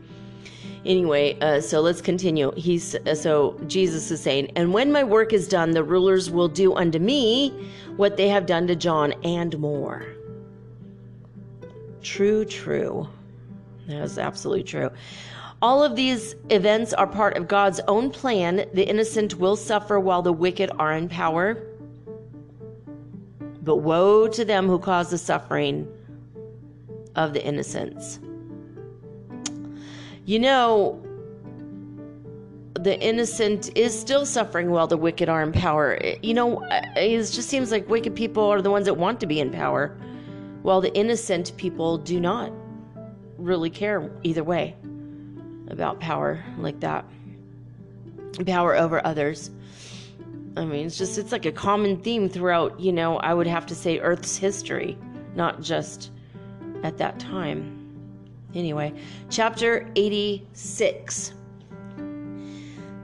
Anyway, 0.85 1.37
uh, 1.41 1.61
so 1.61 1.81
let's 1.81 2.01
continue. 2.01 2.53
He's 2.57 2.95
uh, 2.95 3.15
so 3.15 3.61
Jesus 3.67 4.11
is 4.13 4.21
saying, 4.21 4.53
"And 4.55 4.73
when 4.73 4.93
my 4.93 5.03
work 5.03 5.33
is 5.33 5.49
done, 5.49 5.73
the 5.73 5.83
rulers 5.83 6.31
will 6.31 6.47
do 6.47 6.75
unto 6.75 7.01
me 7.01 7.51
what 7.97 8.17
they 8.17 8.29
have 8.29 8.47
done 8.47 8.69
to 8.69 8.77
John 8.77 9.13
and 9.25 9.59
more." 9.59 10.07
True, 12.03 12.45
true. 12.45 13.09
That 13.89 14.03
is 14.03 14.17
absolutely 14.17 14.63
true. 14.63 14.91
All 15.61 15.83
of 15.83 15.97
these 15.97 16.37
events 16.51 16.93
are 16.93 17.07
part 17.07 17.37
of 17.37 17.49
God's 17.49 17.81
own 17.89 18.11
plan. 18.11 18.67
The 18.75 18.89
innocent 18.89 19.41
will 19.41 19.57
suffer 19.57 19.99
while 19.99 20.23
the 20.23 20.33
wicked 20.33 20.71
are 20.79 20.93
in 20.93 21.09
power. 21.09 21.57
But 23.63 23.77
woe 23.79 24.29
to 24.29 24.45
them 24.45 24.69
who 24.69 24.79
cause 24.79 25.11
the 25.11 25.19
suffering 25.19 25.89
of 27.17 27.33
the 27.33 27.45
innocents. 27.45 28.21
You 30.25 30.39
know, 30.39 31.03
the 32.75 33.01
innocent 33.01 33.77
is 33.77 33.99
still 33.99 34.25
suffering 34.25 34.71
while 34.71 34.87
the 34.87 34.97
wicked 34.97 35.29
are 35.29 35.43
in 35.43 35.53
power. 35.53 35.99
You 36.23 36.35
know, 36.35 36.63
it 36.95 37.19
just 37.19 37.49
seems 37.49 37.73
like 37.73 37.89
wicked 37.89 38.15
people 38.15 38.45
are 38.45 38.63
the 38.63 38.71
ones 38.71 38.87
that 38.87 38.95
want 38.95 39.19
to 39.21 39.27
be 39.27 39.41
in 39.41 39.51
power, 39.51 39.97
while 40.63 40.81
the 40.81 40.95
innocent 40.95 41.57
people 41.57 41.99
do 41.99 42.21
not 42.21 42.53
really 43.39 43.71
care 43.71 44.11
either 44.23 44.45
way 44.45 44.75
about 45.69 46.01
power 46.01 46.45
like 46.59 46.81
that 46.81 47.05
power 48.47 48.77
over 48.77 49.05
others. 49.07 49.51
I 50.57 50.65
mean, 50.65 50.87
it's 50.87 50.97
just, 50.97 51.19
it's 51.19 51.33
like 51.33 51.47
a 51.47 51.53
common 51.53 52.01
theme 52.01 52.29
throughout, 52.29 52.79
you 52.81 52.93
know, 52.93 53.19
I 53.19 53.35
would 53.35 53.47
have 53.47 53.67
to 53.67 53.75
say 53.75 53.99
Earth's 53.99 54.37
history, 54.37 54.99
not 55.35 55.61
just 55.61 56.11
at 56.83 56.99
that 56.99 57.19
time. 57.19 57.73
Anyway, 58.55 58.93
chapter 59.31 59.89
86. 59.97 61.33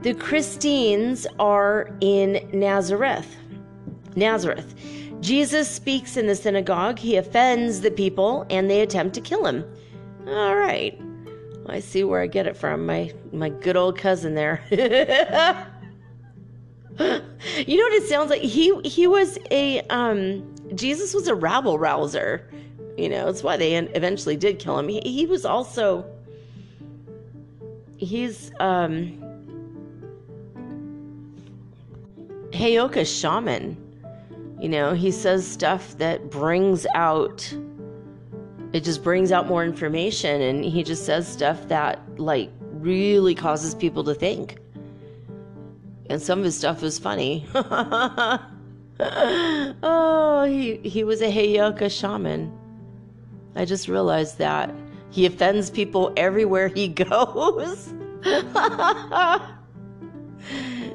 The 0.01 0.13
Christines 0.15 1.25
are 1.39 1.95
in 2.01 2.47
Nazareth. 2.51 3.37
Nazareth. 4.15 4.75
Jesus 5.21 5.69
speaks 5.69 6.17
in 6.17 6.27
the 6.27 6.35
synagogue. 6.35 6.99
He 6.99 7.15
offends 7.15 7.79
the 7.81 7.91
people 7.91 8.45
and 8.49 8.69
they 8.69 8.81
attempt 8.81 9.15
to 9.15 9.21
kill 9.21 9.45
him. 9.45 9.63
All 10.27 10.55
right. 10.55 10.99
I 11.67 11.79
see 11.79 12.03
where 12.03 12.21
I 12.21 12.27
get 12.27 12.45
it 12.47 12.57
from. 12.57 12.85
My 12.85 13.13
my 13.31 13.49
good 13.49 13.77
old 13.77 13.97
cousin 13.97 14.35
there. 14.35 14.61
you 14.69 14.75
know 16.97 17.21
what 17.83 17.93
it 17.93 18.07
sounds 18.09 18.29
like? 18.29 18.41
He 18.41 18.77
he 18.83 19.07
was 19.07 19.37
a 19.51 19.79
um 19.87 20.53
Jesus 20.75 21.13
was 21.13 21.27
a 21.27 21.35
rabble 21.35 21.79
rouser. 21.79 22.49
You 22.97 23.09
know, 23.09 23.27
it's 23.27 23.41
why 23.41 23.57
they 23.57 23.75
eventually 23.75 24.37
did 24.37 24.59
kill 24.59 24.77
him. 24.77 24.87
He, 24.87 25.01
he 25.03 25.25
was 25.25 25.45
also 25.45 26.05
he's 27.97 28.51
um 28.59 29.19
Heyoka 32.51 33.05
shaman. 33.05 33.77
You 34.59 34.69
know, 34.69 34.93
he 34.93 35.11
says 35.11 35.45
stuff 35.45 35.97
that 35.97 36.29
brings 36.29 36.85
out 36.93 37.53
it 38.73 38.83
just 38.83 39.03
brings 39.03 39.31
out 39.31 39.47
more 39.47 39.63
information 39.63 40.41
and 40.41 40.65
he 40.65 40.83
just 40.83 41.05
says 41.05 41.27
stuff 41.27 41.67
that 41.67 41.99
like 42.19 42.49
really 42.59 43.35
causes 43.35 43.75
people 43.75 44.03
to 44.03 44.13
think. 44.15 44.57
And 46.09 46.21
some 46.21 46.39
of 46.39 46.45
his 46.45 46.57
stuff 46.57 46.83
is 46.83 46.99
funny. 46.99 47.45
oh, 49.83 50.45
he 50.47 50.77
he 50.77 51.03
was 51.03 51.21
a 51.21 51.31
Heyoka 51.31 51.89
shaman. 51.89 52.51
I 53.55 53.65
just 53.65 53.87
realized 53.87 54.37
that. 54.39 54.73
He 55.09 55.25
offends 55.27 55.69
people 55.69 56.11
everywhere 56.17 56.67
he 56.67 56.87
goes. 57.05 57.93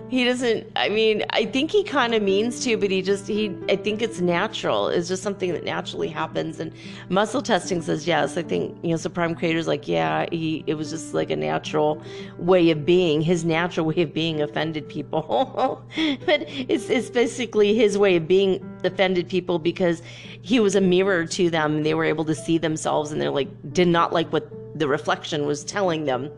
he 0.08 0.24
doesn't 0.24 0.66
i 0.76 0.88
mean 0.88 1.24
i 1.30 1.44
think 1.44 1.70
he 1.70 1.82
kind 1.84 2.14
of 2.14 2.22
means 2.22 2.64
to 2.64 2.76
but 2.76 2.90
he 2.90 3.02
just 3.02 3.26
he 3.26 3.54
i 3.68 3.76
think 3.76 4.02
it's 4.02 4.20
natural. 4.20 4.88
It's 4.88 5.08
just 5.08 5.22
something 5.22 5.52
that 5.52 5.64
naturally 5.64 6.08
happens. 6.08 6.60
And 6.60 6.72
muscle 7.08 7.42
testing 7.42 7.82
says 7.82 8.06
yes. 8.06 8.36
I 8.36 8.42
think 8.42 8.76
you 8.82 8.90
know 8.90 8.96
supreme 8.96 9.34
creator's 9.34 9.66
like 9.66 9.88
yeah 9.88 10.26
he 10.30 10.64
it 10.66 10.74
was 10.74 10.90
just 10.90 11.14
like 11.14 11.30
a 11.30 11.36
natural 11.36 12.02
way 12.38 12.70
of 12.70 12.84
being 12.84 13.20
his 13.20 13.44
natural 13.44 13.86
way 13.86 14.02
of 14.02 14.12
being 14.12 14.40
offended 14.40 14.88
people. 14.88 15.84
But 16.26 16.44
it's 16.48 16.90
it's 16.90 17.10
basically 17.10 17.74
his 17.74 17.96
way 17.98 18.16
of 18.16 18.28
being 18.28 18.52
offended 18.84 19.28
people 19.28 19.58
because 19.58 20.02
he 20.42 20.60
was 20.60 20.74
a 20.74 20.80
mirror 20.80 21.26
to 21.26 21.50
them. 21.50 21.76
And 21.76 21.86
they 21.86 21.94
were 21.94 22.04
able 22.04 22.24
to 22.26 22.34
see 22.34 22.58
themselves 22.58 23.10
and 23.12 23.20
they're 23.20 23.30
like 23.30 23.48
did 23.72 23.88
not 23.88 24.12
like 24.12 24.32
what 24.32 24.50
the 24.78 24.86
reflection 24.86 25.46
was 25.46 25.64
telling 25.64 26.04
them 26.04 26.30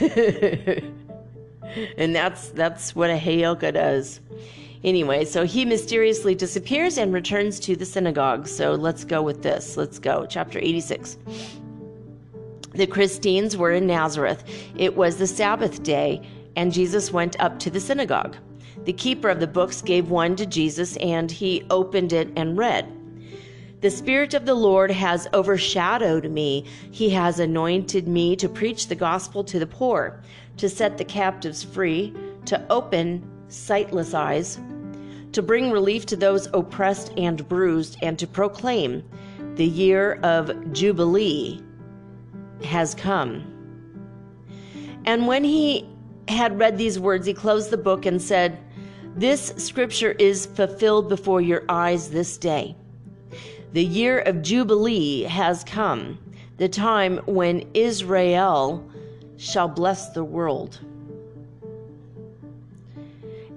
and 1.96 2.14
that's 2.14 2.48
that's 2.50 2.94
what 2.94 3.10
a 3.10 3.16
Heyoka 3.16 3.72
does. 3.74 4.20
Anyway, 4.82 5.24
so 5.26 5.44
he 5.44 5.64
mysteriously 5.64 6.34
disappears 6.34 6.96
and 6.96 7.12
returns 7.12 7.60
to 7.60 7.76
the 7.76 7.84
synagogue. 7.84 8.46
So 8.46 8.74
let's 8.74 9.04
go 9.04 9.20
with 9.22 9.42
this. 9.42 9.76
Let's 9.76 9.98
go. 9.98 10.26
Chapter 10.26 10.58
86. 10.58 11.18
The 12.72 12.86
Christines 12.86 13.56
were 13.56 13.72
in 13.72 13.86
Nazareth. 13.86 14.44
It 14.76 14.96
was 14.96 15.16
the 15.16 15.26
Sabbath 15.26 15.82
day, 15.82 16.22
and 16.56 16.72
Jesus 16.72 17.12
went 17.12 17.38
up 17.40 17.58
to 17.58 17.70
the 17.70 17.80
synagogue. 17.80 18.36
The 18.84 18.92
keeper 18.94 19.28
of 19.28 19.40
the 19.40 19.46
books 19.46 19.82
gave 19.82 20.08
one 20.08 20.36
to 20.36 20.46
Jesus, 20.46 20.96
and 20.98 21.30
he 21.30 21.66
opened 21.68 22.14
it 22.14 22.30
and 22.36 22.56
read. 22.56 22.90
The 23.80 23.90
Spirit 23.90 24.34
of 24.34 24.46
the 24.46 24.54
Lord 24.54 24.90
has 24.90 25.26
overshadowed 25.32 26.30
me. 26.30 26.64
He 26.90 27.10
has 27.10 27.40
anointed 27.40 28.06
me 28.06 28.36
to 28.36 28.48
preach 28.48 28.88
the 28.88 28.94
gospel 28.94 29.42
to 29.44 29.58
the 29.58 29.66
poor, 29.66 30.22
to 30.60 30.68
set 30.68 30.98
the 30.98 31.04
captives 31.04 31.64
free, 31.64 32.14
to 32.44 32.62
open 32.68 33.26
sightless 33.48 34.12
eyes, 34.12 34.60
to 35.32 35.40
bring 35.40 35.70
relief 35.70 36.04
to 36.04 36.16
those 36.16 36.48
oppressed 36.52 37.14
and 37.16 37.48
bruised, 37.48 37.96
and 38.02 38.18
to 38.18 38.26
proclaim 38.26 39.02
the 39.54 39.64
year 39.64 40.20
of 40.22 40.70
Jubilee 40.70 41.62
has 42.62 42.94
come. 42.94 43.42
And 45.06 45.26
when 45.26 45.44
he 45.44 45.88
had 46.28 46.58
read 46.58 46.76
these 46.76 46.98
words, 46.98 47.26
he 47.26 47.32
closed 47.32 47.70
the 47.70 47.78
book 47.78 48.04
and 48.04 48.20
said, 48.20 48.58
This 49.16 49.54
scripture 49.56 50.12
is 50.18 50.44
fulfilled 50.44 51.08
before 51.08 51.40
your 51.40 51.64
eyes 51.70 52.10
this 52.10 52.36
day. 52.36 52.76
The 53.72 53.84
year 53.84 54.18
of 54.18 54.42
Jubilee 54.42 55.22
has 55.22 55.64
come, 55.64 56.18
the 56.58 56.68
time 56.68 57.16
when 57.24 57.66
Israel 57.72 58.89
shall 59.40 59.68
bless 59.68 60.10
the 60.10 60.22
world. 60.22 60.78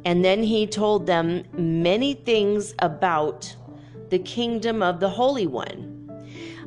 And 0.05 0.23
then 0.23 0.41
he 0.41 0.65
told 0.65 1.05
them 1.05 1.43
many 1.53 2.13
things 2.13 2.73
about 2.79 3.55
the 4.09 4.19
kingdom 4.19 4.81
of 4.81 4.99
the 4.99 5.09
Holy 5.09 5.47
One 5.47 5.93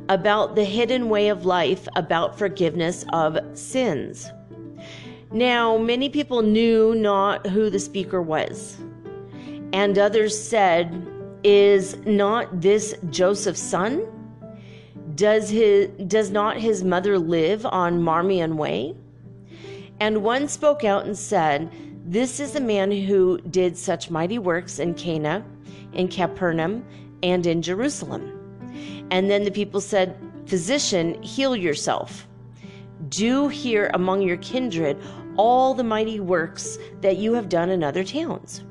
about 0.09 0.55
the 0.55 0.65
hidden 0.65 1.09
way 1.09 1.29
of 1.29 1.45
life, 1.45 1.89
about 1.97 2.39
forgiveness 2.39 3.05
of 3.13 3.39
sins. 3.55 4.31
Now, 5.33 5.77
many 5.77 6.09
people 6.09 6.43
knew 6.43 6.95
not 6.95 7.47
who 7.47 7.71
the 7.71 7.79
speaker 7.79 8.23
was, 8.23 8.77
and 9.73 9.99
others 9.99 10.39
said, 10.39 11.07
Is 11.43 11.97
not 12.07 12.61
this 12.61 12.95
Joseph's 13.11 13.61
son? 13.61 14.07
Does, 15.15 15.51
his, 15.51 15.89
does 16.07 16.31
not 16.31 16.59
his 16.59 16.85
mother 16.85 17.19
live 17.19 17.67
on 17.67 18.03
Marmion 18.03 18.57
Way? 18.57 18.95
And 20.01 20.23
one 20.23 20.49
spoke 20.49 20.85
out 20.85 21.07
and 21.07 21.17
said, 21.17 21.73
This 22.05 22.41
is 22.41 22.53
the 22.53 22.61
man 22.61 22.91
who 22.91 23.39
did 23.51 23.77
such 23.77 24.11
mighty 24.11 24.39
works 24.39 24.79
in 24.79 24.95
Cana, 24.95 25.45
in 25.93 26.09
Capernaum, 26.09 26.85
and 27.23 27.47
in 27.47 27.63
Jerusalem 27.63 28.37
and 29.11 29.31
then 29.31 29.45
the 29.45 29.51
people 29.51 29.81
said, 29.81 30.17
Physician, 30.47 31.21
heal 31.23 31.57
yourself. 31.57 32.27
Do 33.09 33.49
here 33.49 33.91
among 33.95 34.23
your 34.23 34.37
kindred 34.39 34.99
all 35.37 35.75
the 35.75 35.85
mighty 35.85 36.19
works 36.19 36.79
that 37.03 37.19
you 37.19 37.35
have 37.35 37.49
done 37.49 37.71
in 37.71 37.85
other 37.85 38.05
towns. 38.05 38.65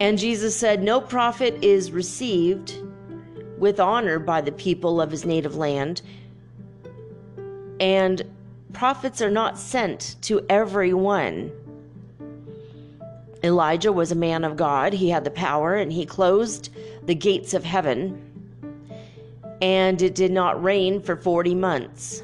And 0.00 0.18
Jesus 0.18 0.56
said, 0.56 0.82
No 0.82 1.00
prophet 1.00 1.56
is 1.62 1.90
received 1.90 2.76
with 3.58 3.80
honor 3.80 4.18
by 4.18 4.40
the 4.40 4.52
people 4.52 5.00
of 5.00 5.10
his 5.10 5.24
native 5.24 5.56
land, 5.56 6.02
and 7.80 8.22
prophets 8.74 9.22
are 9.22 9.30
not 9.30 9.58
sent 9.58 10.16
to 10.22 10.44
everyone. 10.50 11.52
Elijah 13.42 13.92
was 13.92 14.12
a 14.12 14.16
man 14.16 14.44
of 14.44 14.56
God. 14.56 14.92
He 14.92 15.10
had 15.10 15.24
the 15.24 15.30
power 15.30 15.74
and 15.74 15.92
he 15.92 16.04
closed 16.04 16.70
the 17.04 17.14
gates 17.14 17.54
of 17.54 17.64
heaven 17.64 18.34
and 19.60 20.02
it 20.02 20.14
did 20.14 20.32
not 20.32 20.62
rain 20.62 21.00
for 21.00 21.16
40 21.16 21.54
months. 21.54 22.22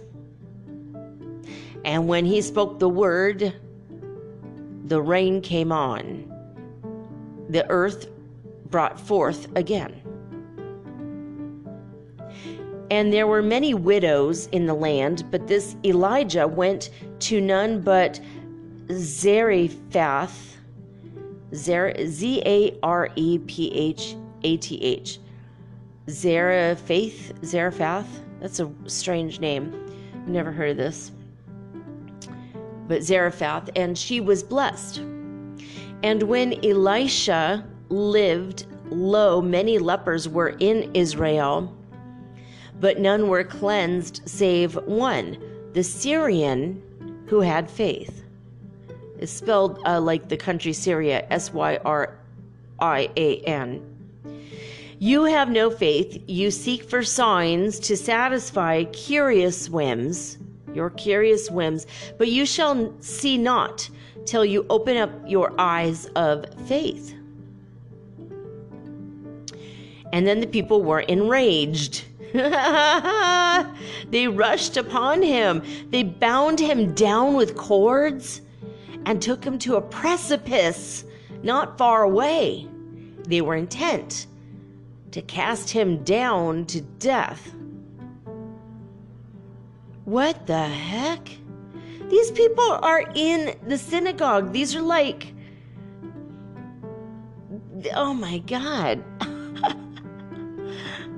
And 1.84 2.08
when 2.08 2.24
he 2.24 2.42
spoke 2.42 2.78
the 2.78 2.88
word, 2.88 3.54
the 4.84 5.00
rain 5.00 5.40
came 5.40 5.72
on. 5.72 6.26
The 7.48 7.68
earth 7.70 8.08
brought 8.70 9.00
forth 9.00 9.48
again. 9.56 9.99
And 12.90 13.12
there 13.12 13.26
were 13.26 13.42
many 13.42 13.72
widows 13.72 14.46
in 14.48 14.66
the 14.66 14.74
land, 14.74 15.24
but 15.30 15.46
this 15.46 15.76
Elijah 15.84 16.48
went 16.48 16.90
to 17.20 17.40
none 17.40 17.80
but 17.80 18.20
Zarephath, 18.92 20.56
Z 21.54 22.42
A 22.44 22.78
R 22.82 23.08
E 23.14 23.38
P 23.38 23.72
H 23.72 24.16
A 24.42 24.56
T 24.56 24.82
H 24.82 25.18
Zarephath, 26.08 27.32
Zarephath. 27.44 28.20
That's 28.40 28.58
a 28.58 28.70
strange 28.86 29.38
name. 29.38 29.72
Never 30.26 30.50
heard 30.50 30.70
of 30.70 30.76
this. 30.76 31.12
But 32.88 33.02
Zarephath, 33.02 33.70
and 33.76 33.96
she 33.96 34.20
was 34.20 34.42
blessed. 34.42 34.98
And 36.02 36.22
when 36.24 36.64
Elisha 36.64 37.64
lived, 37.88 38.66
lo, 38.90 39.40
many 39.40 39.78
lepers 39.78 40.28
were 40.28 40.56
in 40.58 40.90
Israel, 40.94 41.76
but 42.80 42.98
none 42.98 43.28
were 43.28 43.44
cleansed 43.44 44.22
save 44.24 44.74
one, 44.86 45.38
the 45.74 45.84
Syrian 45.84 46.82
who 47.26 47.40
had 47.40 47.70
faith. 47.70 48.24
It's 49.18 49.30
spelled 49.30 49.80
uh, 49.86 50.00
like 50.00 50.28
the 50.28 50.36
country 50.36 50.72
Syria, 50.72 51.26
S 51.30 51.52
Y 51.52 51.78
R 51.84 52.18
I 52.80 53.10
A 53.16 53.40
N. 53.42 53.86
You 54.98 55.24
have 55.24 55.50
no 55.50 55.70
faith. 55.70 56.22
You 56.26 56.50
seek 56.50 56.82
for 56.82 57.02
signs 57.02 57.78
to 57.80 57.96
satisfy 57.96 58.84
curious 58.84 59.70
whims, 59.70 60.38
your 60.74 60.90
curious 60.90 61.50
whims, 61.50 61.86
but 62.18 62.28
you 62.28 62.44
shall 62.44 62.94
see 63.00 63.38
not 63.38 63.88
till 64.26 64.44
you 64.44 64.66
open 64.68 64.96
up 64.96 65.10
your 65.26 65.52
eyes 65.58 66.06
of 66.16 66.46
faith. 66.66 67.14
And 70.12 70.26
then 70.26 70.40
the 70.40 70.46
people 70.46 70.82
were 70.82 71.00
enraged. 71.00 72.04
they 74.10 74.28
rushed 74.28 74.76
upon 74.76 75.22
him. 75.22 75.62
They 75.90 76.02
bound 76.02 76.60
him 76.60 76.94
down 76.94 77.34
with 77.34 77.56
cords 77.56 78.40
and 79.06 79.20
took 79.20 79.44
him 79.44 79.58
to 79.60 79.76
a 79.76 79.80
precipice 79.80 81.04
not 81.42 81.78
far 81.78 82.02
away. 82.02 82.68
They 83.26 83.40
were 83.40 83.56
intent 83.56 84.26
to 85.12 85.22
cast 85.22 85.70
him 85.70 86.04
down 86.04 86.66
to 86.66 86.80
death. 86.80 87.54
What 90.04 90.46
the 90.46 90.62
heck? 90.62 91.28
These 92.08 92.30
people 92.32 92.78
are 92.82 93.04
in 93.14 93.56
the 93.66 93.78
synagogue. 93.78 94.52
These 94.52 94.74
are 94.74 94.82
like. 94.82 95.34
Oh 97.94 98.12
my 98.12 98.38
God. 98.38 99.02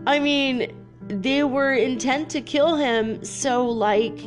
I 0.06 0.18
mean, 0.18 0.72
they 1.08 1.42
were 1.44 1.72
intent 1.72 2.30
to 2.30 2.40
kill 2.40 2.76
him, 2.76 3.24
so, 3.24 3.66
like, 3.66 4.18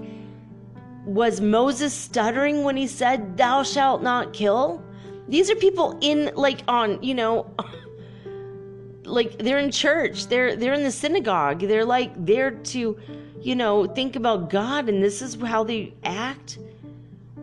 was 1.05 1.39
Moses 1.41 1.93
stuttering 1.93 2.63
when 2.63 2.75
he 2.77 2.87
said, 2.87 3.37
Thou 3.37 3.63
shalt 3.63 4.01
not 4.01 4.33
kill? 4.33 4.83
These 5.27 5.49
are 5.49 5.55
people 5.55 5.97
in, 6.01 6.31
like, 6.35 6.61
on, 6.67 7.01
you 7.01 7.13
know 7.13 7.49
like 9.05 9.37
they're 9.37 9.59
in 9.59 9.71
church. 9.71 10.27
They're 10.27 10.55
they're 10.55 10.73
in 10.73 10.83
the 10.83 10.91
synagogue. 10.91 11.59
They're 11.59 11.85
like 11.85 12.13
there 12.25 12.51
to 12.51 12.97
you 13.41 13.55
know 13.55 13.85
think 13.85 14.15
about 14.15 14.49
god 14.49 14.89
and 14.89 15.03
this 15.03 15.21
is 15.21 15.35
how 15.35 15.63
they 15.63 15.93
act. 16.03 16.57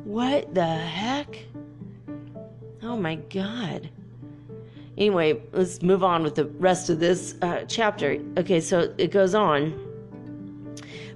What 0.04 0.54
the 0.54 0.66
heck? 0.66 1.38
Oh 2.82 2.96
my 2.96 3.14
god 3.14 3.90
anyway 4.98 5.40
let's 5.52 5.82
move 5.82 6.02
on 6.04 6.22
with 6.22 6.34
the 6.34 6.46
rest 6.46 6.90
of 6.90 7.00
this 7.00 7.34
uh, 7.42 7.64
chapter 7.68 8.18
okay 8.38 8.60
so 8.60 8.92
it 8.98 9.10
goes 9.10 9.34
on 9.34 9.72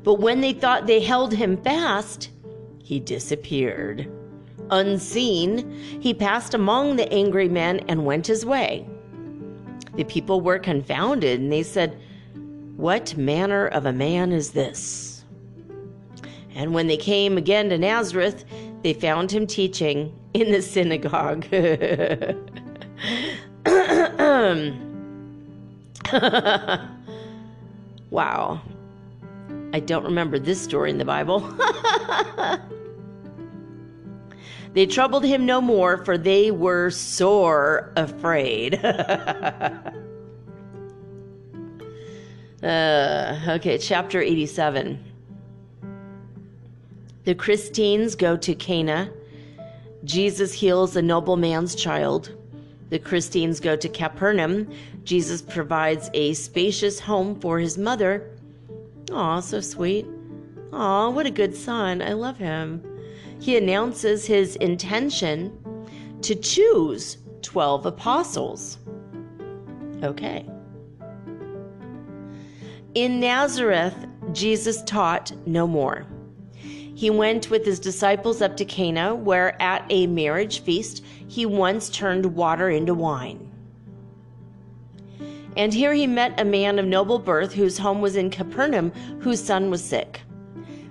but 0.03 0.15
when 0.15 0.41
they 0.41 0.53
thought 0.53 0.87
they 0.87 1.01
held 1.01 1.33
him 1.33 1.57
fast 1.63 2.31
he 2.83 3.01
disappeared 3.01 4.11
unseen 4.71 5.71
he 6.01 6.13
passed 6.13 6.55
among 6.55 6.97
the 6.97 7.11
angry 7.13 7.49
men 7.49 7.81
and 7.89 8.05
went 8.05 8.27
his 8.27 8.45
way 8.45 8.87
the 9.97 10.05
people 10.05 10.41
were 10.43 10.59
confounded 10.59 11.41
and 11.41 11.51
they 11.51 11.63
said, 11.63 11.99
What 12.77 13.17
manner 13.17 13.67
of 13.69 13.87
a 13.87 13.93
man 13.93 14.33
is 14.33 14.51
this? 14.51 15.25
And 16.55 16.75
when 16.75 16.87
they 16.87 16.99
came 16.99 17.39
again 17.39 17.71
to 17.71 17.79
Nazareth, 17.79 18.45
they 18.83 18.93
found 18.93 19.31
him 19.31 19.47
teaching 19.47 20.15
in 20.35 20.53
the 20.53 20.61
synagogue. 20.63 21.47
wow. 28.11 28.61
I 29.73 29.81
don't 29.81 30.05
remember 30.05 30.39
this 30.39 30.61
story 30.61 30.91
in 30.91 30.99
the 30.99 31.05
Bible. 31.05 31.41
They 34.77 34.85
troubled 34.85 35.25
him 35.25 35.47
no 35.47 35.63
more, 35.63 36.05
for 36.05 36.19
they 36.19 36.51
were 36.51 36.91
sore 36.91 37.91
afraid. 37.97 38.75
uh, 38.85 39.81
okay, 43.49 43.79
chapter 43.79 44.21
87. 44.21 45.03
The 47.25 47.35
Christines 47.35 48.15
go 48.15 48.37
to 48.37 48.55
Cana. 48.55 49.11
Jesus 50.05 50.53
heals 50.53 50.95
a 50.95 51.01
nobleman's 51.01 51.75
child. 51.75 52.37
The 52.89 52.99
Christines 52.99 53.61
go 53.61 53.77
to 53.77 53.89
Capernaum. 53.89 54.71
Jesus 55.05 55.43
provides 55.43 56.11
a 56.15 56.35
spacious 56.35 57.01
home 57.01 57.41
for 57.41 57.59
his 57.59 57.77
mother. 57.77 58.31
Aw, 59.13 59.41
so 59.41 59.61
sweet. 59.61 60.07
Aw, 60.73 61.11
what 61.11 61.27
a 61.27 61.31
good 61.31 61.55
son. 61.55 62.03
I 62.03 62.13
love 62.13 62.39
him. 62.39 62.83
He 63.41 63.57
announces 63.57 64.27
his 64.27 64.57
intention 64.57 65.57
to 66.23 66.35
choose 66.35 67.19
12 67.43 67.87
apostles. 67.87 68.79
Okay. 70.03 70.47
In 72.95 73.21
Nazareth, 73.21 73.95
Jesus 74.33 74.83
taught 74.85 75.33
no 75.47 75.67
more. 75.67 76.07
He 76.97 77.11
went 77.11 77.51
with 77.51 77.67
his 77.67 77.79
disciples 77.79 78.41
up 78.41 78.57
to 78.57 78.65
Cana, 78.65 79.15
where 79.15 79.61
at 79.61 79.85
a 79.91 80.07
marriage 80.07 80.61
feast 80.61 81.05
he 81.29 81.45
once 81.45 81.91
turned 81.91 82.25
water 82.35 82.71
into 82.71 82.95
wine. 82.95 83.53
And 85.59 85.75
here 85.75 85.93
he 85.93 86.07
met 86.07 86.41
a 86.41 86.45
man 86.45 86.79
of 86.79 86.87
noble 86.87 87.19
birth 87.19 87.53
whose 87.53 87.77
home 87.77 88.01
was 88.01 88.17
in 88.17 88.31
Capernaum, 88.31 88.93
whose 89.21 89.45
son 89.45 89.69
was 89.69 89.85
sick. 89.85 90.23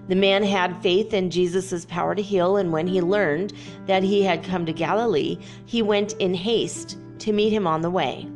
The 0.08 0.16
man 0.16 0.44
had 0.44 0.80
faith 0.84 1.12
in 1.12 1.32
Jesus' 1.32 1.86
power 1.86 2.14
to 2.14 2.22
heal, 2.22 2.58
and 2.58 2.72
when 2.72 2.86
he 2.86 3.02
learned 3.02 3.54
that 3.88 4.04
he 4.04 4.22
had 4.22 4.44
come 4.44 4.64
to 4.68 4.74
Galilee, 4.74 5.40
he 5.66 5.82
went 5.82 6.14
in 6.14 6.36
haste 6.36 7.00
to 7.18 7.34
meet 7.34 7.50
him 7.50 7.66
on 7.66 7.82
the 7.82 7.90
way. 7.90 8.28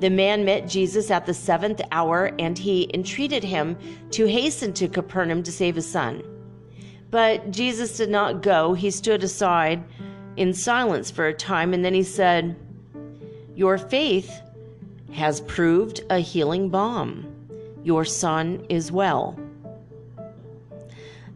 The 0.00 0.10
man 0.10 0.44
met 0.44 0.68
Jesus 0.68 1.10
at 1.10 1.24
the 1.24 1.32
seventh 1.32 1.80
hour, 1.92 2.32
and 2.38 2.58
he 2.58 2.90
entreated 2.92 3.42
him 3.42 3.78
to 4.10 4.26
hasten 4.26 4.74
to 4.74 4.86
Capernaum 4.86 5.42
to 5.44 5.50
save 5.50 5.76
his 5.76 5.90
son. 5.90 6.22
But 7.14 7.52
Jesus 7.52 7.96
did 7.96 8.10
not 8.10 8.42
go. 8.42 8.74
He 8.74 8.90
stood 8.90 9.22
aside 9.22 9.84
in 10.36 10.52
silence 10.52 11.12
for 11.12 11.28
a 11.28 11.32
time, 11.32 11.72
and 11.72 11.84
then 11.84 11.94
he 11.94 12.02
said, 12.02 12.56
Your 13.54 13.78
faith 13.78 14.42
has 15.12 15.40
proved 15.42 16.02
a 16.10 16.18
healing 16.18 16.70
balm. 16.70 17.24
Your 17.84 18.04
son 18.04 18.66
is 18.68 18.90
well. 18.90 19.38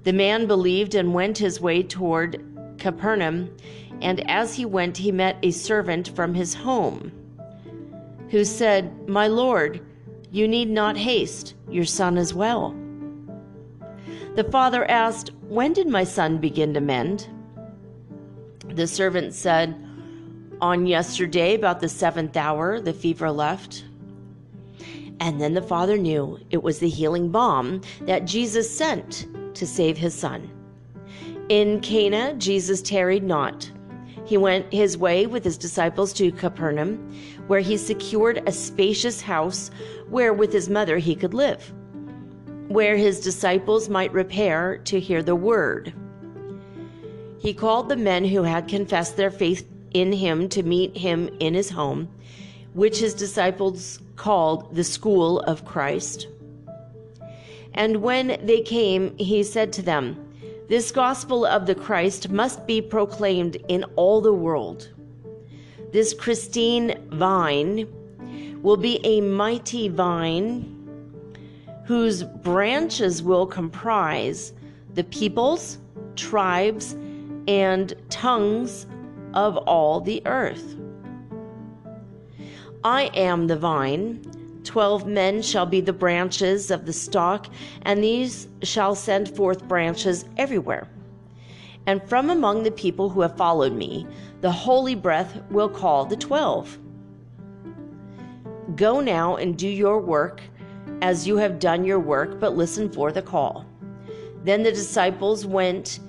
The 0.03 0.13
man 0.13 0.49
believed 0.49 0.97
and 0.97 1.15
went 1.15 1.39
his 1.39 1.61
way 1.61 1.85
toward 1.85 2.43
Capernaum, 2.79 3.49
and 4.03 4.29
as 4.29 4.57
he 4.57 4.65
went, 4.65 4.97
he 4.97 5.13
met 5.13 5.39
a 5.45 5.53
servant 5.53 6.09
from 6.17 6.35
his 6.35 6.55
home 6.55 7.13
who 8.31 8.45
said, 8.45 9.09
My 9.09 9.29
Lord, 9.29 9.81
you 10.33 10.49
need 10.49 10.71
not 10.71 10.97
haste, 10.97 11.55
your 11.71 11.85
son 11.85 12.19
is 12.19 12.35
well. 12.35 12.75
The 14.39 14.53
father 14.53 14.89
asked, 14.89 15.33
When 15.49 15.73
did 15.73 15.89
my 15.89 16.05
son 16.05 16.39
begin 16.39 16.73
to 16.75 16.81
mend? 16.81 17.27
The 18.69 18.87
servant 18.87 19.35
said, 19.35 19.75
On 20.61 20.87
yesterday, 20.87 21.57
about 21.57 21.81
the 21.81 21.89
seventh 21.89 22.37
hour, 22.37 22.81
the 22.81 22.93
fever 22.93 23.33
left. 23.33 23.85
And 25.19 25.41
then 25.41 25.55
the 25.55 25.61
father 25.61 25.99
knew 25.99 26.39
it 26.53 26.63
was 26.63 26.79
the 26.79 26.89
healing 26.89 27.33
balm 27.33 27.81
that 28.03 28.27
Jesus 28.27 28.73
sent 28.73 29.27
to 29.57 29.67
save 29.67 29.99
his 29.99 30.15
son. 30.15 30.49
In 31.49 31.81
Cana, 31.81 32.35
Jesus 32.35 32.81
tarried 32.81 33.25
not. 33.25 33.69
He 34.25 34.37
went 34.37 34.73
his 34.73 34.97
way 34.97 35.27
with 35.27 35.43
his 35.43 35.59
disciples 35.59 36.13
to 36.13 36.31
Capernaum, 36.31 37.13
where 37.49 37.59
he 37.59 37.77
secured 37.77 38.45
a 38.47 38.53
spacious 38.53 39.21
house 39.21 39.73
where 40.09 40.33
with 40.33 40.53
his 40.53 40.69
mother 40.69 40.99
he 40.99 41.17
could 41.17 41.35
live 41.35 41.75
where 42.69 42.97
his 42.97 43.21
disciples 43.21 43.89
might 43.89 44.13
repair 44.13 44.79
to 44.85 45.01
hear 45.01 45.23
the 45.23 45.35
word. 45.35 45.93
He 47.39 47.55
called 47.55 47.89
the 47.89 47.97
men 47.97 48.25
who 48.25 48.43
had 48.43 48.69
confessed 48.69 49.17
their 49.17 49.31
faith 49.31 49.67
in 49.93 50.13
him 50.13 50.49
to 50.51 50.63
meet 50.63 50.97
him 50.97 51.31
in 51.41 51.55
his 51.55 51.71
home, 51.71 52.09
which 52.75 52.99
his 52.99 53.15
disciples 53.15 54.01
called 54.17 54.75
the 54.75 54.85
school 54.85 55.41
of 55.41 55.65
Christ. 55.65 56.29
And 57.75 58.03
when 58.03 58.39
they 58.45 58.61
came, 58.61 59.17
he 59.17 59.43
said 59.43 59.73
to 59.75 59.83
them, 59.83 60.17
This 60.69 60.91
gospel 60.91 61.47
of 61.47 61.67
the 61.67 61.75
Christ 61.75 62.29
must 62.29 62.67
be 62.67 62.83
proclaimed 62.83 63.57
in 63.69 63.85
all 63.97 64.21
the 64.21 64.33
world. 64.33 64.91
This 65.93 66.13
Christine 66.13 67.09
vine 67.11 67.89
will 68.63 68.77
be 68.77 69.01
a 69.05 69.21
mighty 69.23 69.89
vine 69.89 70.78
whose 71.89 72.23
branches 72.23 73.23
will 73.23 73.47
comprise 73.47 74.53
the 74.93 75.05
peoples, 75.05 75.79
tribes, 76.17 76.95
and 77.49 77.95
tongues 78.11 78.87
of 79.33 79.57
all 79.57 79.99
the 79.99 80.21
earth. 80.27 80.77
I 82.85 83.05
am 83.15 83.47
the 83.47 83.57
vine. 83.57 84.23
Twelve 84.65 85.07
men 85.07 85.41
shall 85.41 85.65
be 85.65 85.81
the 85.81 85.95
branches 85.95 86.71
of 86.71 86.85
the 86.85 86.93
stock, 86.93 87.47
and 87.81 88.05
these 88.05 88.49
shall 88.63 88.95
send 88.95 89.35
forth 89.35 89.67
branches 89.67 90.27
everywhere. 90.37 90.87
And 91.87 92.07
from 92.07 92.29
among 92.29 92.65
the 92.65 92.71
people 92.71 93.09
who 93.09 93.23
have 93.23 93.39
followed 93.39 93.73
me, 93.73 94.07
the 94.43 94.53
holy 94.53 94.95
breath 94.95 95.41
will 95.51 95.71
call 95.71 96.05
the 96.05 96.17
twelve. 96.19 96.79
Go 98.77 99.01
now 99.01 99.37
and 99.37 99.57
do 99.57 99.67
your 99.67 99.99
work 100.01 100.43
as 101.03 101.27
you 101.27 101.37
have 101.37 101.59
done 101.59 101.85
your 101.85 101.99
work, 101.99 102.41
but 102.41 102.57
listen 102.57 102.91
for 102.91 103.13
the 103.13 103.23
call. 103.23 103.65
Then 104.45 104.63
the 104.63 104.73
disciples 104.73 105.47
went 105.47 106.01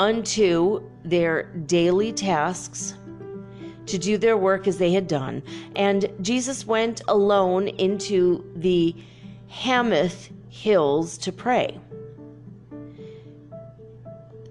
unto 0.00 0.82
their 1.04 1.44
daily 1.66 2.12
tasks 2.12 2.94
to 3.86 3.98
do 3.98 4.16
their 4.16 4.36
work 4.36 4.66
as 4.66 4.78
they 4.78 4.92
had 4.92 5.06
done. 5.06 5.42
And 5.76 6.10
Jesus 6.20 6.66
went 6.66 7.02
alone 7.08 7.68
into 7.68 8.44
the 8.56 8.94
Hamath 9.48 10.30
hills 10.48 11.18
to 11.18 11.32
pray. 11.32 11.78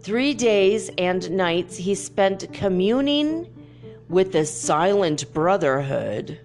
Three 0.01 0.33
days 0.33 0.89
and 0.97 1.31
nights 1.31 1.77
he 1.77 1.95
spent 1.95 2.51
communing 2.53 3.47
with 4.09 4.33
the 4.33 4.45
silent 4.45 5.33
brotherhood 5.33 6.39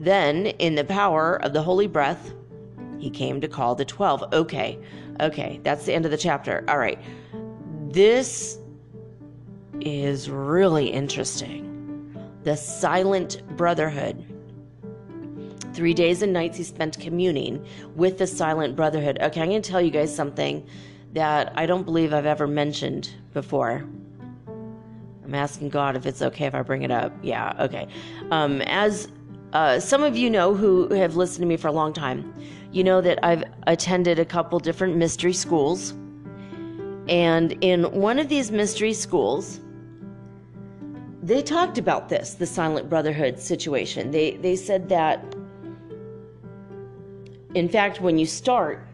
then, 0.00 0.46
in 0.46 0.74
the 0.74 0.84
power 0.84 1.42
of 1.42 1.52
the 1.52 1.62
holy 1.62 1.86
breath, 1.86 2.32
he 2.98 3.10
came 3.10 3.40
to 3.40 3.48
call 3.48 3.74
the 3.74 3.84
12. 3.84 4.32
Okay, 4.32 4.78
okay, 5.20 5.60
that's 5.62 5.84
the 5.84 5.94
end 5.94 6.04
of 6.04 6.10
the 6.10 6.16
chapter. 6.16 6.64
All 6.68 6.78
right. 6.78 6.98
This 7.88 8.58
is 9.80 10.28
really 10.28 10.88
interesting. 10.88 11.64
The 12.44 12.56
silent 12.56 13.42
brotherhood. 13.56 14.24
Three 15.74 15.94
days 15.94 16.22
and 16.22 16.32
nights 16.32 16.58
he 16.58 16.64
spent 16.64 16.98
communing 16.98 17.64
with 17.94 18.18
the 18.18 18.26
silent 18.26 18.74
brotherhood. 18.74 19.18
Okay, 19.20 19.40
I'm 19.40 19.48
going 19.48 19.62
to 19.62 19.70
tell 19.70 19.80
you 19.80 19.90
guys 19.90 20.14
something 20.14 20.66
that 21.12 21.52
I 21.56 21.66
don't 21.66 21.84
believe 21.84 22.12
I've 22.12 22.26
ever 22.26 22.46
mentioned 22.46 23.10
before. 23.32 23.84
I'm 25.24 25.34
asking 25.34 25.68
God 25.68 25.94
if 25.94 26.06
it's 26.06 26.22
okay 26.22 26.46
if 26.46 26.54
I 26.54 26.62
bring 26.62 26.82
it 26.82 26.90
up. 26.90 27.12
Yeah, 27.22 27.54
okay. 27.60 27.86
Um, 28.30 28.62
as 28.62 29.08
uh, 29.52 29.80
some 29.80 30.02
of 30.02 30.16
you 30.16 30.28
know 30.28 30.54
who 30.54 30.92
have 30.94 31.16
listened 31.16 31.42
to 31.42 31.46
me 31.46 31.56
for 31.56 31.68
a 31.68 31.72
long 31.72 31.92
time, 31.92 32.34
you 32.70 32.84
know 32.84 33.00
that 33.00 33.18
I've 33.24 33.44
attended 33.66 34.18
a 34.18 34.24
couple 34.24 34.58
different 34.58 34.96
mystery 34.96 35.32
schools. 35.32 35.92
And 37.08 37.52
in 37.62 37.84
one 37.84 38.18
of 38.18 38.28
these 38.28 38.50
mystery 38.50 38.92
schools, 38.92 39.60
they 41.22 41.42
talked 41.42 41.78
about 41.78 42.08
this, 42.08 42.34
the 42.34 42.46
Silent 42.46 42.90
Brotherhood 42.90 43.38
situation. 43.38 44.10
They, 44.10 44.32
they 44.32 44.54
said 44.56 44.88
that, 44.90 45.24
in 47.54 47.68
fact, 47.68 48.02
when 48.02 48.18
you 48.18 48.26
start, 48.26 48.86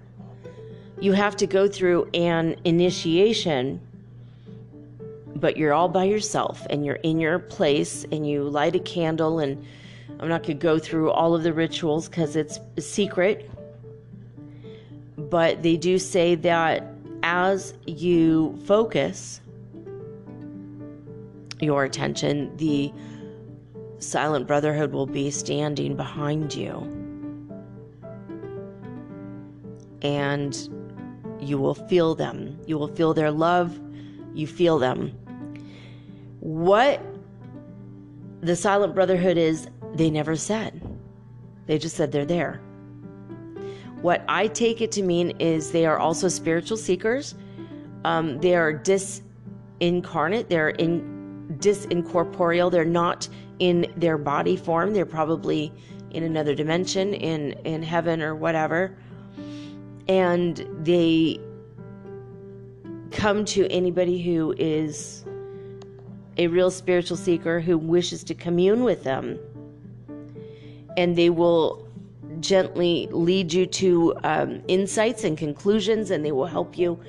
you 1.01 1.12
have 1.12 1.36
to 1.36 1.47
go 1.47 1.66
through 1.66 2.09
an 2.14 2.56
initiation, 2.64 3.81
but 5.36 5.56
you're 5.56 5.72
all 5.72 5.89
by 5.89 6.05
yourself 6.05 6.64
and 6.70 6.86
you're 6.86 6.97
in 6.97 7.18
your 7.18 7.40
place 7.40 8.06
and 8.12 8.28
you 8.28 8.44
light 8.44 8.76
a 8.76 8.81
candle 8.81 9.40
and 9.40 9.64
I'm 10.24 10.30
not 10.30 10.42
going 10.42 10.59
to 10.59 10.62
go 10.62 10.78
through 10.78 11.10
all 11.10 11.34
of 11.34 11.42
the 11.42 11.52
rituals 11.52 12.09
because 12.09 12.34
it's 12.34 12.59
a 12.78 12.80
secret. 12.80 13.51
But 15.18 15.62
they 15.62 15.76
do 15.76 15.98
say 15.98 16.34
that 16.36 16.82
as 17.22 17.74
you 17.84 18.59
focus 18.64 19.42
your 21.60 21.84
attention, 21.84 22.56
the 22.56 22.90
silent 23.98 24.46
brotherhood 24.46 24.94
will 24.94 25.05
be 25.05 25.30
standing 25.30 25.94
behind 25.94 26.55
you. 26.55 26.78
And 30.01 30.56
you 31.38 31.59
will 31.59 31.74
feel 31.74 32.14
them. 32.14 32.59
You 32.66 32.78
will 32.78 32.88
feel 32.88 33.12
their 33.12 33.30
love. 33.30 33.78
You 34.32 34.46
feel 34.46 34.78
them. 34.78 35.12
What 36.40 37.02
the 38.40 38.56
silent 38.56 38.94
brotherhood 38.94 39.38
is 39.38 39.68
they 39.94 40.10
never 40.10 40.36
said. 40.36 40.82
They 41.66 41.78
just 41.78 41.96
said 41.96 42.12
they're 42.12 42.24
there. 42.24 42.60
What 44.02 44.22
I 44.28 44.48
take 44.48 44.80
it 44.82 44.92
to 44.92 45.02
mean 45.02 45.30
is 45.38 45.70
they 45.70 45.86
are 45.86 45.98
also 45.98 46.28
spiritual 46.28 46.76
seekers. 46.76 47.34
Um, 48.04 48.38
they 48.40 48.54
are 48.54 48.72
disincarnate. 48.72 50.48
They're 50.48 50.70
in 50.70 51.56
disincorporeal. 51.58 52.70
They're 52.70 52.84
not 52.84 53.28
in 53.60 53.92
their 53.96 54.18
body 54.18 54.56
form. 54.56 54.92
They're 54.92 55.06
probably 55.06 55.72
in 56.10 56.22
another 56.22 56.54
dimension, 56.54 57.14
in 57.14 57.52
in 57.64 57.82
heaven 57.82 58.22
or 58.22 58.34
whatever. 58.34 58.96
And 60.06 60.66
they 60.82 61.40
come 63.10 63.44
to 63.46 63.66
anybody 63.68 64.22
who 64.22 64.54
is 64.58 65.24
a 66.36 66.48
real 66.48 66.70
spiritual 66.70 67.16
seeker 67.16 67.60
who 67.60 67.78
wishes 67.78 68.24
to 68.24 68.34
commune 68.34 68.84
with 68.84 69.04
them. 69.04 69.38
And 70.96 71.16
they 71.16 71.30
will 71.30 71.88
gently 72.40 73.08
lead 73.10 73.52
you 73.52 73.66
to 73.66 74.14
um, 74.24 74.62
insights 74.68 75.24
and 75.24 75.36
conclusions, 75.36 76.10
and 76.10 76.24
they 76.24 76.32
will 76.32 76.46
help 76.46 76.76
you. 76.78 77.00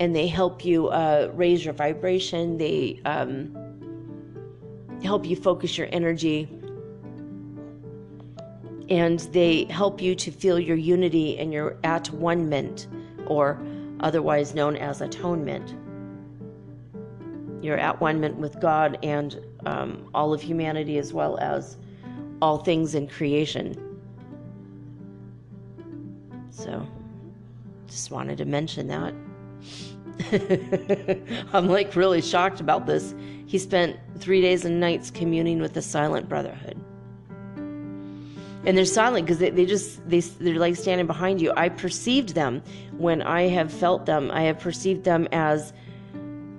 And 0.00 0.14
they 0.14 0.26
help 0.26 0.64
you 0.64 0.88
uh, 0.88 1.30
raise 1.34 1.64
your 1.64 1.74
vibration. 1.74 2.58
They 2.58 3.00
um, 3.04 3.56
help 5.02 5.26
you 5.26 5.36
focus 5.36 5.78
your 5.78 5.88
energy. 5.92 6.48
And 8.88 9.20
they 9.32 9.64
help 9.64 10.02
you 10.02 10.14
to 10.16 10.30
feel 10.30 10.58
your 10.58 10.76
unity 10.76 11.38
and 11.38 11.52
your 11.52 11.76
at 11.84 12.10
one 12.10 12.48
ment, 12.48 12.88
or 13.26 13.60
otherwise 14.00 14.54
known 14.54 14.76
as 14.76 15.00
atonement. 15.00 15.76
You're 17.62 17.78
at 17.78 18.00
one 18.00 18.20
ment 18.20 18.36
with 18.36 18.60
God 18.60 18.98
and 19.02 19.40
um, 19.66 20.10
all 20.14 20.34
of 20.34 20.42
humanity 20.42 20.98
as 20.98 21.12
well 21.12 21.38
as 21.38 21.76
all 22.42 22.58
things 22.58 22.96
in 22.96 23.06
creation. 23.06 23.78
So, 26.50 26.84
just 27.86 28.10
wanted 28.10 28.36
to 28.38 28.44
mention 28.44 28.88
that. 28.88 29.14
I'm 31.52 31.68
like 31.68 31.94
really 31.94 32.20
shocked 32.20 32.58
about 32.58 32.84
this. 32.84 33.14
He 33.46 33.58
spent 33.58 33.96
three 34.18 34.40
days 34.40 34.64
and 34.64 34.80
nights 34.80 35.08
communing 35.08 35.60
with 35.60 35.74
the 35.74 35.82
silent 35.82 36.28
brotherhood. 36.28 36.76
And 38.64 38.76
they're 38.76 38.84
silent 38.86 39.24
because 39.24 39.38
they, 39.38 39.50
they 39.50 39.64
just 39.64 40.06
they, 40.08 40.18
they're 40.18 40.58
like 40.58 40.74
standing 40.74 41.06
behind 41.06 41.40
you. 41.40 41.52
I 41.56 41.68
perceived 41.68 42.34
them 42.34 42.60
when 42.98 43.22
I 43.22 43.42
have 43.42 43.72
felt 43.72 44.04
them. 44.04 44.32
I 44.32 44.42
have 44.42 44.58
perceived 44.58 45.04
them 45.04 45.28
as 45.30 45.72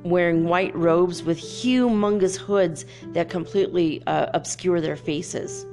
wearing 0.03 0.45
white 0.45 0.76
robes 0.77 1.23
with 1.23 1.39
humongous 1.39 2.38
hoods 2.38 2.85
that 3.07 3.30
completely 3.30 4.01
uh, 4.07 4.27
obscure 4.34 4.80
their 4.80 4.95
faces 4.95 5.65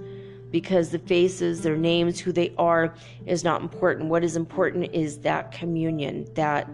because 0.50 0.90
the 0.90 0.98
faces, 0.98 1.62
their 1.62 1.76
names, 1.76 2.18
who 2.18 2.32
they 2.32 2.52
are 2.58 2.94
is 3.26 3.44
not 3.44 3.62
important. 3.62 4.08
What 4.08 4.24
is 4.24 4.36
important 4.36 4.92
is 4.92 5.18
that 5.18 5.52
communion, 5.52 6.26
that 6.34 6.68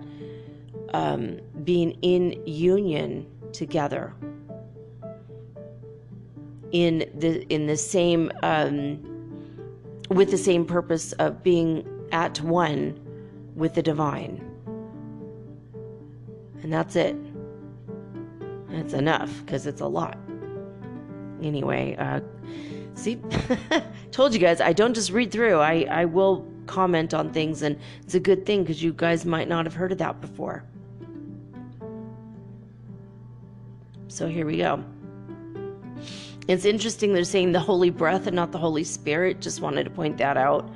um, 0.94 1.40
being 1.64 1.92
in 2.02 2.42
union 2.46 3.26
together. 3.52 4.14
In 6.72 7.10
the 7.14 7.46
in 7.52 7.66
the 7.66 7.76
same 7.76 8.30
um, 8.42 9.00
with 10.10 10.30
the 10.30 10.38
same 10.38 10.64
purpose 10.64 11.12
of 11.12 11.42
being 11.42 11.86
at 12.12 12.40
one 12.40 12.98
with 13.54 13.74
the 13.74 13.82
divine. 13.82 14.42
And 16.62 16.72
that's 16.72 16.96
it. 16.96 17.16
That's 18.68 18.92
enough 18.92 19.30
because 19.40 19.66
it's 19.66 19.80
a 19.80 19.86
lot. 19.86 20.18
Anyway 21.42 21.96
uh, 21.96 22.20
see 22.96 23.20
told 24.10 24.32
you 24.32 24.40
guys 24.40 24.60
i 24.60 24.72
don't 24.72 24.94
just 24.94 25.10
read 25.10 25.30
through. 25.30 25.58
I 25.58 25.86
i 25.90 26.04
will 26.04 26.44
comment 26.66 27.14
on 27.14 27.32
things 27.32 27.62
and 27.62 27.78
it's 28.02 28.14
a 28.14 28.20
good 28.20 28.44
thing 28.44 28.62
because 28.62 28.82
you 28.82 28.92
guys 28.92 29.24
might 29.24 29.48
not 29.48 29.64
have 29.64 29.74
heard 29.74 29.92
of 29.92 29.98
that 29.98 30.20
before. 30.20 30.64
So 34.08 34.28
here 34.28 34.46
we 34.46 34.58
go. 34.58 34.84
It's 36.48 36.64
interesting 36.64 37.12
they're 37.12 37.24
saying 37.24 37.52
the 37.52 37.60
holy 37.60 37.90
breath 37.90 38.26
and 38.26 38.36
not 38.36 38.52
the 38.52 38.58
holy 38.58 38.84
spirit. 38.84 39.40
Just 39.40 39.60
wanted 39.60 39.84
to 39.84 39.90
point 39.90 40.18
that 40.18 40.36
out. 40.36 40.70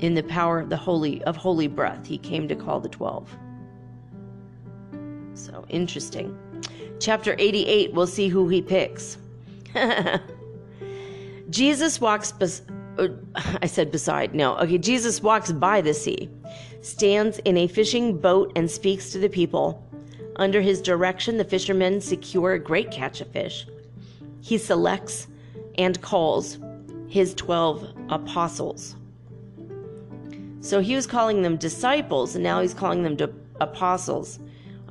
In 0.00 0.14
the 0.14 0.24
power 0.24 0.58
of 0.60 0.68
the 0.68 0.76
holy 0.76 1.22
of 1.24 1.36
holy 1.36 1.68
breath 1.68 2.06
he 2.06 2.18
came 2.18 2.48
to 2.48 2.56
call 2.56 2.80
the 2.80 2.88
12 2.88 3.38
so 5.44 5.64
interesting. 5.68 6.36
Chapter 7.00 7.34
88 7.38 7.92
we'll 7.94 8.06
see 8.06 8.28
who 8.28 8.48
he 8.48 8.62
picks. 8.62 9.18
Jesus 11.50 12.00
walks 12.00 12.32
bes- 12.32 12.62
uh, 12.98 13.08
i 13.62 13.66
said 13.66 13.90
beside 13.90 14.34
no 14.34 14.54
okay 14.58 14.76
jesus 14.76 15.22
walks 15.22 15.50
by 15.50 15.80
the 15.80 15.94
sea 15.94 16.28
stands 16.82 17.38
in 17.40 17.56
a 17.56 17.68
fishing 17.68 18.18
boat 18.18 18.52
and 18.56 18.70
speaks 18.70 19.10
to 19.10 19.18
the 19.18 19.28
people. 19.28 19.88
Under 20.36 20.60
his 20.60 20.82
direction 20.82 21.38
the 21.38 21.44
fishermen 21.44 22.00
secure 22.00 22.52
a 22.52 22.58
great 22.58 22.90
catch 22.90 23.20
of 23.20 23.28
fish. 23.28 23.66
He 24.40 24.58
selects 24.58 25.28
and 25.78 26.00
calls 26.02 26.58
his 27.08 27.34
12 27.34 27.94
apostles. 28.10 28.96
So 30.60 30.80
he 30.80 30.94
was 30.94 31.06
calling 31.06 31.42
them 31.42 31.56
disciples, 31.56 32.34
and 32.34 32.44
now 32.44 32.60
he's 32.60 32.74
calling 32.74 33.02
them 33.02 33.16
apostles. 33.60 34.38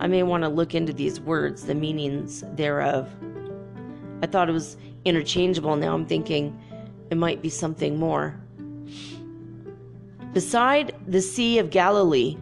I 0.02 0.08
may 0.08 0.24
want 0.24 0.42
to 0.44 0.50
look 0.50 0.74
into 0.74 0.94
these 0.94 1.22
words, 1.22 1.64
the 1.64 1.76
meanings 1.76 2.44
thereof. 2.56 3.08
I 4.24 4.26
thought 4.26 4.50
it 4.50 4.52
was 4.52 4.76
interchangeable. 5.06 5.76
Now 5.76 5.94
I'm 5.94 6.08
thinking 6.08 6.60
it 7.12 7.18
might 7.18 7.44
be 7.44 7.50
something 7.50 8.00
more. 8.00 8.36
Beside 10.34 10.96
the 11.06 11.22
Sea 11.22 11.60
of 11.60 11.70
Galilee, 11.70 12.36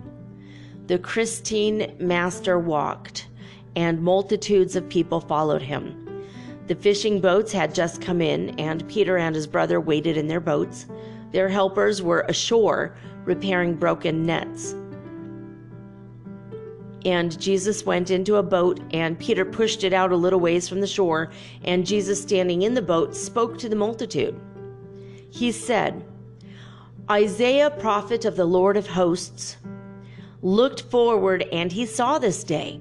the 0.87 0.99
Christine 0.99 1.97
Master 1.99 2.57
walked, 2.57 3.27
and 3.75 4.01
multitudes 4.01 4.77
of 4.77 4.87
people 4.87 5.19
followed 5.19 5.61
him. 5.61 6.23
The 6.67 6.75
fishing 6.75 7.19
boats 7.19 7.51
had 7.51 7.75
just 7.75 8.01
come 8.01 8.21
in, 8.21 8.57
and 8.57 8.87
Peter 8.87 9.17
and 9.17 9.35
his 9.35 9.47
brother 9.47 9.81
waited 9.81 10.15
in 10.15 10.27
their 10.27 10.39
boats. 10.39 10.85
Their 11.33 11.49
helpers 11.49 12.01
were 12.01 12.25
ashore 12.29 12.95
repairing 13.25 13.75
broken 13.75 14.25
nets. 14.25 14.75
And 17.05 17.39
Jesus 17.39 17.85
went 17.85 18.11
into 18.11 18.35
a 18.35 18.43
boat, 18.43 18.79
and 18.91 19.17
Peter 19.17 19.45
pushed 19.45 19.83
it 19.83 19.93
out 19.93 20.11
a 20.11 20.17
little 20.17 20.39
ways 20.39 20.67
from 20.67 20.81
the 20.81 20.87
shore. 20.87 21.31
And 21.63 21.85
Jesus, 21.85 22.21
standing 22.21 22.63
in 22.63 22.73
the 22.73 22.81
boat, 22.81 23.15
spoke 23.15 23.57
to 23.59 23.69
the 23.69 23.75
multitude. 23.75 24.39
He 25.29 25.51
said, 25.51 26.03
Isaiah, 27.09 27.71
prophet 27.71 28.25
of 28.25 28.35
the 28.35 28.45
Lord 28.45 28.77
of 28.77 28.87
hosts, 28.87 29.57
looked 30.41 30.81
forward 30.83 31.43
and 31.51 31.71
he 31.71 31.85
saw 31.85 32.19
this 32.19 32.43
day. 32.43 32.79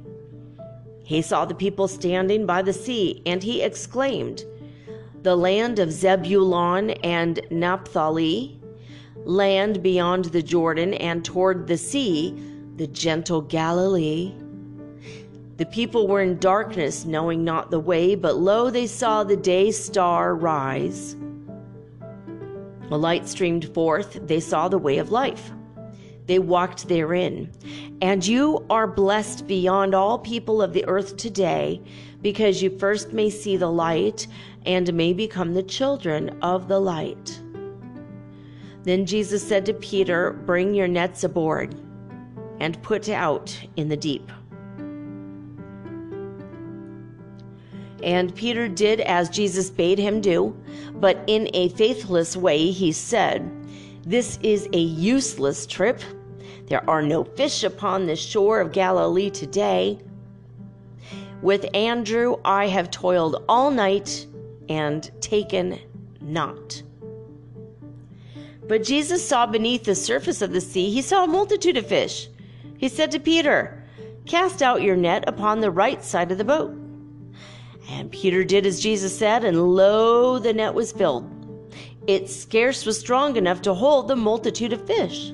He 1.03 1.23
saw 1.23 1.47
the 1.47 1.55
people 1.55 1.89
standing 1.89 2.45
by 2.45 2.61
the 2.61 2.75
sea, 2.75 3.23
and 3.25 3.43
he 3.43 3.63
exclaimed, 3.63 4.45
The 5.23 5.37
land 5.37 5.79
of 5.79 5.91
Zebulun 5.91 6.91
and 7.03 7.41
Naphtali, 7.51 8.61
land 9.25 9.83
beyond 9.83 10.27
the 10.27 10.43
Jordan 10.43 10.93
and 10.93 11.25
toward 11.25 11.67
the 11.67 11.79
sea, 11.79 12.35
the 12.79 12.87
gentle 12.87 13.43
Galilee. 13.43 14.33
The 15.57 15.67
people 15.67 16.07
were 16.07 16.23
in 16.23 16.39
darkness, 16.39 17.05
knowing 17.05 17.43
not 17.43 17.73
the 17.73 17.81
way, 17.81 18.15
but 18.15 18.37
lo, 18.37 18.71
they 18.71 18.87
saw 18.87 19.25
the 19.25 19.37
day 19.37 19.73
star 19.73 20.37
rise. 20.37 21.17
A 22.93 22.97
light 22.97 23.27
streamed 23.27 23.75
forth, 23.75 24.21
they 24.29 24.39
saw 24.39 24.69
the 24.69 24.79
way 24.79 24.99
of 24.99 25.11
life. 25.11 25.51
They 26.27 26.39
walked 26.39 26.87
therein. 26.87 27.51
And 28.01 28.25
you 28.25 28.65
are 28.71 28.87
blessed 28.87 29.49
beyond 29.49 29.93
all 29.93 30.21
people 30.21 30.63
of 30.63 30.73
the 30.73 30.87
earth 30.87 31.17
today, 31.17 31.83
because 32.23 32.63
you 32.63 32.71
first 32.79 33.13
may 33.13 33.29
see 33.29 33.57
the 33.57 33.73
light 33.73 34.29
and 34.67 34.95
may 34.95 35.13
become 35.13 35.55
the 35.55 35.65
children 35.65 36.39
of 36.43 36.69
the 36.69 36.81
light. 36.81 37.41
Then 38.85 39.05
Jesus 39.05 39.47
said 39.47 39.67
to 39.67 39.75
Peter, 39.75 40.33
Bring 40.47 40.75
your 40.75 40.89
nets 40.89 41.25
aboard 41.25 41.75
and 42.61 42.81
put 42.83 43.09
out 43.09 43.59
in 43.77 43.89
the 43.89 43.97
deep. 43.97 44.31
And 48.03 48.35
Peter 48.35 48.69
did 48.69 49.01
as 49.01 49.29
Jesus 49.29 49.71
bade 49.71 49.99
him 49.99 50.21
do, 50.21 50.57
but 50.95 51.19
in 51.27 51.51
a 51.53 51.69
faithless 51.71 52.37
way 52.37 52.71
he 52.71 52.93
said, 52.93 53.51
This 54.05 54.39
is 54.43 54.69
a 54.73 54.79
useless 54.79 55.67
trip. 55.67 56.01
There 56.67 56.89
are 56.89 57.03
no 57.03 57.25
fish 57.25 57.65
upon 57.65 58.07
the 58.07 58.17
shore 58.17 58.61
of 58.61 58.73
Galilee 58.73 59.31
today. 59.31 59.99
With 61.43 61.67
Andrew 61.75 62.37
I 62.45 62.67
have 62.69 62.91
toiled 62.91 63.45
all 63.49 63.71
night 63.71 64.27
and 64.69 65.11
taken 65.21 65.79
naught. 66.21 66.83
But 68.67 68.85
Jesus 68.85 69.27
saw 69.27 69.47
beneath 69.47 69.85
the 69.85 69.95
surface 69.95 70.43
of 70.43 70.53
the 70.53 70.61
sea, 70.61 70.91
he 70.91 71.01
saw 71.01 71.25
a 71.25 71.29
multitude 71.29 71.79
of 71.79 71.87
fish. 71.87 72.29
He 72.79 72.89
said 72.89 73.11
to 73.11 73.21
Peter, 73.21 73.85
Cast 74.25 74.63
out 74.63 74.83
your 74.83 74.97
net 74.97 75.25
upon 75.27 75.61
the 75.61 75.71
right 75.71 76.03
side 76.03 76.31
of 76.31 76.39
the 76.39 76.45
boat, 76.45 76.71
And 77.91 78.11
Peter 78.11 78.45
did 78.45 78.67
as 78.67 78.81
Jesus 78.81 79.17
said, 79.17 79.45
and 79.45 79.75
lo, 79.75 80.39
the 80.39 80.53
net 80.53 80.75
was 80.75 80.93
filled. 80.93 81.29
It 82.07 82.31
scarce 82.31 82.87
was 82.87 82.99
strong 82.99 83.37
enough 83.37 83.63
to 83.63 83.75
hold 83.75 84.07
the 84.07 84.17
multitude 84.17 84.73
of 84.73 84.87
fish. 84.87 85.33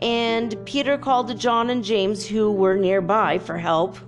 And 0.00 0.56
Peter 0.66 0.98
called 0.98 1.28
to 1.28 1.34
John 1.34 1.70
and 1.70 1.84
James, 1.84 2.26
who 2.26 2.50
were 2.50 2.76
nearby, 2.76 3.38
for 3.38 3.56
help. 3.56 3.98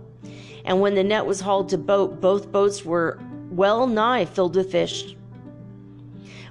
And 0.64 0.81
when 0.81 0.94
the 0.94 1.05
net 1.05 1.24
was 1.24 1.40
hauled 1.40 1.69
to 1.69 1.78
boat, 1.78 2.20
both 2.20 2.51
boats 2.51 2.85
were 2.85 3.20
well 3.51 3.86
nigh 3.86 4.24
filled 4.24 4.56
with 4.56 4.73
fish. 4.73 5.14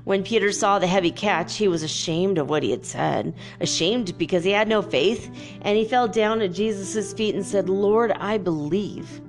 When 0.04 0.24
Peter 0.24 0.52
saw 0.52 0.80
the 0.80 0.88
heavy 0.88 1.12
catch, 1.12 1.58
he 1.58 1.68
was 1.68 1.84
ashamed 1.84 2.40
of 2.40 2.50
what 2.50 2.64
he 2.64 2.72
had 2.72 2.86
said, 2.86 3.36
ashamed 3.60 4.18
because 4.18 4.44
he 4.44 4.52
had 4.52 4.68
no 4.68 4.82
faith, 4.82 5.30
and 5.62 5.78
he 5.78 5.86
fell 5.86 6.08
down 6.08 6.42
at 6.42 6.54
Jesus' 6.54 7.14
feet 7.14 7.36
and 7.36 7.46
said, 7.46 7.70
Lord, 7.70 8.12
I 8.12 8.40
believe. 8.40 9.22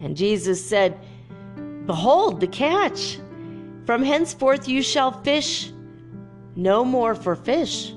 And 0.00 0.16
Jesus 0.16 0.64
said, 0.64 0.98
Behold 1.86 2.40
the 2.40 2.48
catch. 2.48 3.18
From 3.86 4.02
henceforth 4.02 4.68
you 4.68 4.82
shall 4.82 5.22
fish 5.22 5.72
no 6.56 6.84
more 6.84 7.14
for 7.14 7.36
fish. 7.36 7.94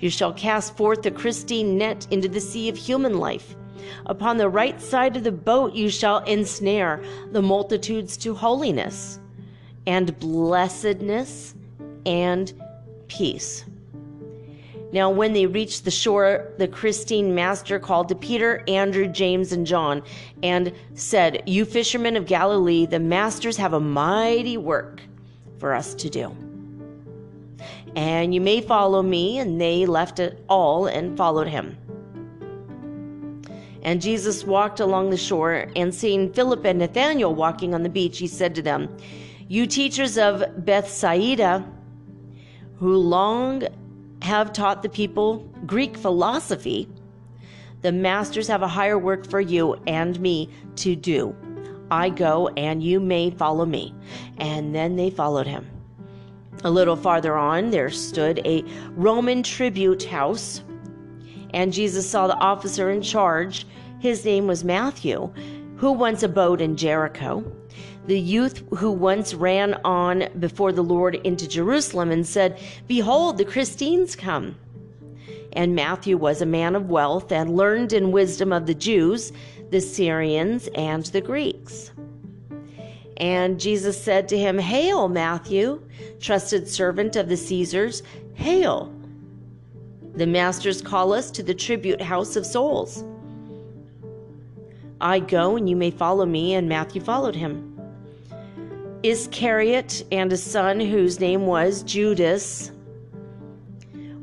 You 0.00 0.10
shall 0.10 0.32
cast 0.32 0.76
forth 0.76 1.02
the 1.02 1.10
Christine 1.10 1.78
net 1.78 2.06
into 2.10 2.28
the 2.28 2.40
sea 2.40 2.68
of 2.68 2.76
human 2.76 3.18
life. 3.18 3.54
Upon 4.06 4.38
the 4.38 4.48
right 4.48 4.80
side 4.80 5.16
of 5.16 5.22
the 5.22 5.30
boat 5.30 5.74
you 5.74 5.88
shall 5.88 6.18
ensnare 6.24 7.04
the 7.30 7.42
multitudes 7.42 8.16
to 8.18 8.34
holiness 8.34 9.20
and 9.86 10.18
blessedness 10.18 11.54
and 12.06 12.52
peace. 13.08 13.64
Now, 14.92 15.08
when 15.08 15.32
they 15.32 15.46
reached 15.46 15.86
the 15.86 15.90
shore, 15.90 16.52
the 16.58 16.68
Christine 16.68 17.34
master 17.34 17.78
called 17.78 18.08
to 18.10 18.14
Peter, 18.14 18.62
Andrew, 18.68 19.08
James, 19.08 19.52
and 19.52 19.66
John 19.66 20.02
and 20.42 20.72
said, 20.94 21.42
You 21.46 21.64
fishermen 21.64 22.14
of 22.16 22.26
Galilee, 22.26 22.84
the 22.84 23.00
masters 23.00 23.56
have 23.56 23.72
a 23.72 23.80
mighty 23.80 24.58
work 24.58 25.00
for 25.58 25.72
us 25.72 25.94
to 25.94 26.10
do. 26.10 26.36
And 27.96 28.34
you 28.34 28.40
may 28.40 28.60
follow 28.60 29.02
me. 29.02 29.38
And 29.38 29.60
they 29.60 29.86
left 29.86 30.18
it 30.18 30.44
all 30.48 30.86
and 30.86 31.16
followed 31.16 31.48
him. 31.48 31.76
And 33.82 34.00
Jesus 34.00 34.44
walked 34.44 34.78
along 34.78 35.10
the 35.10 35.16
shore, 35.16 35.66
and 35.74 35.92
seeing 35.92 36.32
Philip 36.32 36.64
and 36.64 36.78
Nathanael 36.78 37.34
walking 37.34 37.74
on 37.74 37.82
the 37.82 37.88
beach, 37.88 38.18
he 38.18 38.28
said 38.28 38.54
to 38.54 38.62
them, 38.62 38.88
You 39.48 39.66
teachers 39.66 40.18
of 40.18 40.44
Bethsaida, 40.64 41.66
who 42.78 42.96
long 42.96 43.64
have 44.22 44.52
taught 44.52 44.82
the 44.82 44.88
people 44.88 45.38
Greek 45.66 45.96
philosophy, 45.96 46.88
the 47.82 47.92
masters 47.92 48.46
have 48.48 48.62
a 48.62 48.68
higher 48.68 48.98
work 48.98 49.28
for 49.28 49.40
you 49.40 49.74
and 49.86 50.18
me 50.20 50.48
to 50.76 50.94
do. 50.94 51.34
I 51.90 52.08
go, 52.08 52.48
and 52.56 52.82
you 52.82 53.00
may 53.00 53.30
follow 53.30 53.66
me. 53.66 53.94
And 54.38 54.74
then 54.74 54.96
they 54.96 55.10
followed 55.10 55.46
him. 55.46 55.68
A 56.64 56.70
little 56.70 56.96
farther 56.96 57.36
on, 57.36 57.70
there 57.70 57.90
stood 57.90 58.40
a 58.46 58.64
Roman 58.90 59.42
tribute 59.42 60.04
house, 60.04 60.62
and 61.52 61.72
Jesus 61.72 62.08
saw 62.08 62.28
the 62.28 62.36
officer 62.36 62.90
in 62.90 63.02
charge. 63.02 63.66
His 63.98 64.24
name 64.24 64.46
was 64.46 64.64
Matthew, 64.64 65.32
who 65.76 65.92
once 65.92 66.22
abode 66.22 66.60
in 66.60 66.76
Jericho. 66.76 67.44
The 68.06 68.18
youth 68.18 68.62
who 68.76 68.90
once 68.90 69.32
ran 69.32 69.74
on 69.84 70.24
before 70.40 70.72
the 70.72 70.82
Lord 70.82 71.14
into 71.14 71.46
Jerusalem 71.46 72.10
and 72.10 72.26
said, 72.26 72.60
Behold, 72.88 73.38
the 73.38 73.44
Christines 73.44 74.16
come. 74.16 74.56
And 75.52 75.74
Matthew 75.74 76.16
was 76.16 76.42
a 76.42 76.46
man 76.46 76.74
of 76.74 76.90
wealth 76.90 77.30
and 77.30 77.56
learned 77.56 77.92
in 77.92 78.10
wisdom 78.10 78.52
of 78.52 78.66
the 78.66 78.74
Jews, 78.74 79.32
the 79.70 79.80
Syrians, 79.80 80.68
and 80.74 81.04
the 81.06 81.20
Greeks. 81.20 81.92
And 83.18 83.60
Jesus 83.60 84.02
said 84.02 84.28
to 84.30 84.38
him, 84.38 84.58
Hail, 84.58 85.08
Matthew, 85.08 85.80
trusted 86.18 86.66
servant 86.66 87.14
of 87.14 87.28
the 87.28 87.36
Caesars, 87.36 88.02
hail. 88.34 88.92
The 90.14 90.26
masters 90.26 90.82
call 90.82 91.12
us 91.12 91.30
to 91.32 91.42
the 91.42 91.54
tribute 91.54 92.00
house 92.00 92.34
of 92.34 92.44
souls. 92.44 93.04
I 95.00 95.20
go, 95.20 95.56
and 95.56 95.68
you 95.68 95.76
may 95.76 95.90
follow 95.90 96.26
me. 96.26 96.54
And 96.54 96.68
Matthew 96.68 97.00
followed 97.00 97.34
him. 97.34 97.71
Iscariot 99.02 100.04
and 100.12 100.32
a 100.32 100.36
son 100.36 100.78
whose 100.78 101.18
name 101.18 101.46
was 101.46 101.82
Judas 101.82 102.70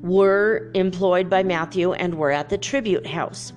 were 0.01 0.72
employed 0.73 1.30
by 1.30 1.43
Matthew 1.43 1.91
and 1.91 2.15
were 2.15 2.31
at 2.31 2.47
the 2.47 2.57
tribute 2.57 3.06
house. 3.06 3.51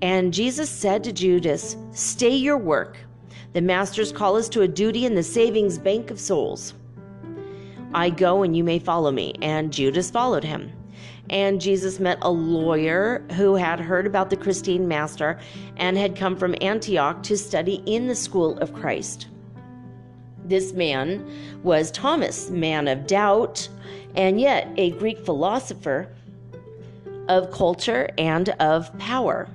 And 0.00 0.32
Jesus 0.32 0.70
said 0.70 1.02
to 1.04 1.12
Judas, 1.12 1.76
Stay 1.90 2.36
your 2.36 2.56
work. 2.56 2.98
The 3.52 3.62
masters 3.62 4.12
call 4.12 4.36
us 4.36 4.48
to 4.50 4.62
a 4.62 4.68
duty 4.68 5.06
in 5.06 5.16
the 5.16 5.24
savings 5.24 5.76
bank 5.76 6.12
of 6.12 6.20
souls. 6.20 6.74
I 7.92 8.10
go 8.10 8.44
and 8.44 8.56
you 8.56 8.62
may 8.62 8.78
follow 8.78 9.10
me. 9.10 9.34
And 9.42 9.72
Judas 9.72 10.08
followed 10.08 10.44
him. 10.44 10.70
And 11.30 11.60
Jesus 11.60 11.98
met 11.98 12.18
a 12.22 12.30
lawyer 12.30 13.24
who 13.32 13.56
had 13.56 13.80
heard 13.80 14.06
about 14.06 14.30
the 14.30 14.36
Christine 14.36 14.86
master 14.86 15.40
and 15.78 15.98
had 15.98 16.14
come 16.14 16.36
from 16.36 16.54
Antioch 16.60 17.24
to 17.24 17.36
study 17.36 17.82
in 17.86 18.06
the 18.06 18.14
school 18.14 18.56
of 18.58 18.72
Christ. 18.72 19.28
This 20.44 20.72
man 20.72 21.24
was 21.62 21.90
Thomas, 21.90 22.50
man 22.50 22.88
of 22.88 23.06
doubt, 23.06 23.68
and 24.14 24.40
yet 24.40 24.68
a 24.76 24.90
Greek 24.92 25.24
philosopher 25.24 26.08
of 27.28 27.50
culture 27.50 28.10
and 28.18 28.50
of 28.60 28.96
power. 28.98 29.48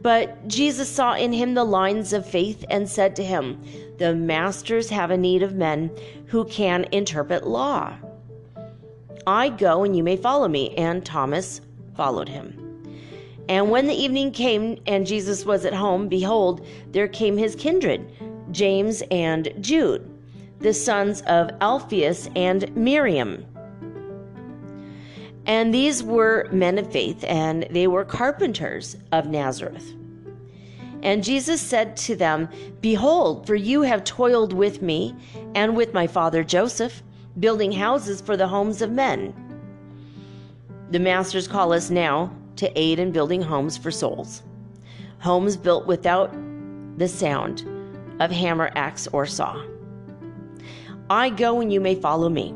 But 0.00 0.46
Jesus 0.46 0.88
saw 0.88 1.14
in 1.14 1.32
him 1.32 1.54
the 1.54 1.64
lines 1.64 2.12
of 2.12 2.28
faith 2.28 2.64
and 2.70 2.88
said 2.88 3.16
to 3.16 3.24
him, 3.24 3.60
The 3.98 4.14
masters 4.14 4.90
have 4.90 5.10
a 5.10 5.16
need 5.16 5.42
of 5.42 5.54
men 5.54 5.90
who 6.26 6.44
can 6.44 6.86
interpret 6.92 7.46
law. 7.46 7.96
I 9.26 9.50
go 9.50 9.84
and 9.84 9.96
you 9.96 10.02
may 10.02 10.16
follow 10.16 10.48
me. 10.48 10.74
And 10.76 11.04
Thomas 11.04 11.60
followed 11.96 12.28
him. 12.28 12.64
And 13.48 13.70
when 13.70 13.86
the 13.86 13.94
evening 13.94 14.30
came 14.30 14.78
and 14.86 15.06
Jesus 15.06 15.44
was 15.44 15.64
at 15.64 15.74
home, 15.74 16.08
behold, 16.08 16.66
there 16.92 17.08
came 17.08 17.36
his 17.36 17.54
kindred, 17.56 18.10
James 18.50 19.02
and 19.10 19.52
Jude, 19.60 20.08
the 20.60 20.72
sons 20.72 21.22
of 21.22 21.50
Alphaeus 21.60 22.28
and 22.34 22.74
Miriam. 22.76 23.44
And 25.46 25.72
these 25.72 26.02
were 26.02 26.48
men 26.52 26.78
of 26.78 26.92
faith, 26.92 27.24
and 27.24 27.66
they 27.70 27.86
were 27.86 28.04
carpenters 28.04 28.96
of 29.12 29.26
Nazareth. 29.26 29.94
And 31.02 31.22
Jesus 31.22 31.60
said 31.60 31.96
to 31.98 32.16
them, 32.16 32.48
Behold, 32.80 33.46
for 33.46 33.54
you 33.54 33.82
have 33.82 34.04
toiled 34.04 34.52
with 34.52 34.82
me 34.82 35.14
and 35.54 35.76
with 35.76 35.94
my 35.94 36.06
father 36.06 36.42
Joseph, 36.42 37.02
building 37.38 37.72
houses 37.72 38.20
for 38.20 38.36
the 38.36 38.48
homes 38.48 38.82
of 38.82 38.90
men. 38.90 39.32
The 40.90 40.98
masters 40.98 41.46
call 41.46 41.72
us 41.72 41.88
now 41.88 42.32
to 42.56 42.78
aid 42.78 42.98
in 42.98 43.12
building 43.12 43.40
homes 43.40 43.76
for 43.76 43.90
souls, 43.90 44.42
homes 45.20 45.56
built 45.56 45.86
without 45.86 46.34
the 46.98 47.06
sound 47.06 47.77
of 48.20 48.30
hammer, 48.30 48.70
axe, 48.74 49.06
or 49.12 49.26
saw. 49.26 49.62
I 51.10 51.30
go 51.30 51.60
and 51.60 51.72
you 51.72 51.80
may 51.80 51.94
follow 51.94 52.28
me. 52.28 52.54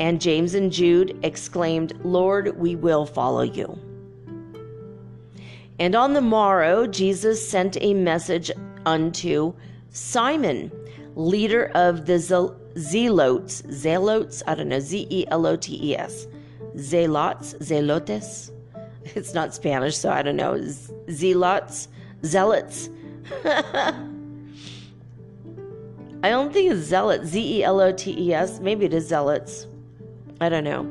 And 0.00 0.20
James 0.20 0.54
and 0.54 0.72
Jude 0.72 1.18
exclaimed, 1.22 1.92
Lord, 2.04 2.56
we 2.58 2.76
will 2.76 3.06
follow 3.06 3.42
you. 3.42 3.78
And 5.80 5.94
on 5.94 6.14
the 6.14 6.20
morrow, 6.20 6.86
Jesus 6.86 7.46
sent 7.46 7.76
a 7.80 7.94
message 7.94 8.50
unto 8.84 9.54
Simon, 9.90 10.72
leader 11.14 11.70
of 11.74 12.06
the 12.06 12.14
Zelotes. 12.14 13.62
Zelotes, 13.66 14.42
I 14.46 14.54
don't 14.54 14.68
know, 14.68 14.80
Z 14.80 15.06
E 15.10 15.26
L 15.28 15.46
O 15.46 15.56
T 15.56 15.78
E 15.82 15.96
S. 15.96 16.26
Zelots, 16.76 17.54
Zelotes. 17.60 18.50
It's 19.14 19.32
not 19.32 19.54
Spanish, 19.54 19.96
so 19.96 20.10
I 20.10 20.22
don't 20.22 20.36
know. 20.36 20.58
Zelots, 21.10 21.88
Zealots. 22.24 22.90
I 26.22 26.30
don't 26.30 26.52
think 26.52 26.72
it's 26.72 26.80
zealot, 26.80 27.24
Z 27.24 27.58
E 27.58 27.64
L 27.64 27.80
O 27.80 27.92
T 27.92 28.14
E 28.18 28.34
S. 28.34 28.60
Maybe 28.60 28.86
it 28.86 28.94
is 28.94 29.06
zealots. 29.06 29.66
I 30.40 30.48
don't 30.48 30.64
know, 30.64 30.86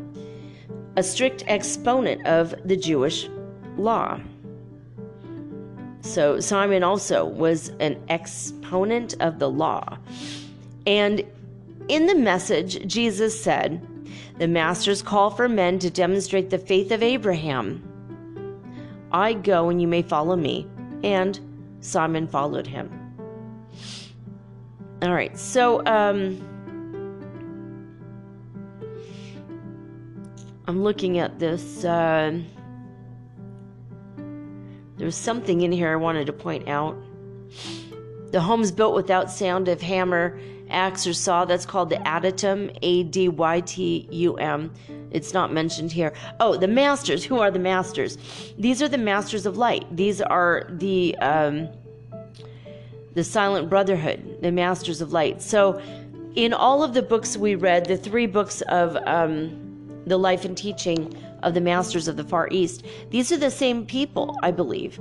a 0.95 1.03
strict 1.03 1.43
exponent 1.47 2.25
of 2.25 2.55
the 2.65 2.75
Jewish 2.75 3.29
law. 3.77 4.19
So 6.01 6.39
Simon 6.39 6.83
also 6.83 7.25
was 7.25 7.69
an 7.79 8.01
exponent 8.09 9.15
of 9.19 9.39
the 9.39 9.49
law. 9.49 9.97
And 10.85 11.23
in 11.89 12.07
the 12.07 12.15
message, 12.15 12.85
Jesus 12.87 13.39
said, 13.39 13.85
The 14.39 14.47
masters 14.47 15.01
call 15.01 15.29
for 15.29 15.49
men 15.49 15.79
to 15.79 15.89
demonstrate 15.89 16.49
the 16.49 16.57
faith 16.57 16.91
of 16.91 17.03
Abraham. 17.03 17.83
I 19.11 19.33
go 19.33 19.69
and 19.69 19.81
you 19.81 19.87
may 19.87 20.01
follow 20.01 20.35
me. 20.35 20.67
And 21.03 21.39
Simon 21.87 22.27
followed 22.27 22.67
him. 22.67 22.91
All 25.01 25.13
right, 25.13 25.37
so 25.37 25.85
um, 25.85 26.41
I'm 30.67 30.83
looking 30.83 31.19
at 31.19 31.39
this. 31.39 31.85
Uh, 31.85 32.39
there's 34.97 35.15
something 35.15 35.61
in 35.61 35.71
here 35.71 35.91
I 35.91 35.95
wanted 35.95 36.25
to 36.27 36.33
point 36.33 36.67
out. 36.67 36.97
The 38.31 38.41
homes 38.41 38.71
built 38.71 38.93
without 38.93 39.31
sound 39.31 39.69
of 39.69 39.81
hammer, 39.81 40.37
axe, 40.69 41.07
or 41.07 41.13
saw, 41.13 41.45
that's 41.45 41.65
called 41.65 41.89
the 41.89 41.97
adytum, 41.97 42.77
A 42.81 43.03
D 43.03 43.29
Y 43.29 43.61
T 43.61 44.07
U 44.11 44.35
M. 44.35 44.73
It's 45.11 45.33
not 45.33 45.53
mentioned 45.53 45.91
here. 45.91 46.13
Oh, 46.39 46.57
the 46.57 46.67
masters. 46.67 47.23
Who 47.23 47.39
are 47.39 47.51
the 47.51 47.59
masters? 47.59 48.17
These 48.57 48.81
are 48.81 48.87
the 48.87 48.97
masters 48.97 49.45
of 49.45 49.57
light. 49.57 49.85
These 49.95 50.21
are 50.21 50.67
the 50.69 51.15
um, 51.17 51.69
the 53.13 53.23
silent 53.23 53.67
brotherhood, 53.69 54.37
the 54.41 54.51
masters 54.51 55.01
of 55.01 55.11
light. 55.11 55.41
So, 55.41 55.81
in 56.35 56.53
all 56.53 56.83
of 56.83 56.93
the 56.93 57.01
books 57.01 57.35
we 57.35 57.55
read, 57.55 57.85
the 57.85 57.97
three 57.97 58.27
books 58.27 58.61
of 58.69 58.95
um, 59.07 60.03
the 60.05 60.17
life 60.17 60.45
and 60.45 60.55
teaching 60.55 61.15
of 61.41 61.55
the 61.55 61.61
masters 61.61 62.07
of 62.07 62.15
the 62.15 62.23
Far 62.23 62.47
East, 62.51 62.85
these 63.09 63.31
are 63.31 63.37
the 63.37 63.49
same 63.49 63.87
people, 63.87 64.37
I 64.43 64.51
believe, 64.51 64.99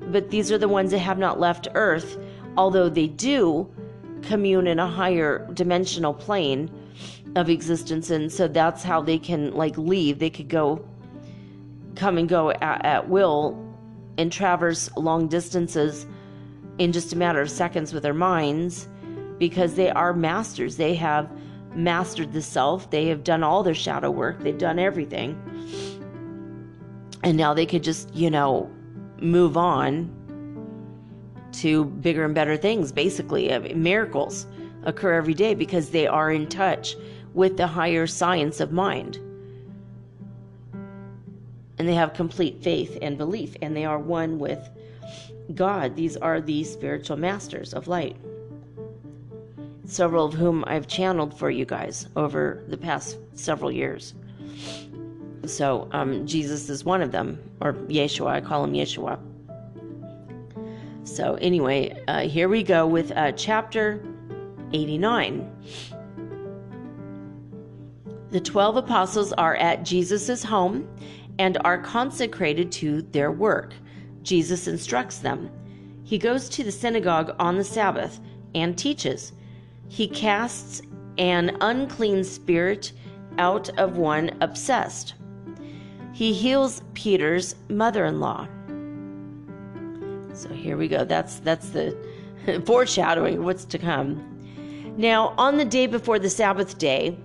but 0.00 0.30
these 0.30 0.50
are 0.50 0.56
the 0.56 0.68
ones 0.68 0.92
that 0.92 1.00
have 1.00 1.18
not 1.18 1.38
left 1.38 1.68
Earth, 1.74 2.16
although 2.56 2.88
they 2.88 3.06
do 3.06 3.70
commune 4.22 4.66
in 4.66 4.78
a 4.78 4.86
higher 4.86 5.46
dimensional 5.54 6.14
plane 6.14 6.70
of 7.36 7.50
existence 7.50 8.10
and 8.10 8.32
so 8.32 8.48
that's 8.48 8.82
how 8.82 9.00
they 9.00 9.18
can 9.18 9.52
like 9.54 9.76
leave. 9.76 10.18
They 10.18 10.30
could 10.30 10.48
go 10.48 10.86
come 11.94 12.16
and 12.18 12.28
go 12.28 12.50
at, 12.50 12.84
at 12.84 13.08
will 13.08 13.56
and 14.16 14.32
traverse 14.32 14.90
long 14.96 15.28
distances 15.28 16.06
in 16.78 16.92
just 16.92 17.12
a 17.12 17.16
matter 17.16 17.40
of 17.40 17.50
seconds 17.50 17.92
with 17.92 18.02
their 18.02 18.14
minds 18.14 18.88
because 19.38 19.74
they 19.74 19.90
are 19.90 20.12
masters. 20.12 20.76
They 20.76 20.94
have 20.94 21.30
mastered 21.74 22.32
the 22.32 22.42
self. 22.42 22.90
They 22.90 23.06
have 23.06 23.24
done 23.24 23.42
all 23.42 23.62
their 23.62 23.74
shadow 23.74 24.10
work. 24.10 24.40
They've 24.40 24.58
done 24.58 24.78
everything. 24.78 25.40
And 27.22 27.36
now 27.36 27.52
they 27.54 27.66
could 27.66 27.82
just 27.82 28.14
you 28.14 28.30
know 28.30 28.70
move 29.20 29.56
on 29.56 30.14
to 31.58 31.84
bigger 31.84 32.24
and 32.24 32.34
better 32.34 32.56
things 32.56 32.92
basically 32.92 33.56
miracles 33.74 34.46
occur 34.84 35.14
every 35.14 35.34
day 35.34 35.54
because 35.54 35.90
they 35.90 36.06
are 36.06 36.30
in 36.30 36.46
touch 36.46 36.96
with 37.34 37.56
the 37.56 37.66
higher 37.66 38.06
science 38.06 38.60
of 38.60 38.72
mind. 38.72 39.16
And 41.78 41.86
they 41.86 41.94
have 41.94 42.14
complete 42.14 42.62
faith 42.62 42.98
and 43.00 43.16
belief, 43.16 43.54
and 43.62 43.76
they 43.76 43.84
are 43.84 43.98
one 43.98 44.38
with 44.38 44.68
God. 45.54 45.94
These 45.94 46.16
are 46.16 46.40
the 46.40 46.64
spiritual 46.64 47.16
masters 47.16 47.72
of 47.72 47.86
light. 47.86 48.16
Several 49.84 50.24
of 50.24 50.34
whom 50.34 50.64
I've 50.66 50.88
channeled 50.88 51.38
for 51.38 51.50
you 51.50 51.64
guys 51.64 52.08
over 52.16 52.64
the 52.68 52.76
past 52.76 53.16
several 53.34 53.70
years. 53.70 54.14
So, 55.46 55.88
um, 55.92 56.26
Jesus 56.26 56.68
is 56.68 56.84
one 56.84 57.00
of 57.00 57.12
them, 57.12 57.38
or 57.60 57.72
Yeshua, 57.72 58.30
I 58.30 58.40
call 58.40 58.64
him 58.64 58.72
Yeshua. 58.72 59.18
So, 61.08 61.34
anyway, 61.36 62.00
uh, 62.06 62.28
here 62.28 62.48
we 62.50 62.62
go 62.62 62.86
with 62.86 63.12
uh, 63.16 63.32
chapter 63.32 64.04
89. 64.72 65.50
The 68.30 68.40
12 68.40 68.76
apostles 68.76 69.32
are 69.32 69.56
at 69.56 69.84
Jesus' 69.84 70.44
home 70.44 70.86
and 71.38 71.56
are 71.64 71.78
consecrated 71.78 72.70
to 72.72 73.02
their 73.02 73.32
work. 73.32 73.72
Jesus 74.22 74.68
instructs 74.68 75.18
them. 75.18 75.50
He 76.04 76.18
goes 76.18 76.48
to 76.50 76.62
the 76.62 76.70
synagogue 76.70 77.34
on 77.38 77.56
the 77.56 77.64
Sabbath 77.64 78.20
and 78.54 78.76
teaches. 78.76 79.32
He 79.88 80.08
casts 80.08 80.82
an 81.16 81.56
unclean 81.62 82.22
spirit 82.22 82.92
out 83.38 83.70
of 83.78 83.96
one 83.96 84.36
obsessed. 84.42 85.14
He 86.12 86.34
heals 86.34 86.82
Peter's 86.92 87.54
mother-in-law. 87.70 88.46
So 90.38 90.50
here 90.50 90.76
we 90.76 90.86
go. 90.86 91.04
That's 91.04 91.40
that's 91.40 91.70
the 91.70 91.96
foreshadowing 92.64 93.38
of 93.38 93.44
what's 93.44 93.64
to 93.64 93.78
come. 93.78 94.24
Now, 94.96 95.34
on 95.36 95.56
the 95.56 95.64
day 95.64 95.86
before 95.86 96.20
the 96.20 96.30
Sabbath 96.30 96.78
day, 96.78 97.18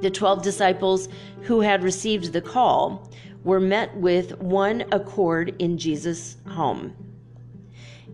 the 0.00 0.10
12 0.10 0.42
disciples 0.42 1.08
who 1.42 1.60
had 1.60 1.82
received 1.82 2.32
the 2.32 2.40
call 2.40 3.10
were 3.42 3.60
met 3.60 3.96
with 3.96 4.38
one 4.38 4.84
accord 4.92 5.56
in 5.58 5.76
Jesus' 5.76 6.36
home. 6.48 6.94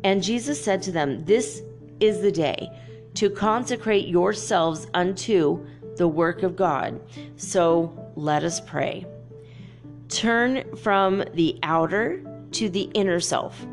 And 0.03 0.23
Jesus 0.23 0.63
said 0.63 0.81
to 0.83 0.93
them, 0.93 1.25
This 1.27 1.63
is 2.01 2.23
the 2.23 2.33
day 2.33 2.71
to 3.15 3.29
consecrate 3.29 4.09
yourselves 4.09 4.87
unto 4.95 5.67
the 5.97 6.09
work 6.09 6.43
of 6.43 6.57
God. 6.57 7.01
So 7.37 8.13
let 8.15 8.45
us 8.45 8.61
pray. 8.61 9.05
Turn 10.09 10.75
from 10.77 11.25
the 11.35 11.59
outer 11.63 12.23
to 12.53 12.69
the 12.69 12.91
inner 12.95 13.21
self. 13.21 13.67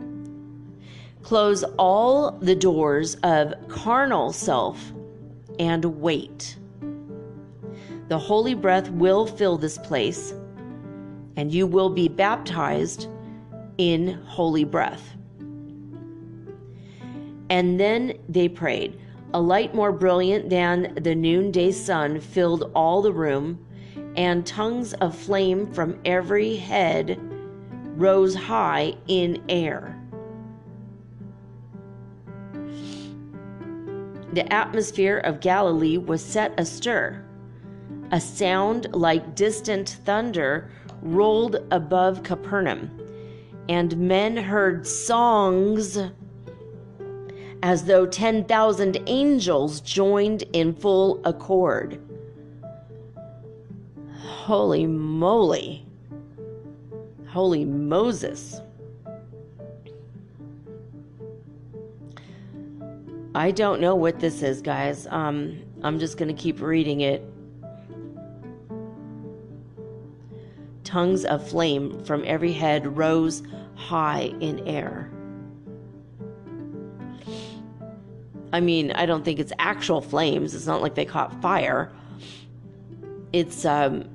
Close 1.22 1.64
all 1.78 2.32
the 2.32 2.56
doors 2.56 3.16
of 3.24 3.54
carnal 3.68 4.32
self 4.32 4.94
and 5.60 5.84
wait 5.86 6.58
the 8.08 8.20
holy 8.20 8.54
breath 8.54 8.90
will 8.92 9.26
fill 9.26 9.58
this 9.58 9.78
place, 9.80 10.34
and 11.38 11.52
you 11.52 11.66
will 11.66 11.90
be 11.90 12.08
baptized 12.08 13.08
in 13.78 14.14
holy 14.26 14.64
breath. 14.64 15.16
And 17.50 17.80
then 17.80 18.14
they 18.30 18.48
prayed. 18.48 19.00
A 19.34 19.42
light 19.42 19.74
more 19.76 19.92
brilliant 19.92 20.50
than 20.50 20.94
the 21.02 21.16
noonday 21.16 21.72
sun 21.72 22.20
filled 22.20 22.72
all 22.76 23.02
the 23.02 23.12
room, 23.12 23.66
and 24.16 24.46
tongues 24.46 24.94
of 24.94 25.18
flame 25.18 25.72
from 25.74 26.00
every 26.06 26.56
head 26.56 27.20
rose 27.96 28.36
high 28.36 28.96
in 29.08 29.42
air. 29.50 30.00
The 34.34 34.52
atmosphere 34.52 35.20
of 35.20 35.40
Galilee 35.40 35.98
was 35.98 36.24
set 36.24 36.60
astir 36.60 37.26
a 38.12 38.20
sound 38.20 38.88
like 38.94 39.36
distant 39.36 39.90
thunder 40.06 40.70
rolled 41.02 41.58
above 41.72 42.24
Capernaum, 42.24 42.90
and 43.68 43.98
men 43.98 44.38
heard 44.38 44.86
songs 44.86 45.98
as 47.64 47.86
though 47.86 48.06
10,000 48.06 48.98
angels 49.08 49.82
joined 49.82 50.44
in 50.54 50.74
full 50.74 51.20
accord. 51.26 52.00
Holy 54.20 54.86
moly! 54.86 55.85
Holy 57.36 57.66
Moses! 57.66 58.62
I 63.36 63.52
don't 63.52 63.82
know 63.82 63.94
what 63.94 64.22
this 64.22 64.42
is, 64.42 64.62
guys. 64.62 65.06
Um, 65.08 65.62
I'm 65.84 66.00
just 66.00 66.18
going 66.18 66.34
to 66.34 66.42
keep 66.42 66.62
reading 66.62 67.02
it 67.02 67.22
tongues 70.86 71.26
of 71.26 71.46
flame 71.46 72.02
from 72.06 72.24
every 72.26 72.54
head 72.54 72.96
rose 72.96 73.44
high 73.76 74.34
in 74.40 74.66
air. 74.66 75.12
I 78.54 78.62
mean, 78.62 78.94
I 78.94 79.06
don't 79.06 79.26
think 79.26 79.40
it's 79.40 79.52
actual 79.60 80.00
flames. 80.00 80.56
It's 80.56 80.68
not 80.68 80.82
like 80.82 80.96
they 80.96 81.04
caught 81.04 81.42
fire. 81.42 81.92
It's 83.34 83.66
um, 83.66 84.08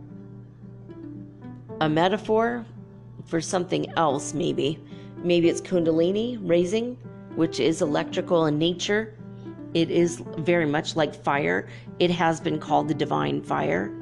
a 1.83 1.89
metaphor 1.91 2.65
for 3.31 3.41
something 3.41 3.91
else, 3.97 4.35
maybe. 4.35 4.79
Maybe 5.23 5.49
it's 5.49 5.61
Kundalini 5.61 6.39
raising, 6.43 6.97
which 7.37 7.61
is 7.61 7.81
electrical 7.81 8.47
in 8.47 8.59
nature. 8.59 9.15
It 9.73 9.91
is 9.91 10.21
very 10.39 10.67
much 10.67 10.97
like 10.97 11.15
fire. 11.15 11.69
It 12.01 12.11
has 12.11 12.41
been 12.41 12.59
called 12.59 12.89
the 12.89 12.95
divine 12.95 13.41
fire. 13.41 13.95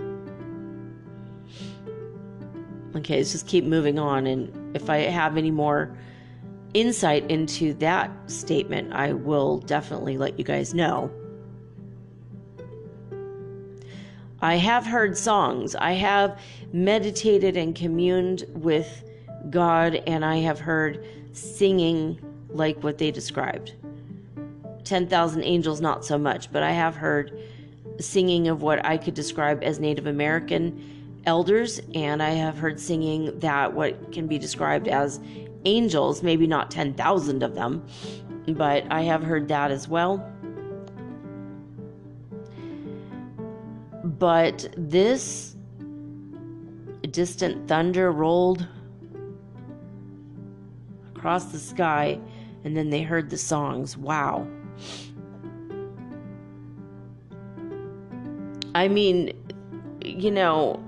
Okay, 2.96 3.18
let's 3.18 3.32
just 3.32 3.46
keep 3.46 3.64
moving 3.64 3.98
on. 3.98 4.26
And 4.26 4.74
if 4.74 4.88
I 4.88 4.98
have 5.00 5.36
any 5.36 5.50
more 5.50 5.94
insight 6.72 7.30
into 7.30 7.74
that 7.74 8.10
statement, 8.30 8.94
I 8.94 9.12
will 9.12 9.58
definitely 9.58 10.16
let 10.16 10.38
you 10.38 10.44
guys 10.44 10.72
know. 10.72 11.10
I 14.40 14.54
have 14.54 14.86
heard 14.86 15.18
songs. 15.18 15.74
I 15.74 15.92
have 15.92 16.40
meditated 16.72 17.56
and 17.56 17.74
communed 17.74 18.44
with 18.54 19.04
God, 19.50 19.94
and 20.06 20.24
I 20.24 20.36
have 20.38 20.60
heard 20.60 21.04
singing 21.32 22.18
like 22.50 22.82
what 22.82 22.98
they 22.98 23.10
described. 23.10 23.74
10,000 24.84 25.42
angels, 25.42 25.80
not 25.80 26.04
so 26.04 26.16
much, 26.16 26.50
but 26.50 26.62
I 26.62 26.72
have 26.72 26.96
heard 26.96 27.38
singing 28.00 28.48
of 28.48 28.62
what 28.62 28.84
I 28.84 28.96
could 28.96 29.14
describe 29.14 29.62
as 29.62 29.78
Native 29.78 30.06
American 30.06 31.20
elders, 31.26 31.80
and 31.94 32.22
I 32.22 32.30
have 32.30 32.56
heard 32.56 32.80
singing 32.80 33.38
that 33.40 33.72
what 33.74 34.12
can 34.12 34.26
be 34.26 34.38
described 34.38 34.88
as 34.88 35.20
angels, 35.64 36.22
maybe 36.22 36.46
not 36.46 36.70
10,000 36.70 37.42
of 37.42 37.54
them, 37.54 37.84
but 38.48 38.84
I 38.90 39.02
have 39.02 39.22
heard 39.22 39.48
that 39.48 39.70
as 39.70 39.88
well. 39.88 40.26
But 44.04 44.68
this 44.76 45.54
distant 47.10 47.68
thunder 47.68 48.10
rolled 48.10 48.66
across 51.18 51.46
the 51.46 51.58
sky 51.58 52.18
And 52.64 52.76
then 52.76 52.90
they 52.90 53.02
heard 53.02 53.30
the 53.30 53.38
songs. 53.38 53.96
Wow. 53.96 54.46
I 58.74 58.88
mean, 58.88 59.32
you 60.04 60.30
know, 60.30 60.82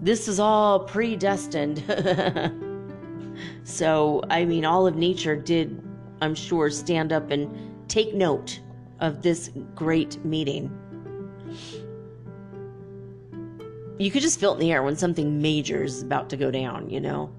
this 0.00 0.28
is 0.28 0.38
all 0.40 0.80
predestined. 0.80 1.82
so, 3.64 4.22
I 4.30 4.44
mean, 4.44 4.64
all 4.64 4.86
of 4.86 4.96
nature 4.96 5.36
did, 5.36 5.82
I'm 6.20 6.34
sure, 6.34 6.70
stand 6.70 7.12
up 7.12 7.30
and 7.30 7.50
take 7.88 8.14
note 8.14 8.60
of 9.00 9.22
this 9.22 9.50
great 9.74 10.24
meeting. 10.24 10.70
You 13.98 14.10
could 14.10 14.22
just 14.22 14.38
feel 14.38 14.52
it 14.52 14.54
in 14.54 14.60
the 14.60 14.72
air 14.72 14.82
when 14.82 14.96
something 14.96 15.40
major 15.40 15.84
is 15.84 16.02
about 16.02 16.30
to 16.30 16.36
go 16.36 16.50
down, 16.50 16.88
you 16.88 17.00
know? 17.00 17.30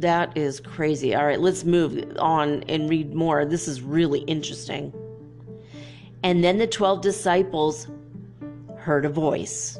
That 0.00 0.36
is 0.36 0.60
crazy. 0.60 1.14
All 1.14 1.24
right, 1.24 1.40
let's 1.40 1.64
move 1.64 2.16
on 2.18 2.64
and 2.64 2.90
read 2.90 3.14
more. 3.14 3.44
This 3.44 3.68
is 3.68 3.80
really 3.80 4.20
interesting. 4.20 4.92
And 6.22 6.42
then 6.42 6.58
the 6.58 6.66
12 6.66 7.00
disciples 7.00 7.86
heard 8.76 9.04
a 9.04 9.08
voice, 9.08 9.78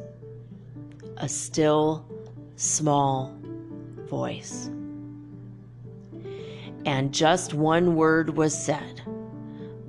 a 1.16 1.28
still, 1.28 2.06
small 2.56 3.36
voice. 4.08 4.70
And 6.86 7.12
just 7.12 7.54
one 7.54 7.96
word 7.96 8.36
was 8.36 8.56
said, 8.56 9.02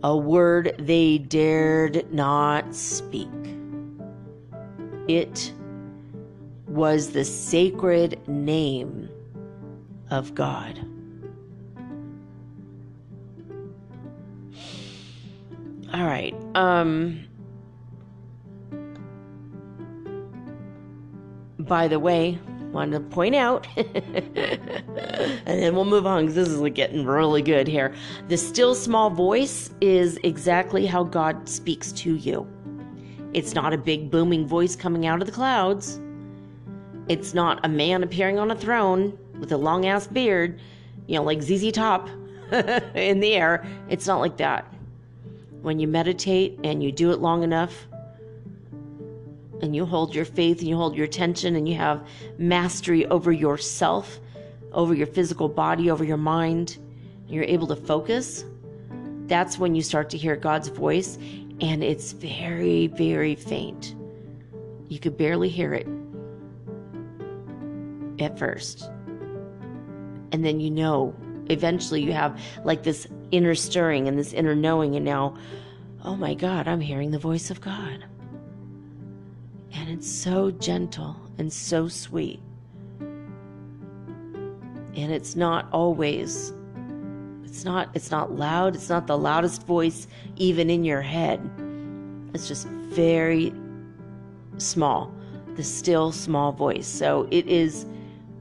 a 0.04 0.16
word 0.16 0.76
they 0.80 1.18
dared 1.18 2.12
not 2.12 2.74
speak. 2.74 3.30
It 5.08 5.54
was 6.68 7.12
the 7.12 7.26
sacred 7.26 8.28
name 8.28 9.10
of 10.10 10.36
God. 10.36 10.80
All 15.94 16.06
right. 16.06 16.36
Um 16.56 17.26
by 21.60 21.88
the 21.88 22.00
way, 22.00 22.38
wanted 22.72 22.92
to 22.92 23.00
point 23.00 23.36
out, 23.36 23.68
and 23.78 23.88
then 25.46 25.74
we'll 25.76 25.86
move 25.86 26.06
on 26.06 26.24
because 26.24 26.36
this 26.36 26.50
is 26.50 26.60
like 26.60 26.76
getting 26.76 27.06
really 27.06 27.42
good 27.42 27.68
here. 27.68 27.96
The 28.28 28.38
still 28.38 28.76
small 28.76 29.10
voice 29.10 29.72
is 29.82 30.20
exactly 30.24 30.86
how 30.86 31.04
God 31.04 31.48
speaks 31.48 31.92
to 31.94 32.16
you. 32.16 32.48
It's 33.34 33.54
not 33.54 33.74
a 33.74 33.78
big 33.78 34.12
booming 34.12 34.48
voice 34.48 34.76
coming 34.76 35.06
out 35.06 35.22
of 35.22 35.28
the 35.28 35.34
clouds. 35.34 36.00
It's 37.08 37.34
not 37.34 37.66
a 37.66 37.70
man 37.70 38.04
appearing 38.04 38.40
on 38.40 38.52
a 38.52 38.56
throne 38.56 39.18
with 39.40 39.52
a 39.52 39.58
long 39.58 39.86
ass 39.86 40.08
beard, 40.08 40.60
you 41.08 41.16
know, 41.16 41.24
like 41.24 41.42
ZZ 41.42 41.72
Top 41.72 42.10
in 42.96 43.20
the 43.20 43.34
air. 43.34 43.66
It's 43.90 44.08
not 44.08 44.20
like 44.20 44.38
that. 44.38 44.72
When 45.62 45.80
you 45.80 45.88
meditate 45.88 46.60
and 46.64 46.84
you 46.84 46.92
do 46.92 47.12
it 47.12 47.20
long 47.20 47.44
enough, 47.44 47.88
and 49.62 49.76
you 49.76 49.86
hold 49.86 50.14
your 50.14 50.26
faith 50.26 50.60
and 50.60 50.68
you 50.68 50.76
hold 50.76 50.96
your 50.96 51.06
attention 51.06 51.56
and 51.56 51.68
you 51.68 51.76
have 51.76 52.06
mastery 52.38 53.06
over 53.08 53.32
yourself, 53.32 54.20
over 54.74 54.94
your 54.94 55.08
physical 55.08 55.48
body, 55.48 55.90
over 55.90 56.04
your 56.04 56.18
mind, 56.18 56.78
you're 57.28 57.44
able 57.44 57.68
to 57.68 57.76
focus, 57.76 58.46
that's 59.28 59.58
when 59.58 59.74
you 59.74 59.82
start 59.82 60.10
to 60.12 60.18
hear 60.18 60.36
God's 60.36 60.68
voice 60.68 61.18
and 61.62 61.84
it's 61.84 62.12
very, 62.12 62.88
very 62.88 63.36
faint. 63.36 63.96
You 64.88 65.00
could 65.00 65.18
barely 65.18 65.50
hear 65.50 65.74
it 65.74 65.88
at 68.20 68.38
first. 68.38 68.90
And 70.36 70.44
then 70.44 70.60
you 70.60 70.70
know, 70.70 71.16
eventually 71.50 72.02
you 72.02 72.12
have 72.12 72.38
like 72.66 72.84
this 72.84 73.08
inner 73.32 73.56
stirring 73.56 74.10
and 74.10 74.20
this 74.20 74.34
inner 74.34 74.54
knowing, 74.54 74.98
and 74.98 75.06
now, 75.06 75.38
oh 76.04 76.18
my 76.18 76.34
God, 76.34 76.68
I'm 76.68 76.82
hearing 76.82 77.12
the 77.12 77.18
voice 77.18 77.50
of 77.50 77.62
God. 77.62 78.04
And 79.72 79.90
it's 79.90 80.12
so 80.12 80.52
gentle 80.52 81.16
and 81.38 81.54
so 81.54 81.88
sweet. 81.88 82.42
And 83.00 83.54
it's 84.94 85.38
not 85.38 85.70
always 85.72 86.52
it's 87.46 87.64
not 87.64 87.88
it's 87.94 88.12
not 88.12 88.34
loud, 88.34 88.76
it's 88.76 88.90
not 88.90 89.08
the 89.08 89.18
loudest 89.18 89.66
voice 89.66 90.06
even 90.36 90.70
in 90.70 90.84
your 90.84 91.02
head. 91.02 91.40
It's 92.34 92.50
just 92.50 92.68
very 92.68 93.54
small. 94.58 95.14
The 95.56 95.64
still 95.64 96.12
small 96.12 96.52
voice. 96.52 96.88
So 96.88 97.26
it 97.32 97.48
is 97.48 97.86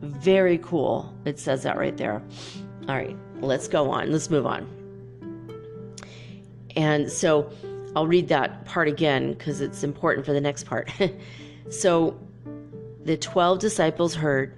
very 0.02 0.58
cool. 0.58 1.14
It 1.24 1.38
says 1.38 1.62
that 1.62 1.76
right 1.76 1.96
there. 1.96 2.22
All 2.88 2.94
right, 2.94 3.16
let's 3.40 3.68
go 3.68 3.90
on. 3.90 4.12
Let's 4.12 4.30
move 4.30 4.46
on. 4.46 4.68
And 6.76 7.10
so 7.10 7.51
I'll 7.96 8.06
read 8.06 8.28
that 8.28 8.64
part 8.64 8.88
again 8.88 9.32
because 9.32 9.60
it's 9.60 9.84
important 9.84 10.26
for 10.26 10.32
the 10.32 10.40
next 10.40 10.64
part. 10.64 10.90
so 11.70 12.18
the 13.05 13.16
12 13.16 13.59
disciples 13.59 14.14
heard 14.14 14.55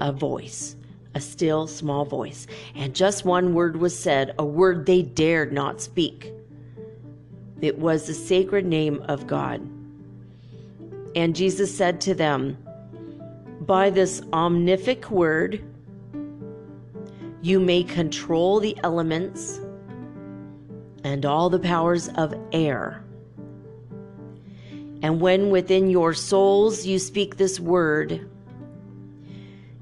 a 0.00 0.12
voice, 0.12 0.76
a 1.14 1.20
still 1.20 1.66
small 1.66 2.04
voice, 2.04 2.46
and 2.74 2.94
just 2.94 3.24
one 3.24 3.54
word 3.54 3.76
was 3.76 3.96
said, 3.96 4.34
a 4.38 4.44
word 4.44 4.86
they 4.86 5.02
dared 5.02 5.52
not 5.52 5.80
speak. 5.80 6.32
It 7.60 7.78
was 7.78 8.06
the 8.06 8.14
sacred 8.14 8.66
name 8.66 9.00
of 9.08 9.26
God. 9.26 9.60
And 11.14 11.36
Jesus 11.36 11.74
said 11.74 12.00
to 12.02 12.14
them, 12.14 12.58
By 13.66 13.88
this 13.88 14.20
omnific 14.32 15.10
word, 15.10 15.64
you 17.40 17.58
may 17.58 17.82
control 17.82 18.60
the 18.60 18.76
elements 18.82 19.58
and 21.02 21.24
all 21.24 21.48
the 21.48 21.58
powers 21.58 22.08
of 22.16 22.34
air. 22.52 23.02
And 25.02 25.18
when 25.18 25.48
within 25.48 25.88
your 25.88 26.12
souls 26.12 26.84
you 26.84 26.98
speak 26.98 27.36
this 27.36 27.58
word, 27.58 28.28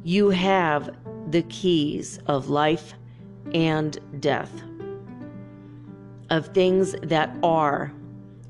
you 0.04 0.30
have 0.30 0.94
the 1.30 1.42
keys 1.42 2.20
of 2.26 2.48
life 2.50 2.94
and 3.52 3.98
death, 4.20 4.62
of 6.30 6.46
things 6.48 6.94
that 7.02 7.36
are, 7.42 7.92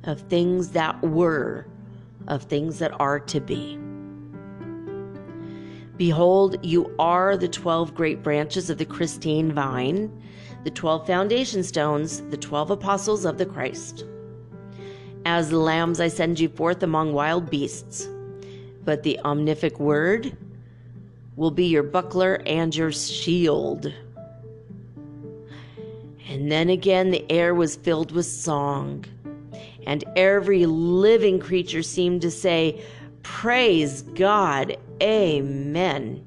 of 0.05 0.21
things 0.23 0.71
that 0.71 1.01
were, 1.03 1.67
of 2.29 2.43
things 2.43 2.79
that 2.81 2.93
are 3.01 3.19
to 3.21 3.41
be. 3.41 3.82
Behold, 6.03 6.57
you 6.65 6.93
are 6.99 7.37
the 7.37 7.47
twelve 7.47 7.95
great 7.95 8.25
branches 8.25 8.69
of 8.71 8.79
the 8.79 8.85
Christine 8.85 9.53
vine 9.53 10.11
the 10.65 10.71
12 10.71 11.07
foundation 11.07 11.63
stones, 11.63 12.23
the 12.23 12.37
12 12.37 12.73
apostles 12.73 13.25
of 13.25 13.39
the 13.39 13.47
Christ. 13.47 14.05
As 15.27 15.53
lambs 15.53 16.01
I 16.01 16.09
send 16.09 16.41
you 16.41 16.49
forth 16.49 16.83
among 16.83 17.13
wild 17.13 17.49
beasts, 17.51 18.09
but 18.85 19.05
the 19.05 19.21
omnific 19.25 19.79
word 19.79 20.37
will 21.37 21.53
be 21.53 21.67
your 21.67 21.85
buckler 21.85 22.43
and 22.47 22.75
your 22.75 22.91
shield. 22.91 23.95
And 26.29 26.51
then 26.51 26.69
again 26.69 27.13
the 27.13 27.31
air 27.31 27.55
was 27.55 27.77
filled 27.77 28.11
with 28.11 28.27
song, 28.27 29.05
and 29.87 30.03
every 30.17 30.67
living 30.67 31.39
creature 31.39 31.85
seemed 31.85 32.23
to 32.23 32.31
say, 32.33 32.83
Praise 33.23 34.03
God, 34.03 34.77
Amen. 35.03 36.25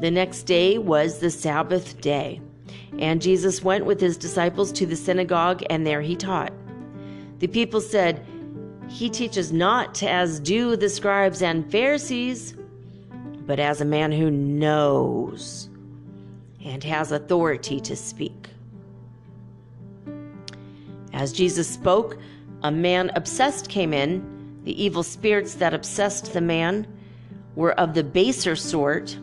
The 0.00 0.10
next 0.10 0.44
day 0.44 0.78
was 0.78 1.18
the 1.18 1.30
Sabbath 1.30 2.00
day, 2.00 2.40
and 2.98 3.20
Jesus 3.20 3.62
went 3.62 3.84
with 3.84 4.00
his 4.00 4.16
disciples 4.16 4.72
to 4.72 4.86
the 4.86 4.96
synagogue, 4.96 5.62
and 5.68 5.86
there 5.86 6.00
he 6.00 6.16
taught. 6.16 6.52
The 7.38 7.46
people 7.46 7.80
said, 7.80 8.24
He 8.88 9.10
teaches 9.10 9.52
not 9.52 10.02
as 10.02 10.40
do 10.40 10.74
the 10.74 10.88
scribes 10.88 11.42
and 11.42 11.70
Pharisees, 11.70 12.54
but 13.46 13.60
as 13.60 13.80
a 13.80 13.84
man 13.84 14.10
who 14.10 14.30
knows 14.30 15.68
and 16.64 16.82
has 16.82 17.12
authority 17.12 17.78
to 17.80 17.94
speak. 17.94 18.48
As 21.12 21.32
Jesus 21.32 21.68
spoke, 21.68 22.18
a 22.62 22.70
man 22.70 23.10
obsessed 23.14 23.68
came 23.68 23.92
in. 23.92 24.33
The 24.64 24.82
evil 24.82 25.02
spirits 25.02 25.54
that 25.54 25.74
obsessed 25.74 26.32
the 26.32 26.40
man 26.40 26.86
were 27.54 27.72
of 27.72 27.94
the 27.94 28.02
baser 28.04 28.56
sort 28.56 29.16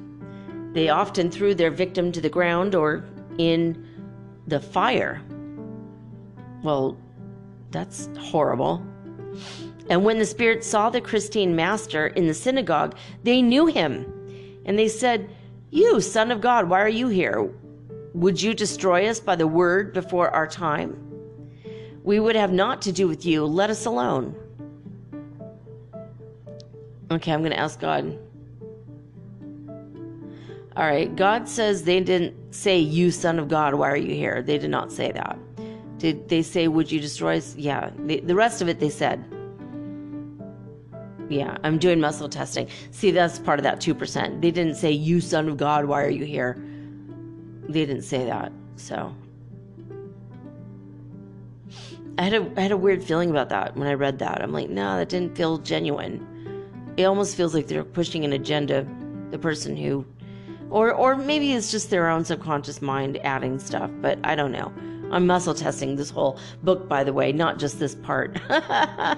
they 0.73 0.89
often 0.89 1.30
threw 1.30 1.53
their 1.53 1.72
victim 1.72 2.11
to 2.13 2.22
the 2.22 2.30
ground 2.30 2.76
or 2.76 3.03
in 3.38 3.85
the 4.47 4.59
fire. 4.59 5.22
Well, 6.63 6.97
that's 7.72 8.09
horrible. 8.18 8.85
And 9.89 10.05
when 10.05 10.19
the 10.19 10.26
spirits 10.26 10.68
saw 10.68 10.89
the 10.89 11.01
Christine 11.01 11.55
master 11.55 12.07
in 12.07 12.27
the 12.27 12.34
synagogue, 12.34 12.95
they 13.23 13.41
knew 13.41 13.65
him. 13.65 14.05
And 14.65 14.80
they 14.80 14.88
said, 14.88 15.30
You, 15.72 15.99
Son 15.99 16.31
of 16.31 16.39
God, 16.39 16.69
why 16.69 16.81
are 16.81 16.89
you 16.89 17.09
here? 17.09 17.49
Would 18.13 18.41
you 18.41 18.53
destroy 18.53 19.07
us 19.07 19.19
by 19.19 19.35
the 19.35 19.47
word 19.47 19.93
before 19.93 20.30
our 20.30 20.47
time? 20.47 20.97
We 22.03 22.19
would 22.19 22.35
have 22.35 22.51
naught 22.51 22.81
to 22.84 22.91
do 22.91 23.07
with 23.07 23.26
you. 23.26 23.45
Let 23.45 23.69
us 23.69 23.85
alone. 23.85 24.35
Okay, 27.11 27.33
I'm 27.33 27.41
going 27.41 27.51
to 27.51 27.59
ask 27.59 27.77
God 27.77 28.17
All 30.77 30.85
right, 30.88 31.13
God 31.13 31.49
says 31.49 31.83
they 31.83 31.99
didn't 31.99 32.33
say, 32.55 32.79
You 32.79 33.11
son 33.11 33.38
of 33.38 33.49
God, 33.49 33.73
why 33.73 33.91
are 33.91 33.97
you 33.97 34.15
here? 34.15 34.41
They 34.41 34.57
did 34.57 34.69
not 34.69 34.93
say 34.93 35.11
that. 35.11 35.38
Did 35.97 36.29
they 36.29 36.41
say, 36.41 36.69
Would 36.69 36.89
you 36.89 37.01
destroy 37.01 37.38
us? 37.38 37.53
Yeah. 37.57 37.91
The, 38.05 38.21
the 38.21 38.33
rest 38.33 38.61
of 38.61 38.69
it 38.69 38.79
they 38.79 38.89
said. 38.89 39.25
Yeah, 41.27 41.57
I'm 41.65 41.77
doing 41.77 41.99
muscle 41.99 42.29
testing. 42.29 42.69
See, 42.91 43.11
that's 43.11 43.39
part 43.39 43.59
of 43.59 43.63
that 43.63 43.79
2%. 43.79 44.41
They 44.41 44.51
didn't 44.51 44.75
say, 44.75 44.91
You 44.91 45.19
son 45.19 45.49
of 45.49 45.57
God, 45.57 45.85
why 45.85 46.03
are 46.03 46.09
you 46.09 46.23
here? 46.23 46.63
They 47.67 47.85
didn't 47.85 48.03
say 48.03 48.25
that. 48.25 48.53
So. 48.77 49.13
I 52.17 52.23
had 52.23 52.33
a 52.33 52.51
I 52.55 52.61
had 52.61 52.71
a 52.71 52.77
weird 52.77 53.03
feeling 53.03 53.29
about 53.29 53.49
that 53.49 53.75
when 53.75 53.88
I 53.88 53.93
read 53.93 54.19
that. 54.19 54.41
I'm 54.41 54.53
like, 54.53 54.69
no, 54.69 54.97
that 54.97 55.09
didn't 55.09 55.35
feel 55.35 55.57
genuine. 55.57 56.27
It 57.02 57.06
almost 57.06 57.36
feels 57.36 57.53
like 57.53 57.68
they're 57.68 57.84
pushing 57.84 58.26
an 58.26 58.34
agenda. 58.34 58.88
The 59.32 59.40
person 59.40 59.78
who, 59.78 60.06
or 60.69 60.94
or 60.94 61.15
maybe 61.15 61.53
it's 61.53 61.72
just 61.72 61.90
their 61.90 62.10
own 62.10 62.26
subconscious 62.26 62.82
mind 62.82 63.18
adding 63.23 63.60
stuff. 63.60 63.90
But 64.02 64.19
I 64.23 64.36
don't 64.36 64.52
know. 64.52 64.73
I'm 65.11 65.28
muscle 65.28 65.53
testing 65.53 65.95
this 65.95 66.10
whole 66.10 66.40
book, 66.64 66.88
by 66.88 67.03
the 67.03 67.14
way, 67.14 67.32
not 67.32 67.60
just 67.60 67.80
this 67.80 67.95
part. 67.95 68.40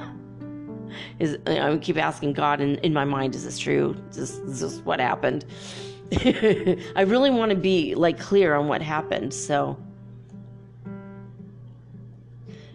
is 1.20 1.38
I 1.46 1.78
keep 1.78 1.98
asking 1.98 2.34
God 2.34 2.62
in, 2.62 2.76
in 2.78 2.94
my 2.94 3.06
mind, 3.06 3.36
is 3.36 3.44
this 3.46 3.60
true? 3.60 3.96
Is 4.10 4.18
this, 4.18 4.38
is 4.40 4.60
this 4.60 4.80
what 4.80 5.00
happened? 5.00 5.46
I 6.12 7.02
really 7.06 7.30
want 7.30 7.52
to 7.52 7.56
be 7.56 7.96
like 7.96 8.20
clear 8.20 8.56
on 8.56 8.68
what 8.68 8.82
happened. 8.82 9.34
So. 9.34 9.78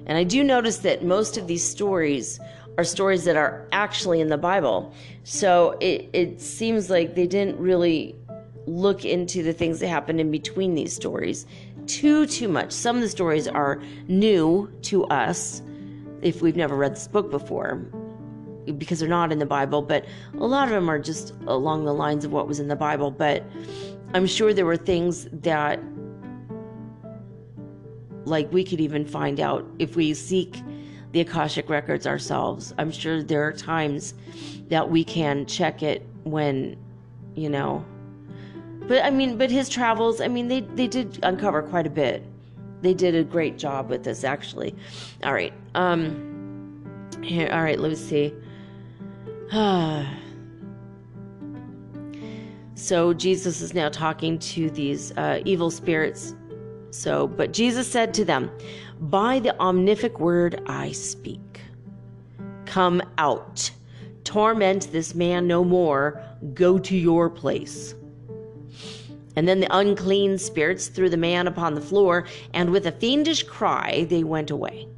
And 0.06 0.16
I 0.16 0.24
do 0.24 0.42
notice 0.42 0.78
that 0.78 1.04
most 1.04 1.36
of 1.36 1.46
these 1.46 1.62
stories 1.62 2.40
are 2.78 2.84
stories 2.84 3.24
that 3.24 3.36
are 3.36 3.66
actually 3.72 4.20
in 4.20 4.28
the 4.28 4.38
Bible. 4.38 4.94
So 5.24 5.76
it, 5.80 6.08
it 6.12 6.40
seems 6.40 6.88
like 6.88 7.16
they 7.16 7.26
didn't 7.26 7.58
really 7.58 8.14
look 8.66 9.04
into 9.04 9.42
the 9.42 9.52
things 9.52 9.80
that 9.80 9.88
happened 9.88 10.20
in 10.20 10.30
between 10.30 10.74
these 10.74 10.94
stories 10.94 11.44
too 11.86 12.26
too 12.26 12.48
much. 12.48 12.70
Some 12.70 12.96
of 12.96 13.02
the 13.02 13.08
stories 13.08 13.48
are 13.48 13.82
new 14.06 14.70
to 14.82 15.04
us 15.06 15.62
if 16.22 16.40
we've 16.42 16.56
never 16.56 16.76
read 16.76 16.94
this 16.94 17.08
book 17.08 17.30
before 17.30 17.76
because 18.76 19.00
they're 19.00 19.08
not 19.08 19.32
in 19.32 19.38
the 19.38 19.46
Bible, 19.46 19.80
but 19.80 20.04
a 20.38 20.46
lot 20.46 20.68
of 20.68 20.74
them 20.74 20.90
are 20.90 20.98
just 20.98 21.32
along 21.46 21.86
the 21.86 21.94
lines 21.94 22.24
of 22.24 22.32
what 22.32 22.46
was 22.46 22.60
in 22.60 22.68
the 22.68 22.76
Bible, 22.76 23.10
but 23.10 23.42
I'm 24.12 24.26
sure 24.26 24.52
there 24.52 24.66
were 24.66 24.76
things 24.76 25.26
that 25.32 25.80
like 28.24 28.52
we 28.52 28.62
could 28.62 28.80
even 28.80 29.06
find 29.06 29.40
out 29.40 29.66
if 29.78 29.96
we 29.96 30.12
seek 30.12 30.62
the 31.18 31.28
Akashic 31.28 31.68
records 31.68 32.06
ourselves. 32.06 32.72
I'm 32.78 32.92
sure 32.92 33.24
there 33.24 33.42
are 33.42 33.52
times 33.52 34.14
that 34.68 34.88
we 34.88 35.02
can 35.02 35.46
check 35.46 35.82
it 35.82 36.06
when, 36.22 36.76
you 37.34 37.48
know. 37.48 37.84
But 38.86 39.04
I 39.04 39.10
mean, 39.10 39.36
but 39.36 39.50
his 39.50 39.68
travels, 39.68 40.20
I 40.20 40.28
mean, 40.28 40.46
they 40.46 40.60
they 40.60 40.86
did 40.86 41.18
uncover 41.24 41.62
quite 41.62 41.88
a 41.88 41.90
bit. 41.90 42.22
They 42.82 42.94
did 42.94 43.16
a 43.16 43.24
great 43.24 43.58
job 43.58 43.90
with 43.90 44.04
this 44.04 44.22
actually. 44.22 44.76
All 45.24 45.32
right. 45.32 45.52
Um 45.74 47.08
here, 47.20 47.50
all 47.50 47.64
right, 47.64 47.80
let's 47.80 48.00
see. 48.00 48.32
so 52.76 53.12
Jesus 53.12 53.60
is 53.60 53.74
now 53.74 53.88
talking 53.88 54.38
to 54.38 54.70
these 54.70 55.10
uh, 55.16 55.40
evil 55.44 55.72
spirits 55.72 56.36
so, 56.90 57.26
but 57.26 57.52
Jesus 57.52 57.90
said 57.90 58.14
to 58.14 58.24
them, 58.24 58.50
By 59.00 59.40
the 59.40 59.54
omnific 59.60 60.18
word 60.18 60.62
I 60.66 60.92
speak, 60.92 61.60
come 62.64 63.02
out, 63.18 63.70
torment 64.24 64.90
this 64.92 65.14
man 65.14 65.46
no 65.46 65.64
more, 65.64 66.22
go 66.54 66.78
to 66.78 66.96
your 66.96 67.28
place. 67.28 67.94
And 69.36 69.46
then 69.46 69.60
the 69.60 69.76
unclean 69.76 70.38
spirits 70.38 70.88
threw 70.88 71.08
the 71.08 71.16
man 71.16 71.46
upon 71.46 71.74
the 71.74 71.80
floor, 71.80 72.26
and 72.54 72.70
with 72.70 72.86
a 72.86 72.92
fiendish 72.92 73.44
cry 73.44 74.06
they 74.08 74.24
went 74.24 74.50
away. 74.50 74.88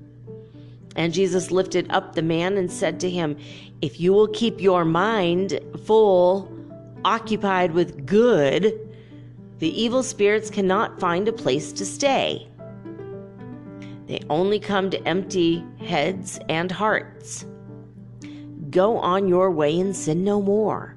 And 0.96 1.12
Jesus 1.12 1.50
lifted 1.50 1.90
up 1.90 2.14
the 2.14 2.22
man 2.22 2.56
and 2.56 2.70
said 2.70 3.00
to 3.00 3.10
him, 3.10 3.36
If 3.82 4.00
you 4.00 4.12
will 4.12 4.28
keep 4.28 4.60
your 4.60 4.84
mind 4.84 5.60
full, 5.84 6.50
occupied 7.04 7.72
with 7.72 8.06
good, 8.06 8.89
the 9.60 9.80
evil 9.80 10.02
spirits 10.02 10.48
cannot 10.48 10.98
find 10.98 11.28
a 11.28 11.32
place 11.32 11.70
to 11.74 11.84
stay. 11.84 12.48
They 14.06 14.20
only 14.30 14.58
come 14.58 14.90
to 14.90 15.06
empty 15.06 15.64
heads 15.78 16.40
and 16.48 16.72
hearts. 16.72 17.44
Go 18.70 18.98
on 18.98 19.28
your 19.28 19.50
way 19.50 19.78
and 19.78 19.94
sin 19.94 20.24
no 20.24 20.40
more. 20.40 20.96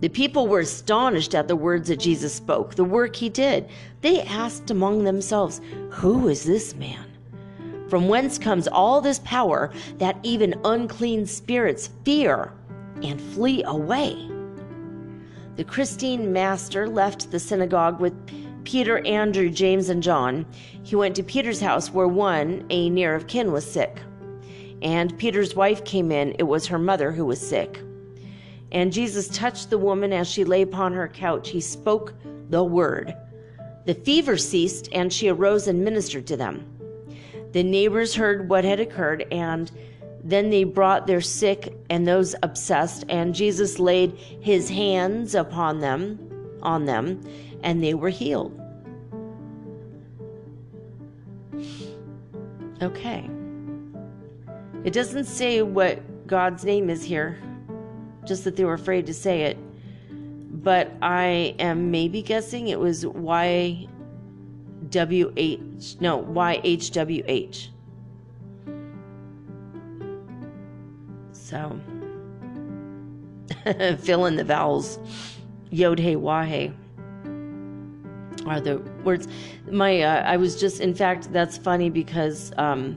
The 0.00 0.08
people 0.08 0.48
were 0.48 0.60
astonished 0.60 1.34
at 1.34 1.46
the 1.46 1.56
words 1.56 1.88
that 1.88 1.98
Jesus 1.98 2.32
spoke, 2.34 2.74
the 2.74 2.84
work 2.84 3.14
he 3.14 3.28
did. 3.28 3.68
They 4.00 4.22
asked 4.22 4.70
among 4.70 5.04
themselves, 5.04 5.60
Who 5.90 6.28
is 6.28 6.44
this 6.44 6.74
man? 6.74 7.04
From 7.90 8.08
whence 8.08 8.38
comes 8.38 8.66
all 8.66 9.02
this 9.02 9.18
power 9.20 9.70
that 9.98 10.16
even 10.22 10.58
unclean 10.64 11.26
spirits 11.26 11.90
fear 12.02 12.52
and 13.02 13.20
flee 13.20 13.62
away? 13.64 14.16
The 15.56 15.64
Christine 15.64 16.32
master 16.32 16.88
left 16.88 17.30
the 17.30 17.38
synagogue 17.38 18.00
with 18.00 18.14
Peter, 18.64 19.04
Andrew, 19.06 19.50
James, 19.50 19.88
and 19.88 20.02
John. 20.02 20.46
He 20.82 20.96
went 20.96 21.16
to 21.16 21.22
Peter's 21.22 21.60
house 21.60 21.90
where 21.90 22.08
one, 22.08 22.64
a 22.70 22.88
near 22.88 23.14
of 23.14 23.26
kin, 23.26 23.52
was 23.52 23.70
sick. 23.70 24.00
And 24.82 25.16
Peter's 25.18 25.54
wife 25.54 25.84
came 25.84 26.10
in. 26.12 26.34
It 26.38 26.44
was 26.44 26.66
her 26.66 26.78
mother 26.78 27.12
who 27.12 27.26
was 27.26 27.40
sick. 27.40 27.80
And 28.72 28.92
Jesus 28.92 29.28
touched 29.28 29.70
the 29.70 29.78
woman 29.78 30.12
as 30.12 30.28
she 30.28 30.44
lay 30.44 30.62
upon 30.62 30.92
her 30.92 31.08
couch. 31.08 31.50
He 31.50 31.60
spoke 31.60 32.14
the 32.48 32.62
word. 32.62 33.14
The 33.86 33.94
fever 33.94 34.36
ceased, 34.36 34.88
and 34.92 35.12
she 35.12 35.28
arose 35.28 35.66
and 35.66 35.84
ministered 35.84 36.26
to 36.28 36.36
them. 36.36 36.64
The 37.52 37.64
neighbors 37.64 38.14
heard 38.14 38.48
what 38.48 38.64
had 38.64 38.78
occurred, 38.78 39.26
and 39.32 39.70
then 40.22 40.50
they 40.50 40.64
brought 40.64 41.06
their 41.06 41.20
sick 41.20 41.72
and 41.88 42.06
those 42.06 42.34
obsessed, 42.42 43.04
and 43.08 43.34
Jesus 43.34 43.78
laid 43.78 44.12
his 44.40 44.68
hands 44.68 45.34
upon 45.34 45.80
them, 45.80 46.18
on 46.62 46.84
them, 46.84 47.20
and 47.62 47.82
they 47.82 47.94
were 47.94 48.10
healed. 48.10 48.56
Okay. 52.82 53.28
It 54.84 54.92
doesn't 54.92 55.24
say 55.24 55.62
what 55.62 56.26
God's 56.26 56.64
name 56.64 56.88
is 56.88 57.04
here, 57.04 57.38
just 58.24 58.44
that 58.44 58.56
they 58.56 58.64
were 58.64 58.74
afraid 58.74 59.06
to 59.06 59.14
say 59.14 59.42
it. 59.42 59.58
But 60.62 60.92
I 61.02 61.54
am 61.58 61.90
maybe 61.90 62.22
guessing 62.22 62.68
it 62.68 62.78
was 62.78 63.04
YWH, 63.04 63.88
no, 66.00 66.22
YHWH. 66.24 67.68
So 71.50 71.80
fill 73.98 74.26
in 74.26 74.36
the 74.36 74.44
vowels. 74.44 75.00
Yod 75.70 75.98
hey 75.98 76.14
wahe 76.14 76.72
are 78.46 78.60
the 78.60 78.78
words. 79.04 79.26
My 79.68 80.00
uh, 80.00 80.22
I 80.22 80.36
was 80.36 80.60
just 80.60 80.80
in 80.80 80.94
fact 80.94 81.32
that's 81.32 81.58
funny 81.58 81.90
because 81.90 82.52
um, 82.56 82.96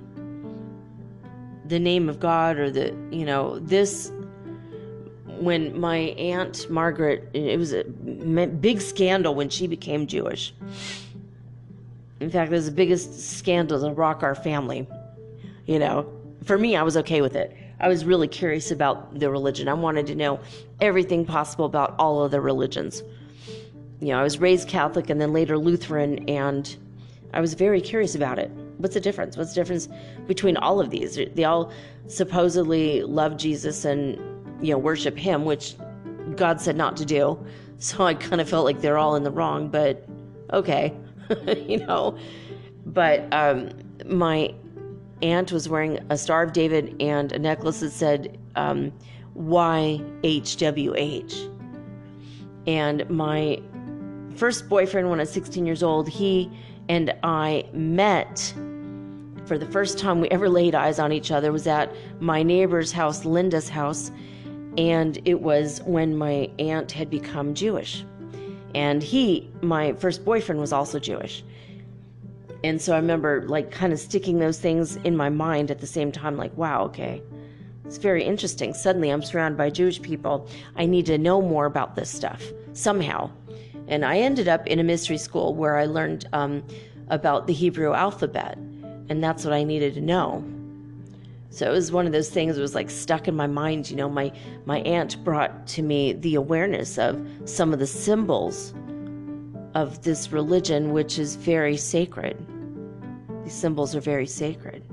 the 1.65 1.79
name 1.79 2.09
of 2.09 2.19
God 2.19 2.59
or 2.59 2.69
the 2.69 2.95
you 3.09 3.25
know 3.25 3.57
this 3.57 4.11
when 5.25 5.79
my 5.79 5.97
aunt 5.97 6.69
Margaret 6.69 7.29
it 7.33 7.57
was 7.57 7.73
a 7.73 7.83
big 7.83 8.81
scandal 8.81 9.33
when 9.33 9.49
she 9.49 9.65
became 9.65 10.05
Jewish. 10.05 10.53
In 12.19 12.29
fact, 12.29 12.51
it 12.51 12.55
was 12.55 12.67
the 12.67 12.71
biggest 12.71 13.39
scandal 13.39 13.81
to 13.81 13.91
rock 13.91 14.21
our 14.21 14.35
family. 14.35 14.87
You 15.65 15.79
know, 15.79 16.07
for 16.43 16.57
me, 16.57 16.75
I 16.75 16.83
was 16.83 16.95
okay 16.97 17.21
with 17.21 17.35
it. 17.35 17.57
I 17.83 17.89
was 17.89 18.05
really 18.05 18.29
curious 18.29 18.71
about 18.71 19.19
the 19.19 19.29
religion. 19.29 19.67
I 19.67 19.73
wanted 19.73 20.07
to 20.07 20.15
know 20.15 20.39
everything 20.79 21.25
possible 21.25 21.65
about 21.65 21.95
all 21.99 22.23
of 22.23 22.31
the 22.31 22.39
religions. 22.39 23.03
You 23.99 24.07
know, 24.07 24.19
I 24.21 24.23
was 24.23 24.39
raised 24.39 24.69
Catholic 24.69 25.09
and 25.09 25.19
then 25.19 25.33
later 25.33 25.57
Lutheran, 25.57 26.29
and 26.29 26.73
I 27.33 27.41
was 27.41 27.55
very 27.55 27.81
curious 27.81 28.15
about 28.15 28.39
it. 28.39 28.49
What's 28.77 28.93
the 28.93 29.01
difference? 29.01 29.35
What's 29.35 29.53
the 29.53 29.59
difference 29.59 29.89
between 30.27 30.55
all 30.55 30.79
of 30.79 30.91
these? 30.91 31.19
They 31.35 31.43
all 31.43 31.73
supposedly 32.07 33.03
love 33.03 33.35
Jesus 33.35 33.83
and, 33.83 34.15
you 34.65 34.71
know, 34.71 34.77
worship 34.77 35.17
Him, 35.17 35.43
which 35.43 35.75
God 36.37 36.61
said 36.61 36.77
not 36.77 36.95
to 36.97 37.05
do. 37.05 37.37
So 37.79 38.05
I 38.05 38.13
kind 38.13 38.39
of 38.39 38.47
felt 38.47 38.63
like 38.63 38.79
they're 38.79 38.97
all 38.97 39.17
in 39.17 39.23
the 39.23 39.31
wrong, 39.31 39.67
but 39.67 40.07
okay, 40.53 40.93
you 41.67 41.79
know. 41.79 42.17
But 42.85 43.27
um, 43.33 43.71
my 44.05 44.53
aunt 45.21 45.51
was 45.51 45.69
wearing 45.69 45.99
a 46.09 46.17
Star 46.17 46.43
of 46.43 46.53
David 46.53 46.95
and 47.01 47.31
a 47.31 47.39
necklace 47.39 47.79
that 47.81 47.91
said 47.91 48.39
um, 48.55 48.91
YHWH. 49.37 49.99
And 52.65 53.09
my 53.09 53.61
first 54.35 54.69
boyfriend, 54.69 55.09
when 55.09 55.19
I 55.19 55.23
was 55.23 55.31
16 55.31 55.65
years 55.65 55.83
old, 55.83 56.07
he 56.09 56.51
and 56.89 57.13
I 57.23 57.65
met 57.73 58.53
for 59.45 59.57
the 59.57 59.65
first 59.65 59.97
time 59.97 60.21
we 60.21 60.29
ever 60.29 60.49
laid 60.49 60.73
eyes 60.73 60.99
on 60.99 61.11
each 61.11 61.31
other 61.31 61.51
was 61.51 61.67
at 61.67 61.93
my 62.21 62.43
neighbor's 62.43 62.91
house, 62.91 63.25
Linda's 63.25 63.67
house, 63.67 64.11
and 64.77 65.19
it 65.25 65.41
was 65.41 65.81
when 65.81 66.17
my 66.17 66.49
aunt 66.59 66.91
had 66.91 67.09
become 67.09 67.53
Jewish. 67.53 68.05
And 68.73 69.03
he, 69.03 69.51
my 69.61 69.93
first 69.93 70.23
boyfriend, 70.25 70.59
was 70.59 70.73
also 70.73 70.97
Jewish. 70.97 71.43
And 72.63 72.81
so 72.81 72.93
I 72.93 72.97
remember 72.97 73.45
like 73.47 73.71
kind 73.71 73.91
of 73.91 73.99
sticking 73.99 74.39
those 74.39 74.57
things 74.57 74.95
in 74.97 75.17
my 75.17 75.29
mind 75.29 75.69
at 75.69 75.79
the 75.79 75.87
same 75.87 76.11
time, 76.11 76.37
like, 76.37 76.55
wow, 76.57 76.83
okay. 76.85 77.21
It's 77.85 77.97
very 77.97 78.23
interesting. 78.23 78.73
Suddenly 78.73 79.09
I'm 79.09 79.21
surrounded 79.21 79.57
by 79.57 79.69
Jewish 79.69 80.01
people. 80.01 80.47
I 80.77 80.85
need 80.85 81.05
to 81.07 81.17
know 81.17 81.41
more 81.41 81.65
about 81.65 81.95
this 81.95 82.09
stuff 82.09 82.41
somehow. 82.71 83.29
And 83.87 84.05
I 84.05 84.19
ended 84.19 84.47
up 84.47 84.65
in 84.65 84.79
a 84.79 84.83
mystery 84.83 85.17
school 85.17 85.53
where 85.53 85.77
I 85.77 85.85
learned 85.85 86.27
um, 86.31 86.63
about 87.09 87.47
the 87.47 87.53
Hebrew 87.53 87.93
alphabet. 87.93 88.57
And 89.09 89.21
that's 89.21 89.43
what 89.43 89.53
I 89.53 89.63
needed 89.63 89.93
to 89.95 90.01
know. 90.01 90.43
So 91.49 91.69
it 91.69 91.71
was 91.71 91.91
one 91.91 92.07
of 92.07 92.13
those 92.13 92.29
things 92.29 92.55
that 92.55 92.61
was 92.61 92.73
like 92.73 92.89
stuck 92.89 93.27
in 93.27 93.35
my 93.35 93.45
mind. 93.45 93.91
You 93.91 93.97
know, 93.97 94.09
my, 94.09 94.31
my 94.65 94.79
aunt 94.79 95.21
brought 95.23 95.67
to 95.67 95.81
me 95.81 96.13
the 96.13 96.35
awareness 96.35 96.97
of 96.97 97.23
some 97.45 97.73
of 97.73 97.79
the 97.79 97.85
symbols 97.85 98.73
of 99.75 100.01
this 100.03 100.31
religion, 100.31 100.93
which 100.93 101.19
is 101.19 101.35
very 101.35 101.75
sacred. 101.77 102.37
These 103.43 103.53
symbols 103.53 103.95
are 103.95 104.01
very 104.01 104.27
sacred. 104.27 104.83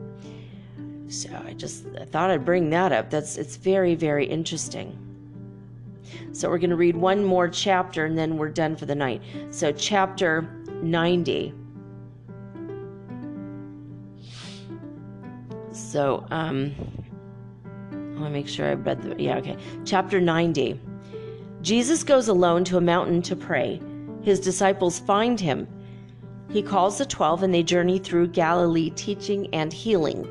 So 1.08 1.28
I 1.44 1.54
just 1.54 1.86
I 2.00 2.04
thought 2.04 2.30
I'd 2.30 2.44
bring 2.44 2.70
that 2.70 2.92
up. 2.92 3.10
That's 3.10 3.36
it's 3.36 3.56
very 3.56 3.94
very 3.94 4.26
interesting. 4.26 4.96
So 6.32 6.48
we're 6.48 6.58
going 6.58 6.70
to 6.70 6.76
read 6.76 6.96
one 6.96 7.24
more 7.24 7.48
chapter 7.48 8.04
and 8.04 8.16
then 8.16 8.36
we're 8.36 8.50
done 8.50 8.76
for 8.76 8.86
the 8.86 8.94
night. 8.94 9.22
So 9.50 9.72
chapter 9.72 10.42
90. 10.82 11.52
So 15.72 16.26
um 16.30 16.74
let 17.90 18.30
me 18.30 18.30
make 18.30 18.48
sure 18.48 18.68
I 18.68 18.74
read 18.74 19.02
the 19.02 19.20
yeah, 19.20 19.38
okay. 19.38 19.56
Chapter 19.84 20.20
90. 20.20 20.78
Jesus 21.62 22.04
goes 22.04 22.28
alone 22.28 22.64
to 22.64 22.76
a 22.76 22.80
mountain 22.80 23.20
to 23.22 23.34
pray. 23.34 23.80
His 24.22 24.38
disciples 24.38 25.00
find 25.00 25.40
him. 25.40 25.66
He 26.50 26.62
calls 26.62 26.98
the 26.98 27.06
12 27.06 27.44
and 27.44 27.54
they 27.54 27.62
journey 27.62 27.98
through 27.98 28.28
Galilee 28.28 28.90
teaching 28.90 29.52
and 29.54 29.72
healing. 29.72 30.28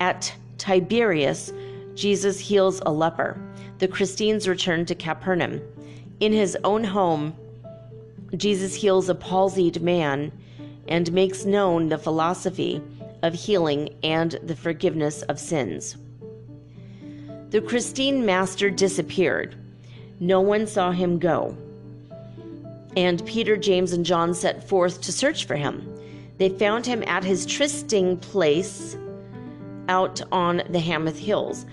At 0.00 0.32
Tiberias, 0.56 1.52
Jesus 1.94 2.38
heals 2.38 2.80
a 2.86 2.92
leper. 2.92 3.36
The 3.78 3.88
Christines 3.88 4.48
return 4.48 4.86
to 4.86 4.94
Capernaum. 4.94 5.60
In 6.20 6.32
his 6.32 6.56
own 6.64 6.84
home, 6.84 7.34
Jesus 8.36 8.74
heals 8.74 9.08
a 9.08 9.14
palsied 9.14 9.82
man 9.82 10.32
and 10.88 11.12
makes 11.12 11.44
known 11.44 11.88
the 11.88 11.98
philosophy 11.98 12.82
of 13.22 13.34
healing 13.34 13.94
and 14.02 14.38
the 14.42 14.56
forgiveness 14.56 15.22
of 15.22 15.38
sins. 15.38 15.96
The 17.50 17.60
Christine 17.60 18.24
master 18.24 18.70
disappeared. 18.70 19.56
No 20.20 20.40
one 20.40 20.66
saw 20.66 20.92
him 20.92 21.18
go. 21.18 21.56
And 22.96 23.24
Peter, 23.26 23.56
James, 23.56 23.92
and 23.92 24.04
John 24.04 24.34
set 24.34 24.68
forth 24.68 25.00
to 25.02 25.12
search 25.12 25.44
for 25.44 25.56
him. 25.56 25.88
They 26.38 26.48
found 26.48 26.86
him 26.86 27.04
at 27.06 27.22
his 27.22 27.46
trysting 27.46 28.16
place 28.16 28.96
out 29.88 30.22
on 30.32 30.62
the 30.70 30.80
Hamath 30.80 31.18
Hills. 31.18 31.66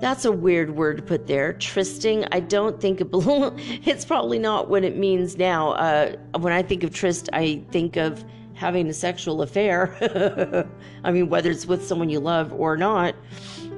That's 0.00 0.24
a 0.24 0.32
weird 0.32 0.76
word 0.76 0.98
to 0.98 1.02
put 1.02 1.26
there. 1.26 1.54
Trysting, 1.54 2.26
I 2.32 2.40
don't 2.40 2.80
think 2.80 3.00
it. 3.00 3.08
It's 3.86 4.04
probably 4.04 4.38
not 4.38 4.68
what 4.68 4.84
it 4.84 4.96
means 4.96 5.38
now. 5.38 5.70
Uh, 5.72 6.16
when 6.38 6.52
I 6.52 6.62
think 6.62 6.82
of 6.82 6.92
tryst, 6.92 7.30
I 7.32 7.62
think 7.70 7.96
of 7.96 8.24
having 8.54 8.88
a 8.88 8.92
sexual 8.92 9.42
affair. 9.42 10.66
I 11.04 11.10
mean, 11.10 11.28
whether 11.28 11.50
it's 11.50 11.66
with 11.66 11.86
someone 11.86 12.08
you 12.08 12.20
love 12.20 12.52
or 12.52 12.76
not, 12.76 13.14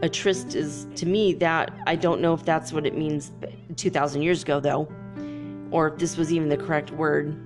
a 0.02 0.08
tryst 0.08 0.54
is 0.54 0.86
to 0.96 1.06
me 1.06 1.32
that 1.34 1.70
I 1.86 1.96
don't 1.96 2.20
know 2.20 2.34
if 2.34 2.44
that's 2.44 2.72
what 2.72 2.86
it 2.86 2.96
means 2.96 3.32
2,000 3.76 4.22
years 4.22 4.42
ago, 4.42 4.60
though, 4.60 4.88
or 5.70 5.88
if 5.88 5.98
this 5.98 6.16
was 6.16 6.32
even 6.32 6.48
the 6.48 6.56
correct 6.56 6.90
word. 6.92 7.36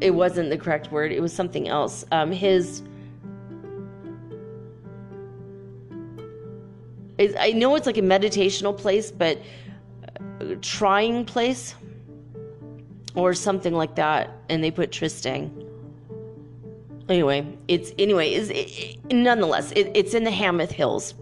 it 0.00 0.14
wasn't 0.14 0.50
the 0.50 0.58
correct 0.58 0.90
word, 0.92 1.12
it 1.12 1.20
was 1.20 1.32
something 1.32 1.68
else. 1.68 2.04
Um, 2.12 2.30
his. 2.32 2.82
I 7.18 7.52
know 7.52 7.74
it's 7.76 7.86
like 7.86 7.96
a 7.96 8.02
meditational 8.02 8.76
place, 8.76 9.10
but 9.10 9.40
trying 10.60 11.24
place 11.24 11.74
or 13.14 13.32
something 13.32 13.72
like 13.72 13.94
that, 13.96 14.30
and 14.48 14.62
they 14.62 14.70
put 14.70 14.92
trysting. 14.92 15.50
Anyway, 17.08 17.46
it's 17.68 17.92
anyway 17.98 18.34
is 18.34 18.50
it, 18.50 18.98
nonetheless 19.12 19.72
it, 19.72 19.90
it's 19.94 20.12
in 20.12 20.24
the 20.24 20.30
Hamath 20.30 20.72
Hills. 20.72 21.14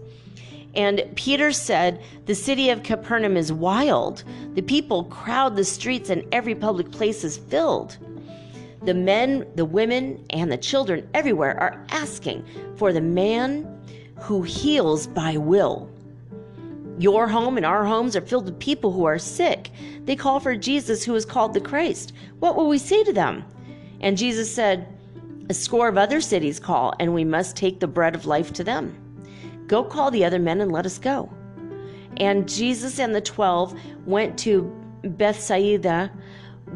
And 0.75 1.03
Peter 1.15 1.51
said, 1.51 2.01
The 2.25 2.35
city 2.35 2.69
of 2.69 2.83
Capernaum 2.83 3.37
is 3.37 3.51
wild. 3.51 4.23
The 4.55 4.61
people 4.61 5.05
crowd 5.05 5.55
the 5.55 5.63
streets, 5.63 6.09
and 6.09 6.23
every 6.31 6.55
public 6.55 6.91
place 6.91 7.23
is 7.23 7.37
filled. 7.37 7.97
The 8.83 8.93
men, 8.93 9.47
the 9.55 9.65
women, 9.65 10.23
and 10.29 10.51
the 10.51 10.57
children 10.57 11.09
everywhere 11.13 11.59
are 11.59 11.85
asking 11.89 12.45
for 12.75 12.93
the 12.93 13.01
man 13.01 13.67
who 14.17 14.41
heals 14.41 15.07
by 15.07 15.37
will. 15.37 15.89
Your 16.97 17.27
home 17.27 17.57
and 17.57 17.65
our 17.65 17.83
homes 17.83 18.15
are 18.15 18.21
filled 18.21 18.45
with 18.45 18.59
people 18.59 18.91
who 18.91 19.05
are 19.05 19.19
sick. 19.19 19.69
They 20.05 20.15
call 20.15 20.39
for 20.39 20.55
Jesus, 20.55 21.03
who 21.03 21.15
is 21.15 21.25
called 21.25 21.53
the 21.53 21.59
Christ. 21.59 22.13
What 22.39 22.55
will 22.55 22.69
we 22.69 22.77
say 22.77 23.03
to 23.03 23.11
them? 23.11 23.43
And 24.01 24.17
Jesus 24.17 24.53
said, 24.53 24.87
A 25.49 25.53
score 25.53 25.87
of 25.87 25.97
other 25.97 26.21
cities 26.21 26.59
call, 26.59 26.93
and 26.99 27.13
we 27.13 27.25
must 27.25 27.57
take 27.57 27.79
the 27.79 27.87
bread 27.87 28.15
of 28.15 28.25
life 28.25 28.53
to 28.53 28.63
them. 28.63 29.04
Go 29.67 29.83
call 29.83 30.11
the 30.11 30.25
other 30.25 30.39
men 30.39 30.61
and 30.61 30.71
let 30.71 30.85
us 30.85 30.97
go. 30.97 31.31
And 32.17 32.47
Jesus 32.47 32.99
and 32.99 33.13
the 33.13 33.21
twelve 33.21 33.77
went 34.05 34.37
to 34.39 34.63
Bethsaida 35.03 36.11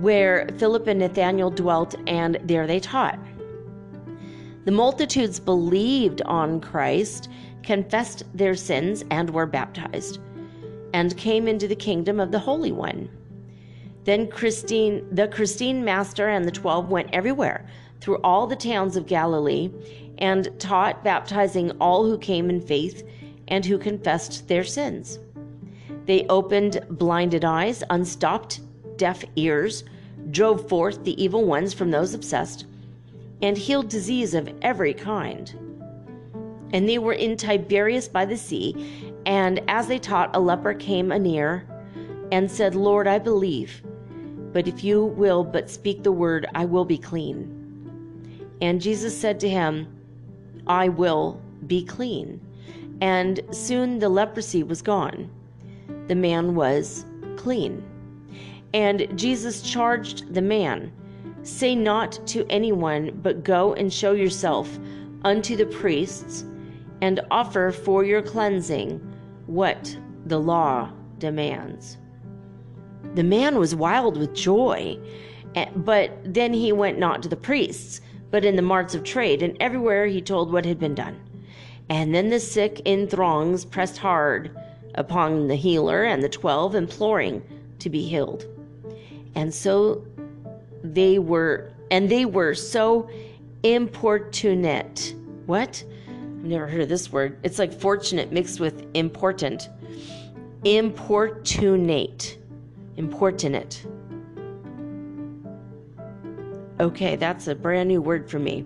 where 0.01 0.47
Philip 0.57 0.87
and 0.87 0.99
Nathanael 0.99 1.49
dwelt, 1.49 1.95
and 2.07 2.39
there 2.43 2.67
they 2.67 2.79
taught. 2.79 3.19
The 4.65 4.71
multitudes 4.71 5.39
believed 5.39 6.21
on 6.23 6.61
Christ, 6.61 7.29
confessed 7.63 8.23
their 8.33 8.55
sins, 8.55 9.03
and 9.09 9.29
were 9.31 9.45
baptized, 9.45 10.19
and 10.93 11.17
came 11.17 11.47
into 11.47 11.67
the 11.67 11.75
kingdom 11.75 12.19
of 12.19 12.31
the 12.31 12.39
Holy 12.39 12.71
One. 12.71 13.09
Then 14.03 14.29
Christine, 14.29 15.07
the 15.13 15.27
Christine 15.27 15.83
master 15.83 16.29
and 16.29 16.45
the 16.45 16.51
twelve 16.51 16.89
went 16.89 17.09
everywhere 17.13 17.67
through 17.99 18.21
all 18.23 18.47
the 18.47 18.55
towns 18.55 18.95
of 18.95 19.07
Galilee 19.07 19.71
and 20.19 20.47
taught, 20.59 21.03
baptizing 21.03 21.71
all 21.79 22.05
who 22.05 22.17
came 22.17 22.49
in 22.49 22.61
faith 22.61 23.07
and 23.47 23.65
who 23.65 23.77
confessed 23.77 24.47
their 24.47 24.63
sins. 24.63 25.19
They 26.05 26.25
opened 26.27 26.85
blinded 26.89 27.43
eyes, 27.43 27.83
unstopped 27.89 28.61
deaf 28.97 29.23
ears, 29.35 29.83
drove 30.31 30.67
forth 30.69 31.03
the 31.03 31.21
evil 31.21 31.45
ones 31.45 31.73
from 31.73 31.91
those 31.91 32.13
obsessed, 32.13 32.65
and 33.41 33.57
healed 33.57 33.89
disease 33.89 34.33
of 34.33 34.53
every 34.61 34.93
kind. 34.93 35.53
And 36.71 36.87
they 36.87 36.99
were 36.99 37.13
in 37.13 37.37
Tiberias 37.37 38.07
by 38.07 38.25
the 38.25 38.37
sea, 38.37 39.13
and 39.25 39.61
as 39.67 39.87
they 39.87 39.99
taught, 39.99 40.35
a 40.35 40.39
leper 40.39 40.73
came 40.73 41.11
anear 41.11 41.65
and 42.31 42.51
said, 42.51 42.75
Lord, 42.75 43.07
I 43.07 43.17
believe, 43.17 43.81
but 44.51 44.67
if 44.67 44.83
you 44.83 45.05
will 45.05 45.43
but 45.43 45.69
speak 45.69 46.03
the 46.03 46.11
word, 46.11 46.47
I 46.53 46.65
will 46.65 46.85
be 46.85 46.97
clean. 46.97 47.55
And 48.61 48.81
Jesus 48.81 49.17
said 49.17 49.39
to 49.39 49.49
him, 49.49 49.87
I 50.69 50.87
will 50.87 51.41
be 51.67 51.83
clean. 51.83 52.39
And 53.01 53.41
soon 53.51 53.99
the 53.99 54.09
leprosy 54.09 54.63
was 54.63 54.81
gone. 54.81 55.29
The 56.07 56.15
man 56.15 56.55
was 56.55 57.05
clean. 57.35 57.83
And 58.73 59.07
Jesus 59.17 59.61
charged 59.61 60.33
the 60.33 60.41
man, 60.41 60.93
Say 61.41 61.73
not 61.73 62.19
to 62.27 62.45
anyone, 62.49 63.19
but 63.23 63.43
go 63.43 63.73
and 63.73 63.91
show 63.91 64.11
yourself 64.11 64.77
unto 65.23 65.55
the 65.55 65.65
priests, 65.65 66.45
and 67.01 67.21
offer 67.31 67.71
for 67.71 68.03
your 68.03 68.21
cleansing 68.21 68.99
what 69.47 69.97
the 70.25 70.39
law 70.39 70.91
demands. 71.17 71.97
The 73.15 73.23
man 73.23 73.57
was 73.57 73.73
wild 73.73 74.17
with 74.17 74.35
joy, 74.35 74.99
eh, 75.55 75.69
but 75.77 76.11
then 76.23 76.53
he 76.53 76.71
went 76.73 76.99
not 76.99 77.23
to 77.23 77.29
the 77.29 77.35
priests, 77.37 78.01
but 78.31 78.45
in 78.45 78.55
the 78.55 78.61
marts 78.61 78.95
of 78.95 79.03
trade, 79.03 79.41
and 79.41 79.57
everywhere 79.59 80.05
he 80.07 80.21
told 80.21 80.51
what 80.51 80.65
had 80.65 80.79
been 80.79 80.95
done. 80.95 81.19
And 81.89 82.13
then 82.13 82.29
the 82.29 82.39
sick 82.39 82.81
in 82.85 83.07
throngs 83.07 83.65
pressed 83.65 83.97
hard 83.97 84.55
upon 84.95 85.47
the 85.47 85.55
healer 85.55 86.03
and 86.03 86.21
the 86.21 86.29
twelve, 86.29 86.75
imploring 86.75 87.41
to 87.79 87.89
be 87.89 88.03
healed. 88.03 88.45
And 89.35 89.53
so 89.53 90.05
they 90.83 91.19
were, 91.19 91.71
and 91.91 92.09
they 92.09 92.25
were 92.25 92.53
so 92.53 93.09
importunate. 93.63 95.15
What? 95.45 95.83
I've 96.07 96.45
never 96.45 96.67
heard 96.67 96.81
of 96.81 96.89
this 96.89 97.11
word. 97.11 97.37
It's 97.43 97.59
like 97.59 97.73
fortunate 97.73 98.31
mixed 98.31 98.59
with 98.59 98.85
important. 98.93 99.69
Importunate. 100.63 102.37
Importunate. 102.97 103.85
Okay, 106.79 107.15
that's 107.15 107.47
a 107.47 107.55
brand 107.55 107.89
new 107.89 108.01
word 108.01 108.29
for 108.29 108.39
me. 108.39 108.65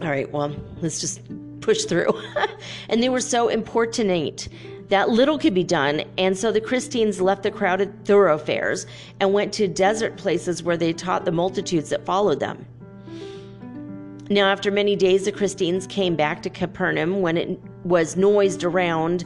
All 0.00 0.08
right, 0.08 0.30
well, 0.32 0.54
let's 0.80 1.00
just 1.00 1.20
push 1.60 1.84
through. 1.84 2.12
and 2.88 3.02
they 3.02 3.08
were 3.08 3.20
so 3.20 3.48
importunate 3.48 4.48
that 4.88 5.10
little 5.10 5.38
could 5.38 5.52
be 5.52 5.64
done, 5.64 6.02
and 6.16 6.36
so 6.36 6.50
the 6.50 6.60
Christines 6.60 7.20
left 7.20 7.42
the 7.42 7.50
crowded 7.50 8.06
thoroughfares 8.06 8.86
and 9.20 9.34
went 9.34 9.52
to 9.54 9.68
desert 9.68 10.16
places 10.16 10.62
where 10.62 10.76
they 10.78 10.94
taught 10.94 11.26
the 11.26 11.32
multitudes 11.32 11.90
that 11.90 12.06
followed 12.06 12.40
them. 12.40 12.64
Now, 14.30 14.50
after 14.50 14.70
many 14.70 14.96
days, 14.96 15.24
the 15.24 15.32
Christines 15.32 15.86
came 15.86 16.16
back 16.16 16.42
to 16.42 16.50
Capernaum 16.50 17.20
when 17.20 17.36
it 17.36 17.60
was 17.84 18.16
noised 18.16 18.64
around 18.64 19.24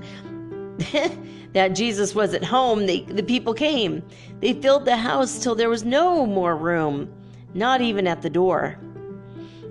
that 1.52 1.68
Jesus 1.68 2.14
was 2.14 2.34
at 2.34 2.44
home. 2.44 2.86
They, 2.86 3.02
the 3.02 3.22
people 3.22 3.54
came. 3.54 4.02
They 4.40 4.54
filled 4.54 4.84
the 4.84 4.96
house 4.96 5.38
till 5.42 5.54
there 5.54 5.68
was 5.68 5.84
no 5.84 6.26
more 6.26 6.56
room, 6.56 7.12
not 7.54 7.80
even 7.80 8.06
at 8.06 8.22
the 8.22 8.30
door. 8.30 8.78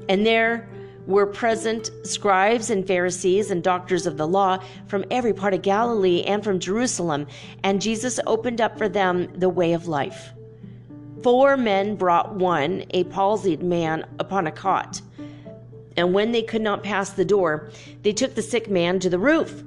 And 0.07 0.25
there 0.25 0.69
were 1.07 1.25
present 1.25 1.89
scribes 2.03 2.69
and 2.69 2.85
Pharisees 2.85 3.49
and 3.49 3.63
doctors 3.63 4.05
of 4.05 4.17
the 4.17 4.27
law 4.27 4.59
from 4.87 5.05
every 5.09 5.33
part 5.33 5.53
of 5.53 5.61
Galilee 5.61 6.21
and 6.23 6.43
from 6.43 6.59
Jerusalem, 6.59 7.27
and 7.63 7.81
Jesus 7.81 8.19
opened 8.27 8.61
up 8.61 8.77
for 8.77 8.87
them 8.87 9.27
the 9.35 9.49
way 9.49 9.73
of 9.73 9.87
life. 9.87 10.31
Four 11.23 11.57
men 11.57 11.95
brought 11.95 12.35
one, 12.35 12.83
a 12.91 13.03
palsied 13.05 13.61
man, 13.61 14.05
upon 14.19 14.47
a 14.47 14.51
cot. 14.51 15.01
And 15.97 16.13
when 16.13 16.31
they 16.31 16.41
could 16.41 16.61
not 16.61 16.83
pass 16.83 17.11
the 17.11 17.25
door, 17.25 17.69
they 18.03 18.13
took 18.13 18.35
the 18.35 18.41
sick 18.41 18.69
man 18.69 18.99
to 18.99 19.09
the 19.09 19.19
roof 19.19 19.63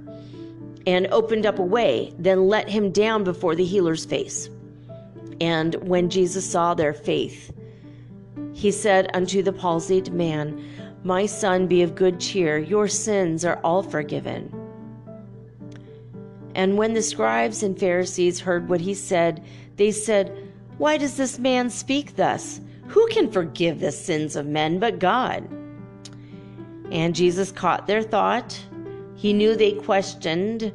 and 0.86 1.06
opened 1.10 1.46
up 1.46 1.58
a 1.58 1.62
way, 1.62 2.12
then 2.18 2.48
let 2.48 2.68
him 2.68 2.90
down 2.90 3.24
before 3.24 3.54
the 3.54 3.64
healer's 3.64 4.04
face. 4.04 4.48
And 5.40 5.74
when 5.76 6.10
Jesus 6.10 6.48
saw 6.48 6.74
their 6.74 6.92
faith, 6.92 7.52
he 8.52 8.70
said 8.70 9.10
unto 9.14 9.42
the 9.42 9.52
palsied 9.52 10.12
man, 10.12 10.62
My 11.02 11.26
son, 11.26 11.66
be 11.66 11.82
of 11.82 11.94
good 11.94 12.20
cheer, 12.20 12.58
your 12.58 12.88
sins 12.88 13.44
are 13.44 13.60
all 13.64 13.82
forgiven. 13.82 14.52
And 16.54 16.78
when 16.78 16.94
the 16.94 17.02
scribes 17.02 17.62
and 17.62 17.78
Pharisees 17.78 18.40
heard 18.40 18.68
what 18.68 18.80
he 18.80 18.94
said, 18.94 19.44
they 19.76 19.90
said, 19.90 20.36
Why 20.78 20.96
does 20.96 21.16
this 21.16 21.38
man 21.38 21.68
speak 21.68 22.16
thus? 22.16 22.60
Who 22.88 23.06
can 23.08 23.30
forgive 23.30 23.80
the 23.80 23.90
sins 23.90 24.36
of 24.36 24.46
men 24.46 24.78
but 24.78 25.00
God? 25.00 25.48
And 26.92 27.14
Jesus 27.14 27.50
caught 27.50 27.86
their 27.86 28.02
thought. 28.02 28.58
He 29.24 29.32
knew 29.32 29.56
they 29.56 29.72
questioned 29.72 30.70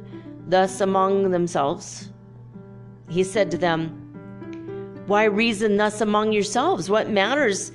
thus 0.48 0.80
among 0.80 1.30
themselves. 1.30 2.10
He 3.08 3.22
said 3.22 3.48
to 3.52 3.56
them, 3.56 3.90
Why 5.06 5.22
reason 5.22 5.76
thus 5.76 6.00
among 6.00 6.32
yourselves? 6.32 6.90
What 6.90 7.10
matters 7.10 7.70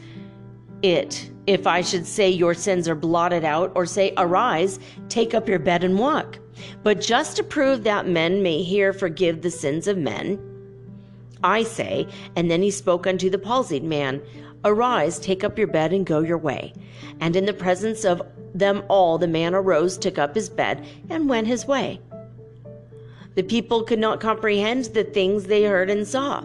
it 0.81 1.31
if 1.47 1.65
I 1.65 1.79
should 1.79 2.05
say 2.05 2.29
your 2.29 2.53
sins 2.53 2.89
are 2.89 2.95
blotted 2.95 3.45
out, 3.45 3.71
or 3.73 3.85
say, 3.85 4.13
Arise, 4.17 4.79
take 5.07 5.33
up 5.33 5.47
your 5.47 5.59
bed 5.59 5.85
and 5.85 5.97
walk? 5.97 6.39
But 6.83 6.99
just 6.99 7.37
to 7.37 7.43
prove 7.43 7.85
that 7.85 8.09
men 8.09 8.43
may 8.43 8.61
here 8.61 8.91
forgive 8.91 9.43
the 9.43 9.51
sins 9.51 9.87
of 9.87 9.97
men, 9.97 10.37
I 11.41 11.63
say, 11.63 12.05
and 12.35 12.51
then 12.51 12.61
he 12.61 12.69
spoke 12.69 13.07
unto 13.07 13.29
the 13.29 13.39
palsied 13.39 13.83
man, 13.83 14.21
Arise, 14.65 15.19
take 15.19 15.43
up 15.43 15.59
your 15.59 15.67
bed, 15.67 15.93
and 15.93 16.05
go 16.05 16.21
your 16.21 16.39
way. 16.39 16.73
And 17.19 17.35
in 17.35 17.45
the 17.45 17.53
presence 17.53 18.03
of 18.03 18.21
them 18.55 18.83
all, 18.89 19.19
the 19.19 19.27
man 19.27 19.53
arose, 19.53 19.95
took 19.95 20.17
up 20.17 20.33
his 20.33 20.49
bed, 20.49 20.85
and 21.09 21.29
went 21.29 21.45
his 21.45 21.67
way. 21.67 22.01
The 23.35 23.43
people 23.43 23.83
could 23.83 23.99
not 23.99 24.19
comprehend 24.19 24.85
the 24.85 25.03
things 25.03 25.43
they 25.43 25.63
heard 25.65 25.91
and 25.91 26.07
saw. 26.07 26.43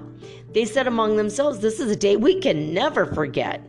They 0.53 0.67
said 0.67 0.87
among 0.87 1.17
themselves, 1.17 1.61
This 1.61 1.81
is 1.81 1.91
a 1.91 1.97
day 1.97 2.17
we 2.17 2.39
can 2.41 2.75
never 2.75 3.07
forget. 3.07 3.63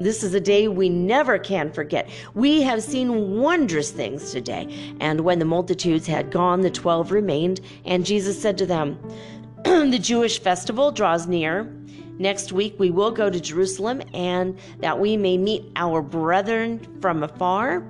This 0.00 0.22
is 0.22 0.32
a 0.32 0.40
day 0.40 0.68
we 0.68 0.88
never 0.88 1.38
can 1.38 1.72
forget. 1.72 2.08
We 2.34 2.62
have 2.62 2.82
seen 2.82 3.38
wondrous 3.38 3.90
things 3.90 4.30
today. 4.30 4.94
And 5.00 5.20
when 5.20 5.40
the 5.40 5.44
multitudes 5.44 6.06
had 6.06 6.30
gone, 6.30 6.62
the 6.62 6.70
twelve 6.70 7.12
remained, 7.12 7.60
and 7.84 8.06
Jesus 8.06 8.40
said 8.40 8.56
to 8.58 8.66
them, 8.66 8.98
The 9.64 9.98
Jewish 10.00 10.38
festival 10.38 10.90
draws 10.90 11.26
near 11.26 11.70
Next 12.18 12.52
week, 12.52 12.74
we 12.78 12.90
will 12.90 13.10
go 13.10 13.28
to 13.28 13.40
Jerusalem 13.40 14.02
and 14.14 14.58
that 14.80 14.98
we 14.98 15.16
may 15.16 15.36
meet 15.36 15.70
our 15.76 16.00
brethren 16.00 16.80
from 17.00 17.22
afar 17.22 17.84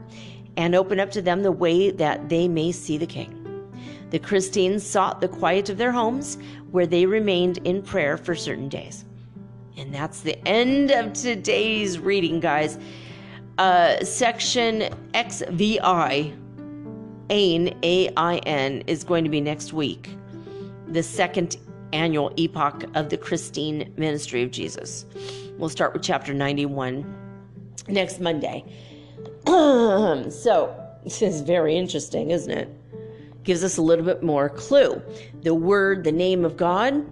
and 0.57 0.75
open 0.75 0.99
up 0.99 1.11
to 1.13 1.23
them 1.23 1.43
the 1.43 1.53
way 1.53 1.91
that 1.91 2.29
they 2.29 2.49
may 2.49 2.73
see 2.73 2.99
the 2.99 3.07
King. 3.07 3.33
The 4.11 4.19
Christines 4.19 4.85
sought 4.85 5.21
the 5.21 5.29
quiet 5.29 5.69
of 5.69 5.79
their 5.79 5.93
homes 5.93 6.39
where 6.71 6.87
they 6.87 7.07
remained 7.07 7.59
in 7.59 7.83
prayer 7.83 8.17
for 8.17 8.35
certain 8.35 8.69
days. 8.69 9.05
And 9.77 9.95
that's 9.95 10.21
the 10.21 10.39
end 10.49 10.91
of 10.91 11.13
today's 11.13 11.99
reading, 11.99 12.41
guys. 12.41 12.79
Uh, 13.59 14.03
section 14.05 14.95
XVI, 15.13 16.37
AIN, 17.31 17.79
A-I-N, 17.83 18.83
is 18.87 19.05
going 19.05 19.25
to 19.25 19.31
be 19.31 19.41
next 19.41 19.73
week. 19.73 20.11
The 20.89 21.03
second 21.03 21.57
annual 21.93 22.33
epoch 22.37 22.85
of 22.95 23.09
the 23.09 23.17
Christine 23.17 23.93
ministry 23.97 24.43
of 24.43 24.51
Jesus. 24.51 25.07
We'll 25.59 25.69
start 25.69 25.93
with 25.93 26.03
chapter 26.03 26.35
91 26.35 27.05
next 27.89 28.21
Monday. 28.21 28.65
so, 29.47 30.75
this 31.05 31.23
is 31.23 31.41
very 31.41 31.77
interesting, 31.77 32.31
isn't 32.31 32.51
it? 32.51 32.69
Gives 33.45 33.63
us 33.63 33.77
a 33.77 33.83
little 33.83 34.05
bit 34.05 34.23
more 34.23 34.49
clue. 34.49 35.01
The 35.43 35.55
word, 35.55 36.05
the 36.05 36.13
name 36.13 36.45
of 36.45 36.57
God, 36.57 37.07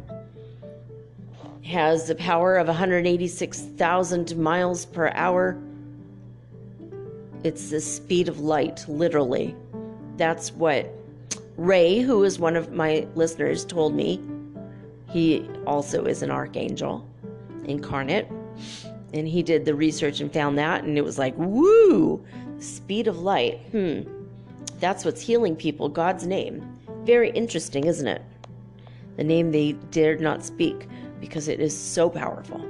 has 1.64 2.08
the 2.08 2.14
power 2.14 2.56
of 2.56 2.66
186,000 2.66 4.36
miles 4.36 4.84
per 4.86 5.08
hour. 5.14 5.56
It's 7.42 7.70
the 7.70 7.80
speed 7.80 8.28
of 8.28 8.40
light, 8.40 8.84
literally. 8.88 9.54
That's 10.16 10.52
what 10.52 10.92
Ray, 11.56 12.00
who 12.00 12.24
is 12.24 12.38
one 12.38 12.56
of 12.56 12.72
my 12.72 13.06
listeners, 13.14 13.64
told 13.64 13.94
me 13.94 14.20
he 15.08 15.48
also 15.66 16.04
is 16.04 16.22
an 16.22 16.30
archangel 16.30 17.06
incarnate. 17.64 18.28
And 19.12 19.28
he 19.28 19.42
did 19.42 19.64
the 19.64 19.74
research 19.74 20.20
and 20.20 20.32
found 20.32 20.58
that, 20.58 20.84
and 20.84 20.98
it 20.98 21.04
was 21.04 21.18
like, 21.18 21.34
woo, 21.36 22.24
speed 22.58 23.06
of 23.06 23.20
light. 23.20 23.60
Hmm. 23.70 24.02
That's 24.80 25.04
what's 25.04 25.20
healing 25.20 25.54
people, 25.54 25.88
God's 25.88 26.26
name. 26.26 26.78
Very 27.04 27.30
interesting, 27.30 27.84
isn't 27.84 28.06
it? 28.06 28.22
The 29.16 29.24
name 29.24 29.52
they 29.52 29.72
dared 29.90 30.20
not 30.20 30.44
speak 30.44 30.88
because 31.20 31.48
it 31.48 31.60
is 31.60 31.76
so 31.76 32.10
powerful. 32.10 32.60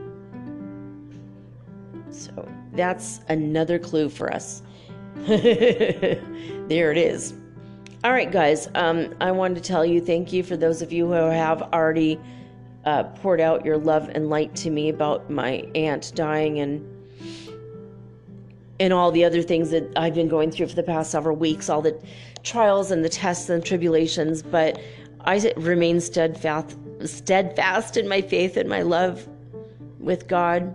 So 2.11 2.47
that's 2.73 3.21
another 3.29 3.79
clue 3.79 4.09
for 4.09 4.33
us. 4.33 4.63
there 5.27 6.93
it 6.93 6.99
is. 6.99 7.35
All 8.05 8.13
right, 8.13 8.31
guys. 8.31 8.69
Um, 8.75 9.15
I 9.23 9.31
wanted 9.33 9.55
to 9.55 9.63
tell 9.63 9.83
you 9.83 9.99
thank 9.99 10.31
you 10.31 10.43
for 10.43 10.59
those 10.59 10.83
of 10.83 10.93
you 10.93 11.07
who 11.07 11.13
have 11.13 11.63
already 11.73 12.21
uh, 12.85 13.05
poured 13.05 13.41
out 13.41 13.65
your 13.65 13.79
love 13.79 14.11
and 14.15 14.29
light 14.29 14.55
to 14.57 14.69
me 14.69 14.91
about 14.91 15.31
my 15.31 15.67
aunt 15.75 16.13
dying 16.15 16.59
and 16.59 16.87
and 18.79 18.93
all 18.93 19.11
the 19.11 19.25
other 19.25 19.41
things 19.41 19.71
that 19.71 19.91
I've 19.97 20.15
been 20.15 20.29
going 20.29 20.51
through 20.51 20.67
for 20.67 20.75
the 20.75 20.83
past 20.83 21.13
several 21.13 21.35
weeks, 21.35 21.71
all 21.71 21.81
the 21.81 21.99
trials 22.43 22.91
and 22.91 23.03
the 23.03 23.09
tests 23.09 23.49
and 23.49 23.65
tribulations. 23.65 24.43
But 24.43 24.79
I 25.23 25.55
remain 25.57 25.99
steadfast, 25.99 26.77
steadfast 27.07 27.97
in 27.97 28.07
my 28.07 28.21
faith 28.21 28.59
and 28.59 28.69
my 28.69 28.83
love 28.83 29.27
with 29.99 30.29
God. 30.29 30.75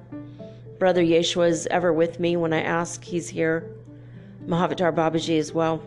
Brother 0.79 1.03
Yeshua 1.03 1.49
is 1.49 1.67
ever 1.67 1.93
with 1.93 2.19
me 2.19 2.37
when 2.37 2.53
I 2.53 2.63
ask. 2.63 3.03
He's 3.03 3.29
here. 3.29 3.69
Mahavatar 4.47 4.95
Babaji 4.95 5.37
as 5.37 5.53
well. 5.53 5.83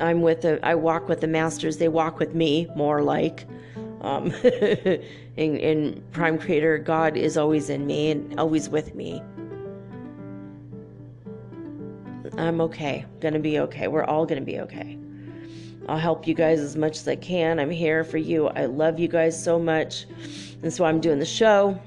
I'm 0.00 0.22
with 0.22 0.42
the, 0.42 0.64
I 0.64 0.74
walk 0.74 1.08
with 1.08 1.20
the 1.20 1.26
masters. 1.26 1.78
They 1.78 1.88
walk 1.88 2.18
with 2.18 2.34
me, 2.34 2.68
more 2.76 3.02
like. 3.02 3.46
Um, 4.00 4.32
and, 4.42 5.58
and 5.58 6.12
Prime 6.12 6.38
Creator, 6.38 6.78
God 6.78 7.16
is 7.16 7.36
always 7.36 7.70
in 7.70 7.86
me 7.86 8.12
and 8.12 8.38
always 8.38 8.68
with 8.68 8.94
me. 8.94 9.22
I'm 12.36 12.60
okay. 12.60 13.04
Gonna 13.20 13.40
be 13.40 13.58
okay. 13.60 13.88
We're 13.88 14.04
all 14.04 14.24
gonna 14.24 14.40
be 14.40 14.60
okay. 14.60 14.96
I'll 15.88 15.98
help 15.98 16.26
you 16.26 16.34
guys 16.34 16.60
as 16.60 16.76
much 16.76 16.98
as 16.98 17.08
I 17.08 17.16
can. 17.16 17.58
I'm 17.58 17.70
here 17.70 18.04
for 18.04 18.18
you. 18.18 18.48
I 18.48 18.66
love 18.66 18.98
you 18.98 19.08
guys 19.08 19.42
so 19.42 19.58
much. 19.58 20.06
That's 20.60 20.78
why 20.78 20.88
I'm 20.88 21.00
doing 21.00 21.18
the 21.18 21.26
show. 21.26 21.80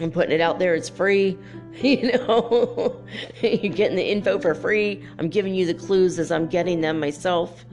I'm 0.00 0.10
putting 0.10 0.32
it 0.32 0.40
out 0.40 0.58
there. 0.58 0.74
It's 0.74 0.88
free. 0.88 1.38
You 1.82 2.12
know, 2.12 3.04
you're 3.42 3.72
getting 3.72 3.96
the 3.96 4.08
info 4.08 4.38
for 4.38 4.54
free. 4.54 5.04
I'm 5.18 5.28
giving 5.28 5.56
you 5.56 5.66
the 5.66 5.74
clues 5.74 6.20
as 6.20 6.30
I'm 6.30 6.46
getting 6.46 6.80
them 6.80 7.00
myself. 7.00 7.64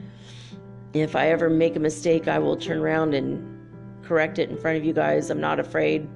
If 0.92 1.14
I 1.14 1.28
ever 1.28 1.48
make 1.48 1.76
a 1.76 1.78
mistake, 1.78 2.26
I 2.26 2.40
will 2.40 2.56
turn 2.56 2.78
around 2.78 3.14
and 3.14 4.04
correct 4.04 4.40
it 4.40 4.50
in 4.50 4.58
front 4.58 4.76
of 4.76 4.84
you 4.84 4.92
guys. 4.92 5.30
I'm 5.30 5.40
not 5.40 5.60
afraid 5.60 6.08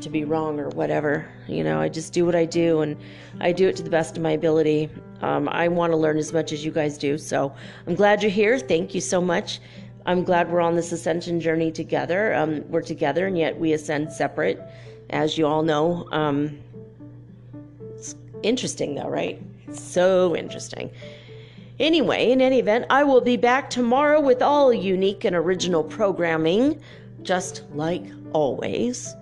to 0.00 0.10
be 0.10 0.24
wrong 0.24 0.58
or 0.58 0.68
whatever. 0.70 1.28
You 1.46 1.62
know, 1.62 1.80
I 1.80 1.88
just 1.88 2.12
do 2.12 2.26
what 2.26 2.34
I 2.34 2.44
do 2.44 2.80
and 2.80 2.96
I 3.40 3.52
do 3.52 3.68
it 3.68 3.76
to 3.76 3.84
the 3.84 3.90
best 3.90 4.16
of 4.16 4.22
my 4.24 4.32
ability. 4.32 4.90
Um, 5.20 5.48
I 5.48 5.68
want 5.68 5.92
to 5.92 5.96
learn 5.96 6.18
as 6.18 6.32
much 6.32 6.52
as 6.52 6.64
you 6.64 6.70
guys 6.70 6.98
do. 6.98 7.16
So 7.16 7.54
I'm 7.86 7.94
glad 7.94 8.22
you're 8.22 8.30
here. 8.30 8.58
Thank 8.58 8.94
you 8.94 9.00
so 9.00 9.20
much. 9.20 9.60
I'm 10.06 10.22
glad 10.22 10.50
we're 10.50 10.60
on 10.60 10.76
this 10.76 10.92
ascension 10.92 11.40
journey 11.40 11.72
together. 11.72 12.32
Um, 12.32 12.64
we're 12.70 12.80
together 12.80 13.26
and 13.26 13.36
yet 13.36 13.58
we 13.58 13.72
ascend 13.72 14.12
separate 14.12 14.60
as 15.10 15.36
you 15.36 15.46
all 15.46 15.64
know. 15.64 16.08
Um, 16.12 16.58
it's 17.96 18.14
interesting, 18.44 18.94
though, 18.94 19.08
right? 19.08 19.42
So 19.72 20.36
interesting. 20.36 20.92
Anyway, 21.80 22.30
in 22.30 22.40
any 22.40 22.60
event, 22.60 22.86
I 22.88 23.02
will 23.02 23.20
be 23.20 23.36
back 23.36 23.68
tomorrow 23.68 24.20
with 24.20 24.42
all 24.42 24.72
unique 24.72 25.24
and 25.24 25.34
original 25.34 25.82
programming, 25.82 26.80
just 27.22 27.64
like 27.72 28.04
always. 28.32 29.14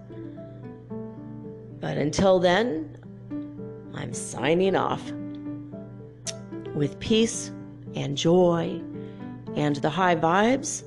But 1.81 1.97
until 1.97 2.39
then, 2.39 2.99
I'm 3.95 4.13
signing 4.13 4.77
off 4.77 5.03
with 6.75 7.01
peace 7.01 7.51
and 7.95 8.17
joy 8.19 8.83
and 9.57 9.77
the 9.77 9.91
high 9.91 10.17
vibes 10.17 10.85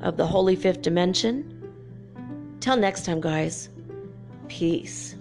of 0.00 0.16
the 0.16 0.26
Holy 0.26 0.56
Fifth 0.56 0.82
Dimension. 0.82 1.56
Till 2.60 2.76
next 2.76 3.04
time, 3.04 3.20
guys, 3.20 3.70
peace. 4.48 5.16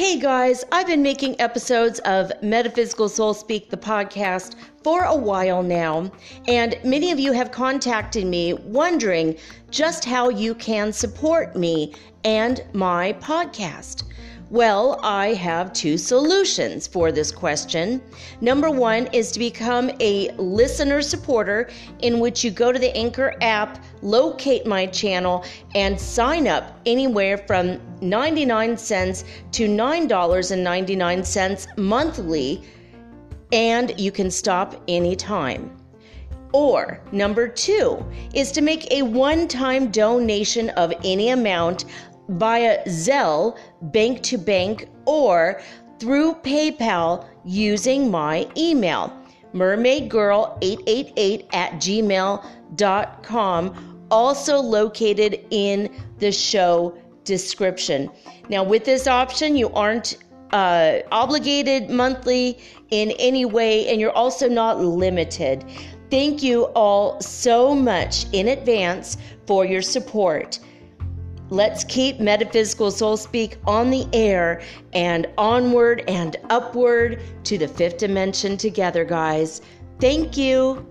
Hey 0.00 0.18
guys, 0.18 0.64
I've 0.72 0.86
been 0.86 1.02
making 1.02 1.40
episodes 1.40 1.98
of 2.00 2.32
Metaphysical 2.42 3.08
Soul 3.08 3.34
Speak, 3.34 3.70
the 3.70 3.76
podcast, 3.76 4.56
for 4.82 5.04
a 5.04 5.14
while 5.14 5.62
now, 5.62 6.10
and 6.48 6.78
many 6.82 7.12
of 7.12 7.20
you 7.20 7.32
have 7.32 7.50
contacted 7.50 8.26
me 8.26 8.54
wondering 8.54 9.36
just 9.70 10.04
how 10.04 10.30
you 10.30 10.54
can 10.54 10.92
support 10.92 11.54
me 11.54 11.94
and 12.24 12.64
my 12.72 13.12
podcast. 13.14 14.04
Well, 14.50 14.98
I 15.04 15.34
have 15.34 15.72
two 15.72 15.96
solutions 15.96 16.88
for 16.88 17.12
this 17.12 17.30
question. 17.30 18.02
Number 18.40 18.68
one 18.68 19.06
is 19.12 19.30
to 19.30 19.38
become 19.38 19.92
a 20.00 20.32
listener 20.38 21.02
supporter, 21.02 21.70
in 22.00 22.18
which 22.18 22.42
you 22.42 22.50
go 22.50 22.72
to 22.72 22.78
the 22.78 22.92
Anchor 22.96 23.36
app, 23.42 23.78
locate 24.02 24.66
my 24.66 24.86
channel, 24.86 25.44
and 25.76 26.00
sign 26.00 26.48
up 26.48 26.80
anywhere 26.84 27.38
from 27.38 27.80
99 28.00 28.76
cents 28.76 29.24
to 29.52 29.68
$9.99 29.68 31.78
monthly, 31.78 32.64
and 33.52 33.98
you 33.98 34.12
can 34.12 34.30
stop 34.30 34.80
anytime. 34.88 35.76
Or 36.52 37.00
number 37.12 37.46
two 37.48 38.04
is 38.34 38.50
to 38.52 38.60
make 38.60 38.90
a 38.90 39.02
one 39.02 39.46
time 39.48 39.90
donation 39.90 40.70
of 40.70 40.92
any 41.04 41.30
amount 41.30 41.84
via 42.28 42.84
Zelle, 42.86 43.56
bank 43.82 44.22
to 44.22 44.38
bank, 44.38 44.88
or 45.04 45.60
through 45.98 46.34
PayPal 46.36 47.26
using 47.44 48.10
my 48.10 48.48
email, 48.56 49.12
mermaidgirl888 49.54 51.46
at 51.52 51.72
gmail.com, 51.74 52.46
also 54.10 54.58
located 54.58 55.46
in 55.50 55.94
the 56.18 56.32
show 56.32 56.96
description. 57.24 58.10
Now, 58.48 58.64
with 58.64 58.84
this 58.84 59.06
option, 59.06 59.56
you 59.56 59.70
aren't 59.70 60.16
uh, 60.52 60.98
obligated 61.12 61.90
monthly 61.90 62.58
in 62.90 63.12
any 63.12 63.44
way, 63.44 63.88
and 63.88 64.00
you're 64.00 64.12
also 64.12 64.48
not 64.48 64.80
limited. 64.80 65.64
Thank 66.10 66.42
you 66.42 66.64
all 66.74 67.20
so 67.20 67.74
much 67.74 68.26
in 68.32 68.48
advance 68.48 69.16
for 69.46 69.64
your 69.64 69.82
support. 69.82 70.58
Let's 71.50 71.84
keep 71.84 72.20
Metaphysical 72.20 72.90
Soul 72.90 73.16
Speak 73.16 73.56
on 73.66 73.90
the 73.90 74.06
air 74.12 74.62
and 74.92 75.26
onward 75.36 76.04
and 76.06 76.36
upward 76.48 77.20
to 77.44 77.58
the 77.58 77.66
fifth 77.66 77.98
dimension 77.98 78.56
together, 78.56 79.04
guys. 79.04 79.60
Thank 80.00 80.36
you. 80.36 80.86